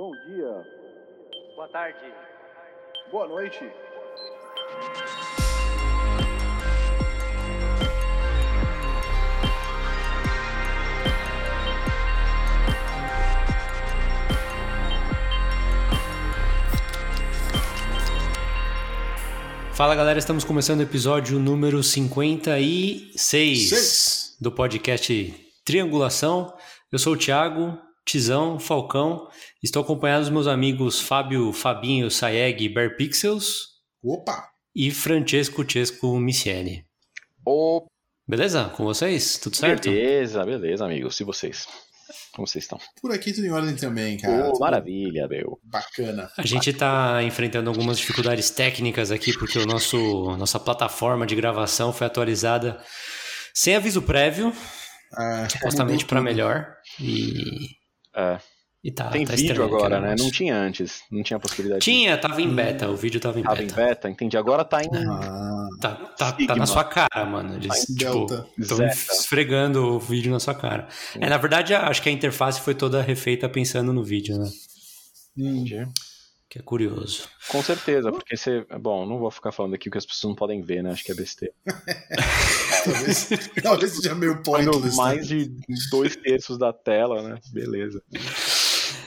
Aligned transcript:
Bom 0.00 0.12
dia. 0.26 0.66
Boa 1.54 1.68
tarde. 1.68 1.98
Boa 3.10 3.28
noite. 3.28 3.70
Fala 19.74 19.94
galera, 19.94 20.18
estamos 20.18 20.44
começando 20.44 20.80
o 20.80 20.82
episódio 20.82 21.38
número 21.38 21.82
56 21.82 23.12
Seis. 23.20 24.36
do 24.40 24.50
podcast 24.50 25.52
Triangulação. 25.62 26.56
Eu 26.90 26.98
sou 26.98 27.12
o 27.12 27.18
Thiago, 27.18 27.78
Tizão, 28.10 28.58
Falcão. 28.58 29.28
Estou 29.62 29.82
acompanhado 29.82 30.22
dos 30.22 30.30
meus 30.32 30.46
amigos 30.46 31.00
Fábio, 31.00 31.52
Fabinho, 31.52 32.10
Saeg, 32.10 32.68
Bear 32.68 32.96
Pixels 32.96 33.80
Opa! 34.02 34.48
e 34.74 34.90
Francesco 34.90 35.64
Chesco 35.70 36.18
Michele. 36.18 36.84
Ô, 37.44 37.86
Beleza? 38.26 38.66
Com 38.76 38.84
vocês? 38.84 39.38
Tudo 39.38 39.56
certo? 39.56 39.90
beleza, 39.90 40.44
beleza, 40.44 40.84
amigos. 40.84 41.18
E 41.18 41.24
vocês? 41.24 41.66
Como 42.32 42.46
vocês 42.46 42.62
estão? 42.64 42.78
Por 43.02 43.12
aqui 43.12 43.32
tudo 43.32 43.44
em 43.46 43.50
ordem 43.50 43.74
também, 43.74 44.16
cara. 44.18 44.44
Tudo 44.44 44.60
maravilha, 44.60 45.26
meu. 45.26 45.58
Bacana. 45.64 46.30
A 46.38 46.46
gente 46.46 46.70
está 46.70 47.20
enfrentando 47.24 47.68
algumas 47.68 47.98
dificuldades 47.98 48.48
técnicas 48.50 49.10
aqui 49.10 49.36
porque 49.36 49.58
o 49.58 49.66
nosso 49.66 50.36
nossa 50.36 50.60
plataforma 50.60 51.26
de 51.26 51.34
gravação 51.34 51.92
foi 51.92 52.06
atualizada 52.06 52.80
sem 53.52 53.74
aviso 53.74 54.00
prévio, 54.00 54.52
Ah, 55.12 55.48
supostamente 55.50 56.06
para 56.06 56.22
melhor 56.22 56.68
e 57.00 57.66
É, 58.14 58.38
e 58.82 58.90
tá, 58.90 59.10
tem 59.10 59.26
tá 59.26 59.34
vídeo 59.34 59.62
agora, 59.62 60.00
né? 60.00 60.06
negócio. 60.08 60.24
Não 60.24 60.32
tinha 60.32 60.56
antes. 60.56 61.02
Não 61.10 61.22
tinha 61.22 61.38
possibilidade. 61.38 61.80
de- 61.80 61.84
Tinha, 61.84 62.16
tava 62.16 62.40
em 62.40 62.48
beta, 62.54 62.88
o 62.88 62.96
vídeo 62.96 63.20
tava 63.20 63.38
em 63.38 63.42
Tava 63.42 63.62
em 63.62 63.66
beta. 63.66 63.76
beta, 63.76 64.08
entendi. 64.10 64.36
Agora 64.36 64.64
tá 64.64 64.82
em. 64.82 64.88
Ah, 65.06 65.68
Tá, 65.80 65.94
tá, 65.94 66.32
tá 66.32 66.56
na 66.56 66.66
sua 66.66 66.84
cara, 66.84 67.24
mano. 67.26 67.54
Eles, 67.56 67.68
Tá 67.68 67.74
tipo, 67.74 67.94
Delta. 68.26 68.46
estão 68.58 68.86
esfregando 68.86 69.82
o 69.94 69.98
vídeo 69.98 70.30
na 70.32 70.40
sua 70.40 70.54
cara. 70.54 70.88
É, 71.18 71.28
na 71.28 71.36
verdade, 71.38 71.74
acho 71.74 72.02
que 72.02 72.08
a 72.08 72.12
interface 72.12 72.60
foi 72.60 72.74
toda 72.74 73.00
refeita 73.02 73.48
pensando 73.48 73.92
no 73.92 74.02
vídeo, 74.04 74.36
né? 74.38 74.50
Entendi. 75.36 75.86
Que 76.48 76.58
é 76.58 76.62
curioso. 76.62 77.28
Com 77.48 77.62
certeza, 77.62 78.10
porque 78.10 78.36
você. 78.36 78.66
Bom, 78.80 79.06
não 79.06 79.18
vou 79.18 79.30
ficar 79.30 79.52
falando 79.52 79.74
aqui 79.74 79.88
o 79.88 79.92
que 79.92 79.98
as 79.98 80.04
pessoas 80.04 80.30
não 80.30 80.34
podem 80.36 80.60
ver, 80.60 80.82
né? 80.82 80.90
Acho 80.90 81.04
que 81.04 81.12
é 81.12 81.14
besteira. 81.14 81.54
talvez, 82.84 83.28
talvez 83.62 83.92
seja 83.92 84.14
meio 84.14 84.42
pointless. 84.42 84.88
né? 84.88 84.94
mais 84.96 85.28
de 85.28 85.50
dois 85.90 86.16
terços 86.16 86.58
da 86.58 86.72
tela, 86.72 87.22
né? 87.22 87.38
Beleza. 87.52 88.02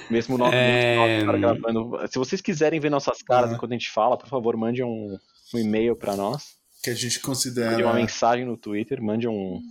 Mesmo 0.09 0.37
nós, 0.37 0.53
É. 0.53 0.95
mesmo 0.97 1.01
nós 1.05 1.25
cara 1.25 1.37
gravando. 1.59 2.07
Se 2.11 2.17
vocês 2.19 2.41
quiserem 2.41 2.79
ver 2.79 2.89
nossas 2.89 3.21
caras 3.21 3.51
Ah. 3.51 3.55
enquanto 3.55 3.71
a 3.71 3.75
gente 3.75 3.89
fala, 3.89 4.17
por 4.17 4.27
favor, 4.27 4.55
mande 4.57 4.83
um, 4.83 5.17
um 5.53 5.57
e-mail 5.59 5.95
pra 5.95 6.15
nós. 6.15 6.55
Que 6.83 6.89
a 6.89 6.93
gente 6.93 7.13
Mande 7.15 7.19
considera. 7.21 7.85
uma 7.85 7.93
mensagem 7.93 8.45
no 8.45 8.57
Twitter, 8.57 9.01
mande 9.01 9.27
um, 9.27 9.61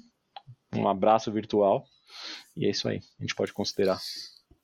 um 0.75 0.89
abraço 0.89 1.31
virtual. 1.31 1.85
E 2.57 2.67
é 2.67 2.71
isso 2.71 2.89
aí. 2.89 3.01
A 3.19 3.23
gente 3.23 3.35
pode 3.35 3.53
considerar. 3.53 4.01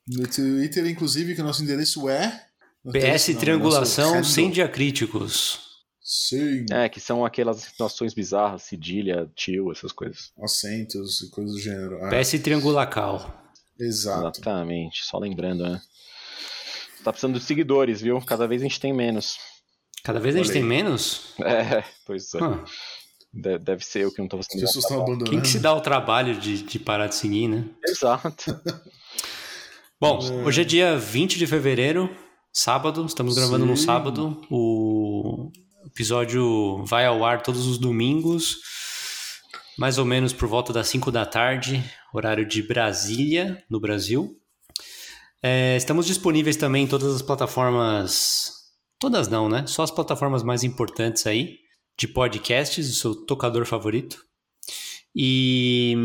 No 0.07 0.27
Twitter, 0.27 0.85
inclusive, 0.87 1.35
que 1.35 1.41
o 1.41 1.43
nosso 1.43 1.61
endereço 1.63 2.09
é. 2.09 2.45
PS 2.91 3.29
Não, 3.33 3.39
Triangulação 3.39 4.15
nosso 4.15 4.31
sem 4.31 4.49
diacríticos. 4.49 5.59
Sim. 6.01 6.65
É, 6.71 6.89
que 6.89 6.99
são 6.99 7.23
aquelas 7.23 7.57
situações 7.57 8.15
bizarras, 8.15 8.63
cedilha, 8.63 9.29
tio, 9.35 9.71
essas 9.71 9.91
coisas. 9.91 10.31
Acentos 10.41 11.21
e 11.21 11.29
coisas 11.29 11.53
do 11.53 11.59
gênero. 11.61 12.03
Ah, 12.03 12.09
PS 12.09 12.39
Triangulacal. 12.39 13.48
Exato. 13.79 14.39
Exatamente. 14.39 15.03
Só 15.05 15.17
lembrando, 15.17 15.63
né? 15.63 15.81
Tá 17.03 17.11
precisando 17.13 17.39
de 17.39 17.45
seguidores, 17.45 18.01
viu? 18.01 18.19
Cada 18.21 18.47
vez 18.47 18.61
a 18.61 18.65
gente 18.65 18.79
tem 18.79 18.91
menos. 18.93 19.37
Cada 20.03 20.19
vez 20.19 20.35
a 20.35 20.39
gente 20.39 20.51
tem 20.51 20.63
menos? 20.63 21.33
É, 21.41 21.83
pois 22.05 22.33
é. 22.33 22.43
Hum, 22.43 22.63
De- 23.33 23.59
Deve 23.59 23.85
ser 23.85 24.01
eu 24.03 24.11
que 24.11 24.19
não 24.21 24.27
tô 24.27 24.37
As 24.37 24.47
pessoas 24.47 24.75
estão 24.83 24.97
nada. 24.97 25.03
abandonando. 25.11 25.31
quem 25.31 25.41
que 25.41 25.47
se 25.47 25.59
dá 25.59 25.73
o 25.73 25.81
trabalho 25.81 26.35
de, 26.39 26.63
de 26.63 26.79
parar 26.79 27.07
de 27.07 27.15
seguir, 27.15 27.47
né? 27.47 27.65
Exato. 27.85 28.45
Bom, 30.01 30.19
hoje 30.45 30.61
é 30.61 30.63
dia 30.63 30.97
20 30.97 31.37
de 31.37 31.45
fevereiro, 31.45 32.09
sábado, 32.53 33.05
estamos 33.05 33.35
gravando 33.35 33.65
no 33.65 33.75
Sim. 33.75 33.85
sábado. 33.85 34.41
O 34.49 35.51
episódio 35.85 36.83
vai 36.85 37.05
ao 37.05 37.23
ar 37.25 37.43
todos 37.43 37.65
os 37.67 37.77
domingos, 37.77 38.57
mais 39.79 39.97
ou 39.97 40.03
menos 40.03 40.33
por 40.33 40.47
volta 40.49 40.73
das 40.73 40.89
5 40.89 41.09
da 41.09 41.25
tarde, 41.25 41.81
horário 42.13 42.45
de 42.45 42.61
Brasília, 42.61 43.63
no 43.69 43.79
Brasil. 43.79 44.37
É, 45.41 45.77
estamos 45.77 46.05
disponíveis 46.05 46.57
também 46.57 46.83
em 46.83 46.87
todas 46.87 47.15
as 47.15 47.21
plataformas. 47.21 48.51
Todas 48.99 49.29
não, 49.29 49.47
né? 49.47 49.65
Só 49.67 49.83
as 49.83 49.89
plataformas 49.89 50.43
mais 50.43 50.65
importantes 50.65 51.25
aí 51.25 51.59
de 51.97 52.09
podcasts, 52.09 52.89
o 52.89 52.93
seu 52.93 53.25
tocador 53.25 53.65
favorito. 53.65 54.21
E, 55.15 55.95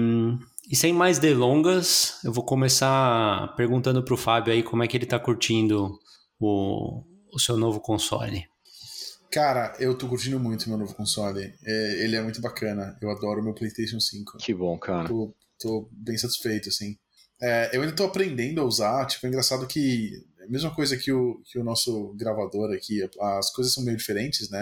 e 0.70 0.76
sem 0.76 0.92
mais 0.92 1.18
delongas, 1.18 2.20
eu 2.22 2.32
vou 2.32 2.44
começar 2.44 3.56
perguntando 3.56 4.04
pro 4.04 4.16
Fábio 4.16 4.52
aí 4.52 4.62
como 4.62 4.84
é 4.84 4.86
que 4.86 4.96
ele 4.96 5.04
tá 5.04 5.18
curtindo 5.18 5.98
o, 6.38 7.02
o 7.32 7.40
seu 7.40 7.56
novo 7.56 7.80
console. 7.80 8.46
Cara, 9.34 9.74
eu 9.80 9.98
tô 9.98 10.06
curtindo 10.08 10.38
muito 10.38 10.68
meu 10.68 10.78
novo 10.78 10.94
console. 10.94 11.52
É, 11.64 12.04
ele 12.04 12.14
é 12.14 12.22
muito 12.22 12.40
bacana. 12.40 12.96
Eu 13.00 13.10
adoro 13.10 13.40
o 13.40 13.42
meu 13.42 13.52
PlayStation 13.52 13.98
5. 13.98 14.38
Que 14.38 14.54
bom, 14.54 14.78
cara. 14.78 15.08
tô, 15.08 15.34
tô 15.58 15.88
bem 15.90 16.16
satisfeito, 16.16 16.68
assim. 16.68 16.96
É, 17.42 17.76
eu 17.76 17.82
ainda 17.82 17.96
tô 17.96 18.04
aprendendo 18.04 18.60
a 18.60 18.64
usar, 18.64 19.04
tipo, 19.06 19.26
é 19.26 19.28
engraçado 19.28 19.66
que 19.66 20.24
é 20.38 20.44
a 20.44 20.48
mesma 20.48 20.72
coisa 20.72 20.96
que 20.96 21.10
o, 21.10 21.42
que 21.44 21.58
o 21.58 21.64
nosso 21.64 22.14
gravador 22.14 22.72
aqui, 22.72 23.02
as 23.20 23.50
coisas 23.50 23.74
são 23.74 23.82
meio 23.82 23.96
diferentes, 23.96 24.48
né? 24.50 24.60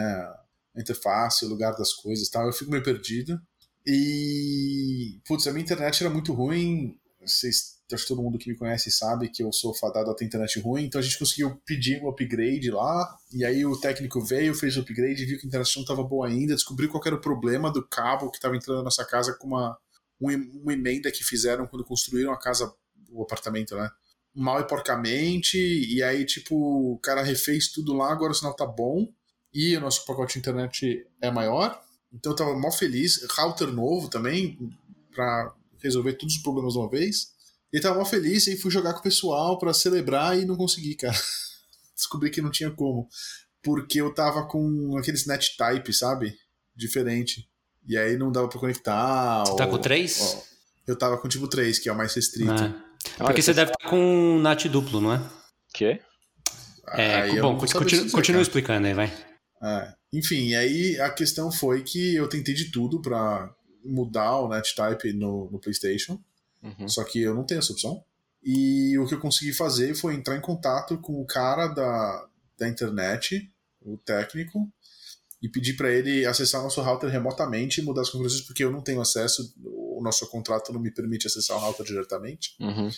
A 0.75 0.81
interface, 0.81 1.45
o 1.45 1.51
lugar 1.51 1.77
das 1.77 1.93
coisas 1.93 2.27
e 2.27 2.31
tal, 2.31 2.47
eu 2.47 2.53
fico 2.55 2.71
meio 2.71 2.83
perdido. 2.83 3.39
E, 3.87 5.21
putz, 5.27 5.47
a 5.47 5.53
minha 5.53 5.65
internet 5.65 6.03
era 6.03 6.11
muito 6.11 6.33
ruim, 6.33 6.99
vocês, 7.21 7.77
acho 7.95 8.05
que 8.05 8.09
todo 8.09 8.23
mundo 8.23 8.39
que 8.39 8.51
me 8.51 8.57
conhece 8.57 8.91
sabe 8.91 9.29
que 9.29 9.43
eu 9.43 9.53
sou 9.53 9.75
fadado 9.75 10.11
a 10.11 10.15
ter 10.15 10.25
internet 10.25 10.61
ruim, 10.61 10.85
então 10.85 10.99
a 10.99 11.03
gente 11.03 11.19
conseguiu 11.19 11.61
pedir 11.65 12.03
um 12.03 12.09
upgrade 12.09 12.71
lá, 12.71 13.17
e 13.33 13.45
aí 13.45 13.65
o 13.65 13.79
técnico 13.79 14.21
veio, 14.21 14.55
fez 14.55 14.77
o 14.77 14.81
upgrade, 14.81 15.25
viu 15.25 15.39
que 15.39 15.47
a 15.47 15.49
internet 15.49 15.77
não 15.77 15.83
estava 15.83 16.03
boa 16.03 16.27
ainda, 16.27 16.55
descobriu 16.55 16.89
qual 16.89 17.03
era 17.05 17.15
o 17.17 17.21
problema 17.21 17.71
do 17.71 17.87
cabo 17.87 18.31
que 18.31 18.37
estava 18.37 18.57
entrando 18.57 18.79
na 18.79 18.85
nossa 18.85 19.05
casa 19.05 19.35
com 19.39 19.49
uma 19.49 19.79
um 20.21 20.29
uma 20.63 20.73
emenda 20.73 21.11
que 21.11 21.25
fizeram 21.25 21.67
quando 21.67 21.85
construíram 21.85 22.33
a 22.33 22.39
casa, 22.39 22.73
o 23.11 23.23
apartamento, 23.23 23.75
né? 23.75 23.91
Mal 24.35 24.61
e 24.61 24.67
porcamente, 24.67 25.59
e 25.59 26.03
aí, 26.03 26.25
tipo, 26.25 26.55
o 26.95 26.99
cara 26.99 27.23
refez 27.23 27.69
tudo 27.69 27.93
lá, 27.93 28.13
agora 28.13 28.33
o 28.33 28.35
sinal 28.35 28.55
tá 28.55 28.65
bom, 28.65 29.13
e 29.53 29.77
o 29.77 29.81
nosso 29.81 30.07
pacote 30.07 30.35
de 30.35 30.39
internet 30.39 31.07
é 31.21 31.31
maior, 31.31 31.79
então 32.13 32.33
eu 32.33 32.37
tava 32.37 32.57
mal 32.57 32.73
feliz. 32.73 33.27
Router 33.31 33.69
novo 33.73 34.09
também, 34.09 34.59
pra 35.15 35.55
resolver 35.83 36.15
todos 36.15 36.37
os 36.37 36.43
problemas 36.43 36.75
de 36.75 36.79
uma 36.79 36.89
vez. 36.89 37.33
E 37.73 37.81
tava 37.81 37.97
mal 37.97 38.05
feliz, 38.07 38.47
e 38.47 38.57
fui 38.57 38.71
jogar 38.71 38.93
com 38.93 39.01
o 39.01 39.03
pessoal 39.03 39.59
pra 39.59 39.73
celebrar 39.73 40.39
e 40.39 40.45
não 40.45 40.57
consegui, 40.57 40.95
cara. 40.95 41.15
Descobri 41.97 42.31
que 42.31 42.43
não 42.43 42.51
tinha 42.51 42.71
como. 42.71 43.09
Porque 43.63 44.01
eu 44.01 44.13
tava 44.13 44.47
com 44.47 44.97
aqueles 44.99 45.27
net 45.27 45.57
type, 45.57 45.93
sabe? 45.93 46.37
Diferente. 46.77 47.49
E 47.87 47.97
aí 47.97 48.17
não 48.17 48.31
dava 48.33 48.49
pra 48.49 48.59
conectar. 48.61 49.45
Você 49.47 49.57
tá 49.57 49.65
ou- 49.65 49.71
com 49.71 49.79
três? 49.79 50.21
ou- 50.21 50.45
Eu 50.87 50.97
tava 50.99 51.17
com 51.17 51.29
tipo 51.29 51.47
3, 51.47 51.79
que 51.79 51.89
é 51.89 51.93
o 51.93 51.97
mais 51.97 52.13
restrito. 52.13 52.51
É. 52.53 52.69
Porque 53.17 53.23
Olha, 53.23 53.43
você 53.43 53.55
deve 53.55 53.71
estar 53.71 53.89
com 53.89 53.97
um 53.99 54.39
NAT 54.41 54.65
duplo, 54.69 55.01
não 55.01 55.13
é? 55.15 55.23
Quê? 55.73 56.01
É, 56.95 57.15
Aí 57.23 57.41
bom, 57.41 57.59
saber 57.67 58.11
continua, 58.11 58.43
explicando 58.43 58.87
aí, 58.87 58.93
vai. 58.95 59.13
É. 59.63 59.95
Enfim, 60.13 60.49
e 60.49 60.55
aí 60.57 61.01
a 61.01 61.09
questão 61.11 61.51
foi 61.53 61.83
que 61.83 62.17
eu 62.17 62.29
tentei 62.29 62.53
de 62.53 62.71
tudo 62.71 63.01
pra 63.01 63.49
mudar 63.85 64.41
o 64.41 64.49
NetType 64.49 65.13
no, 65.13 65.49
no 65.51 65.59
PlayStation, 65.61 66.21
Uhum. 66.63 66.89
só 66.89 67.03
que 67.05 67.21
eu 67.21 67.35
não 67.35 67.45
tenho 67.45 67.59
essa 67.59 67.73
opção. 67.73 68.05
E 68.43 68.99
o 68.99 69.07
que 69.07 69.15
eu 69.15 69.21
consegui 69.21 69.53
fazer 69.53 69.95
foi 69.95 70.15
entrar 70.15 70.37
em 70.37 70.41
contato 70.41 70.99
com 70.99 71.21
o 71.21 71.27
cara 71.27 71.69
da, 71.69 72.29
da 72.59 72.69
internet, 72.69 73.49
o 73.81 73.97
técnico, 73.97 74.69
e 75.41 75.49
pedir 75.49 75.75
pra 75.75 75.91
ele 75.91 76.25
acessar 76.25 76.63
nosso 76.63 76.81
router 76.81 77.11
remotamente 77.11 77.81
e 77.81 77.85
mudar 77.85 78.03
as 78.03 78.09
configurações, 78.09 78.43
porque 78.43 78.65
eu 78.65 78.71
não 78.71 78.81
tenho 78.81 79.01
acesso, 79.01 79.53
o 79.65 80.01
nosso 80.03 80.29
contrato 80.29 80.73
não 80.73 80.81
me 80.81 80.91
permite 80.91 81.27
acessar 81.27 81.57
o 81.57 81.61
router 81.61 81.85
diretamente. 81.85 82.55
Uhum. 82.61 82.91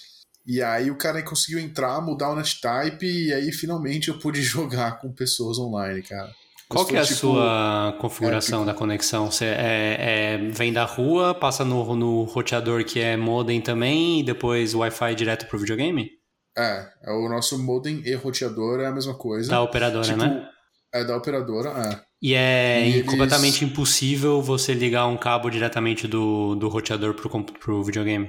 E 0.46 0.62
aí 0.62 0.90
o 0.90 0.98
cara 0.98 1.22
conseguiu 1.22 1.58
entrar, 1.58 2.02
mudar 2.02 2.30
o 2.30 2.36
NetType, 2.36 3.06
e 3.06 3.32
aí 3.32 3.50
finalmente 3.50 4.08
eu 4.08 4.18
pude 4.18 4.40
jogar 4.42 5.00
com 5.00 5.10
pessoas 5.10 5.58
online, 5.58 6.02
cara. 6.02 6.34
Qual 6.74 6.86
que 6.86 6.96
é 6.96 7.00
a 7.00 7.04
tipo, 7.04 7.16
sua 7.18 7.96
configuração 8.00 8.64
da 8.66 8.74
conexão? 8.74 9.30
Você 9.30 9.46
é, 9.46 9.96
é- 10.36 10.48
vem 10.50 10.72
da 10.72 10.84
rua, 10.84 11.34
passa 11.34 11.64
no, 11.64 11.94
no 11.96 12.24
roteador 12.24 12.84
que 12.84 13.00
é 13.00 13.16
modem 13.16 13.60
também, 13.60 14.20
e 14.20 14.22
depois 14.22 14.74
Wi-Fi 14.74 15.14
direto 15.14 15.46
pro 15.46 15.58
videogame? 15.58 16.10
É, 16.56 16.86
é 17.04 17.10
o 17.12 17.28
nosso 17.28 17.58
modem 17.62 18.00
e 18.04 18.14
roteador 18.14 18.80
é 18.80 18.86
a 18.86 18.92
mesma 18.92 19.14
coisa. 19.14 19.50
Da 19.50 19.62
operadora, 19.62 20.04
tipo, 20.04 20.18
né? 20.18 20.48
É 20.92 21.02
da 21.04 21.16
operadora, 21.16 21.70
é. 21.70 22.00
E 22.22 22.34
é 22.34 22.86
E 22.88 22.92
eles- 22.98 23.10
completamente 23.10 23.64
impossível 23.64 24.40
você 24.40 24.72
ligar 24.72 25.06
um 25.06 25.16
cabo 25.16 25.50
diretamente 25.50 26.06
do, 26.06 26.54
do 26.54 26.68
roteador 26.68 27.14
pro, 27.14 27.28
pro 27.44 27.82
videogame. 27.82 28.28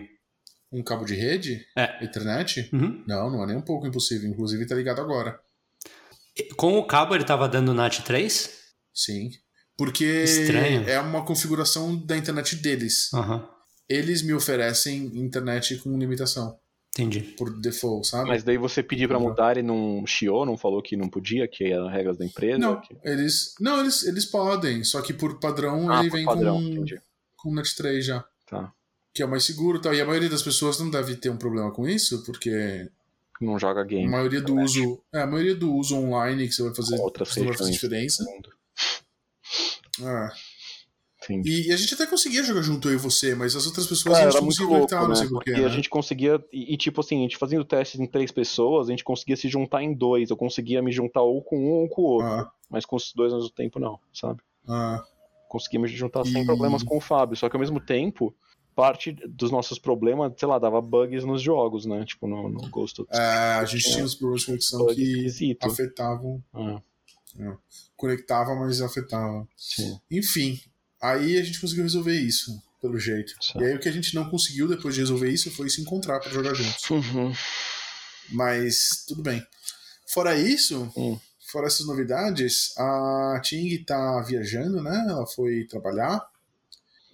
Um 0.74 0.84
cabo 0.84 1.06
de 1.06 1.14
rede? 1.16 1.62
É. 1.78 2.04
Internet? 2.04 2.68
Uhum. 2.74 3.04
Não, 3.08 3.30
não 3.30 3.44
é 3.44 3.48
nem 3.48 3.56
um 3.58 3.62
pouco 3.62 3.86
impossível. 3.88 4.28
Inclusive 4.30 4.66
tá 4.68 4.76
ligado 4.76 5.00
agora. 5.00 5.40
Com 6.56 6.78
o 6.78 6.86
cabo 6.86 7.16
ele 7.16 7.24
tava 7.24 7.48
dando 7.48 7.74
NAT 7.74 8.00
3? 8.02 8.50
Sim. 8.94 9.30
Porque 9.78 10.06
Estranho. 10.24 10.88
é 10.90 11.00
uma 11.00 11.24
configuração 11.26 11.96
da 11.98 12.16
internet 12.18 12.56
deles. 12.58 13.14
Aham. 13.14 13.48
Eles 13.90 14.22
me 14.22 14.34
oferecem 14.34 15.06
internet 15.18 15.76
com 15.78 15.98
limitação, 15.98 16.58
Entendi. 16.92 17.20
por 17.38 17.56
default, 17.60 18.08
sabe? 18.08 18.28
Mas 18.30 18.44
daí 18.44 18.58
você 18.58 18.82
pedir 18.82 19.08
pra 19.08 19.20
mudar 19.20 19.58
e 19.58 19.62
não 19.62 20.04
chiou, 20.08 20.46
não 20.46 20.58
falou 20.58 20.82
que 20.82 20.96
não 20.98 21.08
podia, 21.08 21.48
que 21.48 21.66
eram 21.66 21.88
regras 21.88 22.18
da 22.18 22.26
empresa? 22.26 22.58
Não, 22.58 22.82
que- 22.82 22.96
eles. 23.04 23.54
Não, 23.60 23.82
eles, 23.82 24.02
eles 24.04 24.26
podem, 24.26 24.84
só 24.84 25.02
que 25.02 25.14
por 25.14 25.40
padrão 25.40 25.90
Ah, 25.92 26.00
ele 26.00 26.10
por 26.10 26.16
vem 26.16 26.26
padrão, 26.26 26.56
com, 26.56 26.64
entendi. 26.68 27.00
com 27.38 27.54
Net 27.54 27.76
3 27.76 28.06
já. 28.06 28.26
Tá. 28.50 28.72
Que 29.14 29.22
é 29.22 29.26
o 29.26 29.30
mais 29.30 29.44
seguro 29.44 29.78
e 29.78 29.82
tal. 29.82 29.94
E 29.94 30.02
a 30.02 30.06
maioria 30.06 30.30
das 30.30 30.42
pessoas 30.42 30.80
não 30.80 30.90
deve 30.90 31.16
ter 31.16 31.30
um 31.30 31.38
problema 31.38 31.72
com 31.72 31.88
isso, 31.88 32.24
porque 32.26 32.90
Não 33.42 33.60
joga 33.60 33.82
a 33.82 33.84
game. 33.84 34.08
maioria 34.10 34.42
do 34.42 34.56
uso. 34.58 35.02
É, 35.14 35.22
a 35.22 35.28
maioria 35.28 35.56
do 35.56 35.74
uso 35.74 35.96
online 35.98 36.48
que 36.48 36.54
você 36.54 36.64
vai 36.64 36.74
fazer 36.76 36.98
Outras 37.00 37.36
não 37.36 37.46
vai 37.46 37.58
fazer 37.58 37.72
diferença. 37.72 38.24
Entendi. 41.24 41.50
E, 41.50 41.68
e 41.70 41.72
a 41.74 41.78
gente 41.78 41.94
até 41.94 42.06
conseguia 42.06 42.44
jogar 42.44 42.62
junto 42.62 42.88
eu 42.88 42.94
e 42.94 42.98
você, 42.98 43.34
mas 43.34 43.56
as 43.56 43.66
outras 43.66 43.88
pessoas 43.88 44.16
Cara, 44.16 44.28
a 44.28 44.32
gente 44.32 44.40
não 44.40 44.46
muito 44.46 44.58
conseguia 44.58 44.78
louco, 44.78 44.90
conectar, 44.90 45.02
né? 45.02 45.08
não 45.08 45.16
sei 45.16 45.28
porquê. 45.30 45.52
Porque 45.52 45.62
né? 45.62 45.68
a 45.68 45.72
gente 45.76 45.90
conseguia, 45.90 46.46
e, 46.54 46.74
e, 46.74 46.78
tipo 46.78 47.02
assim, 47.02 47.18
a 47.18 47.22
gente 47.22 47.38
fazendo 47.38 47.66
testes 47.66 48.00
em 48.00 48.06
três 48.06 48.32
pessoas, 48.32 48.88
a 48.88 48.92
gente 48.92 49.04
conseguia 49.04 49.36
se 49.36 49.48
juntar 49.50 49.82
em 49.82 49.94
dois. 49.94 50.30
Eu 50.30 50.38
conseguia 50.38 50.82
me 50.82 50.92
juntar 50.92 51.22
ou 51.22 51.42
com 51.42 51.58
um 51.58 51.72
ou 51.82 51.90
com 51.90 52.02
o 52.02 52.06
outro. 52.06 52.28
Ah, 52.28 52.52
Mas 52.70 52.86
com 52.86 52.96
os 52.96 53.12
dois 53.16 53.34
ao 53.34 53.40
mesmo 53.40 53.54
tempo, 53.54 53.80
não, 53.80 54.00
sabe? 54.14 54.40
ah, 54.68 55.04
Conseguia 55.50 55.80
me 55.80 55.88
juntar 55.88 56.26
sem 56.26 56.44
E- 56.44 56.46
problemas 56.46 56.84
com 56.84 56.98
o 56.98 57.02
Fábio. 57.02 57.36
Só 57.38 57.50
que 57.50 57.56
ao 57.56 57.60
mesmo 57.60 57.80
tempo, 57.80 58.36
parte 58.76 59.14
dos 59.28 59.50
nossos 59.52 59.80
problemas, 59.80 60.34
sei 60.38 60.48
lá, 60.48 60.60
dava 60.60 60.82
bugs 60.82 61.24
nos 61.24 61.42
jogos, 61.42 61.86
né? 61.86 62.04
Tipo, 62.06 62.28
no, 62.28 62.50
no 62.50 62.70
Ghost 62.70 63.02
of 63.02 63.10
é, 63.14 63.18
a 63.56 63.66
gente 63.66 63.84
tinha 63.92 64.04
uns 64.04 64.16
problemas 64.16 64.42
de 64.42 64.46
conexão 64.48 64.86
que 64.88 65.02
esquisito. 65.02 65.66
afetavam. 65.66 66.44
Ah, 66.54 66.82
Conectava, 67.96 68.54
mas 68.56 68.82
afetava. 68.82 69.48
sim. 69.58 69.98
Enfim, 70.12 70.60
aí 71.02 71.38
a 71.38 71.44
gente 71.44 71.60
conseguiu 71.62 71.84
resolver 71.84 72.18
isso, 72.20 72.52
pelo 72.82 73.00
jeito. 73.00 73.34
Certo. 73.42 73.62
E 73.62 73.66
aí 73.66 73.76
o 73.76 73.80
que 73.80 73.90
a 73.90 73.92
gente 73.92 74.14
não 74.16 74.30
conseguiu 74.30 74.68
depois 74.68 74.94
de 74.96 75.02
resolver 75.02 75.30
isso 75.30 75.50
foi 75.52 75.70
se 75.70 75.82
encontrar 75.82 76.20
pra 76.20 76.30
jogar 76.32 76.54
juntos. 76.54 76.90
Uhum. 76.90 77.34
Mas 78.32 79.06
tudo 79.08 79.22
bem. 79.22 79.46
Fora 80.08 80.38
isso, 80.38 80.92
Hum. 80.96 81.18
fora 81.52 81.68
essas 81.68 81.86
novidades, 81.86 82.74
a 82.78 83.40
Ting 83.44 83.84
tá 83.84 84.22
viajando, 84.22 84.82
né? 84.82 85.06
Ela 85.10 85.26
foi 85.28 85.66
trabalhar. 85.66 86.26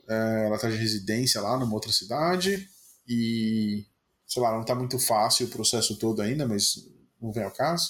É, 0.07 0.45
ela 0.48 0.57
tá 0.57 0.69
de 0.69 0.77
residência 0.77 1.42
lá 1.42 1.57
numa 1.57 1.74
outra 1.74 1.92
cidade. 1.92 2.68
E, 3.07 3.86
sei 4.27 4.42
lá, 4.42 4.51
não 4.51 4.63
tá 4.63 4.75
muito 4.75 4.98
fácil 5.00 5.48
o 5.48 5.50
processo 5.50 5.98
todo 5.98 6.21
ainda, 6.21 6.48
mas 6.48 6.75
não 7.21 7.31
vem 7.31 7.44
ao 7.44 7.51
caso. 7.51 7.89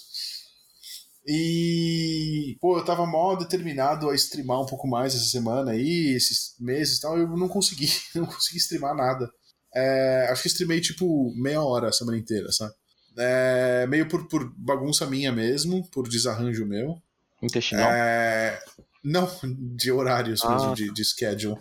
E, 1.26 2.58
pô, 2.60 2.78
eu 2.78 2.86
tava 2.86 3.06
mó 3.06 3.36
determinado 3.36 4.10
a 4.10 4.16
streamar 4.16 4.60
um 4.60 4.66
pouco 4.66 4.88
mais 4.88 5.14
essa 5.14 5.26
semana 5.26 5.72
aí, 5.72 6.16
esses 6.16 6.56
meses 6.60 6.98
e 6.98 7.02
tal, 7.02 7.18
eu 7.18 7.28
não 7.38 7.48
consegui, 7.48 7.88
não 8.16 8.26
consegui 8.26 8.58
streamar 8.58 8.96
nada. 8.96 9.30
É, 9.74 10.28
acho 10.30 10.42
que 10.42 10.48
streamei 10.50 10.82
tipo 10.82 11.34
meia 11.36 11.62
hora 11.62 11.90
a 11.90 11.94
semana 11.94 12.18
inteira, 12.18 12.52
sabe? 12.52 12.74
É, 13.18 13.86
meio 13.88 14.08
por, 14.08 14.28
por 14.28 14.52
bagunça 14.58 15.06
minha 15.06 15.32
mesmo, 15.32 15.88
por 15.90 16.08
desarranjo 16.08 16.66
meu. 16.66 17.02
Intestinal. 17.42 17.92
É, 17.92 18.60
não, 19.04 19.28
de 19.76 19.92
horários 19.92 20.44
Ah, 20.44 20.50
mesmo, 20.56 20.76
de, 20.76 20.94
de 20.94 21.04
schedule. 21.06 21.56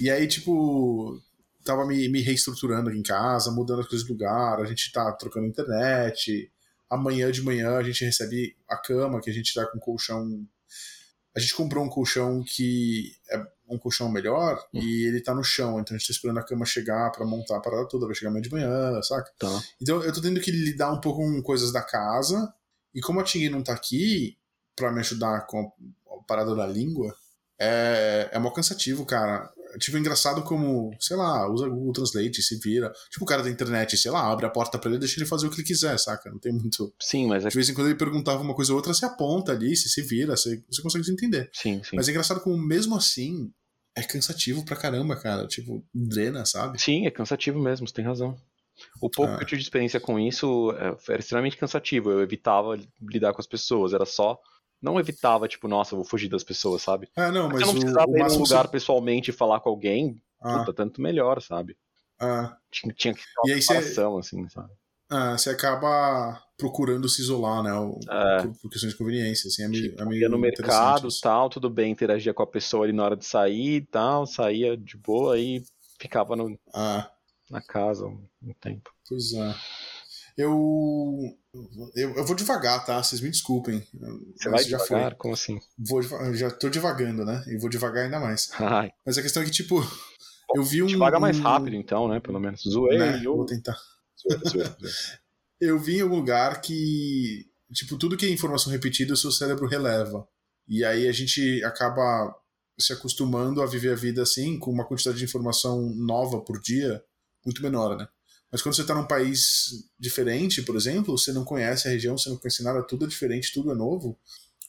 E 0.00 0.10
aí, 0.10 0.26
tipo, 0.26 1.20
tava 1.64 1.86
me, 1.86 2.08
me 2.08 2.20
reestruturando 2.20 2.88
aqui 2.90 2.98
em 2.98 3.02
casa, 3.02 3.50
mudando 3.50 3.80
as 3.80 3.86
coisas 3.88 4.06
de 4.06 4.12
lugar, 4.12 4.60
a 4.60 4.64
gente 4.64 4.90
tá 4.92 5.10
trocando 5.12 5.46
internet. 5.46 6.50
Amanhã 6.90 7.30
de 7.30 7.42
manhã 7.42 7.76
a 7.76 7.82
gente 7.82 8.04
recebe 8.04 8.56
a 8.68 8.76
cama, 8.76 9.20
que 9.20 9.30
a 9.30 9.32
gente 9.32 9.52
tá 9.54 9.66
com 9.66 9.78
colchão. 9.78 10.46
A 11.34 11.40
gente 11.40 11.54
comprou 11.54 11.82
um 11.84 11.88
colchão 11.88 12.44
que 12.46 13.12
é 13.30 13.42
um 13.68 13.78
colchão 13.78 14.10
melhor 14.10 14.62
Hum. 14.74 14.80
e 14.82 15.06
ele 15.06 15.22
tá 15.22 15.34
no 15.34 15.42
chão, 15.42 15.80
então 15.80 15.94
a 15.94 15.98
gente 15.98 16.08
tá 16.08 16.12
esperando 16.12 16.38
a 16.38 16.42
cama 16.44 16.66
chegar 16.66 17.10
pra 17.10 17.24
montar 17.24 17.56
a 17.56 17.60
parada 17.60 17.88
toda, 17.88 18.04
vai 18.04 18.14
chegar 18.14 18.28
amanhã 18.28 18.42
de 18.42 18.50
manhã, 18.50 19.00
saca? 19.02 19.32
Tá. 19.38 19.62
Então 19.80 20.02
eu 20.02 20.12
tô 20.12 20.20
tendo 20.20 20.40
que 20.40 20.50
lidar 20.50 20.92
um 20.92 21.00
pouco 21.00 21.20
com 21.20 21.40
coisas 21.42 21.72
da 21.72 21.80
casa. 21.82 22.52
E 22.94 23.00
como 23.00 23.20
a 23.20 23.24
Ting 23.24 23.48
não 23.48 23.62
tá 23.62 23.72
aqui 23.72 24.36
pra 24.76 24.92
me 24.92 25.00
ajudar 25.00 25.46
com 25.46 25.60
a 25.60 25.70
parada 26.26 26.54
da 26.54 26.66
língua, 26.66 27.14
é, 27.60 28.28
é 28.32 28.38
mó 28.38 28.50
cansativo, 28.50 29.04
cara. 29.06 29.50
Tipo, 29.78 29.96
engraçado 29.96 30.42
como, 30.42 30.94
sei 31.00 31.16
lá, 31.16 31.48
usa 31.50 31.66
Google 31.66 31.92
Translate, 31.94 32.42
se 32.42 32.58
vira. 32.58 32.92
Tipo, 33.10 33.24
o 33.24 33.28
cara 33.28 33.42
da 33.42 33.48
internet, 33.48 33.96
sei 33.96 34.10
lá, 34.10 34.30
abre 34.30 34.44
a 34.44 34.50
porta 34.50 34.78
pra 34.78 34.88
ele 34.90 34.96
e 34.96 35.00
deixa 35.00 35.18
ele 35.18 35.24
fazer 35.26 35.46
o 35.46 35.50
que 35.50 35.56
ele 35.56 35.66
quiser, 35.66 35.98
saca? 35.98 36.30
Não 36.30 36.38
tem 36.38 36.52
muito. 36.52 36.92
Sim, 37.00 37.26
mas 37.26 37.46
é 37.46 37.48
De 37.48 37.54
vez 37.54 37.68
em 37.70 37.74
quando 37.74 37.86
ele 37.86 37.96
perguntava 37.96 38.42
uma 38.42 38.54
coisa 38.54 38.72
ou 38.72 38.76
outra, 38.76 38.92
você 38.92 39.06
aponta 39.06 39.52
ali, 39.52 39.74
você 39.74 39.88
se 39.88 40.02
vira, 40.02 40.36
você, 40.36 40.62
você 40.70 40.82
consegue 40.82 41.04
se 41.04 41.12
entender. 41.12 41.48
Sim, 41.54 41.80
sim. 41.82 41.96
Mas 41.96 42.06
é 42.06 42.10
engraçado 42.10 42.40
como, 42.40 42.54
mesmo 42.58 42.94
assim, 42.96 43.50
é 43.96 44.02
cansativo 44.02 44.62
pra 44.62 44.76
caramba, 44.76 45.16
cara. 45.16 45.46
Tipo, 45.46 45.82
drena, 45.94 46.44
sabe? 46.44 46.78
Sim, 46.78 47.06
é 47.06 47.10
cansativo 47.10 47.58
mesmo, 47.58 47.88
você 47.88 47.94
tem 47.94 48.04
razão. 48.04 48.36
O 49.00 49.08
pouco 49.08 49.32
Ah. 49.32 49.36
que 49.38 49.44
eu 49.44 49.46
tive 49.48 49.60
de 49.60 49.64
experiência 49.66 50.00
com 50.00 50.18
isso 50.18 50.70
é, 50.72 50.96
era 51.12 51.20
extremamente 51.20 51.56
cansativo. 51.56 52.10
Eu 52.10 52.20
evitava 52.20 52.78
lidar 53.00 53.32
com 53.32 53.40
as 53.40 53.46
pessoas. 53.46 53.94
Era 53.94 54.04
só. 54.04 54.38
Não 54.82 54.98
evitava, 54.98 55.46
tipo, 55.46 55.68
nossa, 55.68 55.94
eu 55.94 55.98
vou 55.98 56.04
fugir 56.04 56.28
das 56.28 56.42
pessoas, 56.42 56.82
sabe? 56.82 57.08
Ah, 57.16 57.30
não, 57.30 57.48
Mas 57.48 57.60
você 57.60 57.64
não 57.66 57.70
o, 57.72 57.74
precisava 57.76 58.10
o 58.10 58.16
ir 58.18 58.22
num 58.28 58.38
lugar 58.38 58.64
você... 58.66 58.72
pessoalmente 58.72 59.30
e 59.30 59.32
falar 59.32 59.60
com 59.60 59.68
alguém, 59.68 60.20
Ah, 60.40 60.58
puta, 60.58 60.74
tanto 60.74 61.00
melhor, 61.00 61.40
sabe? 61.40 61.76
ah. 62.18 62.56
Tinha, 62.70 62.92
tinha 62.94 63.14
que 63.14 63.20
ter 63.20 63.26
uma 63.44 63.54
aí 63.54 63.62
você- 63.62 63.66
separação, 63.80 64.18
assim, 64.18 64.48
sabe? 64.48 64.70
Ah, 65.08 65.36
você 65.38 65.50
acaba 65.50 66.42
procurando 66.56 67.06
se 67.08 67.20
isolar, 67.20 67.62
né? 67.62 67.72
o- 67.74 67.98
É. 68.10 68.42
por, 68.42 68.56
por 68.62 68.70
questões 68.70 68.92
de 68.92 68.98
conveniência, 68.98 69.46
assim, 69.48 69.62
é 69.62 69.68
meio, 69.68 69.90
Tipo, 69.90 70.02
é 70.02 70.06
meio 70.06 70.20
ia 70.22 70.28
no 70.28 70.38
mercado 70.38 71.06
isso. 71.08 71.20
tal, 71.20 71.48
tudo 71.50 71.68
bem, 71.68 71.92
interagia 71.92 72.32
com 72.32 72.42
a 72.42 72.46
pessoa 72.46 72.84
ali 72.84 72.92
na 72.92 73.04
hora 73.04 73.16
de 73.16 73.24
sair 73.26 73.76
e 73.76 73.86
tal, 73.86 74.26
saía 74.26 74.76
de 74.76 74.96
boa 74.96 75.38
e 75.38 75.62
ficava 76.00 76.34
no- 76.34 76.58
Ah, 76.74 77.10
na 77.50 77.60
casa 77.60 78.06
um 78.06 78.54
tempo. 78.60 78.90
pois 79.08 79.32
é. 79.34 79.54
Eu, 80.36 81.36
eu, 81.94 82.16
eu 82.16 82.24
vou 82.24 82.34
devagar, 82.34 82.84
tá? 82.84 83.02
Vocês 83.02 83.20
me 83.20 83.30
desculpem. 83.30 83.86
Você 84.36 84.48
vai 84.48 84.64
já 84.64 84.78
devagar? 84.78 85.10
foi. 85.10 85.18
Como 85.18 85.34
assim? 85.34 85.60
Vou, 85.78 86.02
já 86.34 86.50
tô 86.50 86.68
devagando, 86.68 87.24
né? 87.24 87.44
E 87.48 87.58
vou 87.58 87.68
devagar 87.68 88.04
ainda 88.04 88.18
mais. 88.18 88.50
Ai, 88.54 88.90
Mas 89.04 89.18
a 89.18 89.22
questão 89.22 89.42
é 89.42 89.46
que, 89.46 89.50
tipo, 89.50 89.84
eu 90.54 90.62
vi 90.62 90.82
um. 90.82 90.86
devagar 90.86 91.20
mais 91.20 91.38
rápido 91.38 91.76
então, 91.76 92.08
né? 92.08 92.20
Pelo 92.20 92.40
menos. 92.40 92.62
Zoei, 92.62 92.98
né? 92.98 93.20
eu... 93.22 93.36
Vou 93.36 93.46
tentar. 93.46 93.76
zoeira, 94.20 94.48
zoeira, 94.48 94.76
zoeira. 94.78 94.96
Eu 95.60 95.78
vi 95.78 95.98
em 95.98 96.00
algum 96.00 96.16
lugar 96.16 96.60
que, 96.60 97.46
tipo, 97.72 97.96
tudo 97.96 98.16
que 98.16 98.26
é 98.26 98.28
informação 98.28 98.72
repetida, 98.72 99.12
o 99.12 99.16
seu 99.16 99.30
cérebro 99.30 99.68
releva. 99.68 100.26
E 100.66 100.84
aí 100.84 101.06
a 101.06 101.12
gente 101.12 101.62
acaba 101.62 102.34
se 102.76 102.92
acostumando 102.92 103.62
a 103.62 103.66
viver 103.66 103.92
a 103.92 103.94
vida 103.94 104.22
assim, 104.22 104.58
com 104.58 104.72
uma 104.72 104.84
quantidade 104.84 105.18
de 105.18 105.24
informação 105.24 105.94
nova 105.94 106.40
por 106.40 106.60
dia 106.60 107.00
muito 107.44 107.62
menor, 107.62 107.96
né? 107.96 108.08
Mas 108.52 108.60
quando 108.60 108.76
você 108.76 108.84
tá 108.84 108.94
num 108.94 109.06
país 109.06 109.88
diferente, 109.98 110.60
por 110.60 110.76
exemplo, 110.76 111.16
você 111.16 111.32
não 111.32 111.42
conhece 111.42 111.88
a 111.88 111.90
região, 111.90 112.18
você 112.18 112.28
não 112.28 112.36
conhece 112.36 112.62
nada, 112.62 112.82
tudo 112.82 113.06
é 113.06 113.08
diferente, 113.08 113.50
tudo 113.52 113.72
é 113.72 113.74
novo, 113.74 114.18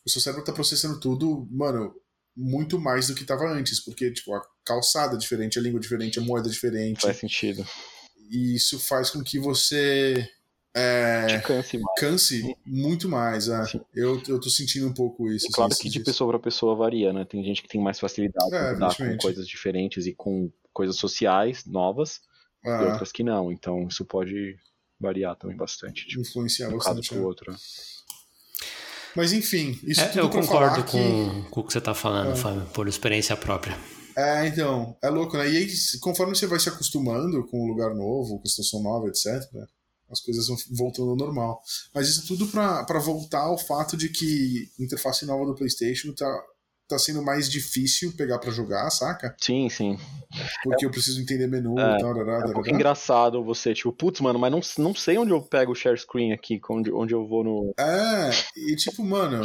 o 0.05 0.09
seu 0.09 0.21
cérebro 0.21 0.45
tá 0.45 0.53
processando 0.53 1.01
tudo, 1.01 1.45
mano, 1.51 1.93
muito 2.35 2.79
mais 2.79 3.07
do 3.07 3.15
que 3.15 3.25
tava 3.25 3.43
antes, 3.51 3.81
porque, 3.81 4.09
tipo, 4.11 4.33
a 4.33 4.41
calçada 4.65 5.15
é 5.15 5.17
diferente, 5.19 5.59
a 5.59 5.61
língua 5.61 5.79
é 5.79 5.81
diferente, 5.81 6.17
a 6.17 6.21
moeda 6.21 6.47
é 6.47 6.51
diferente, 6.51 7.01
Faz 7.01 7.17
sentido. 7.17 7.65
e 8.31 8.55
isso 8.55 8.79
faz 8.79 9.09
com 9.09 9.21
que 9.21 9.37
você 9.37 10.27
é, 10.73 11.39
canse 11.45 11.77
mais. 11.77 11.99
canse 11.99 12.57
muito 12.65 13.09
mais. 13.09 13.49
é. 13.49 13.63
Eu, 13.93 14.21
eu 14.27 14.39
tô 14.39 14.49
sentindo 14.49 14.87
um 14.87 14.93
pouco 14.93 15.29
isso. 15.29 15.45
E 15.47 15.51
claro 15.51 15.71
assim, 15.71 15.83
que 15.83 15.89
de 15.89 15.99
pessoa 15.99 16.31
para 16.31 16.39
pessoa 16.39 16.73
varia, 16.73 17.13
né? 17.13 17.25
Tem 17.25 17.43
gente 17.43 17.61
que 17.61 17.67
tem 17.67 17.81
mais 17.81 17.99
facilidade 17.99 18.55
É, 18.55 18.75
com 18.75 19.17
coisas 19.17 19.47
diferentes 19.47 20.07
e 20.07 20.13
com 20.13 20.49
coisas 20.71 20.95
sociais 20.95 21.65
novas 21.65 22.21
e 22.63 22.69
Ah, 22.69 22.91
outras 22.91 23.11
que 23.11 23.23
não. 23.23 23.51
Então 23.51 23.87
isso 23.87 24.05
pode 24.05 24.55
variar 24.99 25.35
também 25.35 25.57
bastante, 25.57 26.07
de 26.07 26.19
influenciar 26.19 26.69
um 26.69 26.77
caso 26.77 26.95
bastante. 26.95 27.09
pro 27.09 27.19
é. 27.19 27.21
outro. 27.21 27.51
né? 27.51 27.57
Mas 29.15 29.31
enfim, 29.31 29.79
isso 29.83 30.01
É, 30.01 30.07
tudo 30.07 30.19
eu 30.19 30.29
concordo 30.29 30.75
falar 30.75 30.83
com, 30.83 31.43
com 31.51 31.59
o 31.61 31.63
que 31.63 31.73
você 31.73 31.81
tá 31.81 31.93
falando, 31.93 32.31
É. 32.31 32.35
Fábio, 32.35 32.65
por 32.73 32.87
experiência 32.87 33.35
própria. 33.37 33.75
que. 33.75 34.19
É, 34.19 34.47
então, 34.47 34.95
é 35.01 35.09
louco, 35.09 35.37
né? 35.37 35.49
E 35.49 35.57
aí, 35.57 35.67
conforme 35.99 36.35
você 36.35 36.45
vai 36.47 36.59
se 36.59 36.69
acostumando 36.69 37.45
com 37.47 37.59
o 37.63 37.67
lugar 37.67 37.93
novo, 37.95 38.37
com 38.37 38.43
a 38.45 38.49
situação 38.49 38.81
nova, 38.81 39.07
etc., 39.07 39.25
né, 39.53 39.65
as 40.09 40.19
coisas 40.21 40.47
vão 40.47 40.55
voltando 40.71 41.09
ao 41.11 41.15
normal. 41.15 41.61
Mas 41.93 42.07
isso 42.09 42.27
tudo 42.27 42.47
pra, 42.47 42.83
pra 42.85 42.99
voltar 42.99 43.39
ao 43.41 43.57
fato 43.57 43.97
de 43.97 44.09
que 44.09 44.69
a 44.79 44.83
interface 44.83 45.25
nova 45.25 45.45
do 45.45 45.55
PlayStation 45.55 46.13
tá, 46.13 46.27
tá 46.93 46.99
sendo 46.99 47.23
mais 47.23 47.49
difícil 47.49 48.13
pegar 48.15 48.39
pra 48.39 48.51
jogar, 48.51 48.89
saca? 48.89 49.35
Sim, 49.39 49.69
sim. 49.69 49.97
Porque 50.63 50.85
eu 50.85 50.91
preciso 50.91 51.21
entender 51.21 51.47
menu 51.47 51.77
É, 51.79 51.95
e 51.95 51.99
tal, 51.99 52.13
dará, 52.13 52.41
É 52.41 52.49
um 52.49 52.53
pouco 52.53 52.69
engraçado 52.69 53.43
você, 53.43 53.73
tipo, 53.73 53.91
putz, 53.91 54.19
mano, 54.21 54.39
mas 54.39 54.51
não, 54.51 54.61
não 54.83 54.95
sei 54.95 55.17
onde 55.17 55.31
eu 55.31 55.41
pego 55.41 55.71
o 55.71 55.75
share 55.75 55.97
screen 55.97 56.31
aqui, 56.33 56.59
onde, 56.69 56.91
onde 56.91 57.13
eu 57.13 57.27
vou 57.27 57.43
no. 57.43 57.73
É, 57.77 58.29
e 58.55 58.75
tipo, 58.75 59.03
mano, 59.03 59.43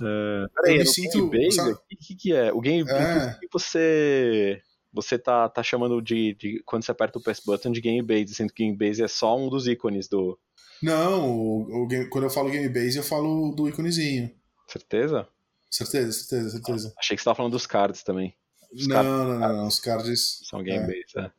É... 0.00 0.44
eu 0.44 0.48
Peraí, 0.54 0.74
me 0.74 0.80
é 0.80 0.84
no 0.84 0.90
sinto. 0.90 1.28
Game 1.30 1.44
Base? 1.44 1.56
sabe? 1.56 1.72
O 1.72 1.78
que, 2.00 2.14
que 2.16 2.32
é? 2.34 2.52
O 2.52 2.60
Game 2.60 2.88
É. 2.90 3.36
que 3.40 3.48
você. 3.52 4.60
você 4.92 5.18
tá, 5.18 5.48
tá 5.48 5.62
chamando 5.62 6.00
de, 6.00 6.34
de. 6.34 6.62
Quando 6.64 6.84
você 6.84 6.90
aperta 6.90 7.18
o 7.18 7.22
press 7.22 7.40
button 7.44 7.70
de 7.72 7.80
Game 7.80 8.02
Base, 8.02 8.34
sendo 8.34 8.52
que 8.52 8.64
Game 8.64 8.76
Base 8.76 9.02
é 9.02 9.08
só 9.08 9.36
um 9.36 9.48
dos 9.48 9.66
ícones 9.66 10.08
do. 10.08 10.38
Não, 10.82 11.30
o, 11.30 11.84
o 11.84 11.88
quando 12.10 12.24
eu 12.24 12.30
falo 12.30 12.50
Game 12.50 12.68
Base, 12.68 12.96
eu 12.96 13.04
falo 13.04 13.52
do 13.54 13.68
íconezinho. 13.68 14.30
Certeza? 14.66 15.28
Certeza, 15.72 16.12
certeza, 16.12 16.50
certeza. 16.50 16.92
Achei 16.98 17.16
que 17.16 17.22
você 17.22 17.24
tava 17.24 17.36
falando 17.36 17.52
dos 17.52 17.66
cards 17.66 18.02
também. 18.02 18.34
Os 18.72 18.86
Não, 18.86 18.94
cards 18.96 19.10
não, 19.10 19.38
não, 19.38 19.56
não, 19.56 19.66
os 19.68 19.80
cards. 19.80 20.40
são 20.48 20.62
Game 20.62 20.84
É. 20.84 20.86
Base, 20.86 21.26
é. 21.26 21.30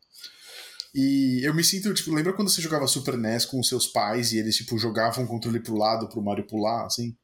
E 0.96 1.42
eu 1.44 1.54
me 1.54 1.64
sinto, 1.64 1.94
tipo, 1.94 2.12
lembra 2.14 2.34
quando 2.34 2.50
você 2.50 2.62
jogava 2.62 2.86
Super 2.88 3.18
NES 3.18 3.46
com 3.46 3.60
os 3.60 3.68
seus 3.68 3.88
pais 3.88 4.32
e 4.32 4.38
eles, 4.40 4.56
tipo, 4.56 4.78
jogavam 4.78 5.24
o 5.24 5.28
controle 5.28 5.60
pro 5.60 5.76
lado 5.78 6.08
pro 6.10 6.22
Mario 6.22 6.46
pular, 6.48 6.86
assim? 6.86 7.16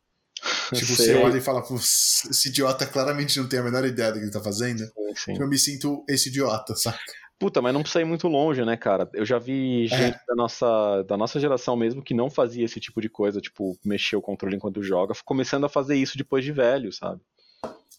Tipo, 0.73 0.95
você 0.95 1.05
Sei. 1.05 1.15
olha 1.15 1.37
e 1.37 1.41
fala, 1.41 1.61
"Pô, 1.63 1.75
esse 1.75 2.47
idiota 2.47 2.85
claramente 2.85 3.39
não 3.39 3.49
tem 3.49 3.59
a 3.59 3.63
menor 3.63 3.83
ideia 3.85 4.11
do 4.11 4.19
que 4.19 4.25
ele 4.25 4.31
tá 4.31 4.41
fazendo. 4.41 4.79
Sim, 4.85 5.15
sim. 5.33 5.41
Eu 5.41 5.47
me 5.47 5.57
sinto 5.57 6.05
esse 6.07 6.29
idiota, 6.29 6.75
saca? 6.75 6.99
Puta, 7.39 7.61
mas 7.61 7.73
não 7.73 7.81
precisa 7.81 8.01
ir 8.01 8.05
muito 8.05 8.27
longe, 8.27 8.65
né, 8.65 8.75
cara? 8.75 9.09
Eu 9.13 9.25
já 9.25 9.39
vi 9.39 9.85
É. 9.85 9.87
gente 9.87 10.19
da, 10.27 10.35
nossa, 10.35 11.03
da 11.03 11.15
nossa 11.15 11.39
geração 11.39 11.75
mesmo 11.77 12.03
que 12.03 12.13
não 12.13 12.29
fazia 12.29 12.65
esse 12.65 12.79
tipo 12.81 12.99
de 13.01 13.07
coisa, 13.09 13.39
tipo, 13.39 13.77
mexer 13.83 14.17
o 14.17 14.21
controle 14.21 14.57
enquanto 14.57 14.83
joga, 14.83 15.13
começando 15.23 15.65
a 15.65 15.69
fazer 15.69 15.95
isso 15.95 16.17
depois 16.17 16.43
de 16.43 16.51
velho, 16.51 16.91
sabe? 16.91 17.21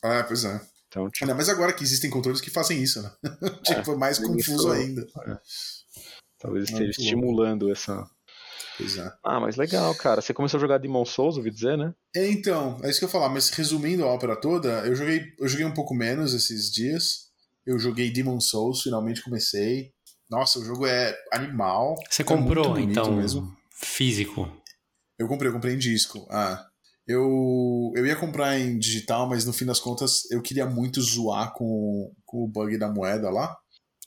Ah, 0.03 0.23
pois 0.29 0.45
é. 0.45 0.61
Então, 0.89 1.09
tipo, 1.09 1.25
Ainda 1.25 1.35
mais 1.35 1.49
agora 1.49 1.73
que 1.73 1.83
existem 1.83 2.11
controles 2.11 2.41
que 2.41 2.51
fazem 2.51 2.83
isso, 2.83 3.01
né? 3.03 3.11
tipo, 3.65 3.93
é 3.93 3.97
mais 3.97 4.19
isso- 4.19 4.27
confuso 4.27 4.71
ainda. 4.73 5.07
talvez 6.39 6.69
é 6.69 6.73
esteja 6.73 6.81
muito 6.85 6.99
louco. 6.99 7.01
estimulando 7.01 7.73
essa. 7.73 8.11
Pois 8.77 8.97
é. 8.99 9.13
Ah, 9.25 9.39
mas 9.41 9.57
legal, 9.57 9.95
cara. 9.95 10.21
Você 10.21 10.33
começou 10.35 10.59
a 10.59 10.61
jogar 10.61 10.79
Demon 10.79 11.05
Souls, 11.05 11.37
ouvi 11.37 11.51
dizer, 11.51 11.77
né? 11.79 11.95
É, 12.15 12.31
então, 12.31 12.79
é 12.83 12.91
isso 12.91 12.99
que 12.99 13.05
eu 13.05 13.09
ia 13.09 13.13
falar, 13.13 13.29
mas 13.29 13.51
resumindo 13.51 14.05
a 14.05 14.09
ópera 14.09 14.37
toda, 14.37 14.69
eu 14.87 14.95
joguei, 14.95 15.23
eu 15.39 15.49
joguei 15.49 15.65
um 15.67 15.75
pouco 15.75 15.95
menos 15.95 16.35
esses 16.35 16.71
dias. 16.71 17.30
Eu 17.67 17.79
joguei 17.79 18.11
Demon 18.11 18.41
Souls, 18.41 18.83
finalmente 18.83 19.23
comecei. 19.23 19.93
Nossa, 20.31 20.59
o 20.59 20.65
jogo 20.65 20.87
é 20.87 21.17
animal. 21.33 21.97
Você 22.09 22.23
É 22.23 22.25
comprou, 22.25 22.71
bonito 22.71 22.91
então, 22.91 23.17
mesmo. 23.17 23.53
físico. 23.73 24.51
Eu 25.19 25.29
comprei, 25.29 25.49
eu 25.49 25.53
comprei 25.55 25.75
em 25.75 25.79
disco. 25.79 26.27
Ah. 26.31 26.65
Eu, 27.07 27.93
eu 27.97 28.07
ia 28.07 28.15
comprar 28.15 28.59
em 28.59 28.79
digital, 28.79 29.29
mas 29.29 29.45
no 29.45 29.53
fim 29.53 29.67
das 29.67 29.81
contas 29.81 30.31
eu 30.31 30.41
queria 30.41 30.65
muito 30.67 31.01
zoar 31.03 31.53
com, 31.55 32.13
com 32.25 32.45
o 32.45 32.49
bug 32.49 32.79
da 32.79 32.89
moeda 32.89 33.29
lá. 33.31 33.57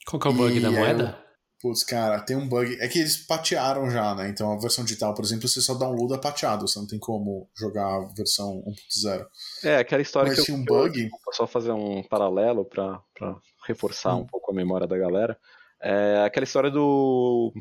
Qual 0.05 0.19
que 0.19 0.27
é 0.27 0.31
o 0.31 0.33
bug 0.33 0.57
E 0.57 0.59
da 0.61 0.71
moeda? 0.71 1.22
Putz, 1.63 1.81
cara, 1.81 2.19
tem 2.19 2.35
um 2.35 2.45
bug. 2.47 2.75
É 2.81 2.87
que 2.89 2.99
eles 2.99 3.15
patearam 3.25 3.89
já, 3.89 4.13
né? 4.13 4.27
Então 4.27 4.51
a 4.51 4.59
versão 4.59 4.83
digital, 4.83 5.13
por 5.13 5.23
exemplo, 5.23 5.47
você 5.47 5.61
só 5.61 5.73
downloada 5.73 6.19
pateado, 6.19 6.67
você 6.67 6.77
não 6.77 6.85
tem 6.85 6.99
como 6.99 7.49
jogar 7.57 7.85
a 7.87 7.99
versão 8.13 8.61
1.0. 8.67 9.25
É, 9.63 9.77
aquela 9.77 10.01
história 10.01 10.27
Mas 10.27 10.35
que 10.35 10.41
eu, 10.41 10.45
tinha 10.45 10.57
um 10.57 10.61
eu- 10.61 10.65
bug. 10.65 11.01
desculpa, 11.01 11.31
só 11.31 11.47
fazer 11.47 11.71
um 11.71 12.03
paralelo 12.03 12.65
pra, 12.65 13.01
pra 13.17 13.37
reforçar 13.65 14.13
Hum. 14.13 14.19
um 14.19 14.27
pouco 14.27 14.51
a 14.51 14.53
memória 14.53 14.85
da 14.85 14.97
galera. 14.97 15.39
É 15.81 16.23
aquela 16.25 16.43
história 16.43 16.69
do 16.69 17.53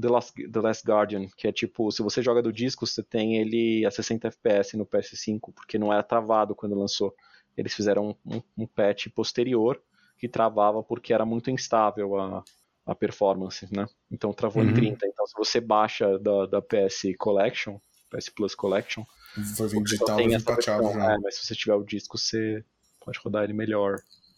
The 0.00 0.08
Last, 0.08 0.32
The 0.50 0.60
Last 0.60 0.86
Guardian, 0.88 1.26
que 1.36 1.46
é 1.48 1.52
tipo, 1.52 1.90
se 1.92 2.00
você 2.02 2.22
joga 2.22 2.40
do 2.40 2.50
disco, 2.52 2.86
você 2.86 3.02
tem 3.02 3.36
ele 3.36 3.84
a 3.84 3.90
60 3.90 4.28
FPS 4.28 4.74
no 4.76 4.86
PS5, 4.86 5.52
porque 5.54 5.78
não 5.78 5.92
era 5.92 6.02
travado 6.02 6.54
quando 6.54 6.74
lançou. 6.74 7.14
Eles 7.56 7.74
fizeram 7.74 8.16
um, 8.24 8.36
um, 8.36 8.42
um 8.62 8.66
patch 8.66 9.08
posterior 9.14 9.78
que 10.16 10.28
travava 10.28 10.82
porque 10.82 11.12
era 11.12 11.26
muito 11.26 11.50
instável 11.50 12.18
a, 12.18 12.42
a 12.88 12.94
performance, 12.94 13.68
né? 13.70 13.86
Então 14.10 14.32
travou 14.32 14.62
em 14.64 14.68
Uhum. 14.68 14.74
30. 14.74 15.06
Então 15.06 15.26
se 15.26 15.34
você 15.36 15.60
baixa 15.60 16.18
da, 16.18 16.46
da 16.46 16.62
PS 16.62 17.02
Collection, 17.18 17.78
PS 18.10 18.30
Plus 18.30 18.54
Collection, 18.54 19.04
vir 19.36 19.44
só 19.44 19.66
digital, 19.66 20.16
tem 20.16 20.34
essa 20.34 20.54
versão. 20.54 20.92
já. 20.94 21.12
É, 21.12 21.18
mas 21.18 21.36
se 21.36 21.46
você 21.46 21.54
tiver 21.54 21.74
o 21.74 21.84
disco, 21.84 22.16
você 22.16 22.64
pode 23.04 23.18
rodar 23.18 23.44
ele 23.44 23.52
melhor, 23.52 23.96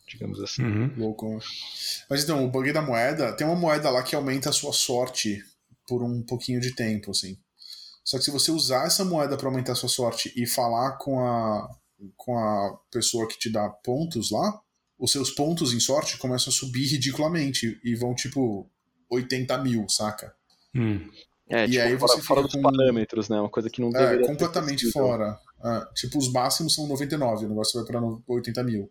digamos 0.08 0.42
assim. 0.42 0.64
Uhum. 0.64 0.92
Louco. 0.98 1.28
né? 1.28 1.38
Mas 2.10 2.24
então, 2.24 2.44
o 2.44 2.50
bug 2.50 2.72
da 2.72 2.82
moeda, 2.82 3.32
tem 3.36 3.46
uma 3.46 3.54
moeda 3.56 3.88
lá 3.88 4.02
que 4.02 4.16
aumenta 4.16 4.50
a 4.50 4.52
sua 4.52 4.72
sorte 4.72 5.40
por 5.86 6.02
um 6.02 6.20
pouquinho 6.22 6.60
de 6.60 6.74
tempo, 6.74 7.12
assim. 7.12 7.38
Só 8.04 8.18
que 8.18 8.24
se 8.24 8.30
você 8.32 8.50
usar 8.50 8.86
essa 8.86 9.04
moeda 9.04 9.36
para 9.36 9.46
aumentar 9.48 9.72
a 9.72 9.76
sua 9.76 9.88
sorte 9.88 10.32
e 10.36 10.44
falar 10.46 10.96
com 10.98 11.20
a, 11.24 11.68
com 12.16 12.36
a 12.36 12.76
pessoa 12.90 13.28
que 13.28 13.38
te 13.38 13.48
dá 13.50 13.68
pontos 13.68 14.32
lá, 14.32 14.60
os 15.00 15.10
seus 15.10 15.30
pontos 15.30 15.72
em 15.72 15.80
sorte 15.80 16.18
começam 16.18 16.50
a 16.52 16.54
subir 16.54 16.86
ridiculamente 16.86 17.80
e 17.82 17.94
vão 17.96 18.14
tipo 18.14 18.70
80 19.10 19.58
mil, 19.58 19.88
saca? 19.88 20.32
Hum. 20.74 21.08
É, 21.48 21.64
E 21.64 21.70
tipo, 21.70 21.82
aí 21.82 21.98
fora, 21.98 22.12
você 22.12 22.22
fora 22.22 22.42
dos 22.42 22.52
com- 22.52 22.62
parâmetros, 22.62 23.28
né? 23.28 23.40
Uma 23.40 23.48
coisa 23.48 23.68
que 23.68 23.80
não 23.80 23.88
É, 23.88 23.92
deveria 23.92 24.18
ter 24.20 24.26
completamente 24.28 24.84
possível. 24.86 25.02
fora. 25.08 25.38
É, 25.64 25.84
tipo, 25.94 26.16
os 26.18 26.30
máximos 26.30 26.74
são 26.74 26.86
99, 26.86 27.46
o 27.46 27.48
negócio 27.48 27.80
vai 27.80 27.84
pra 27.90 28.00
no- 28.00 28.22
80 28.28 28.62
mil. 28.62 28.88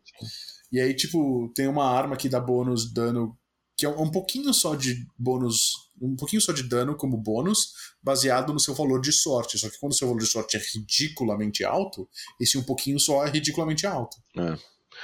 E 0.72 0.80
aí, 0.80 0.94
tipo, 0.94 1.50
tem 1.56 1.68
uma 1.68 1.86
arma 1.86 2.18
que 2.18 2.28
dá 2.28 2.40
bônus 2.40 2.92
dano, 2.94 3.36
que 3.78 3.86
é 3.86 3.90
um 3.90 4.12
pouquinho 4.12 4.54
só 4.54 4.76
de 4.76 5.08
bônus, 5.18 5.72
um 6.02 6.16
pouquinho 6.18 6.42
só 6.42 6.52
de 6.52 6.64
dano 6.64 6.96
como 6.96 7.16
bônus, 7.18 7.72
baseado 8.04 8.52
no 8.52 8.60
seu 8.60 8.76
valor 8.76 9.00
de 9.00 9.12
sorte. 9.14 9.58
Só 9.58 9.70
que 9.70 9.80
quando 9.80 9.94
o 9.94 9.96
seu 9.96 10.08
valor 10.10 10.20
de 10.20 10.28
sorte 10.28 10.58
é 10.58 10.62
ridiculamente 10.76 11.64
alto, 11.64 12.08
esse 12.42 12.58
um 12.58 12.64
pouquinho 12.64 13.00
só 13.00 13.26
é 13.26 13.30
ridiculamente 13.30 13.88
alto. 13.88 14.18
É. 14.38 14.58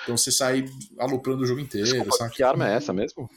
Então 0.04 0.18
você 0.18 0.32
sai 0.32 0.66
aloprando 1.00 1.44
o 1.44 1.46
jogo 1.46 1.60
inteiro, 1.60 1.88
Desculpa, 1.88 2.12
sabe? 2.18 2.34
que 2.36 2.44
arma 2.44 2.70
é 2.70 2.76
essa 2.76 2.94
mesmo? 2.94 3.30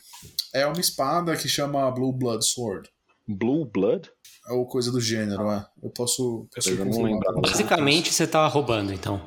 É 0.54 0.66
uma 0.66 0.80
espada 0.80 1.36
que 1.36 1.48
chama 1.48 1.90
Blue 1.90 2.12
Blood 2.12 2.44
Sword. 2.44 2.88
Blue 3.26 3.64
Blood? 3.64 4.10
Ou 4.50 4.66
coisa 4.66 4.90
do 4.90 5.00
gênero, 5.00 5.50
é. 5.50 5.66
Eu 5.82 5.90
posso, 5.90 6.48
posso 6.54 6.70
Eu 6.70 6.84
não 6.84 6.92
vocês. 6.92 7.20
Basicamente, 7.52 8.12
você 8.12 8.26
tá 8.26 8.46
roubando, 8.46 8.92
então. 8.92 9.20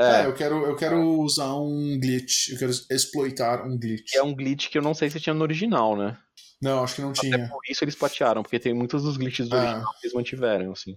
É, 0.00 0.22
É, 0.22 0.26
eu 0.26 0.32
quero, 0.34 0.64
eu 0.64 0.76
quero 0.76 1.00
usar 1.20 1.52
um 1.54 1.98
glitch. 2.00 2.50
Eu 2.50 2.58
quero 2.58 2.70
exploitar 2.90 3.66
um 3.66 3.76
glitch. 3.76 4.14
é 4.14 4.22
um 4.22 4.32
glitch 4.34 4.68
que 4.70 4.78
eu 4.78 4.82
não 4.82 4.94
sei 4.94 5.10
se 5.10 5.18
tinha 5.18 5.34
no 5.34 5.42
original, 5.42 5.96
né? 5.96 6.16
Não, 6.62 6.82
acho 6.84 6.94
que 6.96 7.02
não 7.02 7.10
Até 7.10 7.20
tinha. 7.20 7.48
por 7.48 7.60
isso 7.68 7.82
eles 7.84 7.94
patearam, 7.96 8.42
porque 8.42 8.58
tem 8.60 8.72
muitos 8.74 9.02
dos 9.02 9.16
glitches 9.16 9.48
do 9.48 9.56
Ah. 9.56 9.60
original 9.60 9.92
que 10.00 10.06
eles 10.06 10.14
mantiveram, 10.14 10.72
assim. 10.72 10.96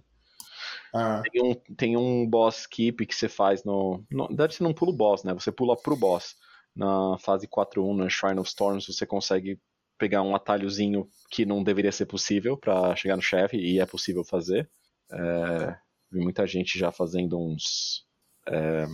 Ah, 0.92 1.22
Tem 1.22 1.42
um, 1.42 1.54
tem 1.74 1.96
um 1.96 2.28
boss 2.28 2.60
skip 2.60 3.06
que 3.06 3.14
você 3.14 3.28
faz 3.28 3.64
no. 3.64 4.04
no 4.10 4.24
na 4.24 4.28
verdade, 4.28 4.54
você 4.54 4.62
não 4.62 4.74
pula 4.74 4.92
o 4.92 4.96
boss, 4.96 5.24
né? 5.24 5.32
Você 5.32 5.50
pula 5.50 5.76
pro 5.76 5.96
boss. 5.96 6.36
Na 6.74 7.18
fase 7.18 7.46
4.1, 7.46 7.96
na 7.96 8.08
Shrine 8.08 8.40
of 8.40 8.48
Storms, 8.48 8.86
você 8.86 9.06
consegue 9.06 9.58
pegar 9.98 10.22
um 10.22 10.34
atalhozinho 10.34 11.08
que 11.30 11.44
não 11.44 11.62
deveria 11.62 11.92
ser 11.92 12.06
possível 12.06 12.56
pra 12.56 12.96
chegar 12.96 13.14
no 13.16 13.22
chefe, 13.22 13.56
e 13.56 13.78
é 13.78 13.86
possível 13.86 14.24
fazer. 14.24 14.68
É, 15.10 15.76
vi 16.10 16.20
muita 16.20 16.46
gente 16.46 16.78
já 16.78 16.90
fazendo 16.90 17.38
uns. 17.38 18.06
é, 18.46 18.86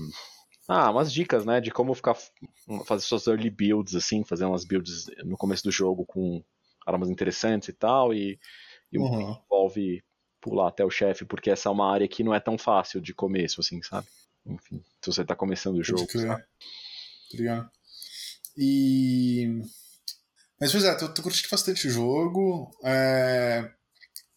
ah, 0.68 0.90
umas 0.90 1.12
dicas, 1.12 1.46
né? 1.46 1.60
De 1.60 1.70
como 1.70 1.94
ficar. 1.94 2.16
Fazer 2.84 3.02
suas 3.02 3.26
early 3.26 3.48
builds, 3.48 3.94
assim, 3.94 4.22
fazer 4.22 4.44
umas 4.44 4.64
builds 4.64 5.06
no 5.24 5.36
começo 5.36 5.64
do 5.64 5.70
jogo 5.70 6.04
com 6.04 6.44
armas 6.86 7.08
interessantes 7.08 7.68
e 7.68 7.72
tal, 7.72 8.12
e, 8.12 8.38
e 8.92 8.98
um 8.98 9.02
uhum. 9.02 9.36
envolve 9.46 10.02
pular 10.48 10.68
até 10.68 10.84
o 10.84 10.90
chefe, 10.90 11.24
porque 11.24 11.50
essa 11.50 11.68
é 11.68 11.72
uma 11.72 11.92
área 11.92 12.08
que 12.08 12.24
não 12.24 12.34
é 12.34 12.40
tão 12.40 12.56
fácil 12.56 13.00
de 13.00 13.12
começo, 13.14 13.60
assim, 13.60 13.82
sabe? 13.82 14.06
Enfim, 14.46 14.82
se 15.02 15.12
você 15.12 15.24
tá 15.24 15.34
começando 15.34 15.76
o 15.76 15.84
jogo. 15.84 16.06
Sabe? 16.10 16.42
Tá 16.42 17.36
ligado? 17.36 17.70
E. 18.56 19.60
Mas, 20.60 20.72
pois 20.72 20.84
é, 20.84 20.94
tô, 20.94 21.08
tô 21.12 21.22
curtindo 21.22 21.48
bastante 21.50 21.86
o 21.86 21.90
jogo. 21.90 22.70
É, 22.82 23.70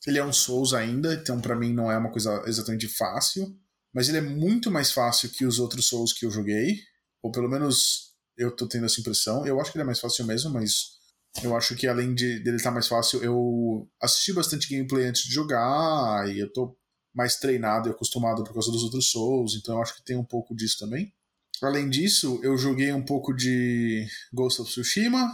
Ele 0.05 0.19
é 0.19 0.25
um 0.25 0.33
Souls 0.33 0.73
ainda, 0.73 1.13
então 1.13 1.39
pra 1.39 1.55
mim 1.55 1.73
não 1.73 1.91
é 1.91 1.97
uma 1.97 2.11
coisa 2.11 2.43
exatamente 2.45 2.87
fácil. 2.87 3.57
Mas 3.93 4.07
ele 4.07 4.19
é 4.19 4.21
muito 4.21 4.69
mais 4.71 4.91
fácil 4.91 5.29
que 5.29 5.45
os 5.45 5.59
outros 5.59 5.87
Souls 5.87 6.13
que 6.13 6.25
eu 6.25 6.31
joguei. 6.31 6.79
Ou 7.21 7.31
pelo 7.31 7.49
menos 7.49 8.13
eu 8.37 8.55
tô 8.55 8.67
tendo 8.67 8.85
essa 8.85 8.99
impressão. 8.99 9.45
Eu 9.45 9.59
acho 9.59 9.71
que 9.71 9.77
ele 9.77 9.83
é 9.83 9.85
mais 9.85 9.99
fácil 9.99 10.25
mesmo, 10.25 10.51
mas 10.51 11.00
eu 11.43 11.55
acho 11.55 11.75
que 11.75 11.87
além 11.87 12.13
de, 12.13 12.39
dele 12.39 12.57
estar 12.57 12.71
mais 12.71 12.87
fácil, 12.87 13.23
eu 13.23 13.87
assisti 14.01 14.33
bastante 14.33 14.69
gameplay 14.69 15.05
antes 15.05 15.23
de 15.23 15.33
jogar. 15.33 16.27
E 16.29 16.39
eu 16.39 16.51
tô 16.51 16.75
mais 17.13 17.35
treinado 17.37 17.89
e 17.89 17.91
acostumado 17.91 18.43
por 18.43 18.53
causa 18.53 18.71
dos 18.71 18.83
outros 18.83 19.09
Souls. 19.11 19.55
Então 19.55 19.75
eu 19.75 19.81
acho 19.81 19.95
que 19.95 20.03
tem 20.03 20.17
um 20.17 20.23
pouco 20.25 20.55
disso 20.55 20.77
também. 20.79 21.13
Além 21.61 21.89
disso, 21.89 22.39
eu 22.43 22.57
joguei 22.57 22.91
um 22.91 23.03
pouco 23.03 23.33
de 23.33 24.07
Ghost 24.33 24.61
of 24.61 24.71
Tsushima, 24.71 25.31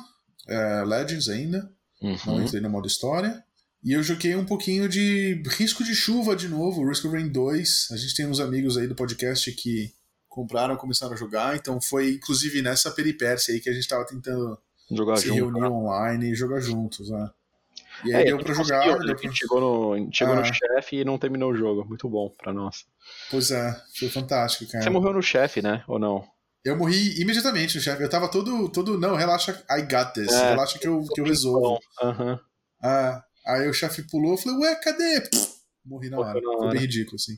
é, 0.48 0.84
Legends 0.84 1.30
ainda, 1.30 1.72
não 2.02 2.12
Uhum. 2.36 2.42
entrei 2.44 2.62
no 2.62 2.70
modo 2.70 2.88
história. 2.88 3.44
E 3.84 3.94
eu 3.94 4.04
joguei 4.04 4.36
um 4.36 4.46
pouquinho 4.46 4.90
de 4.90 5.42
Risco 5.48 5.84
de 5.84 5.96
Chuva 5.96 6.36
de 6.36 6.48
novo, 6.50 6.86
Risk 6.88 7.06
of 7.06 7.16
Rain 7.16 7.30
2. 7.30 7.88
A 7.92 7.98
gente 7.98 8.14
tem 8.16 8.28
uns 8.28 8.40
amigos 8.40 8.78
aí 8.78 8.88
do 8.88 8.96
podcast 8.96 9.50
que 9.54 9.94
compraram, 10.28 10.76
começaram 10.76 11.14
a 11.14 11.18
jogar, 11.18 11.56
então 11.56 11.80
foi 11.82 12.16
inclusive 12.16 12.62
nessa 12.62 12.92
peripécia 12.92 13.54
aí 13.54 13.60
que 13.62 13.70
a 13.70 13.74
gente 13.74 13.88
tava 13.88 14.06
tentando 14.06 14.58
Jogar 14.92 15.18
se 15.18 15.28
junto. 15.28 15.36
reunir 15.38 15.62
né? 15.62 15.68
online 15.70 16.32
e 16.32 16.36
jogar 16.36 16.60
juntos, 16.60 17.10
né? 17.10 17.30
E 18.06 18.12
É, 18.12 18.16
aí 18.18 18.22
a 18.22 18.26
deu 18.26 18.38
gente 18.38 18.46
pra 18.46 18.56
conseguiu, 18.56 18.82
jogar, 18.84 18.98
deu 19.00 19.12
A 19.12 19.16
pra... 19.16 19.30
gente 19.30 19.40
chegou 19.40 19.60
no, 19.96 20.10
chegou 20.14 20.36
no 20.36 20.42
Ah. 20.42 20.54
chefe 20.54 20.98
e 20.98 21.06
não 21.06 21.18
terminou 21.18 21.52
o 21.52 21.56
jogo. 21.56 21.86
Muito 21.86 22.08
bom 22.10 22.30
pra 22.38 22.54
nós. 22.54 22.86
Pois 23.32 23.52
é, 23.52 23.76
foi 23.98 24.10
fantástico, 24.10 24.72
cara. 24.72 24.84
Você 24.84 24.90
morreu 24.90 25.14
no 25.14 25.22
chefe, 25.22 25.62
né? 25.62 25.84
Ou 25.88 25.98
não? 26.00 26.24
Eu 26.64 26.76
morri 26.78 27.20
imediatamente, 27.22 27.80
chefe. 27.82 28.02
Eu 28.04 28.10
tava 28.10 28.30
todo, 28.30 28.70
todo. 28.70 29.00
Não, 29.00 29.16
relaxa, 29.16 29.64
I 29.70 29.82
got 29.82 30.14
this. 30.14 30.32
É. 30.32 30.50
relaxa 30.52 30.78
que 30.80 30.88
eu, 30.88 31.04
que 31.14 31.22
eu 31.22 31.26
resolvo. 31.26 31.80
Aham. 32.04 32.40
Ah, 32.84 33.24
aí 33.48 33.68
o 33.70 33.74
chefe 33.74 34.04
pulou, 34.04 34.32
eu 34.34 34.38
falei, 34.38 34.58
ué, 34.60 34.76
cadê? 34.76 35.22
Pff, 35.22 35.48
morri 35.86 36.10
na 36.10 36.20
hora. 36.20 36.40
Foi 36.42 36.70
bem 36.72 36.82
ridículo, 36.82 37.16
assim. 37.16 37.38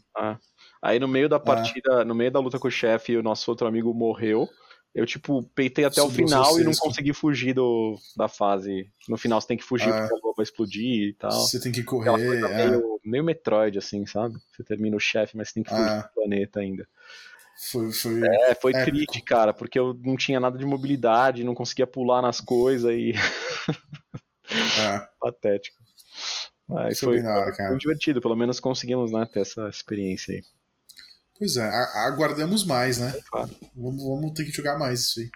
Aí 0.81 0.99
no 0.99 1.07
meio 1.07 1.29
da 1.29 1.35
Ah. 1.37 1.39
partida, 1.39 2.03
no 2.03 2.15
meio 2.15 2.31
da 2.31 2.39
luta 2.39 2.57
com 2.59 2.67
o 2.67 2.71
chefe, 2.71 3.15
o 3.17 3.23
nosso 3.23 3.49
outro 3.51 3.67
amigo 3.67 3.93
morreu. 3.93 4.47
Eu, 4.93 5.05
tipo, 5.05 5.43
peitei 5.53 5.85
até 5.85 6.01
o 6.01 6.05
Sobrou 6.09 6.27
final 6.27 6.59
e 6.59 6.63
não 6.63 6.73
consegui 6.73 7.13
fugir 7.13 7.53
do, 7.53 7.95
da 8.17 8.27
fase. 8.27 8.89
No 9.07 9.17
final 9.17 9.39
você 9.39 9.47
tem 9.47 9.57
que 9.57 9.63
fugir 9.63 9.87
Ah. 9.93 10.07
porque 10.07 10.27
a 10.27 10.33
vai 10.35 10.43
explodir 10.43 11.09
e 11.09 11.13
tal. 11.13 11.31
Você 11.31 11.59
tem 11.59 11.71
que 11.71 11.83
correr. 11.83 12.09
é. 12.09 12.67
meio, 12.69 12.99
meio 13.05 13.23
Metroid, 13.23 13.77
assim, 13.77 14.05
sabe? 14.05 14.35
Você 14.51 14.63
termina 14.63 14.97
o 14.97 14.99
chefe, 14.99 15.37
mas 15.37 15.49
você 15.49 15.55
tem 15.55 15.63
que 15.63 15.69
fugir 15.69 15.83
Ah. 15.83 16.01
do 16.01 16.13
planeta 16.13 16.59
ainda. 16.59 16.87
Foi, 17.71 17.91
foi... 17.91 18.21
É, 18.25 18.55
foi 18.55 18.71
épico. 18.73 18.97
triste, 18.97 19.21
cara, 19.21 19.53
porque 19.53 19.77
eu 19.77 19.93
não 20.03 20.15
tinha 20.15 20.39
nada 20.39 20.57
de 20.57 20.65
mobilidade, 20.65 21.43
não 21.43 21.53
conseguia 21.53 21.85
pular 21.85 22.21
nas 22.21 22.39
coisas 22.41 22.91
e. 22.91 23.13
é. 23.67 25.07
patético. 25.19 25.77
Mas 26.67 26.99
Foi 26.99 27.19
foi, 27.19 27.27
hora, 27.27 27.53
foi 27.53 27.77
divertido, 27.77 28.21
pelo 28.21 28.35
menos 28.35 28.59
conseguimos 28.59 29.11
né, 29.11 29.27
ter 29.31 29.41
essa 29.41 29.67
experiência 29.69 30.35
aí. 30.35 30.43
Pois 31.39 31.55
é, 31.55 31.63
aguardamos 32.05 32.65
mais, 32.65 32.97
né? 32.99 33.13
Claro. 33.31 33.49
Vamos, 33.75 34.03
vamos 34.03 34.33
ter 34.33 34.43
que 34.43 34.51
jogar 34.51 34.77
mais 34.77 34.99
isso 34.99 35.21
aí. 35.21 35.29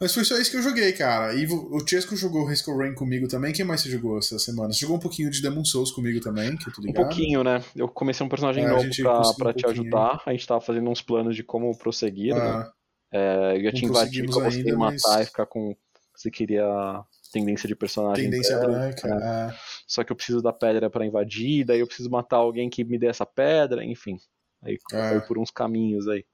Mas 0.00 0.12
foi 0.12 0.24
só 0.24 0.36
isso 0.38 0.50
que 0.50 0.56
eu 0.58 0.62
joguei, 0.62 0.92
cara. 0.92 1.32
E 1.34 1.46
o 1.46 1.78
Chesco 1.86 2.14
jogou 2.16 2.44
Risk 2.44 2.68
of 2.68 2.76
Rain 2.78 2.94
comigo 2.94 3.26
também. 3.28 3.52
Quem 3.52 3.64
mais 3.64 3.80
você 3.80 3.88
jogou 3.88 4.18
essa 4.18 4.38
semana? 4.38 4.72
Você 4.72 4.80
jogou 4.80 4.96
um 4.96 5.00
pouquinho 5.00 5.30
de 5.30 5.40
Demon 5.40 5.64
Souls 5.64 5.90
comigo 5.92 6.20
também, 6.20 6.56
que 6.56 6.68
eu 6.68 6.72
tô 6.74 6.82
Um 6.82 6.84
ligado. 6.86 7.04
pouquinho, 7.06 7.42
né? 7.44 7.62
Eu 7.74 7.88
comecei 7.88 8.26
um 8.26 8.28
personagem 8.28 8.64
É, 8.64 8.68
novo 8.68 8.84
pra, 9.02 9.22
pra 9.38 9.50
um 9.50 9.52
te 9.54 9.66
ajudar. 9.66 10.20
A 10.26 10.32
gente 10.32 10.46
tava 10.46 10.60
fazendo 10.60 10.90
uns 10.90 11.00
planos 11.00 11.34
de 11.36 11.42
como 11.44 11.74
prosseguir, 11.78 12.34
né? 12.34 12.40
Ah, 12.42 12.72
É, 13.12 13.56
eu 13.56 13.72
te 13.72 13.84
invadir 13.86 14.26
conseguimos 14.26 14.36
pra 14.36 14.50
você 14.50 14.72
matar 14.72 15.08
mas- 15.16 15.22
e 15.22 15.26
ficar 15.26 15.46
com. 15.46 15.74
Você 16.16 16.30
queria 16.30 16.64
tendência 17.32 17.66
de 17.68 17.74
personagem. 17.76 18.24
tendência 18.24 18.58
branca, 18.58 19.08
branca. 19.08 19.24
é. 19.24 19.54
é. 19.54 19.58
Só 19.86 20.04
que 20.04 20.12
eu 20.12 20.16
preciso 20.16 20.42
da 20.42 20.52
pedra 20.52 20.90
pra 20.90 21.06
invadir, 21.06 21.64
daí 21.64 21.80
eu 21.80 21.86
preciso 21.86 22.10
matar 22.10 22.36
alguém 22.36 22.68
que 22.68 22.84
me 22.84 22.98
dê 22.98 23.06
essa 23.06 23.24
pedra, 23.24 23.84
enfim. 23.84 24.18
Aí 24.64 24.78
É. 24.92 25.08
foi 25.10 25.20
por 25.22 25.38
uns 25.38 25.50
caminhos 25.50 26.08
aí. 26.08 26.24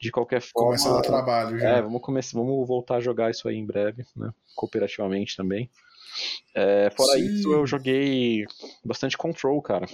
De 0.00 0.10
qualquer 0.10 0.40
forma. 0.40 0.66
Começa 0.76 0.90
a 0.90 0.94
dar 0.94 1.02
trabalho 1.02 1.58
já. 1.58 1.68
É, 1.68 1.82
vamos 1.82 2.02
começar, 2.02 2.38
vamos 2.38 2.66
voltar 2.66 2.96
a 2.96 3.00
jogar 3.00 3.30
isso 3.30 3.48
aí 3.48 3.56
em 3.56 3.64
breve, 3.66 4.04
né? 4.16 4.30
Cooperativamente 4.54 5.36
também. 5.36 5.70
É, 6.54 6.90
fora 6.90 7.12
Sim. 7.18 7.26
isso, 7.26 7.52
eu 7.52 7.66
joguei 7.66 8.44
bastante 8.84 9.16
Control, 9.16 9.60
cara. 9.62 9.86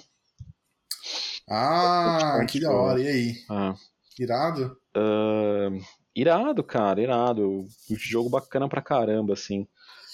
Ah, 1.48 2.18
Bastante 2.20 2.52
que 2.52 2.60
da 2.60 2.68
control. 2.68 2.84
hora. 2.86 3.00
E 3.00 3.06
aí? 3.08 3.34
Ah, 3.48 3.74
Irado? 4.18 4.76
ah, 4.94 5.68
irado, 6.14 6.62
cara, 6.62 7.00
irado. 7.00 7.66
Um 7.90 7.96
jogo 7.96 8.28
bacana 8.28 8.68
pra 8.68 8.82
caramba, 8.82 9.32
assim. 9.34 9.66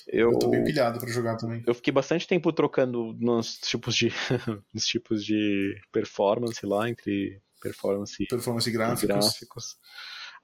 Eu, 0.07 0.33
Eu 0.33 0.39
tô 0.39 0.49
bem 0.49 0.65
pilhado 0.65 0.99
pra 1.01 1.09
jogar 1.11 1.37
também. 1.37 1.63
eu 1.67 1.75
fiquei 1.75 1.93
bastante 1.93 2.27
tempo 2.27 2.53
trocando 2.53 3.13
nos 3.19 3.59
tipos 3.59 3.95
de, 3.95 4.09
nos 4.73 4.87
tipos 4.87 5.25
de 5.25 5.81
performance 5.93 6.65
lá, 6.65 6.89
entre 6.89 7.41
performance 7.61 8.23
e 8.23 8.27
Performance 8.27 8.69
em 8.71 8.73
gráficos. 8.73 9.07
gráficos, 9.07 9.77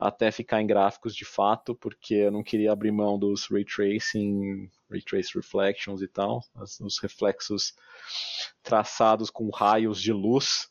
até 0.00 0.32
ficar 0.32 0.60
em 0.60 0.66
gráficos 0.66 1.14
de 1.14 1.24
fato, 1.24 1.74
porque 1.76 2.14
eu 2.14 2.30
não 2.32 2.42
queria 2.42 2.72
abrir 2.72 2.90
mão 2.90 3.16
dos 3.18 3.46
ray 3.48 3.64
tracing, 3.64 4.68
ray 4.90 5.02
trace 5.02 5.32
reflections 5.34 6.02
e 6.02 6.08
tal, 6.08 6.42
os 6.80 6.98
reflexos 7.00 7.74
traçados 8.62 9.30
com 9.30 9.48
raios 9.50 10.00
de 10.00 10.12
luz, 10.12 10.68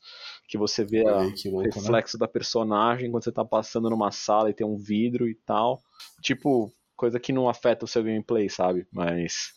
que 0.47 0.57
você 0.57 0.83
vê 0.83 1.03
o 1.03 1.21
né? 1.21 1.33
reflexo 1.63 2.17
da 2.17 2.27
personagem 2.27 3.09
quando 3.09 3.23
você 3.23 3.31
tá 3.31 3.45
passando 3.45 3.89
numa 3.89 4.11
sala 4.11 4.49
e 4.49 4.53
tem 4.53 4.67
um 4.67 4.77
vidro 4.77 5.29
e 5.29 5.35
tal. 5.35 5.81
Tipo, 6.21 6.69
coisa 7.01 7.19
que 7.19 7.33
não 7.33 7.49
afeta 7.49 7.83
o 7.83 7.87
seu 7.87 8.03
gameplay, 8.03 8.47
sabe? 8.47 8.85
Mas. 8.91 9.53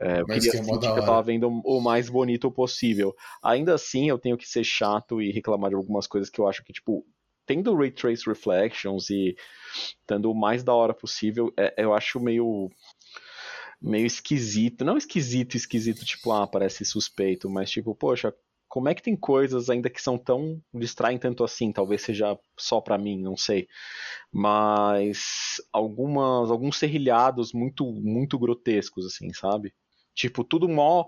é, 0.00 0.20
eu 0.20 0.26
Mas 0.28 0.36
queria 0.36 0.52
que 0.52 0.58
é 0.58 0.62
sentir 0.62 0.92
que 0.92 0.98
eu 1.00 1.04
tava 1.04 1.22
vendo 1.22 1.48
o 1.48 1.80
mais 1.80 2.08
bonito 2.08 2.48
possível. 2.50 3.12
Ainda 3.42 3.74
assim, 3.74 4.08
eu 4.08 4.18
tenho 4.18 4.38
que 4.38 4.48
ser 4.48 4.62
chato 4.62 5.20
e 5.20 5.32
reclamar 5.32 5.70
de 5.70 5.76
algumas 5.76 6.06
coisas 6.06 6.30
que 6.30 6.40
eu 6.40 6.46
acho 6.46 6.62
que, 6.64 6.72
tipo, 6.72 7.04
tendo 7.44 7.74
Ray 7.74 7.90
Trace 7.90 8.24
Reflections 8.26 9.10
e 9.10 9.36
estando 10.00 10.30
o 10.30 10.34
mais 10.34 10.62
da 10.62 10.72
hora 10.72 10.94
possível, 10.94 11.52
é- 11.58 11.74
eu 11.76 11.92
acho 11.92 12.20
meio 12.20 12.70
meio 13.82 14.06
esquisito. 14.06 14.84
Não 14.84 14.96
esquisito, 14.96 15.56
esquisito, 15.56 16.04
tipo, 16.06 16.32
ah, 16.32 16.46
parece 16.46 16.84
suspeito, 16.84 17.50
mas 17.50 17.70
tipo, 17.70 17.94
poxa, 17.94 18.32
como 18.74 18.88
é 18.88 18.94
que 18.94 19.02
tem 19.04 19.14
coisas 19.14 19.70
ainda 19.70 19.88
que 19.88 20.02
são 20.02 20.18
tão. 20.18 20.60
distraem 20.74 21.16
tanto 21.16 21.44
assim? 21.44 21.70
Talvez 21.70 22.02
seja 22.02 22.36
só 22.58 22.80
pra 22.80 22.98
mim, 22.98 23.22
não 23.22 23.36
sei. 23.36 23.68
Mas 24.32 25.62
algumas. 25.72 26.50
alguns 26.50 26.76
serrilhados 26.76 27.52
muito, 27.52 27.86
muito 27.92 28.36
grotescos, 28.36 29.06
assim, 29.06 29.32
sabe? 29.32 29.72
Tipo, 30.12 30.42
tudo 30.42 30.68
mó 30.68 31.04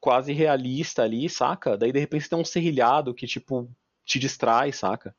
quase 0.00 0.32
realista 0.32 1.04
ali, 1.04 1.30
saca? 1.30 1.78
Daí 1.78 1.92
de 1.92 2.00
repente 2.00 2.28
tem 2.28 2.36
um 2.36 2.44
serrilhado 2.44 3.14
que, 3.14 3.28
tipo, 3.28 3.70
te 4.04 4.18
distrai, 4.18 4.72
saca? 4.72 5.14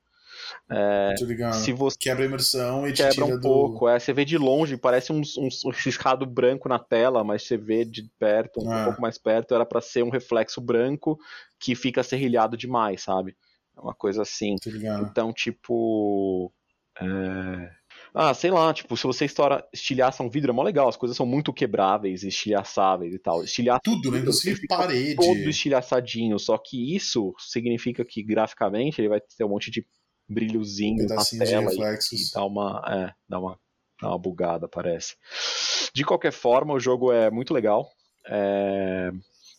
Ligado. 1.25 1.53
Se 1.55 1.71
você 1.71 1.97
Quebra 1.99 2.23
a 2.23 2.27
imersão 2.27 2.87
e 2.87 2.93
te 2.93 2.97
quebra 2.97 3.13
tira 3.13 3.25
um 3.25 3.29
do... 3.31 3.41
pouco. 3.41 3.87
É, 3.87 3.99
você 3.99 4.13
vê 4.13 4.25
de 4.25 4.37
longe, 4.37 4.77
parece 4.77 5.11
um, 5.11 5.21
um, 5.37 5.47
um 5.65 5.69
riscado 5.71 6.25
branco 6.25 6.67
na 6.69 6.79
tela, 6.79 7.23
mas 7.23 7.43
você 7.43 7.57
vê 7.57 7.83
de 7.85 8.09
perto, 8.19 8.61
um 8.63 8.71
Ah. 8.71 8.85
pouco 8.85 9.01
mais 9.01 9.17
perto, 9.17 9.53
era 9.55 9.65
pra 9.65 9.81
ser 9.81 10.03
um 10.03 10.09
reflexo 10.09 10.59
branco 10.61 11.17
que 11.59 11.75
fica 11.75 12.03
serrilhado 12.03 12.57
demais, 12.57 13.01
sabe? 13.03 13.35
É 13.77 13.81
uma 13.81 13.93
coisa 13.93 14.21
assim. 14.21 14.55
Então, 15.09 15.33
tipo. 15.33 16.51
é, 16.99 17.69
Ah, 18.13 18.33
sei 18.33 18.49
lá, 18.49 18.73
tipo, 18.73 18.95
se 18.95 19.03
você 19.03 19.25
estoura, 19.25 19.65
estilhaça 19.73 20.23
um 20.23 20.29
vidro, 20.29 20.51
é 20.51 20.53
mó 20.53 20.63
legal, 20.63 20.87
as 20.87 20.95
coisas 20.95 21.17
são 21.17 21.25
muito 21.25 21.51
quebráveis, 21.51 22.23
estilhaçáveis 22.23 23.13
e 23.13 23.19
tal. 23.19 23.43
Estilhaça 23.43 23.81
Tudo, 23.83 24.11
né? 24.11 24.19
Inclusive 24.19 24.65
parede. 24.67 25.15
todo 25.15 25.49
estilhaçadinho, 25.49 26.39
só 26.39 26.57
que 26.57 26.95
isso 26.95 27.33
significa 27.37 28.05
que 28.05 28.23
graficamente 28.23 29.01
ele 29.01 29.09
vai 29.09 29.19
ter 29.19 29.43
um 29.43 29.49
monte 29.49 29.69
de 29.69 29.85
brilhozinho 30.27 31.05
na 31.07 31.23
tela 31.23 31.71
e, 31.73 32.15
e 32.15 32.31
dá 32.33 32.45
uma, 32.45 32.83
é, 32.87 33.13
dá 33.29 33.39
uma, 33.39 33.59
dá 34.01 34.09
uma 34.09 34.19
bugada, 34.19 34.67
parece. 34.67 35.15
De 35.93 36.03
qualquer 36.03 36.31
forma, 36.31 36.73
o 36.73 36.79
jogo 36.79 37.11
é 37.11 37.29
muito 37.31 37.53
legal. 37.53 37.89
É, 38.27 39.11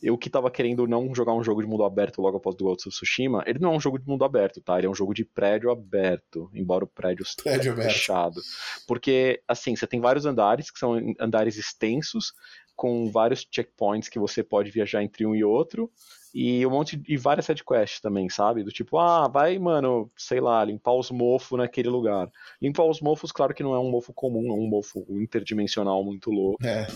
Eu 0.03 0.19
que 0.19 0.29
tava 0.29 0.51
querendo 0.51 0.87
não 0.87 1.15
jogar 1.15 1.33
um 1.33 1.43
jogo 1.43 1.63
de 1.63 1.69
mundo 1.69 1.85
aberto 1.85 2.21
logo 2.21 2.37
após 2.37 2.55
do 2.55 2.65
Ghost 2.65 2.89
of 2.89 2.95
Tsushima, 2.97 3.43
ele 3.47 3.59
não 3.59 3.73
é 3.73 3.77
um 3.77 3.81
jogo 3.81 3.99
de 3.99 4.07
mundo 4.07 4.25
aberto, 4.25 4.61
tá? 4.61 4.77
Ele 4.77 4.87
é 4.87 4.91
um 4.91 4.95
jogo 4.95 5.15
de 5.15 5.25
prédio 5.25 5.71
aberto, 5.71 6.51
embora 6.53 6.85
o 6.85 6.89
prédio 6.89 7.25
Prédio 7.43 7.71
esteja 7.71 7.75
fechado. 7.77 8.41
Porque, 8.87 9.41
assim, 9.49 9.75
você 9.75 9.87
tem 9.87 10.01
vários 10.01 10.27
andares, 10.27 10.71
que 10.71 10.79
são 10.79 10.95
andares 11.19 11.57
extensos, 11.57 12.33
com 12.77 13.11
vários 13.11 13.47
checkpoints 13.51 14.09
que 14.09 14.19
você 14.19 14.43
pode 14.43 14.71
viajar 14.71 15.03
entre 15.03 15.27
um 15.27 15.35
e 15.35 15.43
outro, 15.43 15.91
e 16.35 16.67
um 16.67 16.71
monte 16.71 17.03
e 17.09 17.17
várias 17.17 17.47
sidequests 17.47 17.99
também, 17.99 18.29
sabe? 18.29 18.63
Do 18.63 18.71
tipo, 18.71 18.99
ah, 18.99 19.27
vai, 19.27 19.59
mano, 19.59 20.11
sei 20.15 20.39
lá, 20.39 20.63
limpar 20.63 20.93
os 20.93 21.11
mofos 21.11 21.59
naquele 21.59 21.89
lugar. 21.89 22.31
Limpar 22.61 22.85
os 22.85 23.01
mofos, 23.01 23.33
claro 23.33 23.55
que 23.55 23.63
não 23.63 23.75
é 23.75 23.79
um 23.79 23.91
mofo 23.91 24.13
comum, 24.13 24.51
é 24.51 24.53
um 24.53 24.69
mofo 24.69 25.07
interdimensional 25.19 26.05
muito 26.05 26.31
louco. 26.31 26.63
É, 26.63 26.87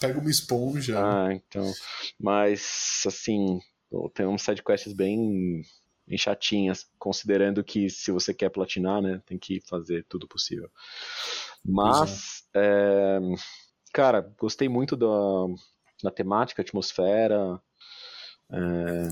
pega 0.00 0.18
uma 0.18 0.28
esponja. 0.28 0.98
Ah, 0.98 1.32
então. 1.32 1.72
Mas, 2.18 3.04
assim, 3.06 3.60
tem 4.14 4.26
uns 4.26 4.42
sidequests 4.42 4.92
bem, 4.92 5.62
bem 6.04 6.18
chatinhas, 6.18 6.90
considerando 6.98 7.62
que 7.62 7.88
se 7.88 8.10
você 8.10 8.34
quer 8.34 8.50
platinar, 8.50 9.00
né, 9.00 9.22
tem 9.24 9.38
que 9.38 9.60
fazer 9.60 10.04
tudo 10.08 10.26
possível. 10.26 10.68
Mas, 11.64 12.42
é, 12.52 13.20
cara, 13.92 14.32
gostei 14.38 14.68
muito 14.68 14.96
da, 14.96 15.06
da 16.02 16.10
temática, 16.10 16.62
atmosfera. 16.62 17.60
é, 18.50 19.08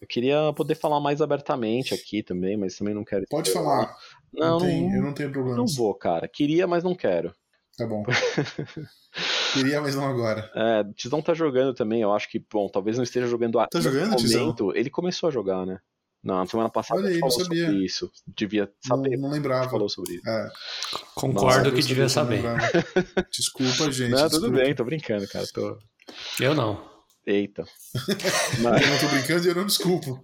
eu 0.00 0.06
queria 0.06 0.52
poder 0.54 0.74
falar 0.76 1.00
mais 1.00 1.20
abertamente 1.20 1.92
aqui 1.94 2.22
também, 2.22 2.56
mas 2.56 2.76
também 2.76 2.94
não 2.94 3.04
quero. 3.04 3.24
Pode 3.28 3.50
falar. 3.50 3.96
Não, 4.32 4.50
Não 4.50 4.58
tem- 4.60 4.92
eu 4.94 5.02
não 5.02 5.12
tenho 5.12 5.32
problema. 5.32 5.56
não 5.56 5.66
vou, 5.66 5.94
cara. 5.94 6.28
Queria, 6.28 6.66
mas 6.66 6.84
não 6.84 6.94
quero. 6.94 7.34
Tá 7.76 7.86
bom. 7.86 8.02
Queria, 9.54 9.80
mas 9.80 9.94
não 9.94 10.06
agora. 10.06 10.50
É, 10.54 10.80
o 10.82 10.92
Tizão 10.92 11.22
tá 11.22 11.32
jogando 11.34 11.74
também, 11.74 12.02
eu 12.02 12.12
acho 12.12 12.28
que, 12.30 12.38
bom, 12.38 12.68
talvez 12.68 12.96
não 12.96 13.04
esteja 13.04 13.26
jogando 13.26 13.58
a 13.58 13.66
Tá 13.66 13.80
jogando, 13.80 14.16
Tizão? 14.16 14.40
momento. 14.42 14.76
Ele 14.76 14.90
começou 14.90 15.28
a 15.28 15.32
jogar, 15.32 15.64
né? 15.66 15.78
Não, 16.22 16.36
na 16.36 16.46
semana 16.46 16.68
passada 16.68 17.00
Olha 17.00 17.08
aí, 17.10 17.18
não 17.18 17.28
falou 17.30 17.44
sabia. 17.44 17.66
sobre 17.66 17.84
isso. 17.84 18.10
Devia 18.26 18.64
Não, 18.88 18.96
saber. 18.96 19.16
não 19.16 19.28
ele 19.28 19.34
lembrava. 19.34 19.70
falou 19.70 19.88
sobre 19.88 20.14
isso. 20.16 20.28
É, 20.28 20.50
Concordo 21.14 21.72
que 21.72 21.80
devia 21.82 22.08
saber. 22.08 22.42
não. 22.42 22.56
Desculpa, 23.30 23.90
gente. 23.92 24.10
não, 24.10 24.22
tudo 24.28 24.30
desculpa. 24.40 24.56
bem, 24.56 24.74
tô 24.74 24.84
brincando, 24.84 25.28
cara. 25.28 25.46
Tô... 25.52 25.78
Eu 26.40 26.54
não. 26.54 26.88
Eita. 27.26 27.64
Mas, 28.62 28.82
Eu 28.82 28.88
não 28.88 28.98
tô 28.98 29.08
brincando 29.08 29.46
e 29.46 29.48
eu 29.50 29.54
não 29.54 29.66
desculpo. 29.66 30.18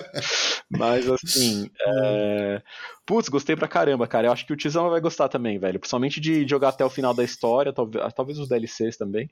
mas, 0.70 1.06
assim. 1.10 1.70
É... 1.86 2.62
Putz, 3.04 3.28
gostei 3.28 3.54
pra 3.54 3.68
caramba, 3.68 4.06
cara. 4.06 4.28
Eu 4.28 4.32
acho 4.32 4.46
que 4.46 4.52
o 4.52 4.56
Tizão 4.56 4.88
vai 4.88 5.00
gostar 5.02 5.28
também, 5.28 5.58
velho. 5.58 5.78
Principalmente 5.78 6.20
de 6.20 6.48
jogar 6.48 6.70
até 6.70 6.82
o 6.84 6.88
final 6.90 7.12
da 7.12 7.22
história, 7.22 7.74
talvez, 7.74 8.12
talvez 8.14 8.38
os 8.38 8.48
DLCs 8.48 8.96
também. 8.96 9.28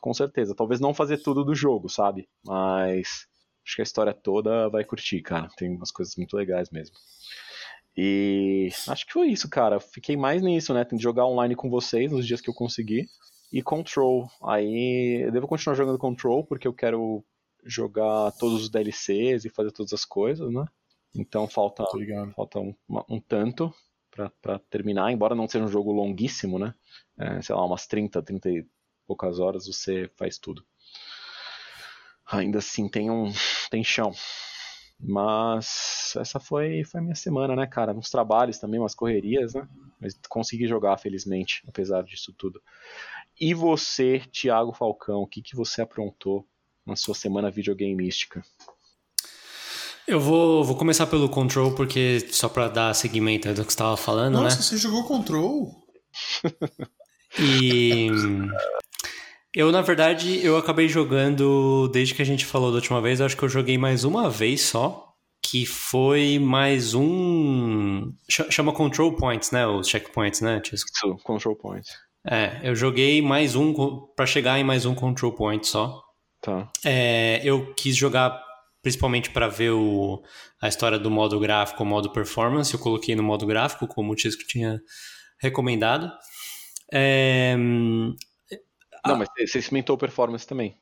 Com 0.00 0.14
certeza. 0.14 0.54
Talvez 0.54 0.80
não 0.80 0.94
fazer 0.94 1.18
tudo 1.18 1.44
do 1.44 1.54
jogo, 1.54 1.88
sabe? 1.90 2.26
Mas. 2.44 3.26
Acho 3.64 3.76
que 3.76 3.82
a 3.82 3.84
história 3.84 4.12
toda 4.12 4.68
vai 4.68 4.84
curtir, 4.84 5.20
cara. 5.22 5.48
Tem 5.56 5.74
umas 5.74 5.90
coisas 5.90 6.14
muito 6.16 6.36
legais 6.36 6.70
mesmo. 6.70 6.96
E 7.96 8.70
acho 8.88 9.06
que 9.06 9.12
foi 9.12 9.28
isso, 9.28 9.48
cara. 9.48 9.78
Fiquei 9.80 10.16
mais 10.16 10.42
nisso, 10.42 10.74
né? 10.74 10.84
Tem 10.84 10.98
de 10.98 11.02
jogar 11.02 11.26
online 11.26 11.54
com 11.54 11.70
vocês 11.70 12.10
nos 12.10 12.26
dias 12.26 12.40
que 12.40 12.50
eu 12.50 12.54
conseguir. 12.54 13.06
E 13.52 13.62
Control. 13.62 14.28
Aí 14.42 15.22
eu 15.24 15.32
devo 15.32 15.46
continuar 15.46 15.76
jogando 15.76 15.98
Control 15.98 16.44
porque 16.44 16.66
eu 16.66 16.74
quero 16.74 17.24
jogar 17.64 18.32
todos 18.32 18.62
os 18.62 18.68
DLCs 18.68 19.44
e 19.44 19.48
fazer 19.48 19.70
todas 19.70 19.92
as 19.92 20.04
coisas, 20.04 20.52
né? 20.52 20.66
Então 21.14 21.46
falta, 21.46 21.84
falta 22.34 22.58
um, 22.58 22.74
um 23.08 23.20
tanto 23.20 23.72
para 24.40 24.58
terminar, 24.70 25.12
embora 25.12 25.34
não 25.34 25.48
seja 25.48 25.64
um 25.64 25.68
jogo 25.68 25.92
longuíssimo, 25.92 26.58
né? 26.58 26.74
É, 27.18 27.40
sei 27.42 27.54
lá, 27.54 27.64
umas 27.64 27.86
30, 27.86 28.22
30 28.22 28.50
e 28.50 28.66
poucas 29.06 29.38
horas 29.38 29.66
você 29.66 30.10
faz 30.16 30.38
tudo. 30.38 30.64
Ainda 32.38 32.58
assim 32.58 32.88
tem 32.88 33.10
um 33.10 33.32
tem 33.70 33.84
chão. 33.84 34.12
Mas 34.98 36.14
essa 36.16 36.38
foi 36.38 36.84
foi 36.84 37.00
a 37.00 37.02
minha 37.02 37.14
semana, 37.14 37.54
né, 37.56 37.66
cara? 37.66 37.92
Uns 37.92 38.10
trabalhos 38.10 38.58
também, 38.58 38.80
umas 38.80 38.94
correrias, 38.94 39.54
né? 39.54 39.68
Mas 40.00 40.18
consegui 40.28 40.66
jogar 40.66 40.96
felizmente, 40.98 41.62
apesar 41.68 42.02
disso 42.02 42.32
tudo. 42.36 42.62
E 43.40 43.52
você, 43.52 44.22
Thiago 44.30 44.72
Falcão, 44.72 45.22
o 45.22 45.26
que, 45.26 45.42
que 45.42 45.56
você 45.56 45.82
aprontou 45.82 46.46
na 46.86 46.94
sua 46.94 47.14
semana 47.14 47.50
videogameística? 47.50 48.42
Eu 50.06 50.20
vou, 50.20 50.62
vou 50.62 50.76
começar 50.76 51.06
pelo 51.06 51.28
Control, 51.28 51.74
porque 51.74 52.20
só 52.30 52.48
para 52.48 52.68
dar 52.68 52.94
seguimento 52.94 53.48
do 53.48 53.64
que 53.64 53.72
você 53.72 53.74
estava 53.74 53.96
falando, 53.96 54.34
Nossa, 54.34 54.56
né? 54.56 54.62
você 54.62 54.76
jogou 54.76 55.04
Control? 55.04 55.74
E 57.38 58.08
eu, 59.54 59.70
na 59.70 59.82
verdade, 59.82 60.44
eu 60.44 60.56
acabei 60.56 60.88
jogando, 60.88 61.88
desde 61.88 62.14
que 62.14 62.22
a 62.22 62.26
gente 62.26 62.44
falou 62.44 62.70
da 62.70 62.76
última 62.76 63.00
vez, 63.00 63.20
acho 63.20 63.36
que 63.36 63.44
eu 63.44 63.48
joguei 63.48 63.78
mais 63.78 64.04
uma 64.04 64.28
vez 64.28 64.62
só, 64.62 65.14
que 65.42 65.64
foi 65.64 66.38
mais 66.38 66.94
um... 66.94 68.12
Chama 68.28 68.72
Control 68.72 69.14
Points, 69.14 69.50
né? 69.50 69.66
Os 69.66 69.88
checkpoints, 69.88 70.40
né? 70.40 70.60
Isso, 70.72 70.84
Control 71.22 71.54
Points. 71.54 71.90
É, 72.26 72.60
eu 72.62 72.74
joguei 72.74 73.20
mais 73.20 73.54
um, 73.54 73.72
para 74.16 74.26
chegar 74.26 74.58
em 74.58 74.64
mais 74.64 74.86
um 74.86 74.94
Control 74.94 75.32
Point 75.32 75.66
só. 75.66 76.02
Tá. 76.40 76.68
É, 76.84 77.40
eu 77.44 77.74
quis 77.74 77.94
jogar 77.94 78.42
principalmente 78.82 79.30
para 79.30 79.48
ver 79.48 79.70
o, 79.70 80.22
a 80.60 80.68
história 80.68 80.98
do 80.98 81.10
modo 81.10 81.38
gráfico, 81.38 81.82
o 81.82 81.86
modo 81.86 82.10
performance. 82.10 82.72
Eu 82.72 82.80
coloquei 82.80 83.14
no 83.14 83.22
modo 83.22 83.46
gráfico, 83.46 83.86
como 83.86 84.12
o 84.12 84.16
Tisco 84.16 84.42
tinha 84.46 84.80
recomendado. 85.40 86.10
É, 86.92 87.56
Não, 89.06 89.16
mas 89.16 89.28
você 89.36 89.58
experimentou 89.58 89.96
performance 89.98 90.46
também. 90.46 90.76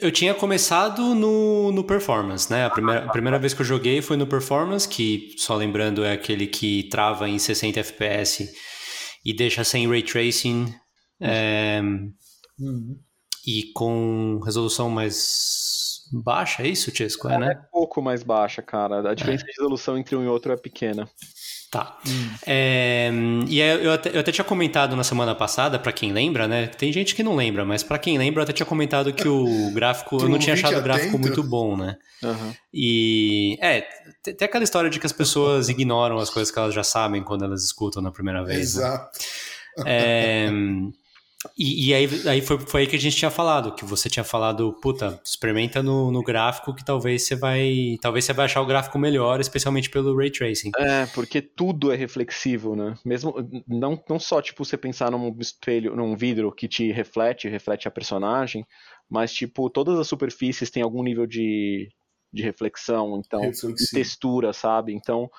eu 0.00 0.10
tinha 0.10 0.34
começado 0.34 1.14
no, 1.14 1.70
no 1.72 1.84
performance, 1.84 2.50
né? 2.50 2.64
A 2.64 2.70
primeira, 2.70 3.04
a 3.06 3.10
primeira 3.10 3.38
vez 3.38 3.54
que 3.54 3.60
eu 3.62 3.66
joguei 3.66 4.02
foi 4.02 4.16
no 4.16 4.26
performance, 4.26 4.88
que, 4.88 5.34
só 5.38 5.54
lembrando, 5.54 6.04
é 6.04 6.12
aquele 6.12 6.46
que 6.46 6.88
trava 6.90 7.28
em 7.28 7.38
60 7.38 7.80
FPS 7.80 8.50
e 9.24 9.34
deixa 9.34 9.62
sem 9.64 9.88
ray 9.88 10.02
tracing 10.02 10.72
é, 11.20 11.80
Uhum. 12.58 12.98
e 13.46 13.64
com 13.74 14.40
resolução 14.44 14.88
mais 14.90 16.00
baixa, 16.24 16.62
é 16.62 16.68
isso, 16.68 16.90
Tisco? 16.90 17.28
É, 17.28 17.34
É 17.34 17.38
né? 17.38 17.54
pouco 17.72 18.00
mais 18.00 18.22
baixa, 18.22 18.62
cara. 18.62 19.08
A 19.10 19.14
diferença 19.14 19.44
de 19.44 19.50
resolução 19.52 19.98
entre 19.98 20.14
um 20.16 20.24
e 20.24 20.26
outro 20.28 20.52
é 20.52 20.56
pequena. 20.56 21.08
Tá. 21.76 21.98
É, 22.46 23.10
e 23.48 23.60
aí 23.60 23.84
eu 23.84 23.92
até, 23.92 24.14
eu 24.14 24.20
até 24.20 24.32
tinha 24.32 24.44
comentado 24.44 24.96
na 24.96 25.04
semana 25.04 25.34
passada, 25.34 25.78
pra 25.78 25.92
quem 25.92 26.12
lembra, 26.12 26.48
né? 26.48 26.66
Tem 26.66 26.92
gente 26.92 27.14
que 27.14 27.22
não 27.22 27.36
lembra, 27.36 27.64
mas 27.64 27.82
pra 27.82 27.98
quem 27.98 28.16
lembra, 28.16 28.40
eu 28.40 28.44
até 28.44 28.52
tinha 28.52 28.66
comentado 28.66 29.12
que 29.12 29.28
o 29.28 29.70
gráfico. 29.72 30.16
eu 30.20 30.28
não 30.28 30.38
tinha 30.38 30.54
achado 30.54 30.78
o 30.78 30.82
gráfico 30.82 31.18
muito 31.18 31.42
bom, 31.42 31.76
né? 31.76 31.96
Aham. 32.22 32.54
E. 32.72 33.58
É, 33.60 33.82
tem 34.22 34.46
aquela 34.46 34.64
história 34.64 34.88
de 34.88 34.98
que 34.98 35.06
as 35.06 35.12
pessoas 35.12 35.68
ignoram 35.68 36.18
as 36.18 36.30
coisas 36.30 36.52
que 36.52 36.58
elas 36.58 36.74
já 36.74 36.82
sabem 36.82 37.22
quando 37.22 37.44
elas 37.44 37.62
escutam 37.62 38.02
na 38.02 38.10
primeira 38.10 38.44
vez. 38.44 38.56
né? 38.76 38.82
Exato. 38.82 39.18
É, 39.84 40.48
e, 41.56 41.88
e 41.88 41.94
aí, 41.94 42.08
aí 42.28 42.40
foi, 42.40 42.58
foi 42.58 42.80
aí 42.82 42.86
que 42.86 42.96
a 42.96 42.98
gente 42.98 43.16
tinha 43.16 43.30
falado, 43.30 43.74
que 43.74 43.84
você 43.84 44.08
tinha 44.08 44.24
falado, 44.24 44.72
puta, 44.80 45.20
experimenta 45.24 45.82
no, 45.82 46.10
no 46.10 46.22
gráfico 46.22 46.74
que 46.74 46.84
talvez 46.84 47.26
você 47.26 47.36
vai. 47.36 47.96
Talvez 48.00 48.24
você 48.24 48.32
vai 48.32 48.46
achar 48.46 48.60
o 48.60 48.66
gráfico 48.66 48.98
melhor, 48.98 49.40
especialmente 49.40 49.90
pelo 49.90 50.16
ray 50.16 50.30
tracing. 50.30 50.70
É, 50.78 51.06
porque 51.06 51.40
tudo 51.40 51.92
é 51.92 51.96
reflexivo, 51.96 52.74
né? 52.74 52.94
Mesmo 53.04 53.34
não, 53.66 54.02
não 54.08 54.18
só 54.18 54.40
tipo 54.40 54.64
você 54.64 54.76
pensar 54.76 55.10
num 55.10 55.36
espelho, 55.40 55.94
num 55.96 56.16
vidro 56.16 56.52
que 56.52 56.68
te 56.68 56.90
reflete, 56.92 57.48
reflete 57.48 57.88
a 57.88 57.90
personagem, 57.90 58.66
mas 59.08 59.32
tipo 59.32 59.68
todas 59.70 59.98
as 59.98 60.08
superfícies 60.08 60.70
têm 60.70 60.82
algum 60.82 61.02
nível 61.02 61.26
de, 61.26 61.88
de 62.32 62.42
reflexão, 62.42 63.20
então 63.24 63.40
textura, 63.92 64.52
sabe? 64.52 64.94
Então 64.94 65.30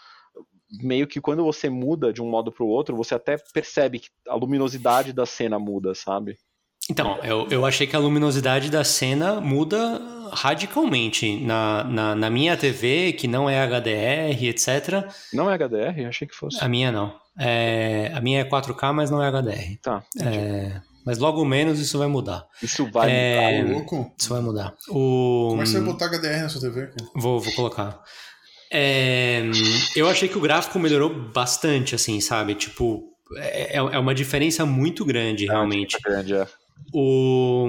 meio 0.82 1.08
que 1.08 1.22
quando 1.22 1.44
você 1.44 1.70
muda 1.70 2.12
de 2.12 2.22
um 2.22 2.30
modo 2.30 2.52
para 2.52 2.64
o 2.64 2.68
outro, 2.70 2.96
você 2.96 3.16
até 3.16 3.38
percebe 3.54 4.00
que 4.00 4.10
a 4.28 4.36
luminosidade 4.36 5.14
da 5.14 5.26
cena 5.26 5.58
muda, 5.58 5.94
sabe? 5.96 6.38
Então, 6.90 7.18
eu, 7.24 7.48
eu 7.50 7.66
achei 7.66 7.86
que 7.86 7.96
a 7.96 8.00
luminosidade 8.00 8.70
da 8.72 8.84
cena 8.84 9.42
muda 9.42 10.02
radicalmente. 10.32 11.38
Na, 11.42 11.84
na, 11.84 12.16
na 12.16 12.30
minha 12.30 12.56
TV, 12.56 13.14
que 13.14 13.28
não 13.28 13.50
é 13.50 13.62
HDR, 13.66 14.46
etc. 14.46 15.12
Não 15.34 15.52
é 15.52 15.58
HDR? 15.58 16.00
Eu 16.00 16.08
achei 16.10 16.28
que 16.28 16.36
fosse. 16.36 16.64
A 16.64 16.68
minha 16.68 16.92
não. 16.92 17.14
É, 17.38 18.12
a 18.16 18.22
minha 18.22 18.40
é 18.42 18.44
4K, 18.50 18.94
mas 18.94 19.12
não 19.12 19.22
é 19.22 19.30
HDR. 19.30 19.78
Tá. 19.82 20.04
É, 20.22 20.80
mas 21.06 21.18
logo 21.18 21.44
menos 21.46 21.80
isso 21.80 21.98
vai 21.98 22.08
mudar. 22.08 22.46
Isso 22.64 22.90
vai 22.90 23.10
É, 23.12 23.62
mudar. 23.62 23.68
Tá 23.68 23.74
louco? 23.74 24.12
Isso 24.18 24.30
vai 24.30 24.42
mudar. 24.42 24.74
O, 24.90 25.48
Como 25.50 25.62
é 25.62 25.66
que 25.66 25.70
você 25.72 25.80
vai 25.80 25.92
botar 25.92 26.08
HDR 26.08 26.42
na 26.42 26.50
sua 26.50 26.62
TV, 26.62 26.88
cara? 26.88 27.10
Vou, 27.16 27.40
vou 27.40 27.54
colocar. 27.54 28.02
É, 28.72 29.44
eu 29.96 30.08
achei 30.08 30.28
que 30.28 30.38
o 30.38 30.42
gráfico 30.42 30.78
melhorou 30.80 31.10
bastante, 31.10 31.96
assim, 31.96 32.20
sabe? 32.20 32.56
Tipo, 32.56 33.04
é, 33.38 33.78
é 33.78 34.00
uma 34.00 34.14
diferença 34.14 34.66
muito 34.66 35.06
grande, 35.06 35.46
realmente. 35.46 35.98
grande, 36.04 36.34
é. 36.34 36.48
O, 36.94 37.68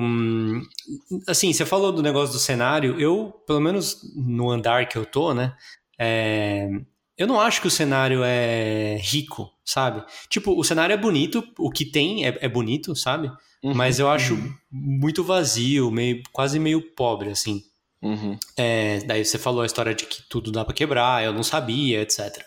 assim, 1.27 1.53
você 1.53 1.65
falou 1.65 1.91
do 1.93 2.03
negócio 2.03 2.35
do 2.35 2.39
cenário. 2.39 3.01
Eu, 3.01 3.33
pelo 3.47 3.61
menos 3.61 4.01
no 4.15 4.51
andar 4.51 4.87
que 4.89 4.97
eu 4.99 5.07
tô, 5.07 5.33
né? 5.33 5.55
é, 5.99 6.69
eu 7.17 7.27
não 7.27 7.41
acho 7.41 7.61
que 7.61 7.67
o 7.67 7.71
cenário 7.71 8.23
é 8.23 8.97
rico, 9.03 9.51
sabe? 9.65 10.05
Tipo, 10.29 10.57
o 10.59 10.63
cenário 10.63 10.95
é 10.95 10.97
bonito, 10.97 11.43
o 11.59 11.69
que 11.71 11.85
tem 11.85 12.25
é, 12.25 12.39
é 12.41 12.49
bonito, 12.49 12.95
sabe? 12.95 13.29
Uhum, 13.63 13.75
Mas 13.75 13.99
eu 13.99 14.09
acho 14.09 14.39
muito 14.71 15.25
vazio, 15.25 15.91
meio, 15.91 16.23
quase 16.33 16.61
meio 16.61 16.81
pobre, 16.95 17.31
assim. 17.31 17.61
Uhum. 18.03 18.39
É, 18.57 18.99
daí 19.07 19.25
você 19.25 19.39
falou 19.39 19.63
a 19.63 19.67
história 19.67 19.95
de 19.95 20.05
que 20.07 20.23
tudo 20.29 20.51
dá 20.53 20.65
pra 20.65 20.75
quebrar, 20.75 21.25
eu 21.25 21.33
não 21.33 21.43
sabia, 21.43 22.01
etc. 22.03 22.45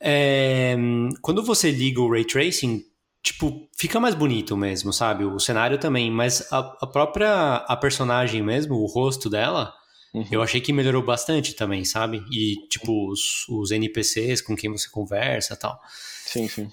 É, 0.00 0.76
quando 1.22 1.42
você 1.42 1.70
liga 1.70 2.00
o 2.00 2.10
ray 2.10 2.24
tracing, 2.24 2.82
tipo, 3.22 3.68
fica 3.76 3.98
mais 3.98 4.14
bonito 4.14 4.56
mesmo, 4.56 4.92
sabe? 4.92 5.24
O 5.24 5.38
cenário 5.38 5.78
também, 5.78 6.10
mas 6.10 6.52
a, 6.52 6.58
a 6.80 6.86
própria 6.86 7.56
a 7.66 7.76
personagem 7.76 8.42
mesmo, 8.42 8.74
o 8.74 8.86
rosto 8.86 9.30
dela, 9.30 9.72
Uhum. 10.14 10.24
eu 10.30 10.40
achei 10.40 10.60
que 10.60 10.72
melhorou 10.72 11.02
bastante 11.02 11.54
também, 11.54 11.84
sabe? 11.84 12.24
E 12.30 12.54
tipo 12.68 13.10
os, 13.10 13.48
os 13.48 13.72
NPCs 13.72 14.40
com 14.40 14.54
quem 14.54 14.70
você 14.70 14.88
conversa, 14.88 15.54
e 15.54 15.56
tal. 15.56 15.80
Sim, 16.24 16.48
sim. 16.48 16.70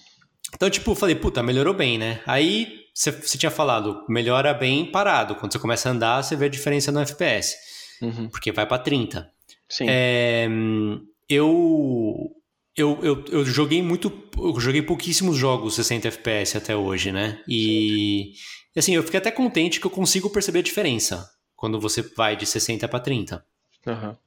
Então, 0.53 0.69
tipo, 0.69 0.91
eu 0.91 0.95
falei, 0.95 1.15
puta, 1.15 1.41
melhorou 1.41 1.73
bem, 1.73 1.97
né? 1.97 2.21
Aí 2.27 2.81
você 2.93 3.11
tinha 3.37 3.49
falado, 3.49 4.05
melhora 4.07 4.53
bem 4.53 4.85
parado. 4.91 5.35
Quando 5.35 5.51
você 5.53 5.59
começa 5.59 5.89
a 5.89 5.91
andar, 5.91 6.21
você 6.21 6.35
vê 6.35 6.45
a 6.45 6.49
diferença 6.49 6.91
no 6.91 6.99
FPS, 6.99 7.55
Uhum. 8.01 8.29
porque 8.29 8.51
vai 8.51 8.65
pra 8.65 8.79
30. 8.79 9.31
Sim. 9.69 9.85
É, 9.87 10.47
eu, 11.29 12.31
eu, 12.75 12.99
eu, 13.01 13.25
eu 13.29 13.45
joguei 13.45 13.81
muito. 13.81 14.11
Eu 14.37 14.59
joguei 14.59 14.81
pouquíssimos 14.81 15.37
jogos 15.37 15.75
60 15.75 16.07
FPS 16.07 16.57
até 16.57 16.75
hoje, 16.75 17.11
né? 17.11 17.41
E 17.47 18.33
assim, 18.75 18.95
eu 18.95 19.03
fiquei 19.03 19.19
até 19.19 19.31
contente 19.31 19.79
que 19.79 19.87
eu 19.87 19.91
consigo 19.91 20.29
perceber 20.29 20.59
a 20.59 20.63
diferença 20.63 21.29
quando 21.55 21.79
você 21.79 22.01
vai 22.01 22.35
de 22.35 22.45
60 22.45 22.87
para 22.87 22.99
30. 22.99 23.45
Aham. 23.87 24.17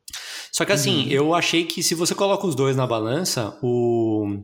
Só 0.52 0.64
que 0.64 0.72
assim, 0.72 1.08
eu 1.10 1.34
achei 1.34 1.64
que 1.64 1.82
se 1.82 1.94
você 1.94 2.14
coloca 2.14 2.46
os 2.46 2.54
dois 2.54 2.76
na 2.76 2.86
balança, 2.86 3.58
o, 3.60 4.38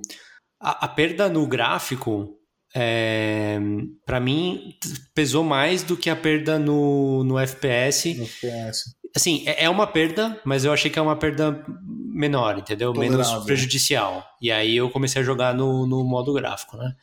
a, 0.60 0.86
a 0.86 0.88
perda 0.88 1.28
no 1.28 1.46
gráfico, 1.46 2.36
é, 2.74 3.60
para 4.04 4.18
mim, 4.18 4.74
pesou 5.14 5.44
mais 5.44 5.84
do 5.84 5.96
que 5.96 6.10
a 6.10 6.16
perda 6.16 6.58
no, 6.58 7.22
no 7.22 7.38
FPS 7.38 8.14
No 8.14 8.24
FPS. 8.24 8.96
Assim, 9.14 9.42
é 9.46 9.64
é 9.64 9.70
uma 9.70 9.86
perda, 9.86 10.40
mas 10.44 10.64
eu 10.64 10.72
achei 10.72 10.90
que 10.90 10.98
é 10.98 11.02
uma 11.02 11.16
perda 11.16 11.64
menor, 12.12 12.58
entendeu? 12.58 12.92
Menos 12.92 13.16
Tolerável. 13.18 13.44
prejudicial. 13.46 14.24
E 14.40 14.50
aí 14.50 14.76
eu 14.76 14.90
comecei 14.90 15.22
a 15.22 15.24
jogar 15.24 15.54
no, 15.54 15.86
no 15.86 16.04
modo 16.04 16.32
gráfico, 16.32 16.76
né? 16.76 16.94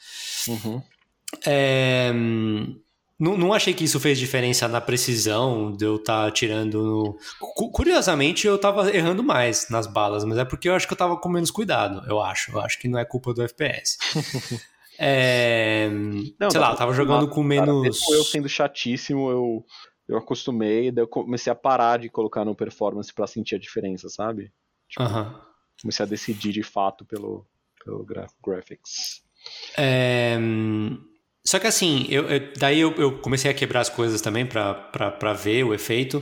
Uhum. 0.47 0.81
É, 1.45 2.11
não, 3.19 3.35
não 3.37 3.53
achei 3.53 3.73
que 3.73 3.83
isso 3.83 3.99
fez 3.99 4.17
diferença 4.19 4.67
na 4.67 4.79
precisão 4.79 5.71
de 5.71 5.83
eu 5.85 5.95
estar 5.95 6.31
tirando. 6.31 6.81
No... 6.83 7.17
Cu- 7.39 7.71
Curiosamente, 7.71 8.45
eu 8.47 8.57
tava 8.57 8.89
errando 8.95 9.23
mais 9.23 9.67
nas 9.69 9.87
balas, 9.87 10.23
mas 10.23 10.37
é 10.37 10.45
porque 10.45 10.69
eu 10.69 10.75
acho 10.75 10.87
que 10.87 10.93
eu 10.93 10.97
tava 10.97 11.17
com 11.17 11.27
menos 11.29 11.49
cuidado, 11.51 12.03
eu 12.07 12.21
acho. 12.21 12.51
Eu 12.51 12.61
acho 12.61 12.79
que 12.79 12.87
não 12.87 12.99
é 12.99 13.05
culpa 13.05 13.33
do 13.33 13.41
FPS. 13.43 13.97
É, 14.99 15.89
Não, 16.39 16.49
sei 16.49 16.59
dá 16.59 16.69
lá, 16.69 16.73
eu 16.73 16.75
tava 16.77 16.91
jogando 16.91 17.29
com 17.29 17.43
menos. 17.43 17.99
eu 18.09 18.23
sendo 18.23 18.49
chatíssimo, 18.49 19.29
eu, 19.29 19.63
eu 20.07 20.17
acostumei, 20.17 20.91
daí 20.91 21.03
eu 21.03 21.07
comecei 21.07 21.51
a 21.51 21.55
parar 21.55 21.99
de 21.99 22.09
colocar 22.09 22.45
no 22.45 22.55
performance 22.55 23.13
pra 23.13 23.27
sentir 23.27 23.55
a 23.55 23.59
diferença, 23.59 24.09
sabe? 24.09 24.51
Tipo. 24.87 25.03
Comecei 25.81 26.05
a 26.05 26.09
decidir 26.09 26.51
de 26.51 26.63
fato 26.63 27.05
pelo, 27.05 27.45
pelo 27.83 28.03
gra 28.03 28.25
graphics. 28.43 29.21
É, 29.77 30.37
Só 31.45 31.59
que 31.59 31.67
assim, 31.67 32.05
eu, 32.09 32.27
eu- 32.29 32.53
daí 32.57 32.79
eu, 32.79 32.91
eu 32.95 33.19
comecei 33.19 33.49
a 33.49 33.53
quebrar 33.53 33.81
as 33.81 33.89
coisas 33.89 34.21
também 34.21 34.45
pra 34.45 35.33
ver 35.33 35.63
o 35.63 35.73
efeito. 35.73 36.21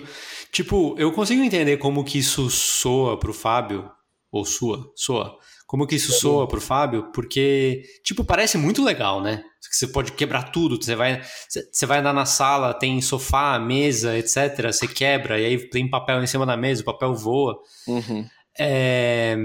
Tipo, 0.51 0.95
eu 0.99 1.11
consigo 1.11 1.41
entender 1.41 1.77
como 1.77 2.03
que 2.03 2.19
isso 2.19 2.49
soa 2.49 3.17
pro 3.19 3.33
Fábio, 3.33 3.89
ou 4.31 4.45
sua, 4.45 4.91
soa, 4.95 5.37
como 5.75 5.85
que 5.85 5.95
isso 5.95 6.13
soa 6.13 6.47
pro 6.47 6.61
Fábio, 6.61 7.11
porque, 7.11 7.83
tipo, 8.01 8.23
parece 8.23 8.57
muito 8.57 8.81
legal, 8.81 9.21
né? 9.21 9.43
Você 9.69 9.85
pode 9.85 10.13
quebrar 10.13 10.43
tudo, 10.43 10.81
você 10.81 10.95
vai, 10.95 11.21
você 11.49 11.85
vai 11.85 11.99
andar 11.99 12.13
na 12.13 12.25
sala, 12.25 12.73
tem 12.73 13.01
sofá, 13.01 13.59
mesa, 13.59 14.17
etc. 14.17 14.67
Você 14.67 14.87
quebra, 14.87 15.37
e 15.37 15.45
aí 15.45 15.69
tem 15.69 15.89
papel 15.89 16.23
em 16.23 16.27
cima 16.27 16.45
da 16.45 16.55
mesa, 16.55 16.81
o 16.81 16.85
papel 16.85 17.13
voa. 17.13 17.57
Uhum. 17.85 18.25
É... 18.57 19.35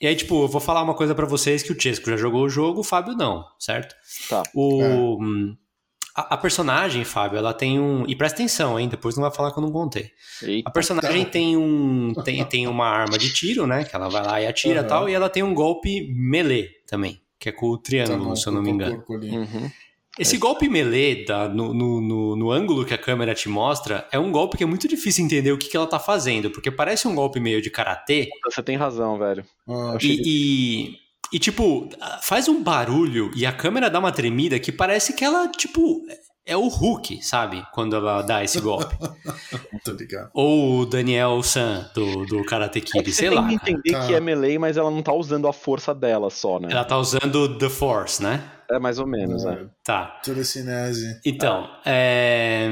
E 0.00 0.08
aí, 0.08 0.16
tipo, 0.16 0.42
eu 0.42 0.48
vou 0.48 0.60
falar 0.60 0.82
uma 0.82 0.94
coisa 0.94 1.14
para 1.14 1.24
vocês 1.24 1.62
que 1.62 1.70
o 1.70 1.80
Chesco 1.80 2.10
já 2.10 2.16
jogou 2.16 2.42
o 2.42 2.50
jogo, 2.50 2.80
o 2.80 2.84
Fábio 2.84 3.14
não, 3.14 3.44
certo? 3.60 3.94
Tá. 4.28 4.42
O... 4.52 4.82
É. 4.82 5.67
A, 6.14 6.34
a, 6.34 6.36
personagem, 6.36 7.04
Fábio, 7.04 7.38
ela 7.38 7.54
tem 7.54 7.78
um. 7.78 8.04
E 8.06 8.14
presta 8.14 8.38
atenção, 8.38 8.78
hein? 8.78 8.88
Depois 8.88 9.16
não 9.16 9.22
vai 9.22 9.32
falar 9.32 9.52
que 9.52 9.58
eu 9.58 9.62
não 9.62 9.70
contei. 9.70 10.10
Eita, 10.42 10.68
a 10.68 10.72
personagem 10.72 11.24
tem 11.24 11.56
um. 11.56 12.12
Tem, 12.24 12.44
tem 12.44 12.66
uma 12.66 12.86
arma 12.86 13.18
de 13.18 13.32
tiro, 13.32 13.66
né? 13.66 13.84
Que 13.84 13.94
ela 13.94 14.08
vai 14.08 14.24
lá 14.24 14.40
e 14.40 14.46
atira 14.46 14.80
e 14.80 14.82
uhum. 14.82 14.88
tal. 14.88 15.08
E 15.08 15.14
ela 15.14 15.28
tem 15.28 15.42
um 15.42 15.54
golpe 15.54 16.12
melee 16.14 16.70
também, 16.86 17.20
que 17.38 17.48
é 17.48 17.52
com 17.52 17.66
o 17.66 17.78
triângulo, 17.78 18.30
tá 18.30 18.36
se 18.36 18.46
eu 18.46 18.52
não 18.52 18.62
me 18.62 18.70
engano. 18.70 19.04
Uhum. 19.08 19.70
Esse 20.18 20.34
é. 20.34 20.38
golpe 20.38 20.68
melee, 20.68 21.24
da, 21.24 21.48
no, 21.48 21.72
no, 21.72 22.00
no, 22.00 22.36
no, 22.36 22.50
ângulo 22.50 22.84
que 22.84 22.92
a 22.92 22.98
câmera 22.98 23.34
te 23.34 23.48
mostra, 23.48 24.06
é 24.10 24.18
um 24.18 24.32
golpe 24.32 24.56
que 24.56 24.64
é 24.64 24.66
muito 24.66 24.88
difícil 24.88 25.24
entender 25.24 25.52
o 25.52 25.58
que, 25.58 25.68
que 25.68 25.76
ela 25.76 25.86
tá 25.86 26.00
fazendo, 26.00 26.50
porque 26.50 26.70
parece 26.70 27.06
um 27.06 27.14
golpe 27.14 27.38
meio 27.38 27.62
de 27.62 27.70
karatê. 27.70 28.28
Você 28.44 28.62
tem 28.62 28.76
razão, 28.76 29.16
velho. 29.16 29.44
Ah, 29.68 29.96
e, 30.02 30.96
e, 31.32 31.38
tipo, 31.38 31.88
faz 32.22 32.48
um 32.48 32.62
barulho 32.62 33.30
e 33.34 33.44
a 33.44 33.52
câmera 33.52 33.90
dá 33.90 33.98
uma 33.98 34.12
tremida 34.12 34.58
que 34.58 34.72
parece 34.72 35.12
que 35.12 35.24
ela, 35.24 35.48
tipo, 35.48 36.02
é 36.48 36.56
o 36.56 36.66
Hulk, 36.66 37.22
sabe? 37.22 37.62
Quando 37.74 37.94
ela 37.94 38.22
dá 38.22 38.42
esse 38.42 38.58
golpe. 38.58 38.96
Tô 39.84 39.92
ligado. 39.92 40.30
Ou 40.32 40.80
o 40.80 40.86
Daniel 40.86 41.42
San, 41.42 41.90
do, 41.94 42.24
do 42.24 42.42
Karate 42.42 42.80
Kid, 42.80 43.06
é 43.06 43.12
sei 43.12 43.28
lá. 43.28 43.46
Tem 43.46 43.58
que 43.58 43.70
entender 43.70 43.92
tá. 43.92 44.06
que 44.06 44.14
é 44.14 44.20
melee, 44.20 44.58
mas 44.58 44.78
ela 44.78 44.90
não 44.90 45.02
tá 45.02 45.12
usando 45.12 45.46
a 45.46 45.52
força 45.52 45.94
dela 45.94 46.30
só, 46.30 46.58
né? 46.58 46.68
Ela 46.70 46.86
tá 46.86 46.96
usando 46.96 47.58
The 47.58 47.68
Force, 47.68 48.22
né? 48.22 48.50
É 48.70 48.78
mais 48.78 48.98
ou 48.98 49.06
menos, 49.06 49.44
é. 49.44 49.52
é. 49.52 49.66
Tá. 49.84 50.18
Telecinese. 50.22 51.20
Então, 51.24 51.68
é... 51.84 52.66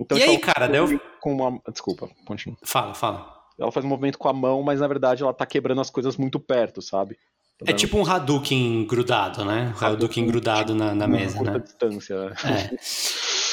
Então, 0.00 0.18
e 0.18 0.22
aí, 0.22 0.38
cara, 0.38 0.66
deu... 0.66 1.00
Com 1.20 1.34
uma... 1.34 1.60
Desculpa, 1.70 2.08
continua. 2.24 2.58
Fala, 2.64 2.92
fala. 2.92 3.32
Ela 3.56 3.70
faz 3.70 3.86
um 3.86 3.88
movimento 3.88 4.18
com 4.18 4.28
a 4.28 4.32
mão, 4.32 4.62
mas 4.62 4.80
na 4.80 4.88
verdade 4.88 5.22
ela 5.22 5.32
tá 5.32 5.46
quebrando 5.46 5.80
as 5.80 5.90
coisas 5.90 6.16
muito 6.16 6.40
perto, 6.40 6.82
sabe? 6.82 7.16
É 7.66 7.72
tipo 7.72 7.98
um 7.98 8.04
Hadouken 8.04 8.86
grudado, 8.86 9.44
né? 9.44 9.68
Hadouken, 9.68 9.88
Hadouken 9.88 10.26
grudado 10.26 10.74
na, 10.74 10.94
na 10.94 11.06
mesa, 11.06 11.42
né? 11.42 11.58
distância. 11.58 12.32
É. 12.44 12.76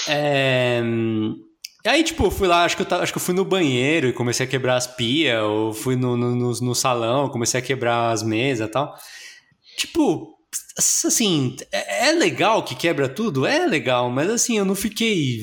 é... 0.08 0.82
E 1.86 1.88
aí, 1.88 2.04
tipo, 2.04 2.26
eu 2.26 2.32
fui 2.32 2.48
lá, 2.48 2.66
acho 2.66 2.76
que, 2.76 2.84
eu, 2.84 2.98
acho 2.98 3.14
que 3.14 3.18
eu 3.18 3.22
fui 3.22 3.34
no 3.34 3.46
banheiro 3.46 4.08
e 4.08 4.14
comecei 4.14 4.46
a 4.46 4.50
quebrar 4.50 4.76
as 4.76 4.86
pias, 4.86 5.42
ou 5.42 5.74
fui 5.74 5.96
no, 5.96 6.18
no, 6.18 6.36
no, 6.36 6.52
no 6.52 6.76
salão, 6.76 7.30
comecei 7.30 7.60
a 7.60 7.64
quebrar 7.64 8.12
as 8.12 8.22
mesas 8.22 8.68
e 8.68 8.72
tal. 8.72 8.94
Tipo, 9.78 10.36
assim, 11.06 11.56
é, 11.72 12.10
é 12.10 12.12
legal 12.12 12.64
que 12.64 12.76
quebra 12.76 13.08
tudo? 13.08 13.46
É 13.46 13.66
legal, 13.66 14.10
mas 14.10 14.30
assim, 14.30 14.58
eu 14.58 14.66
não 14.66 14.76
fiquei 14.76 15.40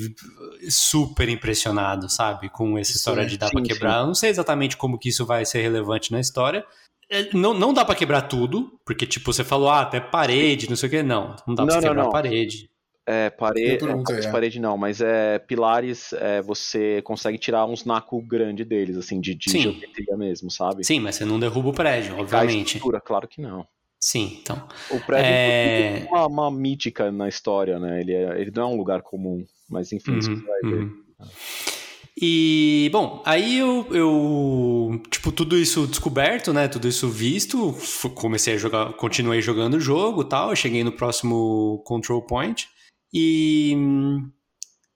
super 0.69 1.29
impressionado, 1.29 2.09
sabe, 2.11 2.51
com 2.51 2.77
essa 2.77 2.93
história 2.93 3.23
sim, 3.23 3.31
de 3.31 3.39
dar 3.39 3.49
sim, 3.49 3.53
pra 3.53 3.63
quebrar. 3.63 3.95
Sim. 3.95 4.01
Eu 4.01 4.07
não 4.07 4.15
sei 4.15 4.31
exatamente 4.31 4.77
como 4.77 4.99
que 4.99 5.09
isso 5.09 5.25
vai 5.25 5.45
ser 5.47 5.63
relevante 5.63 6.13
na 6.13 6.21
história. 6.21 6.65
É, 7.11 7.35
não, 7.35 7.55
não 7.55 7.73
dá 7.73 7.85
para 7.85 7.95
quebrar 7.95 8.23
tudo, 8.23 8.79
porque, 8.85 9.07
tipo, 9.07 9.33
você 9.33 9.45
falou, 9.45 9.69
ah, 9.69 9.83
até 9.83 10.01
parede, 10.01 10.69
não 10.69 10.77
sei 10.77 10.89
o 10.89 10.91
que. 10.91 11.03
Não, 11.03 11.37
não 11.47 11.55
dá 11.55 11.65
pra 11.65 11.75
não, 11.75 11.81
quebrar 11.81 12.05
não. 12.05 12.11
parede. 12.11 12.71
É, 13.09 13.31
parede, 13.31 13.85
é, 13.85 14.33
parede 14.33 14.59
não, 14.59 14.77
mas 14.77 15.01
é 15.01 15.39
pilares, 15.39 16.13
é, 16.15 16.43
você 16.43 17.01
consegue 17.03 17.39
tirar 17.39 17.65
uns 17.65 17.85
naco 17.85 18.21
grande 18.21 18.65
deles, 18.65 18.97
assim, 18.97 19.21
de, 19.21 19.33
de 19.33 19.49
geometria 19.49 20.17
mesmo, 20.17 20.51
sabe? 20.51 20.85
Sim, 20.85 20.99
mas 20.99 21.15
você 21.15 21.25
não 21.25 21.39
derruba 21.39 21.69
o 21.69 21.73
prédio, 21.73 22.19
obviamente. 22.19 22.57
A 22.57 22.63
estrutura, 22.63 23.01
claro 23.01 23.29
que 23.29 23.41
não. 23.41 23.65
Sim, 24.01 24.39
então. 24.43 24.67
O 24.91 24.99
prédio 24.99 25.31
é, 25.31 26.01
é 26.01 26.07
uma, 26.11 26.27
uma, 26.27 26.51
mítica 26.51 27.13
na 27.13 27.29
história, 27.29 27.79
né? 27.79 28.01
Ele, 28.01 28.13
é, 28.13 28.41
ele 28.41 28.51
não 28.53 28.63
é 28.65 28.67
um 28.67 28.77
lugar 28.77 29.03
comum, 29.03 29.47
mas 29.71 29.93
enfim, 29.93 30.13
uhum, 30.15 30.21
você 30.23 30.35
vai 30.35 30.61
ver. 30.63 30.83
Uhum. 30.83 31.05
E, 32.19 32.89
bom, 32.93 33.23
aí 33.27 33.59
eu, 33.59 33.87
eu, 33.91 35.03
tipo, 35.11 35.31
tudo 35.31 35.59
isso 35.59 35.87
descoberto, 35.87 36.51
né, 36.51 36.67
tudo 36.67 36.89
isso 36.89 37.11
visto, 37.11 37.77
comecei 38.15 38.55
a 38.55 38.59
jogar, 38.59 38.95
continuei 38.95 39.43
jogando 39.43 39.75
o 39.75 39.81
jogo 39.81 40.25
tal, 40.25 40.49
eu 40.49 40.57
cheguei 40.57 40.83
no 40.83 40.93
próximo 40.93 41.83
control 41.85 42.23
point 42.23 42.67
e... 43.13 43.77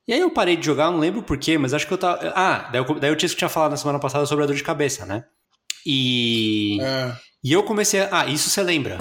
E 0.08 0.14
aí 0.14 0.20
eu 0.20 0.30
parei 0.30 0.56
de 0.56 0.64
jogar, 0.64 0.90
não 0.90 0.98
lembro 0.98 1.22
porquê, 1.22 1.58
mas 1.58 1.74
acho 1.74 1.86
que 1.86 1.92
eu 1.92 1.98
tava... 1.98 2.32
Ah, 2.34 2.68
daí 2.72 2.80
eu, 2.80 2.98
daí 2.98 3.10
eu 3.10 3.16
tinha 3.16 3.48
falado 3.48 3.72
na 3.72 3.76
semana 3.76 4.00
passada 4.00 4.24
sobre 4.26 4.42
a 4.42 4.46
dor 4.46 4.56
de 4.56 4.64
cabeça, 4.64 5.04
né? 5.04 5.24
E... 5.86 6.78
É. 6.80 7.12
E 7.44 7.52
eu 7.52 7.62
comecei 7.62 8.00
a... 8.00 8.22
Ah, 8.22 8.26
isso 8.26 8.50
você 8.50 8.62
lembra? 8.62 8.98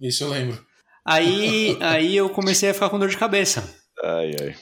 Isso 0.00 0.24
eu 0.24 0.30
lembro. 0.30 0.64
Aí, 1.04 1.76
aí 1.80 2.16
eu 2.16 2.30
comecei 2.30 2.70
a 2.70 2.74
ficar 2.74 2.88
com 2.88 2.98
dor 2.98 3.08
de 3.08 3.18
cabeça. 3.18 3.74
Ai, 4.02 4.30
ai. 4.40 4.56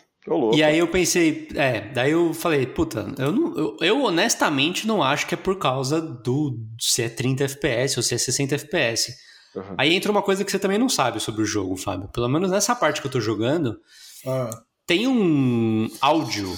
E 0.54 0.62
aí 0.62 0.78
eu 0.78 0.88
pensei, 0.88 1.48
é, 1.54 1.82
daí 1.92 2.10
eu 2.10 2.34
falei, 2.34 2.66
puta, 2.66 3.14
eu, 3.16 3.30
não, 3.30 3.56
eu, 3.56 3.76
eu, 3.80 4.02
honestamente 4.02 4.86
não 4.86 5.00
acho 5.00 5.26
que 5.26 5.34
é 5.34 5.36
por 5.36 5.56
causa 5.56 6.00
do 6.00 6.58
se 6.80 7.02
é 7.02 7.08
30 7.08 7.44
FPS 7.44 7.96
ou 7.96 8.02
se 8.02 8.14
é 8.14 8.18
60 8.18 8.56
FPS. 8.56 9.14
Uhum. 9.54 9.74
Aí 9.78 9.94
entra 9.94 10.10
uma 10.10 10.22
coisa 10.22 10.44
que 10.44 10.50
você 10.50 10.58
também 10.58 10.78
não 10.78 10.88
sabe 10.88 11.20
sobre 11.20 11.42
o 11.42 11.46
jogo, 11.46 11.76
Fábio. 11.76 12.08
Pelo 12.08 12.28
menos 12.28 12.50
nessa 12.50 12.74
parte 12.74 13.00
que 13.00 13.06
eu 13.06 13.10
tô 13.10 13.20
jogando, 13.20 13.78
ah. 14.26 14.50
tem 14.84 15.06
um 15.06 15.88
áudio 16.00 16.52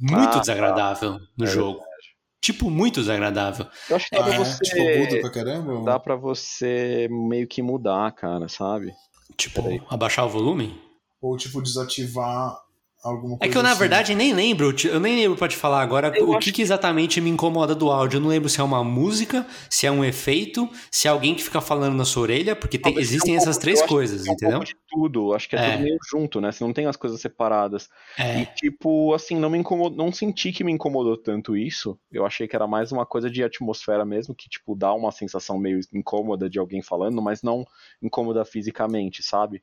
muito 0.00 0.28
ah, 0.28 0.28
tá. 0.28 0.38
desagradável 0.40 1.18
tá. 1.18 1.24
no 1.36 1.44
é 1.44 1.48
jogo. 1.48 1.78
Verdade. 1.78 1.96
Tipo, 2.40 2.70
muito 2.70 3.00
desagradável. 3.00 3.66
Eu 3.90 3.96
acho 3.96 4.08
que 4.08 4.16
dá 4.16 4.22
ah, 4.22 4.28
pra 4.28 4.38
você. 4.38 4.64
Tipo, 4.64 5.20
pra 5.20 5.30
caramba? 5.30 5.84
Dá 5.84 5.98
pra 5.98 6.16
você 6.16 7.08
meio 7.10 7.46
que 7.46 7.60
mudar, 7.60 8.10
cara, 8.12 8.48
sabe? 8.48 8.92
Tipo, 9.36 9.62
abaixar 9.90 10.24
o 10.24 10.30
volume? 10.30 10.80
Ou, 11.20 11.36
tipo, 11.36 11.60
desativar 11.60 12.56
alguma 13.02 13.38
coisa 13.38 13.44
É 13.44 13.48
que 13.52 13.56
eu, 13.58 13.62
na 13.62 13.70
assim. 13.70 13.78
verdade, 13.78 14.14
nem 14.14 14.32
lembro, 14.32 14.74
eu 14.84 15.00
nem 15.00 15.16
lembro 15.16 15.36
pra 15.36 15.48
te 15.48 15.56
falar 15.56 15.80
agora 15.80 16.12
eu 16.14 16.30
o 16.30 16.38
que, 16.38 16.52
que, 16.52 16.62
exatamente 16.62 17.20
me 17.20 17.30
incomoda 17.30 17.74
do 17.74 17.90
áudio. 17.90 18.18
Eu 18.18 18.20
não 18.20 18.28
lembro 18.28 18.48
se 18.48 18.60
é 18.60 18.64
uma 18.64 18.82
música, 18.82 19.46
se 19.70 19.86
é 19.86 19.90
um 19.90 20.04
efeito, 20.04 20.68
se 20.90 21.08
é 21.08 21.10
alguém 21.10 21.34
que 21.34 21.42
fica 21.42 21.60
falando 21.60 21.94
na 21.94 22.04
sua 22.04 22.22
orelha, 22.22 22.56
porque 22.56 22.78
tem, 22.78 22.98
existem 22.98 23.34
é 23.34 23.38
um 23.38 23.40
essas 23.40 23.56
pouco, 23.56 23.62
três 23.62 23.82
coisas, 23.82 24.26
é 24.26 24.30
um 24.30 24.32
entendeu? 24.32 24.60
de 24.60 24.76
tudo, 24.88 25.34
acho 25.34 25.48
que 25.48 25.56
é, 25.56 25.58
é, 25.58 25.72
tudo 25.72 25.82
meio 25.82 25.98
junto, 26.10 26.40
né? 26.40 26.52
Você 26.52 26.64
não 26.64 26.72
tem 26.72 26.86
as 26.86 26.96
coisas 26.96 27.20
separadas. 27.20 27.88
É. 28.18 28.40
E, 28.40 28.46
tipo, 28.46 29.14
assim, 29.14 29.36
não 29.36 29.50
me 29.50 29.58
incomodou, 29.58 29.96
não 29.96 30.12
senti 30.12 30.52
que 30.52 30.64
me 30.64 30.72
incomodou 30.72 31.16
tanto 31.16 31.56
isso. 31.56 31.98
Eu 32.10 32.24
achei 32.24 32.48
que 32.48 32.56
era 32.56 32.66
mais 32.66 32.92
uma 32.92 33.06
coisa 33.06 33.30
de 33.30 33.42
atmosfera 33.42 34.04
mesmo, 34.04 34.34
que, 34.34 34.48
tipo, 34.48 34.74
dá 34.74 34.92
uma 34.92 35.12
sensação 35.12 35.58
meio 35.58 35.80
incômoda 35.92 36.48
de 36.48 36.58
alguém 36.58 36.82
falando, 36.82 37.20
mas 37.22 37.42
não 37.42 37.66
incômoda 38.02 38.44
fisicamente, 38.44 39.22
sabe? 39.22 39.62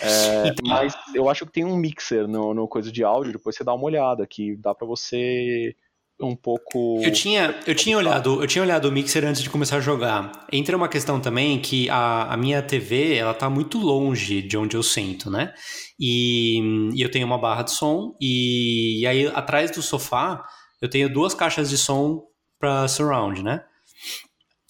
É, 0.00 0.48
então, 0.48 0.68
mas 0.68 0.94
eu 1.14 1.28
acho 1.28 1.46
que 1.46 1.52
tem 1.52 1.64
um 1.64 1.76
mixer 1.76 2.26
no, 2.28 2.52
no 2.52 2.68
coisa 2.68 2.92
de 2.92 3.02
áudio, 3.02 3.32
depois 3.32 3.56
você 3.56 3.64
dá 3.64 3.72
uma 3.74 3.84
olhada, 3.84 4.26
que 4.26 4.56
dá 4.56 4.74
para 4.74 4.86
você 4.86 5.74
um 6.20 6.34
pouco. 6.34 7.00
Eu 7.02 7.12
tinha, 7.12 7.54
eu 7.66 7.74
tinha 7.74 7.96
olhado, 7.96 8.42
eu 8.42 8.46
tinha 8.46 8.62
olhado 8.62 8.88
o 8.88 8.92
mixer 8.92 9.24
antes 9.24 9.42
de 9.42 9.50
começar 9.50 9.76
a 9.76 9.80
jogar. 9.80 10.46
Entra 10.50 10.76
uma 10.76 10.88
questão 10.88 11.20
também 11.20 11.60
que 11.60 11.88
a, 11.90 12.32
a 12.32 12.36
minha 12.36 12.62
TV 12.62 13.14
ela 13.14 13.34
tá 13.34 13.50
muito 13.50 13.78
longe 13.78 14.40
de 14.40 14.56
onde 14.56 14.76
eu 14.76 14.82
sento, 14.82 15.30
né? 15.30 15.52
E, 16.00 16.90
e 16.94 17.02
eu 17.02 17.10
tenho 17.10 17.26
uma 17.26 17.38
barra 17.38 17.62
de 17.62 17.72
som 17.72 18.16
e, 18.20 19.00
e 19.00 19.06
aí 19.06 19.26
atrás 19.28 19.70
do 19.70 19.82
sofá 19.82 20.42
eu 20.80 20.88
tenho 20.88 21.12
duas 21.12 21.34
caixas 21.34 21.68
de 21.70 21.78
som 21.78 22.22
para 22.58 22.88
surround, 22.88 23.42
né? 23.42 23.62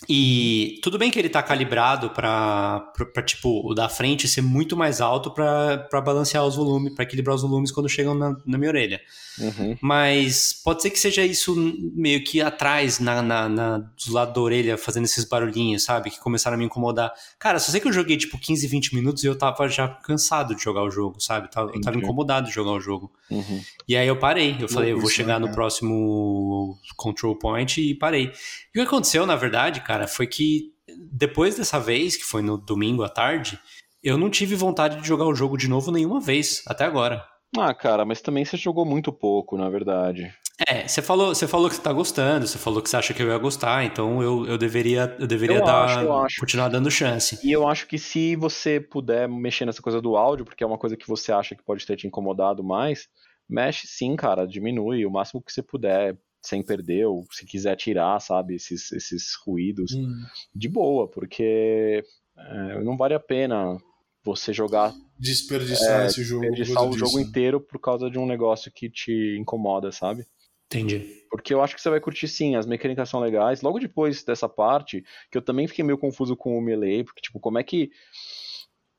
E 0.09 0.79
tudo 0.83 0.99
bem 0.99 1.11
que 1.11 1.19
ele 1.19 1.29
tá 1.29 1.43
calibrado 1.43 2.11
para 2.11 2.93
tipo, 3.25 3.69
o 3.69 3.75
da 3.75 3.89
frente 3.89 4.29
ser 4.29 4.43
muito 4.43 4.77
mais 4.77 5.01
alto 5.01 5.31
para 5.31 5.89
balancear 6.05 6.45
os 6.45 6.57
volumes, 6.57 6.95
para 6.95 7.05
equilibrar 7.05 7.35
os 7.35 7.43
volumes 7.43 7.73
quando 7.73 7.89
chegam 7.89 8.15
na, 8.15 8.37
na 8.47 8.59
minha 8.59 8.71
orelha. 8.71 9.01
Uhum. 9.39 9.77
Mas 9.81 10.53
pode 10.65 10.83
ser 10.83 10.91
que 10.91 10.99
seja 10.99 11.25
isso 11.25 11.55
meio 11.95 12.23
que 12.25 12.41
atrás, 12.41 12.99
na, 12.99 13.21
na, 13.21 13.49
na, 13.49 13.79
do 13.79 14.13
lado 14.13 14.33
da 14.33 14.41
orelha, 14.41 14.79
fazendo 14.79 15.05
esses 15.05 15.25
barulhinhos, 15.25 15.85
sabe? 15.85 16.11
Que 16.11 16.21
começaram 16.21 16.55
a 16.55 16.59
me 16.59 16.65
incomodar. 16.65 17.13
Cara, 17.39 17.59
só 17.59 17.71
sei 17.71 17.81
que 17.81 17.89
eu 17.89 17.93
joguei 17.93 18.17
tipo 18.17 18.39
15, 18.39 18.67
20 18.67 18.95
minutos 18.95 19.25
e 19.25 19.27
eu 19.27 19.37
tava 19.37 19.69
já 19.69 19.89
cansado 19.89 20.55
de 20.55 20.63
jogar 20.63 20.83
o 20.83 20.91
jogo, 20.91 21.21
sabe? 21.21 21.49
Eu 21.75 21.81
tava 21.81 21.97
incomodado 21.97 22.47
de 22.47 22.53
jogar 22.53 22.73
o 22.73 22.81
jogo. 22.81 23.13
Uhum. 23.31 23.61
E 23.89 23.97
aí 23.97 24.07
eu 24.07 24.17
parei. 24.17 24.57
Eu 24.61 24.69
falei, 24.69 24.93
eu 24.93 25.01
vou 25.01 25.11
chegar 25.11 25.39
no 25.39 25.51
próximo 25.51 26.79
control 26.97 27.37
point 27.37 27.81
e 27.81 27.95
parei. 27.95 28.33
E 28.75 28.79
o 28.79 28.83
que 28.83 28.89
aconteceu, 28.89 29.27
na 29.27 29.37
verdade, 29.37 29.81
cara, 29.81 29.96
foi 30.07 30.27
que 30.27 30.73
depois 31.13 31.57
dessa 31.57 31.79
vez, 31.79 32.17
que 32.17 32.25
foi 32.25 32.43
no 32.43 32.57
domingo 32.59 33.03
à 33.03 33.09
tarde, 33.09 33.59
eu 34.03 34.19
não 34.19 34.31
tive 34.31 34.55
vontade 34.55 35.01
de 35.01 35.07
jogar 35.07 35.27
o 35.27 35.35
jogo 35.35 35.57
de 35.57 35.69
novo 35.69 35.91
nenhuma 35.91 36.21
vez, 36.21 36.63
até 36.67 36.85
agora. 36.85 37.25
Ah, 37.57 37.73
cara, 37.73 38.05
mas 38.05 38.21
também 38.21 38.45
você 38.45 38.57
jogou 38.57 38.85
muito 38.85 39.13
pouco, 39.13 39.57
na 39.57 39.69
verdade. 39.69 40.33
É, 40.67 40.89
você 40.89 41.03
falou, 41.03 41.35
você 41.35 41.47
falou 41.47 41.69
que 41.69 41.77
você 41.77 41.83
tá 41.83 41.93
gostando, 41.93 42.47
você 42.47 42.57
falou 42.57 42.81
que 42.81 42.89
você 42.89 42.97
acha 42.97 43.13
que 43.13 43.23
eu 43.23 43.29
ia 43.29 43.37
gostar, 43.37 43.85
então 43.85 44.23
eu, 44.23 44.47
eu 44.47 44.57
deveria, 44.57 45.15
eu 45.19 45.27
deveria 45.27 45.59
eu 45.59 45.65
dar, 45.65 45.85
acho, 45.85 46.13
acho. 46.13 46.41
continuar 46.41 46.69
dando 46.69 46.91
chance. 46.91 47.39
E 47.47 47.53
eu 47.53 47.69
acho 47.69 47.87
que 47.87 47.99
se 47.99 48.35
você 48.37 48.81
puder 48.81 49.29
mexer 49.29 49.67
nessa 49.67 49.83
coisa 49.83 50.01
do 50.01 50.17
áudio, 50.17 50.47
porque 50.47 50.65
é 50.65 50.67
uma 50.67 50.79
coisa 50.79 50.97
que 50.97 51.07
você 51.07 51.31
acha 51.31 51.55
que 51.55 51.63
pode 51.63 51.85
ter 51.85 51.97
te 51.97 52.07
incomodado 52.07 52.65
mais, 52.65 53.07
mexe 53.47 53.87
sim, 53.87 54.17
cara, 54.17 54.47
diminui 54.47 55.05
o 55.05 55.11
máximo 55.11 55.43
que 55.43 55.53
você 55.53 55.63
puder. 55.63 56.17
Sem 56.47 56.63
perder, 56.63 57.07
ou 57.07 57.25
se 57.31 57.45
quiser 57.47 57.77
tirar, 57.77 58.21
sabe, 58.21 58.55
esses, 58.55 58.93
esses 58.93 59.35
ruídos, 59.47 59.93
Hum. 59.95 60.15
de 60.55 60.69
boa, 60.69 61.09
porque 61.09 62.05
é, 62.37 62.83
não 62.83 62.97
vale 62.97 63.15
a 63.15 63.21
pena 63.21 63.77
você 64.25 64.53
jogar, 64.53 64.95
Desperdiçar 65.19 66.03
É, 66.03 66.07
esse 66.07 66.23
jogo. 66.23 66.51
desperdiçar 66.51 66.85
o 66.85 66.91
disso, 66.91 66.99
jogo 66.99 67.17
né? 67.19 67.25
inteiro 67.25 67.59
por 67.61 67.81
causa 67.81 68.11
de 68.11 68.19
um 68.19 68.27
negócio 68.27 68.71
que 68.71 68.91
te 68.91 69.37
incomoda, 69.41 69.91
sabe? 69.91 70.27
Entendi. 70.67 71.07
Porque 71.31 71.55
eu 71.55 71.63
acho 71.63 71.75
que 71.75 71.81
você 71.81 71.89
vai 71.89 72.01
curtir 72.01 72.29
sim, 72.29 72.55
as 72.55 72.67
mecânicas 72.67 73.09
são 73.09 73.19
legais. 73.21 73.63
Logo 73.63 73.79
depois 73.79 74.23
dessa 74.25 74.47
parte, 74.49 75.03
que 75.31 75.39
eu 75.39 75.43
também 75.43 75.67
fiquei 75.67 75.83
meio 75.85 75.97
confuso 75.97 76.37
com 76.37 76.57
o 76.59 76.61
melee, 76.61 77.03
porque, 77.03 77.23
tipo, 77.23 77.41
como 77.41 77.59
é 77.59 77.63
que. 77.65 77.91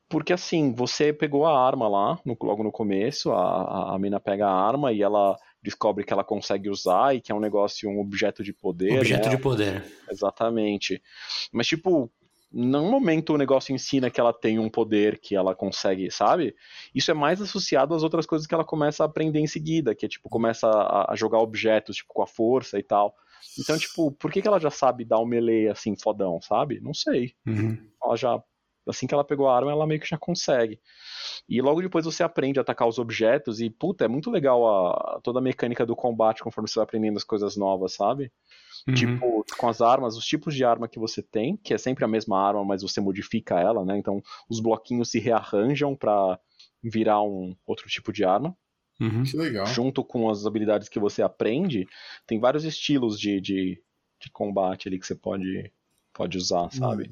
Porque 0.10 0.32
assim, 0.34 0.74
você 0.74 1.12
pegou 1.14 1.46
a 1.46 1.60
arma 1.68 1.88
lá, 1.88 2.20
no- 2.26 2.38
logo 2.42 2.64
no 2.64 2.72
começo, 2.72 3.32
a, 3.32 3.42
a, 3.92 3.96
a 3.96 4.00
mina 4.00 4.20
pega 4.20 4.48
a 4.48 4.52
arma 4.68 4.92
e 4.94 5.02
ela 5.02 5.38
descobre 5.68 6.06
que 6.06 6.14
ela 6.14 6.24
consegue 6.24 6.70
usar 6.70 7.14
e 7.14 7.20
que 7.20 7.32
é 7.32 7.36
um 7.36 7.40
negócio, 7.42 7.90
um 7.90 8.00
objeto 8.00 8.42
de 8.42 8.54
poder. 8.54 8.98
Objeto 8.98 9.28
né? 9.28 9.36
de 9.36 9.42
poder. 9.42 9.86
Exatamente. 10.10 11.02
Mas, 11.52 11.68
tipo, 11.68 12.10
num 12.52 12.90
momento 12.90 13.34
o 13.34 13.38
negócio 13.38 13.76
ensina 13.76 14.10
que 14.10 14.20
ela 14.20 14.32
tem 14.32 14.58
um 14.58 14.70
poder 14.70 15.20
que 15.20 15.36
ela 15.36 15.54
consegue, 15.54 16.10
sabe? 16.10 16.56
Isso 16.96 17.12
é 17.12 17.14
mais 17.14 17.42
associado 17.42 17.94
às 17.94 18.02
outras 18.02 18.26
coisas 18.26 18.48
que 18.48 18.54
ela 18.54 18.64
começa 18.64 19.04
a 19.04 19.06
aprender 19.06 19.40
em 19.40 19.48
seguida, 19.48 19.94
que 19.94 20.06
é, 20.06 20.10
tipo, 20.10 20.30
começa 20.30 20.68
a, 20.68 21.12
a 21.12 21.16
jogar 21.16 21.40
objetos, 21.40 21.98
tipo, 21.98 22.14
com 22.14 22.22
a 22.22 22.28
força 22.28 22.80
e 22.80 22.84
tal. 22.84 23.14
Então, 23.60 23.78
tipo, 23.78 24.12
por 24.14 24.32
que, 24.32 24.42
que 24.42 24.48
ela 24.48 24.60
já 24.60 24.70
sabe 24.70 25.04
dar 25.04 25.20
um 25.20 25.26
melee 25.26 25.68
assim, 25.68 25.96
fodão, 25.96 26.40
sabe? 26.42 26.80
Não 26.80 26.94
sei. 26.94 27.34
Uhum. 27.46 27.78
Ela 28.02 28.16
já. 28.16 28.42
Assim 28.88 29.08
que 29.08 29.14
ela 29.14 29.24
pegou 29.24 29.48
a 29.48 29.56
arma, 29.56 29.72
ela 29.72 29.88
meio 29.88 30.00
que 30.00 30.08
já 30.08 30.18
consegue. 30.18 30.80
E 31.48 31.62
logo 31.62 31.82
depois 31.82 32.06
você 32.06 32.24
aprende 32.24 32.60
a 32.60 32.62
atacar 32.62 32.88
os 32.88 33.00
objetos, 33.00 33.62
e, 33.62 33.70
puta, 33.70 34.06
é 34.06 34.08
muito 34.08 34.30
legal 34.30 34.68
a, 34.68 35.20
toda 35.22 35.40
a 35.40 35.42
mecânica 35.42 35.86
do 35.86 35.96
combate 35.96 36.44
conforme 36.44 36.70
você 36.70 36.76
vai 36.76 36.84
aprendendo 36.84 37.18
as 37.18 37.24
coisas 37.24 37.56
novas, 37.56 37.94
sabe? 37.94 38.32
Uhum. 38.88 38.94
Tipo, 38.94 39.46
com 39.58 39.68
as 39.68 39.82
armas, 39.82 40.18
os 40.18 40.26
tipos 40.26 40.56
de 40.56 40.64
arma 40.64 40.88
que 40.88 41.00
você 41.00 41.22
tem, 41.22 41.58
que 41.58 41.74
é 41.74 41.78
sempre 41.78 42.04
a 42.06 42.08
mesma 42.08 42.40
arma, 42.40 42.64
mas 42.64 42.82
você 42.82 43.02
modifica 43.02 43.60
ela, 43.60 43.84
né? 43.86 43.98
Então, 43.98 44.22
os 44.50 44.60
bloquinhos 44.60 45.10
se 45.10 45.20
rearranjam 45.20 45.96
pra 45.96 46.40
virar 46.84 47.22
um 47.22 47.56
outro 47.66 47.88
tipo 47.88 48.12
de 48.14 48.24
arma. 48.24 48.56
Uhum. 49.00 49.24
Que 49.24 49.38
legal. 49.38 49.66
Junto 49.68 50.04
com 50.04 50.30
as 50.30 50.46
habilidades 50.46 50.90
que 50.90 51.00
você 51.00 51.22
aprende, 51.22 51.88
tem 52.26 52.40
vários 52.40 52.64
estilos 52.64 53.20
de, 53.20 53.40
de, 53.40 53.82
de 54.20 54.32
combate 54.32 54.88
ali 54.88 55.00
que 55.00 55.06
você 55.06 55.16
pode, 55.16 55.72
pode 56.18 56.38
usar, 56.38 56.70
sabe? 56.72 57.12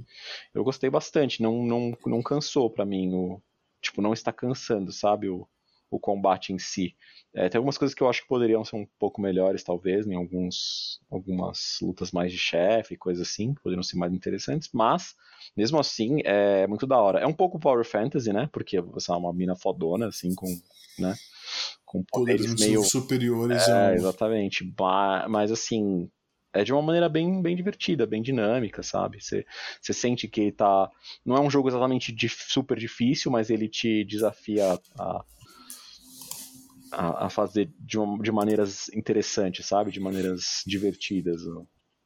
Eu 0.54 0.64
gostei 0.64 0.90
bastante, 0.90 1.42
não, 1.42 1.64
não, 1.64 1.98
não 2.06 2.24
cansou 2.24 2.70
pra 2.70 2.84
mim 2.84 3.14
o. 3.14 3.40
Tipo, 3.80 4.02
não 4.02 4.14
está 4.14 4.34
cansando, 4.34 4.92
sabe? 4.92 5.30
O, 5.30 5.48
o 5.92 6.00
combate 6.00 6.52
em 6.52 6.58
si. 6.58 6.96
É, 7.34 7.48
tem 7.48 7.60
algumas 7.60 7.78
coisas 7.78 7.94
que 7.94 8.02
eu 8.02 8.10
acho 8.10 8.24
que 8.24 8.28
poderiam 8.28 8.66
ser 8.66 8.78
um 8.78 8.88
pouco 8.98 9.22
melhores, 9.22 9.64
talvez, 9.64 10.08
em 10.08 10.16
alguns, 10.16 11.00
algumas 11.12 11.78
lutas 11.82 12.12
mais 12.12 12.32
de 12.32 12.38
chefe, 12.38 12.98
coisas 12.98 13.28
assim, 13.28 13.54
que 13.54 13.62
poderiam 13.62 13.84
ser 13.84 13.98
mais 13.98 14.14
interessantes, 14.14 14.70
mas, 14.74 15.16
mesmo 15.56 15.78
assim, 15.78 16.22
é 16.24 16.66
muito 16.66 16.88
da 16.88 16.98
hora. 16.98 17.20
É 17.20 17.28
um 17.28 17.34
pouco 17.34 17.60
Power 17.60 17.86
Fantasy, 17.86 18.34
né? 18.34 18.50
Porque 18.52 18.82
você 18.82 19.12
é 19.12 19.16
uma 19.16 19.34
mina 19.34 19.56
fodona, 19.56 20.08
assim, 20.08 20.34
com, 20.34 20.48
né? 20.98 21.16
Com 21.86 22.04
Poderes 22.04 22.56
meio 22.60 22.84
superiores 22.84 23.68
é, 23.68 23.94
exatamente. 23.94 24.74
Mas 25.30 25.52
assim, 25.52 26.10
é 26.56 26.64
de 26.64 26.74
uma 26.74 26.82
maneira 26.82 27.10
bem, 27.10 27.42
bem 27.42 27.56
divertida, 27.56 28.06
bem 28.06 28.22
dinâmica, 28.22 28.82
sabe? 28.82 29.20
Você 29.22 29.46
sente 29.94 30.28
que 30.28 30.42
ele 30.42 30.52
tá. 30.52 30.90
Não 31.26 31.36
é 31.36 31.42
um 31.42 31.50
jogo 31.50 31.68
exatamente 31.68 32.16
super 32.30 32.78
difícil, 32.78 33.30
mas 33.32 33.50
ele 33.50 33.68
te 33.68 34.04
desafia 34.06 34.80
a, 34.98 35.26
a, 36.92 37.26
a 37.26 37.30
fazer 37.30 37.72
de, 37.80 38.00
uma- 38.00 38.22
de 38.24 38.32
maneiras 38.32 38.90
interessantes, 38.90 39.66
sabe? 39.66 39.92
De 39.92 40.00
maneiras 40.00 40.64
divertidas. 40.66 41.42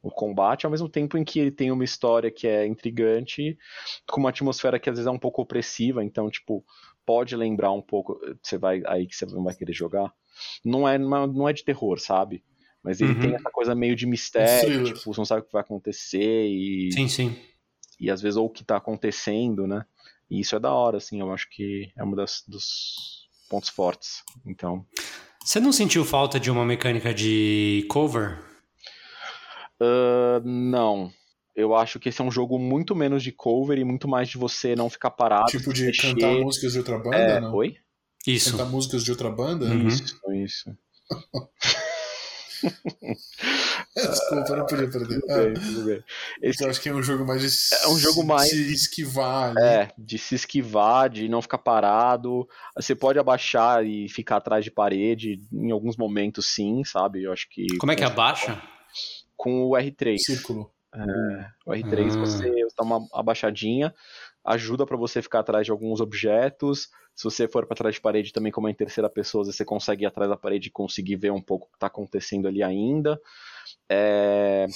O, 0.02 0.10
combate, 0.10 0.64
ao 0.66 0.70
mesmo 0.70 0.88
tempo 0.88 1.16
em 1.16 1.24
que 1.24 1.38
ele 1.38 1.50
tem 1.50 1.70
uma 1.70 1.84
história 1.84 2.30
que 2.30 2.46
é 2.48 2.66
intrigante, 2.66 3.56
com 4.08 4.18
uma 4.20 4.30
atmosfera 4.30 4.80
que 4.80 4.90
às 4.90 4.96
vezes 4.96 5.06
é 5.06 5.10
um 5.10 5.18
pouco 5.18 5.42
opressiva, 5.42 6.02
então, 6.02 6.30
tipo, 6.30 6.64
pode 7.06 7.36
lembrar 7.36 7.70
um 7.72 7.82
pouco. 7.82 8.18
Você 8.42 8.58
vai 8.58 8.82
aí 8.86 9.06
que 9.06 9.14
você 9.14 9.26
não 9.26 9.44
vai 9.44 9.54
querer 9.54 9.74
jogar 9.74 10.12
não 10.64 10.88
é, 10.88 10.98
não 10.98 11.48
é 11.48 11.52
de 11.52 11.64
terror, 11.64 11.98
sabe? 11.98 12.42
Mas 12.82 13.00
ele 13.00 13.12
Uhum. 13.12 13.20
tem 13.20 13.34
essa 13.34 13.50
coisa 13.50 13.74
meio 13.74 13.94
de 13.94 14.06
mistério, 14.06 14.84
tipo, 14.84 15.00
você 15.12 15.20
não 15.20 15.24
sabe 15.26 15.42
o 15.42 15.44
que 15.44 15.52
vai 15.52 15.60
acontecer 15.62 16.46
e, 16.48 16.90
Sim, 16.92 17.08
sim. 17.08 17.36
e 18.00 18.10
às 18.10 18.22
vezes 18.22 18.36
ou 18.36 18.46
o 18.46 18.50
que 18.50 18.64
tá 18.64 18.76
acontecendo, 18.76 19.66
né? 19.66 19.84
E 20.30 20.40
isso 20.40 20.56
é 20.56 20.60
da 20.60 20.72
hora, 20.72 20.96
assim, 20.98 21.20
eu 21.20 21.32
acho 21.32 21.48
que 21.50 21.92
é 21.96 22.02
um 22.04 22.14
das, 22.14 22.42
dos 22.48 23.28
pontos 23.50 23.68
fortes. 23.68 24.22
Então, 24.46 24.86
Você 25.44 25.58
não 25.60 25.72
sentiu 25.72 26.04
falta 26.04 26.38
de 26.40 26.50
uma 26.50 26.64
mecânica 26.64 27.12
de 27.12 27.84
cover? 27.90 28.38
ah, 29.80 30.40
não. 30.44 31.12
Eu 31.56 31.74
acho 31.74 31.98
que 31.98 32.08
esse 32.08 32.20
é 32.20 32.24
um 32.24 32.30
jogo 32.30 32.58
muito 32.58 32.94
menos 32.94 33.22
de 33.22 33.32
cover 33.32 33.76
e 33.78 33.84
muito 33.84 34.06
mais 34.08 34.28
de 34.28 34.38
você 34.38 34.74
não 34.76 34.88
ficar 34.88 35.10
parado. 35.10 35.46
Tipo 35.50 35.72
de 35.72 35.84
mexer. 35.86 36.14
cantar 36.14 36.32
músicas 36.32 36.72
de 36.72 36.78
outra 36.78 36.98
banda, 36.98 37.16
É, 37.16 37.40
não? 37.40 37.52
oi? 37.54 37.76
Isso. 38.26 38.52
Cantar 38.52 38.66
músicas 38.70 39.04
de 39.04 39.10
outra 39.10 39.30
banda? 39.30 39.66
Uhum. 39.66 39.88
Isso, 39.88 40.16
isso. 40.32 40.76
Desculpa, 43.96 44.50
eu 44.50 44.56
não 44.56 44.66
podia 44.66 44.90
perder. 44.90 45.20
Tudo 45.20 45.32
Ah, 45.32 45.36
bem, 45.44 45.54
tudo 45.54 45.84
bem. 45.84 46.04
Esse 46.42 46.56
então 46.58 46.70
acho 46.70 46.80
que 46.80 46.88
é 46.88 46.94
um 46.94 47.02
jogo 47.02 47.24
mais 47.26 47.40
de 47.42 47.74
É 47.84 47.88
um 47.88 47.98
jogo 47.98 48.20
se- 48.20 48.26
mais- 48.26 48.48
se 48.50 48.72
esquivar 48.72 49.50
ali. 49.50 49.60
É, 49.66 49.92
de 49.98 50.18
se 50.18 50.34
esquivar, 50.34 51.08
de 51.10 51.28
não 51.28 51.42
ficar 51.42 51.58
parado. 51.58 52.46
Você 52.76 52.94
pode 52.94 53.18
abaixar 53.18 53.84
e 53.84 54.08
ficar 54.08 54.36
atrás 54.36 54.64
de 54.64 54.70
parede, 54.70 55.40
em 55.52 55.70
alguns 55.70 55.96
momentos 55.96 56.46
sim, 56.46 56.82
sabe? 56.84 57.24
Eu 57.24 57.32
acho 57.32 57.48
que. 57.50 57.66
Como 57.78 57.92
é 57.92 57.96
que 57.96 58.04
abaixa? 58.04 58.60
Com 59.36 59.64
o 59.64 59.70
R3. 59.76 60.18
Círculo. 60.18 60.70
O 61.64 61.70
R3 61.72 62.14
Ah. 62.16 62.18
você 62.18 62.50
dá 62.76 62.84
uma 62.84 63.06
abaixadinha, 63.14 63.94
ajuda 64.44 64.86
pra 64.86 64.96
você 64.96 65.20
ficar 65.20 65.40
atrás 65.40 65.66
de 65.66 65.70
alguns 65.70 66.00
objetos. 66.00 66.88
Se 67.14 67.24
você 67.24 67.46
for 67.46 67.66
pra 67.66 67.76
trás 67.76 67.96
de 67.96 68.00
parede 68.00 68.32
também, 68.32 68.50
como 68.52 68.68
é 68.68 68.70
em 68.70 68.74
terceira 68.74 69.10
pessoa, 69.10 69.44
você 69.44 69.64
consegue 69.64 70.04
ir 70.04 70.06
atrás 70.06 70.30
da 70.30 70.36
parede 70.36 70.68
e 70.68 70.72
conseguir 70.72 71.16
ver 71.16 71.32
um 71.32 71.40
pouco 71.42 71.66
o 71.66 71.72
que 71.72 71.78
tá 71.78 71.86
acontecendo 71.86 72.48
ali 72.48 72.62
ainda. 72.62 73.20
É, 73.88 74.66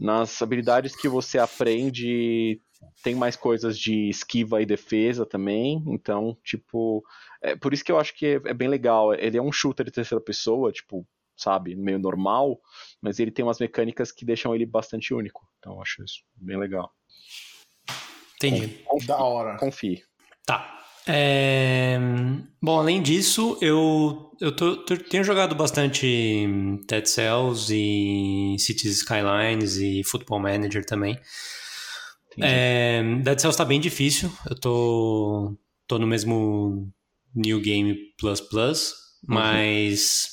Nas 0.00 0.42
habilidades 0.42 0.96
que 0.96 1.08
você 1.08 1.38
aprende, 1.38 2.60
tem 3.02 3.14
mais 3.14 3.36
coisas 3.36 3.78
de 3.78 4.08
esquiva 4.08 4.60
e 4.60 4.66
defesa 4.66 5.24
também. 5.24 5.82
Então, 5.86 6.36
tipo, 6.42 7.04
é 7.40 7.54
por 7.54 7.72
isso 7.72 7.84
que 7.84 7.92
eu 7.92 7.98
acho 7.98 8.14
que 8.16 8.26
é, 8.26 8.34
é 8.46 8.54
bem 8.54 8.68
legal. 8.68 9.14
Ele 9.14 9.38
é 9.38 9.42
um 9.42 9.52
shooter 9.52 9.86
de 9.86 9.92
terceira 9.92 10.22
pessoa, 10.22 10.72
tipo, 10.72 11.06
sabe, 11.36 11.74
meio 11.74 11.98
normal, 11.98 12.60
mas 13.00 13.18
ele 13.18 13.30
tem 13.30 13.44
umas 13.44 13.58
mecânicas 13.58 14.10
que 14.10 14.24
deixam 14.24 14.54
ele 14.54 14.66
bastante 14.66 15.14
único. 15.14 15.46
Então, 15.58 15.74
eu 15.74 15.82
acho 15.82 16.02
isso 16.02 16.22
bem 16.34 16.58
legal. 16.58 16.92
Entendi. 18.48 18.78
Confie. 18.84 19.06
Da 19.06 19.16
hora. 19.18 19.56
confie. 19.58 20.02
Tá. 20.46 20.70
É, 21.06 21.98
Bom, 22.62 22.78
além 22.80 23.02
disso, 23.02 23.58
eu, 23.60 24.30
eu 24.40 24.54
tô- 24.56 24.76
tô- 24.84 24.96
tenho 24.96 25.22
jogado 25.22 25.54
bastante 25.54 26.46
Dead 26.88 27.04
Cells 27.06 27.70
e 27.74 28.56
Cities 28.58 28.98
Skylines 28.98 29.76
e 29.76 30.02
Football 30.04 30.40
Manager 30.40 30.84
também. 30.84 31.18
É, 32.40 33.02
Dead 33.22 33.38
Cells 33.38 33.56
tá 33.56 33.64
bem 33.64 33.80
difícil. 33.80 34.32
Eu 34.48 34.58
tô, 34.58 35.56
tô 35.86 35.98
no 35.98 36.06
mesmo 36.06 36.90
New 37.34 37.60
Game 37.60 37.94
Plus 38.18 38.40
Plus, 38.40 38.94
mas 39.26 40.32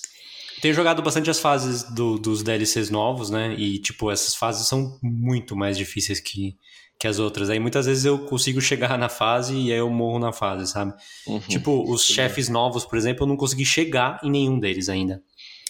tenho 0.62 0.74
jogado 0.74 1.02
bastante 1.02 1.30
as 1.30 1.40
fases 1.40 1.84
do- 1.94 2.18
dos 2.18 2.42
DLCs 2.44 2.90
novos, 2.90 3.30
né? 3.30 3.54
E, 3.58 3.78
tipo, 3.80 4.10
essas 4.10 4.36
fases 4.36 4.68
são 4.68 4.98
muito 5.04 5.56
mais 5.56 5.78
difíceis 5.78 6.20
que, 6.20 6.56
que 7.02 7.08
as 7.08 7.18
outras. 7.18 7.50
Aí 7.50 7.60
muitas 7.60 7.88
vezes 7.88 8.06
eu 8.06 8.20
consigo 8.20 8.62
chegar 8.62 8.96
na 8.96 9.10
fase 9.10 9.56
e 9.56 9.72
aí 9.72 9.80
eu 9.80 9.90
morro 9.90 10.20
na 10.20 10.32
fase, 10.32 10.72
sabe? 10.72 10.94
Uhum. 11.26 11.40
Tipo, 11.40 11.92
os 11.92 12.06
chefes 12.06 12.48
novos, 12.48 12.86
por 12.86 12.96
exemplo, 12.96 13.24
eu 13.24 13.28
não 13.28 13.36
consegui 13.36 13.66
chegar 13.66 14.20
em 14.24 14.30
nenhum 14.30 14.60
deles 14.60 14.88
ainda. 14.88 15.20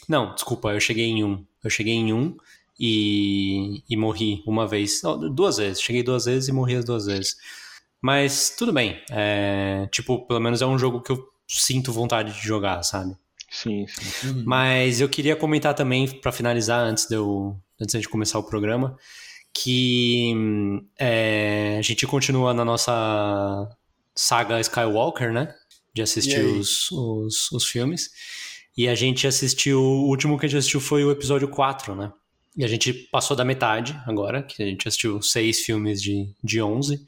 Não, 0.09 0.35
desculpa, 0.35 0.73
eu 0.73 0.79
cheguei 0.81 1.05
em 1.05 1.23
um. 1.23 1.45
Eu 1.63 1.69
cheguei 1.69 1.93
em 1.93 2.11
um 2.11 2.35
e, 2.77 3.81
e 3.89 3.95
morri 3.95 4.43
uma 4.45 4.67
vez. 4.67 5.01
Não, 5.03 5.33
duas 5.33 5.55
vezes. 5.55 5.81
Cheguei 5.81 6.03
duas 6.03 6.25
vezes 6.25 6.49
e 6.49 6.51
morri 6.51 6.75
as 6.75 6.83
duas 6.83 7.05
vezes. 7.05 7.37
Mas 8.01 8.53
tudo 8.57 8.73
bem. 8.73 9.01
É, 9.09 9.87
tipo, 9.89 10.27
pelo 10.27 10.41
menos 10.41 10.61
é 10.61 10.65
um 10.65 10.77
jogo 10.77 10.99
que 10.99 11.13
eu 11.13 11.25
sinto 11.47 11.93
vontade 11.93 12.33
de 12.33 12.45
jogar, 12.45 12.83
sabe? 12.83 13.15
Sim, 13.49 13.85
sim. 13.87 14.27
Uhum. 14.27 14.43
Mas 14.45 14.99
eu 14.99 15.07
queria 15.07 15.37
comentar 15.37 15.73
também, 15.73 16.09
pra 16.09 16.33
finalizar, 16.33 16.81
antes 16.81 17.07
de, 17.07 17.15
eu, 17.15 17.55
antes 17.79 18.01
de 18.01 18.09
começar 18.09 18.37
o 18.37 18.43
programa, 18.43 18.97
que 19.53 20.33
hum, 20.35 20.85
é, 20.99 21.77
a 21.77 21.81
gente 21.81 22.05
continua 22.07 22.53
na 22.53 22.63
nossa 22.63 23.69
saga 24.15 24.59
Skywalker, 24.59 25.31
né? 25.31 25.53
De 25.93 26.01
assistir 26.01 26.39
os, 26.39 26.89
os, 26.91 27.51
os 27.51 27.65
filmes. 27.65 28.09
E 28.77 28.87
a 28.87 28.95
gente 28.95 29.27
assistiu. 29.27 29.81
O 29.81 30.07
último 30.07 30.39
que 30.39 30.45
a 30.45 30.49
gente 30.49 30.59
assistiu 30.59 30.79
foi 30.79 31.03
o 31.03 31.11
episódio 31.11 31.47
4, 31.47 31.95
né? 31.95 32.11
E 32.55 32.63
a 32.63 32.67
gente 32.67 32.93
passou 32.93 33.35
da 33.35 33.45
metade 33.45 33.97
agora, 34.05 34.43
que 34.43 34.61
a 34.61 34.65
gente 34.65 34.87
assistiu 34.87 35.21
seis 35.21 35.61
filmes 35.61 36.01
de, 36.01 36.33
de 36.43 36.61
11. 36.61 37.05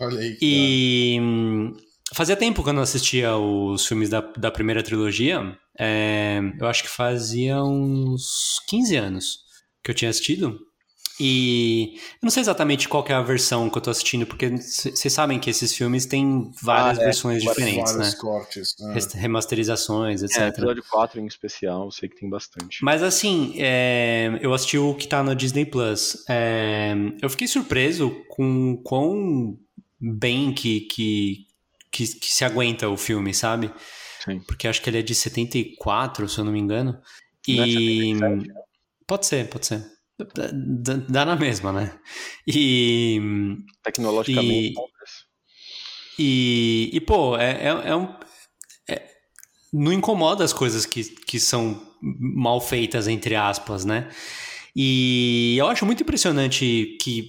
Olha 0.00 0.18
aí. 0.18 0.38
E, 0.40 1.18
hum, 1.20 1.76
fazia 2.12 2.36
tempo 2.36 2.62
que 2.62 2.68
eu 2.68 2.72
não 2.72 2.82
assistia 2.82 3.36
os 3.36 3.86
filmes 3.86 4.08
da, 4.08 4.20
da 4.20 4.50
primeira 4.50 4.82
trilogia. 4.82 5.56
É, 5.78 6.40
eu 6.58 6.66
acho 6.66 6.82
que 6.82 6.88
fazia 6.88 7.62
uns 7.62 8.60
15 8.68 8.96
anos 8.96 9.38
que 9.84 9.90
eu 9.90 9.94
tinha 9.94 10.10
assistido. 10.10 10.58
E 11.18 11.94
eu 11.96 12.18
não 12.24 12.30
sei 12.30 12.42
exatamente 12.42 12.88
qual 12.88 13.04
é 13.08 13.14
a 13.14 13.22
versão 13.22 13.70
que 13.70 13.78
eu 13.78 13.82
tô 13.82 13.90
assistindo, 13.90 14.26
porque 14.26 14.50
vocês 14.50 15.12
sabem 15.12 15.38
que 15.38 15.48
esses 15.48 15.74
filmes 15.74 16.04
têm 16.04 16.50
várias 16.62 16.98
ah, 16.98 17.02
é, 17.02 17.04
versões 17.06 17.42
diferentes, 17.42 17.92
vários 17.92 18.12
né? 18.12 18.20
cortes. 18.20 18.76
Né? 18.78 18.98
Remasterizações, 19.14 20.22
etc. 20.22 20.38
É, 20.38 20.48
episódio 20.48 20.84
4 20.90 21.20
em 21.20 21.26
especial, 21.26 21.86
eu 21.86 21.90
sei 21.90 22.08
que 22.08 22.16
tem 22.16 22.28
bastante. 22.28 22.84
Mas 22.84 23.02
assim, 23.02 23.54
é, 23.56 24.38
eu 24.42 24.52
assisti 24.52 24.76
o 24.76 24.94
que 24.94 25.08
tá 25.08 25.22
no 25.22 25.34
Disney 25.34 25.64
Plus. 25.64 26.24
É, 26.28 26.94
eu 27.22 27.30
fiquei 27.30 27.48
surpreso 27.48 28.10
com 28.28 28.76
quão 28.84 29.58
bem 29.98 30.52
que, 30.52 30.80
que, 30.80 31.46
que, 31.90 32.06
que 32.06 32.32
se 32.32 32.44
aguenta 32.44 32.88
o 32.88 32.96
filme, 32.96 33.32
sabe? 33.32 33.72
Sim. 34.22 34.40
Porque 34.40 34.68
acho 34.68 34.82
que 34.82 34.90
ele 34.90 34.98
é 34.98 35.02
de 35.02 35.14
74, 35.14 36.28
se 36.28 36.38
eu 36.38 36.44
não 36.44 36.52
me 36.52 36.60
engano. 36.60 37.00
E. 37.48 37.56
Não 38.14 38.26
é 38.26 38.36
77, 38.36 38.54
pode 39.06 39.26
ser, 39.26 39.48
pode 39.48 39.66
ser. 39.66 39.95
Dá 41.08 41.24
na 41.24 41.36
mesma, 41.36 41.72
né? 41.72 41.98
E. 42.46 43.20
Tecnologicamente. 43.82 44.74
E, 46.18 46.90
e, 46.92 46.96
e 46.96 47.00
pô, 47.00 47.36
é, 47.36 47.52
é, 47.52 47.88
é 47.90 47.96
um. 47.96 48.14
É, 48.88 49.02
não 49.72 49.92
incomoda 49.92 50.42
as 50.42 50.52
coisas 50.52 50.86
que, 50.86 51.04
que 51.04 51.38
são 51.38 51.82
mal 52.00 52.60
feitas, 52.60 53.06
entre 53.08 53.34
aspas, 53.34 53.84
né? 53.84 54.08
E 54.74 55.56
eu 55.58 55.66
acho 55.68 55.84
muito 55.84 56.02
impressionante 56.02 56.96
que 57.00 57.28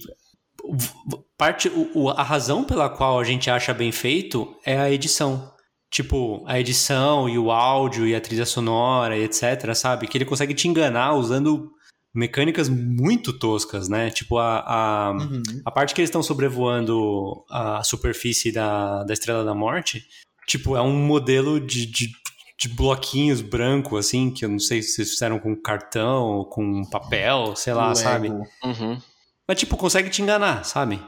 parte 1.36 1.70
o, 1.94 2.10
a 2.10 2.22
razão 2.22 2.64
pela 2.64 2.88
qual 2.88 3.20
a 3.20 3.24
gente 3.24 3.50
acha 3.50 3.72
bem 3.74 3.92
feito 3.92 4.56
é 4.64 4.78
a 4.78 4.90
edição. 4.90 5.52
Tipo, 5.90 6.44
a 6.46 6.60
edição 6.60 7.28
e 7.28 7.38
o 7.38 7.50
áudio 7.50 8.06
e 8.06 8.14
a 8.14 8.20
trilha 8.20 8.44
sonora 8.44 9.16
e 9.16 9.24
etc, 9.24 9.74
sabe? 9.74 10.06
Que 10.06 10.18
ele 10.18 10.24
consegue 10.26 10.52
te 10.52 10.68
enganar 10.68 11.14
usando 11.14 11.70
mecânicas 12.18 12.68
muito 12.68 13.32
toscas, 13.32 13.88
né? 13.88 14.10
Tipo, 14.10 14.38
a, 14.38 14.58
a, 14.60 15.10
uhum. 15.12 15.42
a 15.64 15.70
parte 15.70 15.94
que 15.94 16.00
eles 16.00 16.08
estão 16.08 16.22
sobrevoando 16.22 17.44
a 17.48 17.82
superfície 17.84 18.50
da, 18.50 19.04
da 19.04 19.12
Estrela 19.12 19.44
da 19.44 19.54
Morte, 19.54 20.04
tipo, 20.46 20.76
é 20.76 20.82
um 20.82 20.96
modelo 20.96 21.60
de, 21.60 21.86
de, 21.86 22.10
de 22.58 22.68
bloquinhos 22.70 23.40
branco, 23.40 23.96
assim, 23.96 24.32
que 24.32 24.44
eu 24.44 24.48
não 24.48 24.58
sei 24.58 24.82
se 24.82 24.94
vocês 24.94 25.10
fizeram 25.10 25.38
com 25.38 25.54
cartão, 25.54 26.44
com 26.50 26.84
papel, 26.90 27.54
sei 27.54 27.72
lá, 27.72 27.88
Lego. 27.88 27.96
sabe? 27.96 28.28
Uhum. 28.28 29.00
Mas, 29.46 29.60
tipo, 29.60 29.76
consegue 29.76 30.10
te 30.10 30.20
enganar, 30.20 30.64
sabe? 30.64 31.00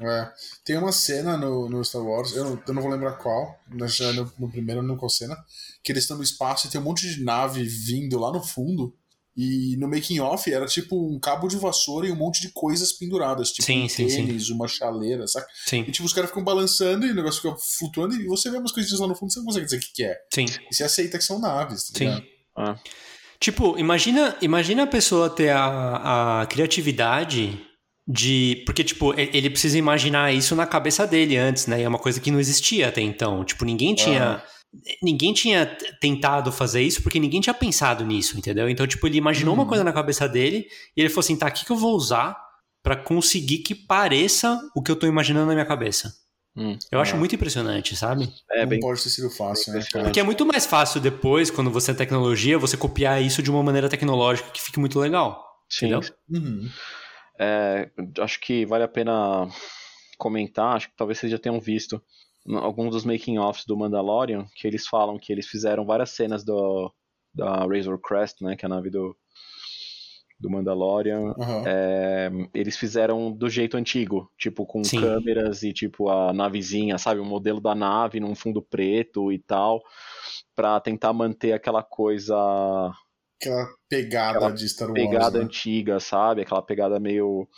É. 0.00 0.32
Tem 0.64 0.78
uma 0.78 0.92
cena 0.92 1.36
no, 1.36 1.68
no 1.68 1.84
Star 1.84 2.02
Wars, 2.02 2.36
eu 2.36 2.44
não, 2.44 2.62
eu 2.64 2.74
não 2.74 2.80
vou 2.80 2.90
lembrar 2.92 3.14
qual, 3.14 3.58
mas 3.66 3.98
no, 3.98 4.32
no 4.38 4.48
primeiro, 4.48 4.80
não 4.80 4.96
qual 4.96 5.10
cena, 5.10 5.36
que 5.82 5.90
eles 5.90 6.04
estão 6.04 6.16
no 6.16 6.22
espaço 6.22 6.68
e 6.68 6.70
tem 6.70 6.80
um 6.80 6.84
monte 6.84 7.12
de 7.12 7.24
nave 7.24 7.64
vindo 7.64 8.16
lá 8.20 8.30
no 8.30 8.40
fundo. 8.40 8.94
E 9.40 9.76
no 9.76 9.86
making 9.86 10.18
off 10.18 10.52
era 10.52 10.66
tipo 10.66 10.96
um 10.96 11.16
cabo 11.20 11.46
de 11.46 11.56
vassoura 11.56 12.08
e 12.08 12.10
um 12.10 12.16
monte 12.16 12.40
de 12.40 12.48
coisas 12.48 12.92
penduradas, 12.92 13.52
tipo 13.52 13.64
sim, 13.64 13.84
um 13.84 13.88
sim, 13.88 14.08
tênis, 14.08 14.48
sim. 14.48 14.52
uma 14.52 14.66
chaleira, 14.66 15.28
saca? 15.28 15.46
Sim. 15.64 15.84
E 15.86 15.92
tipo, 15.92 16.04
os 16.04 16.12
caras 16.12 16.28
ficam 16.28 16.42
balançando 16.42 17.06
e 17.06 17.12
o 17.12 17.14
negócio 17.14 17.40
fica 17.40 17.54
flutuando 17.78 18.16
e 18.16 18.26
você 18.26 18.50
vê 18.50 18.58
umas 18.58 18.72
coisinhas 18.72 18.98
lá 18.98 19.06
no 19.06 19.14
fundo, 19.14 19.32
você 19.32 19.38
não 19.38 19.46
consegue 19.46 19.66
dizer 19.66 19.76
o 19.76 19.80
que, 19.80 19.92
que 19.92 20.02
é. 20.02 20.16
Sim. 20.34 20.46
E 20.68 20.74
você 20.74 20.82
aceita 20.82 21.18
que 21.18 21.22
são 21.22 21.38
naves, 21.38 21.84
tá 21.84 21.98
Sim. 21.98 22.20
Ah. 22.56 22.76
Tipo, 23.38 23.78
imagina, 23.78 24.36
imagina 24.42 24.82
a 24.82 24.88
pessoa 24.88 25.30
ter 25.30 25.50
a, 25.50 26.40
a 26.40 26.46
criatividade 26.46 27.64
de. 28.08 28.64
Porque, 28.66 28.82
tipo, 28.82 29.14
ele 29.16 29.50
precisa 29.50 29.78
imaginar 29.78 30.34
isso 30.34 30.56
na 30.56 30.66
cabeça 30.66 31.06
dele 31.06 31.36
antes, 31.36 31.68
né? 31.68 31.80
E 31.80 31.84
é 31.84 31.88
uma 31.88 32.00
coisa 32.00 32.18
que 32.18 32.32
não 32.32 32.40
existia 32.40 32.88
até 32.88 33.00
então. 33.02 33.44
Tipo, 33.44 33.64
ninguém 33.64 33.94
tinha. 33.94 34.42
Ah 34.44 34.57
ninguém 35.02 35.32
tinha 35.32 35.66
tentado 36.00 36.52
fazer 36.52 36.82
isso 36.82 37.02
porque 37.02 37.18
ninguém 37.18 37.40
tinha 37.40 37.54
pensado 37.54 38.04
nisso, 38.04 38.38
entendeu? 38.38 38.68
Então, 38.68 38.86
tipo, 38.86 39.06
ele 39.06 39.18
imaginou 39.18 39.54
uma 39.54 39.62
uhum. 39.62 39.68
coisa 39.68 39.84
na 39.84 39.92
cabeça 39.92 40.28
dele 40.28 40.66
e 40.96 41.00
ele 41.00 41.08
falou 41.08 41.20
assim: 41.20 41.36
tá, 41.36 41.48
o 41.48 41.52
que, 41.52 41.64
que 41.64 41.72
eu 41.72 41.76
vou 41.76 41.94
usar 41.94 42.36
para 42.82 42.96
conseguir 42.96 43.58
que 43.58 43.74
pareça 43.74 44.60
o 44.74 44.82
que 44.82 44.90
eu 44.90 44.96
tô 44.96 45.06
imaginando 45.06 45.46
na 45.46 45.54
minha 45.54 45.66
cabeça? 45.66 46.12
Hum, 46.56 46.76
eu 46.90 46.98
é. 46.98 47.02
acho 47.02 47.16
muito 47.16 47.34
impressionante, 47.34 47.94
sabe? 47.94 48.32
É, 48.50 48.62
Não 48.62 48.68
bem, 48.68 48.80
pode 48.80 49.02
ter 49.02 49.10
sido 49.10 49.30
fácil, 49.30 49.72
né? 49.72 49.84
Porque 49.92 50.18
é 50.18 50.24
muito 50.24 50.44
mais 50.44 50.66
fácil 50.66 51.00
depois, 51.00 51.50
quando 51.50 51.70
você 51.70 51.92
é 51.92 51.94
tecnologia, 51.94 52.58
você 52.58 52.76
copiar 52.76 53.22
isso 53.22 53.42
de 53.42 53.50
uma 53.50 53.62
maneira 53.62 53.88
tecnológica 53.88 54.50
que 54.50 54.60
fique 54.60 54.80
muito 54.80 54.98
legal. 54.98 55.44
Sim. 55.68 55.86
Entendeu? 55.86 56.10
Uhum. 56.30 56.68
É, 57.38 57.90
acho 58.20 58.40
que 58.40 58.66
vale 58.66 58.82
a 58.82 58.88
pena 58.88 59.48
comentar, 60.16 60.76
acho 60.76 60.88
que 60.88 60.96
talvez 60.96 61.18
vocês 61.18 61.30
já 61.30 61.38
tenham 61.38 61.60
visto 61.60 62.02
alguns 62.56 62.92
dos 62.92 63.04
making-offs 63.04 63.64
do 63.66 63.76
Mandalorian, 63.76 64.46
que 64.54 64.66
eles 64.66 64.86
falam 64.86 65.18
que 65.18 65.32
eles 65.32 65.46
fizeram 65.46 65.84
várias 65.84 66.10
cenas 66.10 66.44
do, 66.44 66.92
da 67.34 67.66
Razor 67.66 67.98
Crest, 68.00 68.42
né, 68.42 68.56
que 68.56 68.64
é 68.64 68.66
a 68.66 68.70
nave 68.70 68.90
do, 68.90 69.16
do 70.38 70.50
Mandalorian, 70.50 71.34
uhum. 71.36 71.64
é, 71.66 72.30
eles 72.54 72.76
fizeram 72.76 73.32
do 73.32 73.48
jeito 73.48 73.76
antigo, 73.76 74.30
tipo 74.38 74.64
com 74.64 74.84
Sim. 74.84 75.00
câmeras 75.00 75.62
e 75.62 75.72
tipo 75.72 76.08
a 76.08 76.32
navezinha, 76.32 76.96
sabe, 76.96 77.20
o 77.20 77.24
modelo 77.24 77.60
da 77.60 77.74
nave 77.74 78.20
num 78.20 78.34
fundo 78.34 78.62
preto 78.62 79.32
e 79.32 79.38
tal, 79.38 79.82
para 80.54 80.80
tentar 80.80 81.12
manter 81.12 81.52
aquela 81.52 81.82
coisa 81.82 82.36
aquela 83.40 83.68
pegada 83.88 84.36
aquela 84.38 84.52
de 84.52 84.68
Star 84.68 84.88
Wars, 84.88 85.00
pegada 85.00 85.38
né? 85.38 85.44
antiga, 85.44 86.00
sabe, 86.00 86.42
aquela 86.42 86.62
pegada 86.62 87.00
meio 87.00 87.48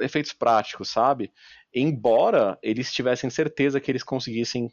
efeitos 0.00 0.32
práticos, 0.32 0.90
sabe? 0.90 1.32
Embora 1.74 2.58
eles 2.62 2.92
tivessem 2.92 3.30
certeza 3.30 3.80
que 3.80 3.90
eles 3.90 4.02
conseguissem 4.02 4.70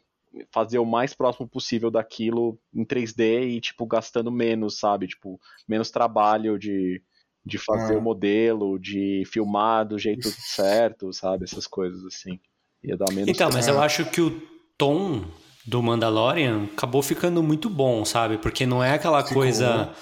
fazer 0.50 0.78
o 0.78 0.84
mais 0.84 1.14
próximo 1.14 1.48
possível 1.48 1.90
daquilo 1.90 2.58
em 2.74 2.84
3D 2.84 3.48
e, 3.48 3.60
tipo, 3.60 3.86
gastando 3.86 4.30
menos, 4.30 4.78
sabe? 4.78 5.06
Tipo, 5.06 5.40
menos 5.66 5.90
trabalho 5.90 6.58
de, 6.58 7.02
de 7.44 7.58
fazer 7.58 7.94
ah. 7.94 7.98
o 7.98 8.02
modelo, 8.02 8.78
de 8.78 9.22
filmar 9.26 9.86
do 9.86 9.98
jeito 9.98 10.28
certo, 10.28 11.12
sabe? 11.12 11.44
Essas 11.44 11.66
coisas 11.66 12.04
assim. 12.04 12.38
Ia 12.84 12.96
dar 12.96 13.12
menos 13.12 13.28
Então, 13.28 13.50
mas 13.52 13.66
eu 13.66 13.80
acho 13.80 14.04
que 14.10 14.20
o 14.20 14.42
tom 14.76 15.24
do 15.64 15.82
Mandalorian 15.82 16.64
acabou 16.72 17.02
ficando 17.02 17.42
muito 17.42 17.68
bom, 17.68 18.04
sabe? 18.04 18.38
Porque 18.38 18.66
não 18.66 18.82
é 18.82 18.94
aquela 18.94 19.22
Ficou. 19.22 19.42
coisa 19.42 19.94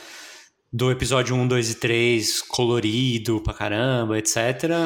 do 0.74 0.90
episódio 0.90 1.36
1, 1.36 1.46
2 1.46 1.70
e 1.70 1.74
3 1.76 2.42
colorido 2.42 3.40
pra 3.40 3.54
caramba, 3.54 4.18
etc. 4.18 4.34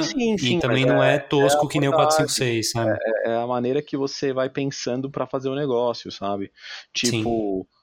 Sim, 0.03 0.37
sim, 0.37 0.59
e 0.59 0.61
também 0.61 0.85
não 0.85 1.03
é, 1.03 1.15
é 1.15 1.19
tosco 1.19 1.65
é 1.65 1.69
que 1.71 1.81
nem 1.81 1.89
o 1.89 1.93
4, 1.93 2.15
5, 2.15 2.29
6, 2.29 2.71
sabe? 2.73 2.99
É, 3.01 3.31
é, 3.31 3.37
a 3.37 3.47
maneira 3.47 3.81
que 3.81 3.97
você 3.97 4.31
vai 4.31 4.51
pensando 4.51 5.11
para 5.11 5.27
fazer 5.27 5.49
o 5.49 5.55
negócio, 5.55 6.13
sabe? 6.13 6.53
Tipo. 6.93 7.67
Sim. 7.67 7.79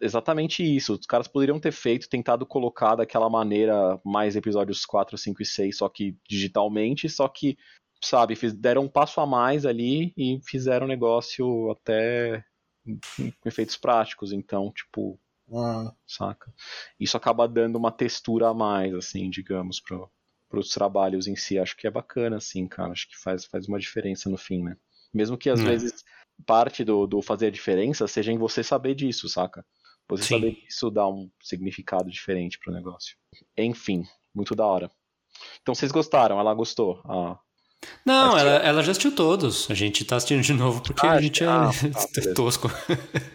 Exatamente 0.00 0.62
isso. 0.62 0.94
Os 0.94 1.06
caras 1.06 1.26
poderiam 1.26 1.58
ter 1.58 1.72
feito, 1.72 2.08
tentado 2.08 2.46
colocar 2.46 2.94
daquela 2.94 3.28
maneira 3.28 4.00
mais 4.04 4.36
episódios 4.36 4.84
4, 4.84 5.18
5 5.18 5.42
e 5.42 5.46
6, 5.46 5.76
só 5.78 5.88
que 5.88 6.16
digitalmente, 6.28 7.08
só 7.08 7.26
que, 7.26 7.56
sabe, 8.02 8.36
deram 8.54 8.82
um 8.82 8.88
passo 8.88 9.20
a 9.20 9.26
mais 9.26 9.66
ali 9.66 10.12
e 10.16 10.40
fizeram 10.44 10.86
o 10.86 10.88
negócio 10.88 11.72
até 11.72 12.44
com 12.84 13.48
efeitos 13.48 13.76
práticos. 13.76 14.32
Então, 14.32 14.72
tipo, 14.72 15.18
ah. 15.52 15.92
Saca? 16.06 16.52
Isso 16.98 17.16
acaba 17.16 17.48
dando 17.48 17.76
uma 17.76 17.92
textura 17.92 18.48
a 18.48 18.54
mais, 18.54 18.94
assim, 18.94 19.30
digamos, 19.30 19.80
pro, 19.80 20.10
pros 20.48 20.70
trabalhos 20.70 21.26
em 21.26 21.36
si. 21.36 21.58
Acho 21.58 21.76
que 21.76 21.86
é 21.86 21.90
bacana, 21.90 22.36
assim, 22.36 22.66
cara. 22.66 22.92
Acho 22.92 23.08
que 23.08 23.16
faz, 23.16 23.44
faz 23.44 23.66
uma 23.68 23.78
diferença 23.78 24.28
no 24.28 24.36
fim, 24.36 24.62
né? 24.62 24.76
Mesmo 25.12 25.38
que 25.38 25.50
às 25.50 25.60
hum. 25.60 25.64
vezes 25.64 26.04
parte 26.46 26.84
do, 26.84 27.06
do 27.06 27.20
fazer 27.20 27.46
a 27.46 27.50
diferença 27.50 28.06
seja 28.06 28.32
em 28.32 28.38
você 28.38 28.62
saber 28.62 28.94
disso, 28.94 29.28
saca? 29.28 29.64
Você 30.08 30.24
Sim. 30.24 30.34
saber 30.34 30.52
disso 30.52 30.90
dá 30.90 31.06
um 31.06 31.30
significado 31.42 32.10
diferente 32.10 32.58
pro 32.58 32.72
negócio. 32.72 33.16
Enfim, 33.56 34.04
muito 34.34 34.54
da 34.54 34.66
hora. 34.66 34.90
Então 35.60 35.74
vocês 35.74 35.92
gostaram? 35.92 36.38
Ela 36.38 36.54
gostou? 36.54 37.00
A, 37.04 37.38
não, 38.04 38.36
ela, 38.36 38.50
ela 38.56 38.82
já 38.82 38.92
assistiu 38.92 39.14
todos. 39.14 39.70
A 39.70 39.74
gente 39.74 40.04
tá 40.04 40.16
assistindo 40.16 40.42
de 40.42 40.52
novo 40.52 40.82
porque 40.82 41.06
ah, 41.06 41.12
a 41.12 41.20
gente 41.20 41.44
é 41.44 41.46
ah, 41.46 41.70
tá, 41.92 42.32
tosco. 42.34 42.70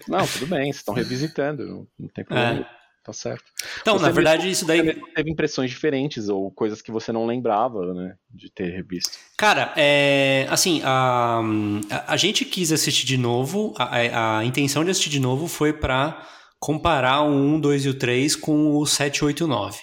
Não, 0.08 0.26
tudo 0.28 0.48
bem, 0.48 0.64
vocês 0.64 0.78
estão 0.78 0.94
revisitando, 0.94 1.66
não, 1.66 1.88
não 2.00 2.08
tem 2.10 2.26
problema. 2.26 2.62
É. 2.62 2.84
Tá 3.04 3.12
certo. 3.12 3.44
Então, 3.82 4.00
você 4.00 4.06
na 4.06 4.12
verdade, 4.12 4.50
isso 4.50 4.66
daí. 4.66 4.96
Teve 5.14 5.30
impressões 5.30 5.70
diferentes 5.70 6.30
ou 6.30 6.50
coisas 6.50 6.82
que 6.82 6.89
você 6.89 7.12
não 7.12 7.26
lembrava, 7.26 7.94
né? 7.94 8.16
De 8.30 8.50
ter 8.50 8.70
revisto. 8.70 9.18
Cara, 9.38 9.74
é. 9.76 10.48
Assim, 10.50 10.82
a, 10.86 11.41
a, 11.89 12.14
a 12.14 12.18
gente 12.18 12.46
quis 12.46 12.72
assistir 12.72 13.06
de 13.06 13.18
novo. 13.18 13.74
A, 13.78 14.38
a 14.39 14.46
intenção 14.46 14.86
de 14.86 14.91
assistir 14.91 15.10
de 15.10 15.20
novo 15.20 15.50
foi 15.50 15.74
para 15.74 16.26
comparar 16.58 17.24
o 17.24 17.30
1, 17.30 17.60
2 17.60 17.86
e 17.86 17.89
o 17.89 17.94
3 17.94 18.38
com 18.38 18.78
o 18.78 18.86
7, 18.86 19.26
8 19.26 19.41
e 19.41 19.44
o 19.44 19.48
9. 19.48 19.80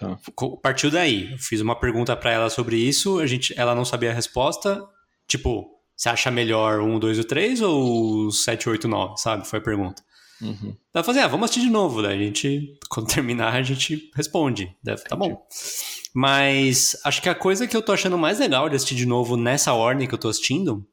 Tá. 0.00 0.18
Partiu 0.62 0.90
daí. 0.90 1.32
Eu 1.32 1.38
fiz 1.38 1.60
uma 1.60 1.78
pergunta 1.78 2.16
para 2.16 2.32
ela 2.32 2.48
sobre 2.48 2.76
isso, 2.76 3.18
a 3.18 3.26
gente, 3.26 3.52
ela 3.56 3.74
não 3.74 3.84
sabia 3.84 4.10
a 4.10 4.14
resposta. 4.14 4.82
Tipo, 5.28 5.68
você 5.94 6.08
acha 6.08 6.30
melhor 6.30 6.80
um, 6.80 6.98
dois 6.98 7.18
ou 7.18 7.24
três 7.24 7.60
ou 7.60 8.32
7, 8.32 8.70
8, 8.70 8.88
9, 8.88 9.18
sabe? 9.18 9.46
Foi 9.46 9.58
a 9.58 9.62
pergunta. 9.62 10.02
Uhum. 10.40 10.74
Ela 10.94 11.04
falou 11.04 11.18
assim, 11.18 11.26
ah, 11.26 11.28
vamos 11.28 11.44
assistir 11.44 11.66
de 11.66 11.70
novo. 11.70 12.00
Daí 12.00 12.18
a 12.18 12.22
gente, 12.22 12.78
quando 12.88 13.06
terminar, 13.12 13.54
a 13.54 13.62
gente 13.62 14.10
responde. 14.16 14.74
Deve, 14.82 15.04
tá 15.04 15.14
bom. 15.14 15.46
Mas 16.14 16.96
acho 17.04 17.20
que 17.20 17.28
a 17.28 17.34
coisa 17.34 17.66
que 17.66 17.76
eu 17.76 17.82
tô 17.82 17.92
achando 17.92 18.16
mais 18.16 18.38
legal 18.38 18.68
de 18.70 18.76
assistir 18.76 18.94
de 18.94 19.04
novo 19.04 19.36
nessa 19.36 19.74
ordem 19.74 20.08
que 20.08 20.14
eu 20.14 20.18
tô 20.18 20.28
assistindo 20.28 20.84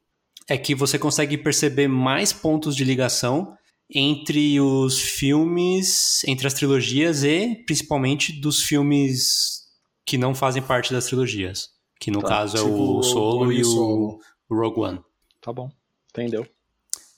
é 0.50 0.58
que 0.58 0.76
você 0.76 1.00
consegue 1.00 1.38
perceber 1.38 1.88
mais 1.88 2.34
pontos 2.34 2.76
de 2.76 2.84
ligação 2.84 3.58
entre 3.94 4.60
os 4.60 5.00
filmes, 5.00 6.22
entre 6.26 6.48
as 6.48 6.54
trilogias 6.54 7.24
e 7.24 7.56
principalmente 7.66 8.34
dos 8.34 8.62
filmes 8.64 9.64
que 10.06 10.18
não 10.18 10.36
fazem 10.36 10.62
parte 10.62 10.92
das 10.94 11.06
trilogias. 11.06 11.70
Que 12.00 12.12
no 12.12 12.22
Tá, 12.22 12.28
caso 12.28 12.58
é 12.58 12.60
tipo 12.62 12.74
o 12.76 13.00
o 13.00 13.04
Solo 13.04 13.52
e 13.52 13.64
o, 13.66 14.20
Rogue 14.50 14.80
One. 14.82 15.00
Tá 15.42 15.52
bom. 15.52 15.70
Entendeu? 16.12 16.46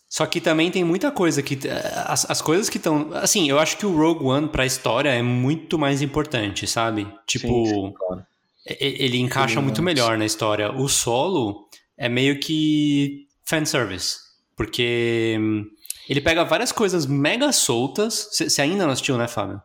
Só 0.08 0.26
que 0.26 0.40
também 0.42 0.72
tem 0.72 0.84
muita 0.84 1.12
coisa 1.12 1.44
que. 1.44 1.56
eh, 1.68 2.04
As, 2.08 2.30
as 2.30 2.42
coisas 2.42 2.70
que 2.70 2.78
estão. 2.78 3.10
Assim, 3.14 3.50
eu 3.50 3.60
acho 3.60 3.78
que 3.78 3.86
o 3.86 3.96
Rogue 3.96 4.24
One 4.26 4.48
pra 4.48 4.66
história 4.66 5.10
é 5.10 5.22
muito 5.22 5.78
mais 5.78 6.02
importante, 6.02 6.66
sabe? 6.66 7.08
Tipo, 7.28 7.48
Sim, 7.48 7.66
sim, 7.68 7.94
claro. 7.96 8.26
ele 8.66 9.18
encaixa 9.20 9.56
Sim, 9.56 9.62
muito 9.62 9.84
mas- 9.84 9.94
melhor 9.94 10.18
na 10.18 10.26
história. 10.26 10.72
O 10.72 10.88
solo 10.88 11.68
é 11.98 12.08
meio 12.10 12.40
que 12.40 13.28
fanservice. 13.46 14.18
Porque 14.56 15.38
hum, 15.40 15.66
ele 16.10 16.22
pega 16.22 16.44
várias 16.44 16.72
coisas 16.72 17.06
mega 17.06 17.52
soltas. 17.52 18.28
Você 18.32 18.62
ainda 18.62 18.86
não 18.86 18.92
assistiu, 18.92 19.18
né, 19.18 19.28
Fábio? 19.28 19.62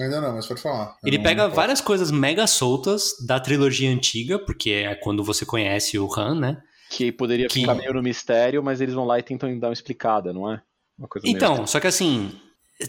Ainda 0.00 0.20
não, 0.20 0.34
mas 0.34 0.46
pode 0.46 0.60
falar. 0.62 0.96
Eu 1.02 1.08
Ele 1.08 1.16
não- 1.18 1.24
pega 1.24 1.48
não 1.48 1.54
várias 1.54 1.80
coisas 1.80 2.10
mega 2.12 2.46
soltas 2.46 3.14
da 3.26 3.40
trilogia 3.40 3.90
antiga, 3.90 4.38
porque 4.38 4.70
é 4.70 4.94
quando 4.94 5.24
você 5.24 5.44
conhece 5.44 5.98
o 5.98 6.08
Han, 6.16 6.36
né? 6.38 6.62
Que 6.90 7.10
poderia 7.10 7.48
Que- 7.48 7.60
ficar 7.60 7.74
meio 7.74 7.92
no 7.92 8.02
mistério, 8.02 8.62
mas 8.62 8.80
eles 8.80 8.94
vão 8.94 9.04
lá 9.04 9.18
e 9.18 9.22
tentam 9.22 9.58
dar 9.58 9.66
uma 9.68 9.72
explicada, 9.72 10.32
não 10.32 10.50
é? 10.50 10.62
Uma 10.96 11.08
coisa 11.08 11.26
meio- 11.26 11.36
Então, 11.36 11.66
só 11.66 11.80
que 11.80 11.86
assim, 11.88 12.30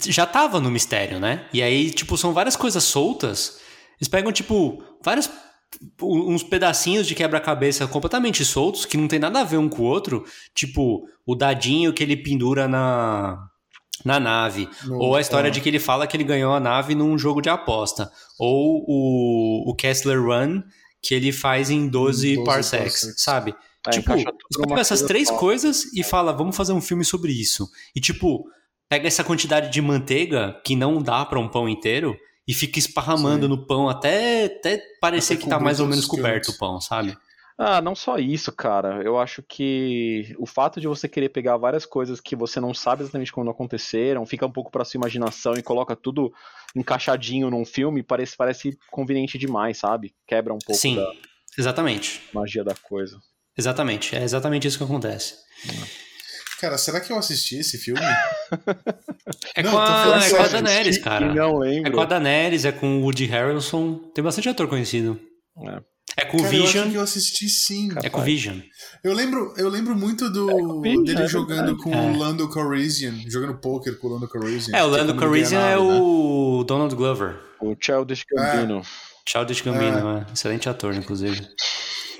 já 0.07 0.25
tava 0.27 0.59
no 0.59 0.69
mistério, 0.69 1.19
né? 1.19 1.47
E 1.51 1.61
aí, 1.63 1.89
tipo, 1.91 2.15
são 2.15 2.31
várias 2.31 2.55
coisas 2.55 2.83
soltas. 2.83 3.59
Eles 3.99 4.07
pegam, 4.07 4.31
tipo, 4.31 4.81
vários. 5.03 5.27
Uns 6.01 6.43
pedacinhos 6.43 7.07
de 7.07 7.15
quebra-cabeça 7.15 7.87
completamente 7.87 8.43
soltos, 8.43 8.85
que 8.85 8.97
não 8.97 9.07
tem 9.07 9.19
nada 9.19 9.41
a 9.41 9.43
ver 9.43 9.57
um 9.57 9.69
com 9.69 9.83
o 9.83 9.85
outro. 9.85 10.25
Tipo, 10.53 11.07
o 11.25 11.35
dadinho 11.35 11.93
que 11.93 12.03
ele 12.03 12.17
pendura 12.17 12.67
na. 12.67 13.45
Na 14.05 14.17
nave. 14.17 14.69
No- 14.85 14.97
Ou 14.97 15.15
a 15.15 15.21
história 15.21 15.49
ah. 15.49 15.51
de 15.51 15.59
que 15.59 15.67
ele 15.67 15.79
fala 15.79 16.07
que 16.07 16.15
ele 16.15 16.23
ganhou 16.23 16.53
a 16.53 16.59
nave 16.59 16.95
num 16.95 17.17
jogo 17.17 17.41
de 17.41 17.49
aposta. 17.49 18.09
Ou 18.39 18.85
o, 18.87 19.69
o 19.69 19.75
Kessler 19.75 20.23
Run, 20.23 20.63
que 21.01 21.13
ele 21.13 21.33
faz 21.33 21.69
em 21.69 21.87
12, 21.87 22.35
12 22.35 22.45
parsecs, 22.45 22.83
parsecs. 22.83 23.21
sabe? 23.21 23.53
É, 23.87 23.91
tipo, 23.91 24.13
pega 24.67 24.81
essas 24.81 25.01
três 25.01 25.29
coisas 25.29 25.85
e 25.93 26.03
fala, 26.03 26.31
vamos 26.31 26.55
fazer 26.55 26.73
um 26.73 26.81
filme 26.81 27.03
sobre 27.03 27.31
isso. 27.31 27.69
E 27.95 27.99
tipo, 27.99 28.45
pega 28.87 29.07
essa 29.07 29.23
quantidade 29.23 29.69
de 29.69 29.81
manteiga 29.81 30.59
que 30.65 30.75
não 30.75 31.01
dá 31.01 31.25
pra 31.25 31.39
um 31.39 31.47
pão 31.47 31.67
inteiro 31.67 32.15
e 32.49 32.53
fica 32.55 32.79
esparramando 32.79 33.43
Sim. 33.43 33.49
no 33.49 33.63
pão 33.63 33.87
até, 33.87 34.45
até 34.45 34.81
parecer 34.99 35.35
Até 35.35 35.43
que 35.43 35.49
tá 35.49 35.59
mais 35.59 35.79
ou 35.79 35.85
menos 35.85 36.05
os 36.05 36.09
coberto 36.09 36.49
o 36.49 36.57
pão, 36.57 36.81
sabe? 36.81 37.15
Ah, 37.55 37.79
não 37.79 37.93
só 37.93 38.17
isso, 38.17 38.51
cara. 38.51 39.03
Eu 39.03 39.19
acho 39.19 39.43
que 39.43 40.35
o 40.35 40.47
fato 40.47 40.81
de 40.81 40.87
você 40.87 41.07
querer 41.07 41.29
pegar 41.29 41.57
várias 41.57 41.85
coisas 41.85 42.19
que 42.19 42.35
você 42.35 42.59
não 42.59 42.73
sabe 42.73 43.03
exatamente 43.03 43.31
quando 43.31 43.51
aconteceram, 43.51 44.25
fica 44.25 44.47
um 44.47 44.51
pouco 44.51 44.71
pra 44.71 44.83
sua 44.83 44.97
imaginação 44.97 45.53
e 45.53 45.61
coloca 45.61 45.95
tudo 45.95 46.33
encaixadinho 46.75 47.51
num 47.51 47.63
filme, 47.63 48.01
parece, 48.01 48.35
parece 48.35 48.79
conveniente 48.89 49.37
demais, 49.37 49.77
sabe? 49.77 50.15
Quebra 50.25 50.51
um 50.51 50.57
pouco 50.57 50.81
Sim, 50.81 50.95
da 50.95 51.11
exatamente. 51.55 52.19
magia 52.33 52.63
da 52.63 52.73
coisa. 52.73 53.19
Exatamente. 53.55 54.15
É 54.15 54.23
exatamente 54.23 54.67
isso 54.67 54.79
que 54.79 54.83
acontece. 54.85 55.35
Cara, 56.59 56.77
será 56.77 56.99
que 56.99 57.11
eu 57.11 57.17
assisti 57.17 57.57
esse 57.57 57.77
filme? 57.77 58.01
É 59.55 59.61
Não, 59.63 59.71
com 59.71 59.77
tô 59.77 59.83
a, 59.83 60.19
é 60.25 60.29
com 60.29 60.41
a. 60.41 60.47
Daenerys, 60.47 60.97
cara. 60.97 61.33
não 61.33 61.63
É 61.63 61.69
lembro. 61.69 61.91
com 61.91 62.01
a 62.01 62.05
Daenerys, 62.05 62.65
é 62.65 62.71
com 62.71 62.99
o 62.99 63.01
Woody 63.03 63.25
Harrelson. 63.25 63.95
Tem 64.13 64.23
bastante 64.23 64.49
ator 64.49 64.67
conhecido. 64.67 65.19
É, 66.17 66.25
com 66.25 66.37
o 66.37 66.41
Cara, 66.43 66.55
eu 66.55 66.61
Vision. 66.63 66.83
acho 66.83 66.91
que 66.91 66.97
eu 66.97 67.01
assisti 67.01 67.49
sim. 67.49 67.89
É 68.03 68.09
com 68.09 68.21
o 68.21 68.23
Vision. 68.23 68.59
Eu 69.03 69.13
lembro, 69.13 69.53
eu 69.57 69.69
lembro 69.69 69.95
muito 69.95 70.29
do 70.29 70.47
o 70.47 70.81
Vision, 70.81 71.03
dele 71.03 71.21
é 71.23 71.27
jogando 71.27 71.77
verdade. 71.77 71.83
com 71.83 71.93
É. 71.93 72.11
o 72.11 72.17
Lando 72.17 72.49
Calrissian, 72.49 73.13
jogando 73.27 73.57
poker 73.59 73.97
com 73.99 74.07
o 74.07 74.11
Lando 74.13 74.27
Calrissian. 74.27 74.75
É, 74.77 74.83
o 74.83 74.87
Lando 74.87 75.13
ganha 75.13 75.19
Calrissian 75.19 75.59
é 75.59 75.69
né? 75.71 75.77
o 75.77 76.63
Donald 76.65 76.95
Glover. 76.95 77.37
O 77.61 77.75
Childish 77.79 78.23
Gambino. 78.33 78.81
Childish 79.27 79.61
Gambino, 79.61 80.17
é. 80.17 80.25
Excelente 80.33 80.67
ator, 80.69 80.95
inclusive. 80.95 81.47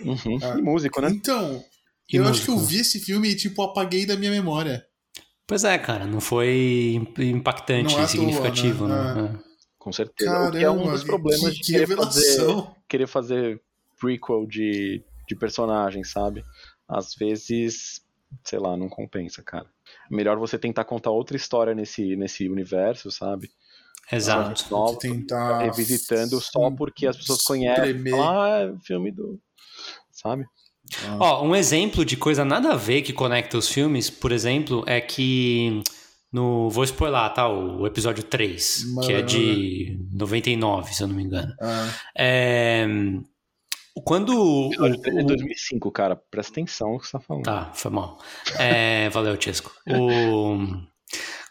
Uhum. 0.03 0.37
Ah. 0.43 0.55
E 0.57 0.61
músico, 0.61 1.01
né? 1.01 1.09
Então, 1.11 1.63
E 2.11 2.15
eu 2.17 2.25
acho 2.27 2.43
que 2.43 2.49
eu 2.51 2.57
vi 2.57 2.79
esse 2.79 2.99
filme 2.99 3.29
e, 3.29 3.35
tipo, 3.35 3.61
apaguei 3.61 4.05
da 4.05 4.15
minha 4.15 4.31
memória. 4.31 4.85
Pois 5.45 5.63
é, 5.63 5.77
cara, 5.77 6.05
não 6.05 6.19
foi 6.21 6.93
imp- 6.95 7.19
impactante, 7.19 7.93
Não 7.95 8.01
é 8.03 8.07
significativo, 8.07 8.87
toa, 8.87 9.13
né? 9.15 9.21
né? 9.33 9.39
Com 9.77 9.91
certeza. 9.91 10.47
o 10.47 10.51
que 10.51 10.57
é 10.57 10.69
um 10.69 10.75
Caramba, 10.77 10.91
dos 10.91 11.03
problemas 11.03 11.49
que, 11.49 11.55
de 11.55 11.59
que 11.61 11.71
querer 11.73 11.87
fazer, 11.95 12.19
revelação. 12.29 12.75
querer 12.87 13.07
fazer 13.07 13.61
prequel 13.99 14.45
de, 14.45 15.01
de 15.27 15.35
personagem, 15.35 16.03
sabe? 16.03 16.43
Às 16.87 17.15
vezes, 17.15 18.01
sei 18.43 18.59
lá, 18.59 18.75
não 18.77 18.89
compensa, 18.89 19.41
cara. 19.41 19.65
Melhor 20.09 20.37
você 20.37 20.57
tentar 20.59 20.85
contar 20.85 21.11
outra 21.11 21.35
história 21.37 21.73
nesse, 21.73 22.15
nesse 22.15 22.47
universo, 22.49 23.09
sabe? 23.09 23.49
É. 24.11 24.15
Exato. 24.15 24.65
Nova, 24.71 24.97
Tentar 24.99 25.59
revisitando 25.63 26.39
só 26.41 26.69
porque 26.71 27.05
as 27.07 27.15
pessoas 27.17 27.41
conhecem. 27.43 28.03
ah, 28.13 28.59
é 28.61 28.71
o 28.71 28.79
filme 28.79 29.11
do. 29.11 29.39
Sabe? 30.11 30.45
Ah, 31.05 31.17
Ó, 31.19 31.43
um 31.45 31.55
exemplo 31.55 32.03
de 32.03 32.17
coisa 32.17 32.43
nada 32.43 32.73
a 32.73 32.75
ver 32.75 33.01
que 33.01 33.13
conecta 33.13 33.57
os 33.57 33.67
filmes, 33.69 34.09
por 34.09 34.31
exemplo, 34.31 34.83
é 34.87 34.99
que 34.99 35.81
no. 36.31 36.69
Vou 36.69 36.83
spoiler, 36.83 37.31
tá? 37.33 37.47
O, 37.47 37.81
o 37.81 37.87
episódio 37.87 38.23
3, 38.23 38.85
que 39.05 39.13
é 39.13 39.21
de 39.21 39.99
99, 40.11 40.93
se 40.93 41.03
eu 41.03 41.07
não 41.07 41.15
me 41.15 41.23
engano. 41.23 41.53
ah, 41.61 41.89
É. 42.17 42.85
Quando. 44.05 44.29
o- 44.29 44.71
é 44.85 45.21
o- 45.23 45.25
2005, 45.25 45.91
cara. 45.91 46.15
Presta 46.15 46.53
atenção 46.53 46.93
no 46.93 46.99
que 46.99 47.05
você 47.07 47.11
tá 47.11 47.19
falando. 47.19 47.43
Tá, 47.43 47.71
foi 47.73 47.91
mal. 47.91 48.17
É, 48.57 49.09
valeu, 49.09 49.39
Chesco. 49.39 49.71
O... 49.89 50.57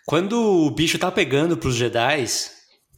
Quando 0.06 0.32
o 0.66 0.70
bicho 0.70 0.98
tá 0.98 1.10
pegando 1.12 1.56
pros 1.58 1.74
Jedi, 1.76 2.24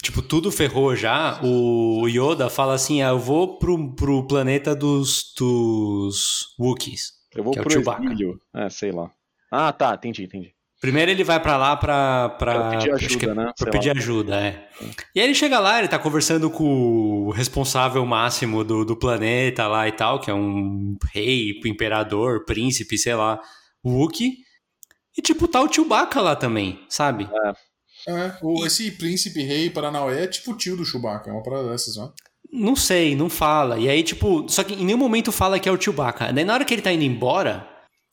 tipo, 0.02 0.22
tudo 0.22 0.50
ferrou 0.50 0.94
já, 0.96 1.40
o 1.42 2.06
Yoda 2.08 2.48
fala 2.50 2.74
assim, 2.74 3.02
ah, 3.02 3.08
eu 3.10 3.18
vou 3.18 3.58
pro, 3.58 3.94
pro 3.94 4.26
planeta 4.26 4.74
dos, 4.74 5.32
dos 5.38 6.54
Wookiees. 6.58 7.12
Eu 7.34 7.44
vou 7.44 7.52
que 7.52 7.58
é 7.58 7.62
o 7.62 7.64
pro 7.64 7.72
Chewbacca. 7.72 8.04
exílio. 8.04 8.40
É, 8.54 8.68
sei 8.68 8.92
lá. 8.92 9.10
Ah, 9.50 9.72
tá, 9.72 9.94
entendi, 9.94 10.24
entendi. 10.24 10.52
Primeiro 10.80 11.10
ele 11.10 11.22
vai 11.22 11.38
pra 11.38 11.58
lá 11.58 11.76
pra... 11.76 12.30
pra 12.30 12.54
Pra 12.54 12.70
pedir 12.70 12.84
que 12.84 12.90
é 12.90 12.94
ajuda, 12.94 13.34
né? 13.34 13.44
Pra 13.44 13.54
Sei 13.64 13.70
pedir 13.70 13.88
lá. 13.88 13.94
ajuda, 14.00 14.40
é. 14.40 14.68
E 15.14 15.20
aí 15.20 15.26
ele 15.26 15.34
chega 15.34 15.60
lá, 15.60 15.78
ele 15.78 15.88
tá 15.88 15.98
conversando 15.98 16.48
com 16.50 17.26
o 17.26 17.30
responsável 17.30 18.04
máximo 18.06 18.64
do, 18.64 18.82
do 18.84 18.96
planeta 18.96 19.66
lá 19.68 19.86
e 19.86 19.92
tal, 19.92 20.18
que 20.18 20.30
é 20.30 20.34
um 20.34 20.96
rei, 21.12 21.60
imperador, 21.66 22.46
príncipe, 22.46 22.96
sei 22.96 23.14
lá, 23.14 23.38
Wookie. 23.84 24.38
E 25.18 25.20
tipo, 25.20 25.46
tá 25.46 25.60
o 25.60 25.70
Chewbacca 25.70 26.20
lá 26.22 26.34
também, 26.34 26.80
sabe? 26.88 27.24
é, 27.30 27.52
o, 28.42 28.64
esse 28.66 28.90
príncipe 28.92 29.42
rei 29.42 29.70
Paranauê 29.70 30.24
é 30.24 30.26
tipo 30.26 30.52
o 30.52 30.56
tio 30.56 30.76
do 30.76 30.84
Chewbacca, 30.84 31.30
é 31.30 31.32
uma 31.32 31.42
parada 31.42 31.68
dessas, 31.70 31.96
ó. 31.98 32.12
Não 32.52 32.74
sei, 32.74 33.14
não 33.14 33.30
fala. 33.30 33.78
E 33.78 33.88
aí, 33.88 34.02
tipo, 34.02 34.48
só 34.48 34.64
que 34.64 34.74
em 34.74 34.84
nenhum 34.84 34.98
momento 34.98 35.30
fala 35.30 35.58
que 35.60 35.68
é 35.68 35.72
o 35.72 35.80
Chewbacca. 35.80 36.32
Daí 36.32 36.44
na 36.44 36.54
hora 36.54 36.64
que 36.64 36.74
ele 36.74 36.82
tá 36.82 36.90
indo 36.92 37.04
embora, 37.04 37.64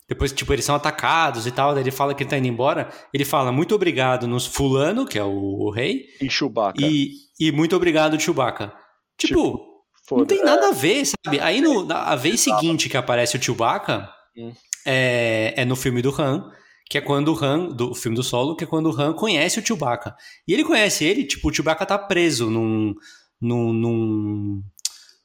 depois, 0.08 0.32
tipo, 0.32 0.52
eles 0.52 0.64
são 0.64 0.74
atacados 0.76 1.46
e 1.46 1.50
tal, 1.50 1.74
daí 1.74 1.82
ele 1.82 1.90
fala 1.90 2.14
que 2.14 2.22
ele 2.22 2.30
tá 2.30 2.38
indo 2.38 2.46
embora, 2.46 2.88
ele 3.12 3.24
fala 3.24 3.50
muito 3.50 3.74
obrigado 3.74 4.26
nos 4.28 4.46
fulano, 4.46 5.04
que 5.06 5.18
é 5.18 5.24
o, 5.24 5.30
o 5.66 5.70
rei, 5.72 6.04
E 6.20 6.30
Chewbacca. 6.30 6.78
e, 6.80 7.10
e 7.40 7.50
muito 7.50 7.74
obrigado, 7.74 8.18
Chewbacca. 8.20 8.72
Tipo, 9.18 9.58
não 9.58 10.18
Foda. 10.20 10.26
tem 10.26 10.42
nada 10.44 10.68
a 10.68 10.72
ver, 10.72 11.04
sabe? 11.04 11.40
Aí 11.40 11.60
no, 11.60 11.84
na 11.84 12.04
a 12.04 12.14
vez 12.16 12.40
seguinte 12.40 12.88
que 12.88 12.96
aparece 12.96 13.36
o 13.36 13.42
Chewbacca 13.42 14.08
Hum. 14.36 14.52
é, 14.86 15.52
é 15.56 15.64
no 15.64 15.74
filme 15.74 16.00
do 16.00 16.14
Han, 16.16 16.48
que 16.88 16.96
é 16.96 17.00
quando 17.00 17.34
o 17.34 17.44
Han, 17.44 17.68
do 17.68 17.94
filme 17.94 18.16
do 18.16 18.22
solo, 18.22 18.56
que 18.56 18.64
é 18.64 18.66
quando 18.66 18.86
o 18.86 19.00
Han 19.00 19.12
conhece 19.12 19.58
o 19.58 19.66
Chewbacca. 19.66 20.16
E 20.46 20.54
ele 20.54 20.64
conhece 20.64 21.04
ele, 21.04 21.24
tipo, 21.24 21.48
o 21.48 21.54
Chewbacca 21.54 21.84
tá 21.84 21.98
preso 21.98 22.50
num. 22.50 22.94
num, 23.40 23.72
num 23.72 24.62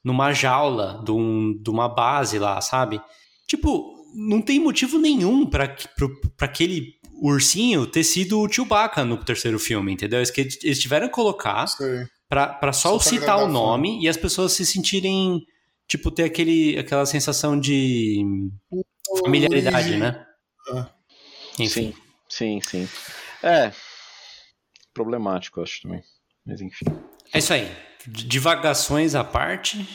numa 0.04 0.34
jaula 0.34 1.02
de, 1.02 1.10
um, 1.10 1.58
de 1.58 1.70
uma 1.70 1.88
base 1.88 2.38
lá, 2.38 2.60
sabe? 2.60 3.00
Tipo, 3.48 3.94
não 4.14 4.42
tem 4.42 4.60
motivo 4.60 4.98
nenhum 4.98 5.46
pra 5.46 5.74
aquele 6.40 6.92
ursinho 7.22 7.86
ter 7.86 8.04
sido 8.04 8.38
o 8.38 8.52
Chewbacca 8.52 9.02
no 9.02 9.16
terceiro 9.16 9.58
filme, 9.58 9.92
entendeu? 9.92 10.18
Eles, 10.18 10.30
que 10.30 10.42
eles 10.62 10.78
tiveram 10.78 11.08
que 11.08 11.14
colocar 11.14 11.64
pra 12.28 12.72
só, 12.72 12.98
Só 12.98 12.98
citar 12.98 13.38
o 13.38 13.48
nome 13.48 14.02
e 14.02 14.08
as 14.08 14.16
pessoas 14.18 14.52
se 14.52 14.66
sentirem, 14.66 15.40
tipo, 15.88 16.10
ter 16.10 16.24
aquele, 16.24 16.76
aquela 16.78 17.06
sensação 17.06 17.58
de 17.58 18.22
familiaridade, 19.24 19.96
né? 19.96 20.22
Ah. 20.70 20.93
Enfim. 21.58 21.94
Sim, 22.28 22.60
sim, 22.60 22.86
sim. 22.86 22.88
É. 23.42 23.72
Problemático, 24.92 25.60
acho 25.60 25.82
também. 25.82 26.02
Mas 26.46 26.60
enfim. 26.60 26.86
É 27.32 27.38
isso 27.38 27.52
aí. 27.52 27.70
Divagações 28.06 29.14
à 29.14 29.24
parte. 29.24 29.86